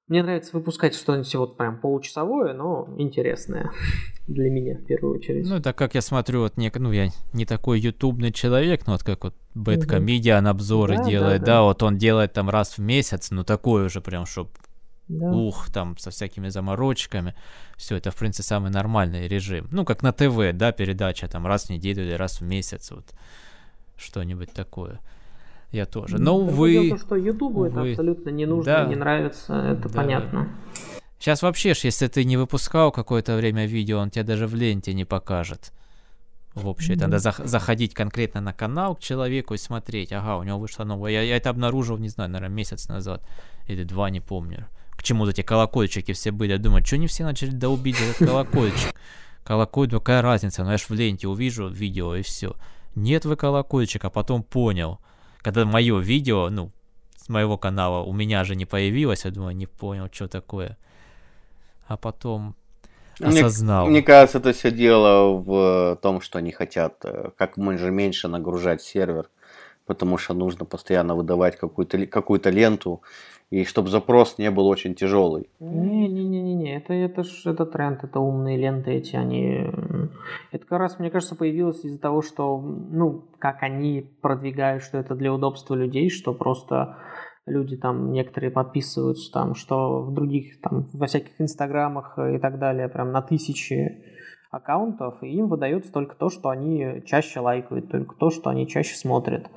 мне 0.08 0.22
нравится 0.22 0.52
выпускать 0.54 0.94
что-нибудь 0.94 1.34
вот 1.34 1.58
прям 1.58 1.80
получасовое, 1.80 2.54
но 2.54 2.88
интересное 2.98 3.72
для 4.28 4.52
меня 4.52 4.78
в 4.78 4.86
первую 4.86 5.18
очередь. 5.18 5.50
Ну, 5.50 5.60
так 5.60 5.76
как 5.76 5.96
я 5.96 6.02
смотрю, 6.02 6.42
вот 6.42 6.58
не, 6.58 6.72
ну, 6.76 6.92
я 6.92 7.10
не 7.34 7.46
такой 7.46 7.80
ютубный 7.80 8.32
человек, 8.32 8.86
но 8.86 8.94
вот 8.94 9.04
как 9.04 9.24
вот 9.24 9.36
Бэткомедиан 9.56 10.46
обзоры 10.46 10.98
да, 10.98 11.04
делает, 11.06 11.40
да, 11.42 11.46
да. 11.46 11.54
да, 11.54 11.62
вот 11.64 11.82
он 11.82 11.98
делает 11.98 12.34
там 12.34 12.52
раз 12.52 12.78
в 12.78 12.82
месяц, 12.82 13.32
ну, 13.32 13.44
такой 13.44 13.86
уже 13.86 14.00
прям, 14.00 14.28
чтоб 14.28 14.50
да. 15.08 15.32
ух, 15.32 15.72
там 15.74 15.98
со 15.98 16.12
всякими 16.12 16.50
заморочками. 16.50 17.34
Все, 17.76 17.96
это, 17.96 18.12
в 18.12 18.16
принципе, 18.16 18.44
самый 18.44 18.70
нормальный 18.70 19.28
режим. 19.28 19.68
Ну, 19.72 19.86
как 19.86 20.04
на 20.04 20.14
ТВ, 20.14 20.54
да, 20.54 20.72
передача 20.72 21.28
там 21.28 21.48
раз 21.48 21.66
в 21.66 21.70
неделю 21.72 22.04
или 22.04 22.14
раз 22.14 22.42
в 22.42 22.46
месяц, 22.46 22.92
вот 22.92 23.06
что-нибудь 23.97 24.51
такое. 24.51 24.99
Я 25.72 25.85
тоже. 25.85 26.17
Но, 26.17 26.38
увы... 26.38 26.89
То, 26.91 26.97
что 26.97 27.15
Ютубу 27.15 27.65
это 27.65 27.81
абсолютно 27.81 28.30
не 28.30 28.45
нужно, 28.45 28.72
да. 28.72 28.85
не 28.85 28.95
нравится, 28.95 29.53
это 29.53 29.89
да. 29.89 29.95
понятно. 29.95 30.49
Сейчас 31.19 31.41
вообще 31.41 31.73
ж, 31.73 31.80
если 31.80 32.07
ты 32.07 32.23
не 32.23 32.38
выпускал 32.38 32.91
какое-то 32.91 33.35
время 33.35 33.65
видео, 33.65 33.99
он 33.99 34.09
тебе 34.09 34.23
даже 34.23 34.47
в 34.47 34.55
ленте 34.55 34.93
не 34.93 35.05
покажет. 35.05 35.73
В 36.53 36.69
общем, 36.69 36.93
mm-hmm. 36.93 37.01
надо 37.01 37.17
зах- 37.17 37.45
заходить 37.45 37.93
конкретно 37.93 38.39
на 38.39 38.53
канал 38.53 38.95
к 38.95 38.99
человеку 38.99 39.53
и 39.53 39.57
смотреть. 39.57 40.13
Ага, 40.13 40.38
у 40.38 40.43
него 40.43 40.57
вышло 40.57 40.85
новое. 40.85 41.11
Я, 41.11 41.22
я 41.22 41.35
это 41.35 41.49
обнаружил, 41.49 41.97
не 41.97 42.07
знаю, 42.07 42.30
наверное, 42.30 42.55
месяц 42.55 42.88
назад. 42.88 43.22
Или 43.67 43.84
два, 43.84 44.09
не 44.09 44.22
помню. 44.22 44.67
К 44.91 45.03
чему 45.03 45.27
эти 45.27 45.41
колокольчики 45.41 46.13
все 46.13 46.31
были? 46.31 46.53
Я 46.53 46.57
думаю, 46.57 46.85
что 46.85 46.97
не 46.97 47.07
все 47.07 47.23
начали 47.23 47.49
доубить 47.49 47.97
этот 47.99 48.26
колокольчик? 48.27 48.93
Колокольчик, 49.43 49.93
ну 49.93 49.99
какая 49.99 50.22
разница? 50.22 50.63
Ну 50.63 50.72
я 50.72 50.77
ж 50.77 50.84
в 50.88 50.91
ленте 50.91 51.27
увижу 51.27 51.67
видео 51.67 52.15
и 52.15 52.22
все. 52.22 52.55
Нет 52.95 53.26
вы 53.26 53.35
колокольчика, 53.35 54.09
потом 54.09 54.43
понял– 54.43 54.99
когда 55.45 55.63
мое 55.63 55.99
видео, 55.99 56.49
ну, 56.49 56.72
с 57.17 57.30
моего 57.30 57.55
канала 57.55 58.01
у 58.03 58.13
меня 58.13 58.43
же 58.43 58.55
не 58.55 58.65
появилось, 58.65 59.26
я 59.26 59.31
думаю, 59.31 59.55
не 59.55 59.67
понял, 59.67 60.09
что 60.11 60.27
такое. 60.27 60.76
А 61.88 61.97
потом 61.97 62.55
осознал. 63.22 63.85
Мне, 63.85 63.91
мне 63.91 64.01
кажется, 64.01 64.39
это 64.39 64.53
все 64.53 64.72
дело 64.72 65.38
в 65.38 65.99
том, 66.01 66.19
что 66.19 66.39
они 66.39 66.51
хотят 66.51 66.95
э, 67.03 67.30
как 67.38 67.57
можно 67.57 67.89
меньше 67.89 68.27
нагружать 68.27 68.81
сервер, 68.81 69.30
потому 69.85 70.17
что 70.17 70.34
нужно 70.34 70.65
постоянно 70.65 71.13
выдавать 71.13 71.59
какую-то 71.59 72.07
какую 72.07 72.41
ленту, 72.45 73.03
и 73.51 73.63
чтобы 73.63 73.89
запрос 73.89 74.38
не 74.38 74.49
был 74.49 74.67
очень 74.67 74.95
тяжелый. 74.95 75.49
Не-не-не-не, 75.59 76.77
это, 76.77 76.93
это 76.93 77.23
ж 77.23 77.45
это 77.45 77.65
тренд, 77.65 78.03
это 78.03 78.19
умные 78.19 78.57
ленты 78.57 78.91
эти, 78.91 79.15
они... 79.15 79.67
Это 80.51 80.65
как 80.65 80.80
раз, 80.80 80.99
мне 80.99 81.11
кажется, 81.11 81.35
появилось 81.35 81.85
из-за 81.85 81.99
того, 81.99 82.22
что, 82.22 82.59
ну, 82.59 83.26
как 83.39 83.61
они 83.63 84.09
продвигают, 84.22 84.84
что 84.84 84.97
это 84.97 85.15
для 85.15 85.34
удобства 85.34 85.76
людей, 85.76 86.09
что 86.09 86.34
просто 86.34 86.97
люди 87.45 87.77
там 87.77 88.11
некоторые 88.11 88.51
подписываются 88.51 89.31
там, 89.31 89.53
что 89.53 90.01
в 90.01 90.13
других 90.13 90.59
там, 90.61 90.88
во 90.93 91.05
всяких 91.05 91.39
инстаграмах 91.39 92.17
и 92.17 92.39
так 92.39 92.57
далее, 92.57 92.89
прям 92.89 93.11
на 93.11 93.22
тысячи 93.22 94.03
аккаунтов, 94.49 95.22
и 95.22 95.27
им 95.27 95.47
выдается 95.47 95.91
только 95.91 96.15
то, 96.15 96.30
что 96.30 96.49
они 96.49 97.03
чаще 97.05 97.39
лайкают, 97.39 97.89
только 97.89 98.15
то, 98.15 98.30
что 98.30 98.49
они 98.49 98.67
чаще 98.67 98.95
смотрят. 98.95 99.47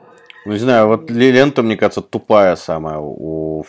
Ну, 0.46 0.52
не 0.52 0.58
знаю, 0.58 0.86
вот 0.88 1.10
лента, 1.10 1.62
мне 1.62 1.76
кажется, 1.76 2.00
тупая 2.00 2.56
самая. 2.56 2.98
У... 2.98 3.64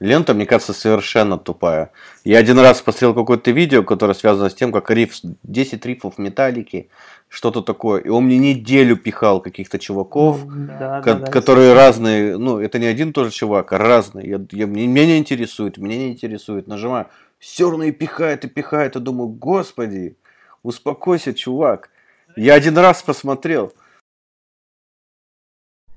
Лента, 0.00 0.32
мне 0.32 0.46
кажется, 0.46 0.72
совершенно 0.72 1.36
тупая. 1.38 1.90
Я 2.24 2.38
один 2.38 2.58
раз 2.58 2.80
посмотрел 2.80 3.14
какое-то 3.14 3.50
видео, 3.50 3.82
которое 3.82 4.14
связано 4.14 4.48
с 4.48 4.54
тем, 4.54 4.72
как 4.72 4.90
риф, 4.90 5.14
10 5.42 5.84
рифов 5.84 6.16
металлики, 6.16 6.88
что-то 7.28 7.60
такое. 7.60 8.00
И 8.00 8.08
он 8.08 8.24
мне 8.24 8.38
неделю 8.38 8.96
пихал 8.96 9.40
каких-то 9.40 9.78
чуваков, 9.78 10.40
да, 10.46 11.02
ко- 11.02 11.14
да, 11.14 11.18
да, 11.20 11.26
которые 11.26 11.74
да. 11.74 11.74
разные. 11.74 12.38
Ну, 12.38 12.58
это 12.58 12.78
не 12.78 12.86
один 12.86 13.12
тоже 13.12 13.30
чувак, 13.30 13.74
а 13.74 13.78
разные. 13.78 14.26
Я, 14.26 14.40
я, 14.52 14.66
меня 14.66 15.04
не 15.04 15.18
интересует, 15.18 15.76
меня 15.76 15.98
не 15.98 16.12
интересует. 16.12 16.66
Нажимаю, 16.66 17.06
все 17.38 17.68
равно 17.68 17.84
и 17.84 17.92
пихает, 17.92 18.46
и 18.46 18.48
пихает. 18.48 18.96
И 18.96 19.00
думаю, 19.00 19.28
господи, 19.28 20.16
успокойся, 20.62 21.34
чувак. 21.34 21.90
Я 22.36 22.54
один 22.54 22.78
раз 22.78 23.02
посмотрел. 23.02 23.74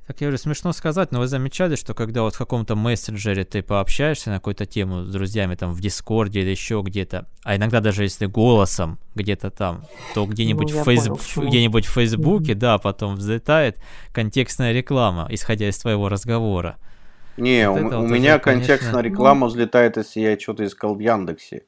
Как 0.05 0.19
я 0.19 0.27
говорю, 0.27 0.37
смешно 0.37 0.73
сказать, 0.73 1.13
но 1.13 1.19
вы 1.19 1.27
замечали, 1.27 1.75
что 1.75 1.93
когда 1.93 2.23
вот 2.23 2.35
в 2.35 2.37
каком-то 2.37 2.75
мессенджере 2.75 3.45
ты 3.45 3.63
пообщаешься 3.63 4.31
на 4.31 4.35
какую-то 4.35 4.65
тему 4.65 5.03
с 5.03 5.11
друзьями 5.11 5.55
там 5.55 5.71
в 5.71 5.79
Дискорде 5.79 6.41
или 6.41 6.49
еще 6.49 6.81
где-то, 6.85 7.25
а 7.43 7.55
иногда 7.55 7.79
даже 7.79 8.03
если 8.03 8.25
голосом 8.25 8.99
где-то 9.15 9.49
там, 9.49 9.85
то 10.13 10.25
где-нибудь 10.25 10.73
ну, 10.73 10.81
в, 10.81 10.83
фейс... 10.83 11.07
где-нибудь 11.37 11.85
в 11.85 11.93
Фейсбуке, 11.93 12.51
mm-hmm. 12.51 12.55
да, 12.55 12.77
потом 12.79 13.15
взлетает 13.15 13.77
контекстная 14.11 14.73
реклама, 14.73 15.27
исходя 15.29 15.69
из 15.69 15.77
твоего 15.77 16.09
разговора. 16.09 16.75
Не, 17.37 17.69
вот 17.69 17.81
у, 17.81 17.85
у 17.85 18.01
вот 18.01 18.09
меня 18.09 18.35
уже, 18.35 18.43
контекстная 18.43 18.91
конечно... 18.91 19.09
реклама 19.09 19.47
взлетает, 19.47 19.95
если 19.95 20.19
я 20.19 20.37
что-то 20.37 20.65
искал 20.65 20.95
в 20.95 20.99
Яндексе. 20.99 21.63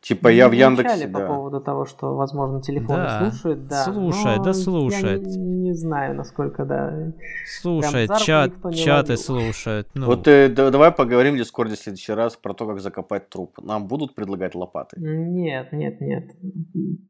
Типа 0.00 0.28
я 0.28 0.48
в 0.48 0.52
Яндексе, 0.52 1.06
да. 1.06 1.18
по 1.20 1.26
поводу 1.26 1.60
того, 1.60 1.84
что, 1.84 2.14
возможно, 2.16 2.62
телефон 2.62 2.96
да. 2.96 3.30
слушает, 3.30 3.66
да. 3.66 3.84
Слушает, 3.84 4.42
да 4.42 4.54
слушает. 4.54 5.26
Я 5.26 5.36
не, 5.36 5.36
не 5.36 5.74
знаю, 5.74 6.14
насколько, 6.14 6.64
да. 6.64 7.12
Слушает, 7.60 8.10
чат, 8.18 8.52
чаты 8.74 9.18
слушает. 9.18 9.88
Ну. 9.94 10.06
Вот 10.06 10.26
э, 10.26 10.48
давай 10.48 10.90
поговорим 10.90 11.34
в 11.34 11.36
Дискорде 11.36 11.74
в 11.74 11.78
следующий 11.78 12.14
раз 12.14 12.34
про 12.34 12.54
то, 12.54 12.66
как 12.66 12.80
закопать 12.80 13.28
труп. 13.28 13.58
Нам 13.62 13.88
будут 13.88 14.14
предлагать 14.14 14.54
лопаты? 14.54 14.98
Нет, 14.98 15.70
нет, 15.72 16.00
нет. 16.00 16.30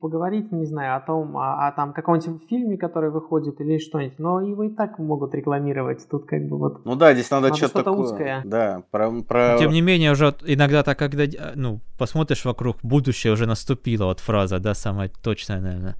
Поговорить, 0.01 0.51
не 0.51 0.67
знаю, 0.67 0.97
о 0.97 1.01
том, 1.01 1.37
о, 1.37 1.69
о 1.69 1.73
там 1.73 1.93
каком-нибудь 1.93 2.43
фильме, 2.49 2.77
который 2.77 3.11
выходит 3.11 3.61
или 3.61 3.79
что-нибудь. 3.79 4.19
Но 4.19 4.41
его 4.41 4.65
и 4.65 4.69
так 4.69 4.99
могут 4.99 5.33
рекламировать. 5.33 6.09
Тут 6.11 6.27
как 6.27 6.43
бы 6.49 6.59
вот... 6.59 6.85
Ну 6.85 6.97
да, 6.97 7.15
здесь 7.15 7.31
надо, 7.31 7.49
надо 7.49 7.57
что-то 7.57 7.85
такое. 7.85 7.99
узкое. 8.01 8.43
Да, 8.45 8.83
про, 8.91 9.12
про... 9.23 9.59
Тем 9.59 9.71
не 9.71 9.81
менее, 9.81 10.11
уже 10.11 10.35
иногда 10.45 10.83
так, 10.83 10.99
когда, 10.99 11.23
ну, 11.55 11.79
посмотришь 11.97 12.45
вокруг 12.45 12.80
будущее 12.82 13.32
уже 13.32 13.47
наступило, 13.47 14.07
вот 14.07 14.20
фраза, 14.20 14.59
да, 14.59 14.74
самая 14.74 15.11
точная, 15.23 15.61
наверное. 15.61 15.97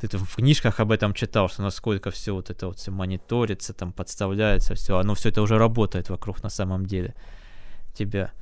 Ты 0.00 0.16
в 0.16 0.36
книжках 0.36 0.80
об 0.80 0.92
этом 0.92 1.12
читал, 1.12 1.48
что 1.50 1.62
насколько 1.62 2.10
все 2.10 2.32
вот 2.32 2.48
это 2.48 2.68
вот 2.68 2.78
все 2.78 2.90
мониторится, 2.90 3.74
там 3.74 3.92
подставляется, 3.92 4.74
все, 4.74 4.96
оно 4.96 5.14
все 5.14 5.28
это 5.28 5.42
уже 5.42 5.58
работает 5.58 6.08
вокруг 6.08 6.42
на 6.42 6.48
самом 6.48 6.86
деле 6.86 7.14
тебя. 7.92 8.32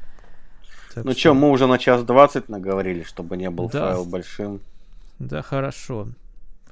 Так 0.95 1.05
ну 1.05 1.13
что, 1.13 1.35
мы 1.35 1.51
уже 1.51 1.67
на 1.67 1.79
час 1.79 2.05
двадцать 2.05 2.49
наговорили, 2.49 3.03
чтобы 3.03 3.37
не 3.37 3.51
был 3.51 3.69
да. 3.69 3.89
файл 3.89 4.05
большим. 4.05 4.61
Да, 5.19 5.43
хорошо, 5.43 6.09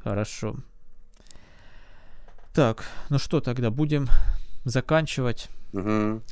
хорошо. 0.05 0.57
Так, 2.55 2.85
ну 3.11 3.19
что 3.19 3.41
тогда, 3.41 3.71
будем 3.71 4.09
заканчивать, 4.65 5.49
угу. 5.73 6.23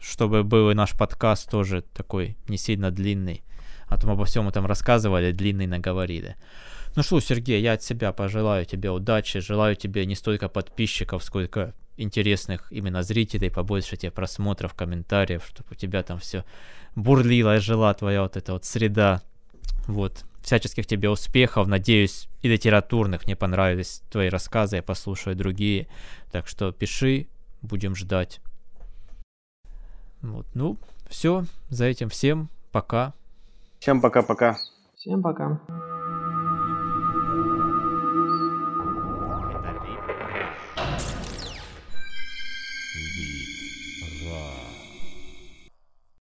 чтобы 0.00 0.42
был 0.42 0.70
и 0.70 0.74
наш 0.74 0.98
подкаст 0.98 1.48
тоже 1.48 1.82
такой 1.94 2.36
не 2.48 2.58
сильно 2.58 2.90
длинный 2.90 3.44
а 3.90 3.98
то 3.98 4.06
мы 4.06 4.14
обо 4.14 4.24
всем 4.24 4.48
этом 4.48 4.64
рассказывали, 4.64 5.32
длинный 5.32 5.66
наговорили. 5.66 6.36
Ну 6.96 7.02
что, 7.02 7.20
Сергей, 7.20 7.60
я 7.60 7.74
от 7.74 7.82
себя 7.82 8.12
пожелаю 8.12 8.64
тебе 8.64 8.90
удачи, 8.90 9.40
желаю 9.40 9.76
тебе 9.76 10.06
не 10.06 10.14
столько 10.14 10.48
подписчиков, 10.48 11.22
сколько 11.22 11.74
интересных 11.96 12.72
именно 12.72 13.02
зрителей, 13.02 13.50
побольше 13.50 13.96
тебе 13.96 14.10
просмотров, 14.10 14.74
комментариев, 14.74 15.44
чтобы 15.46 15.68
у 15.72 15.74
тебя 15.74 16.02
там 16.02 16.18
все 16.18 16.44
бурлило 16.96 17.56
и 17.56 17.60
жила 17.60 17.92
твоя 17.94 18.22
вот 18.22 18.36
эта 18.36 18.52
вот 18.52 18.64
среда. 18.64 19.22
Вот. 19.86 20.24
Всяческих 20.42 20.86
тебе 20.86 21.10
успехов. 21.10 21.66
Надеюсь, 21.66 22.28
и 22.42 22.48
литературных 22.48 23.26
мне 23.26 23.36
понравились 23.36 24.02
твои 24.10 24.28
рассказы, 24.28 24.76
я 24.76 24.82
послушаю 24.82 25.36
другие. 25.36 25.88
Так 26.32 26.48
что 26.48 26.72
пиши, 26.72 27.28
будем 27.60 27.94
ждать. 27.94 28.40
Вот. 30.22 30.46
Ну, 30.54 30.78
все. 31.08 31.44
За 31.68 31.84
этим 31.84 32.08
всем. 32.08 32.48
Пока. 32.72 33.14
Всем 33.80 34.02
пока-пока. 34.02 34.58
Всем 34.94 35.22
пока. 35.22 35.58
-пока. 35.66 35.80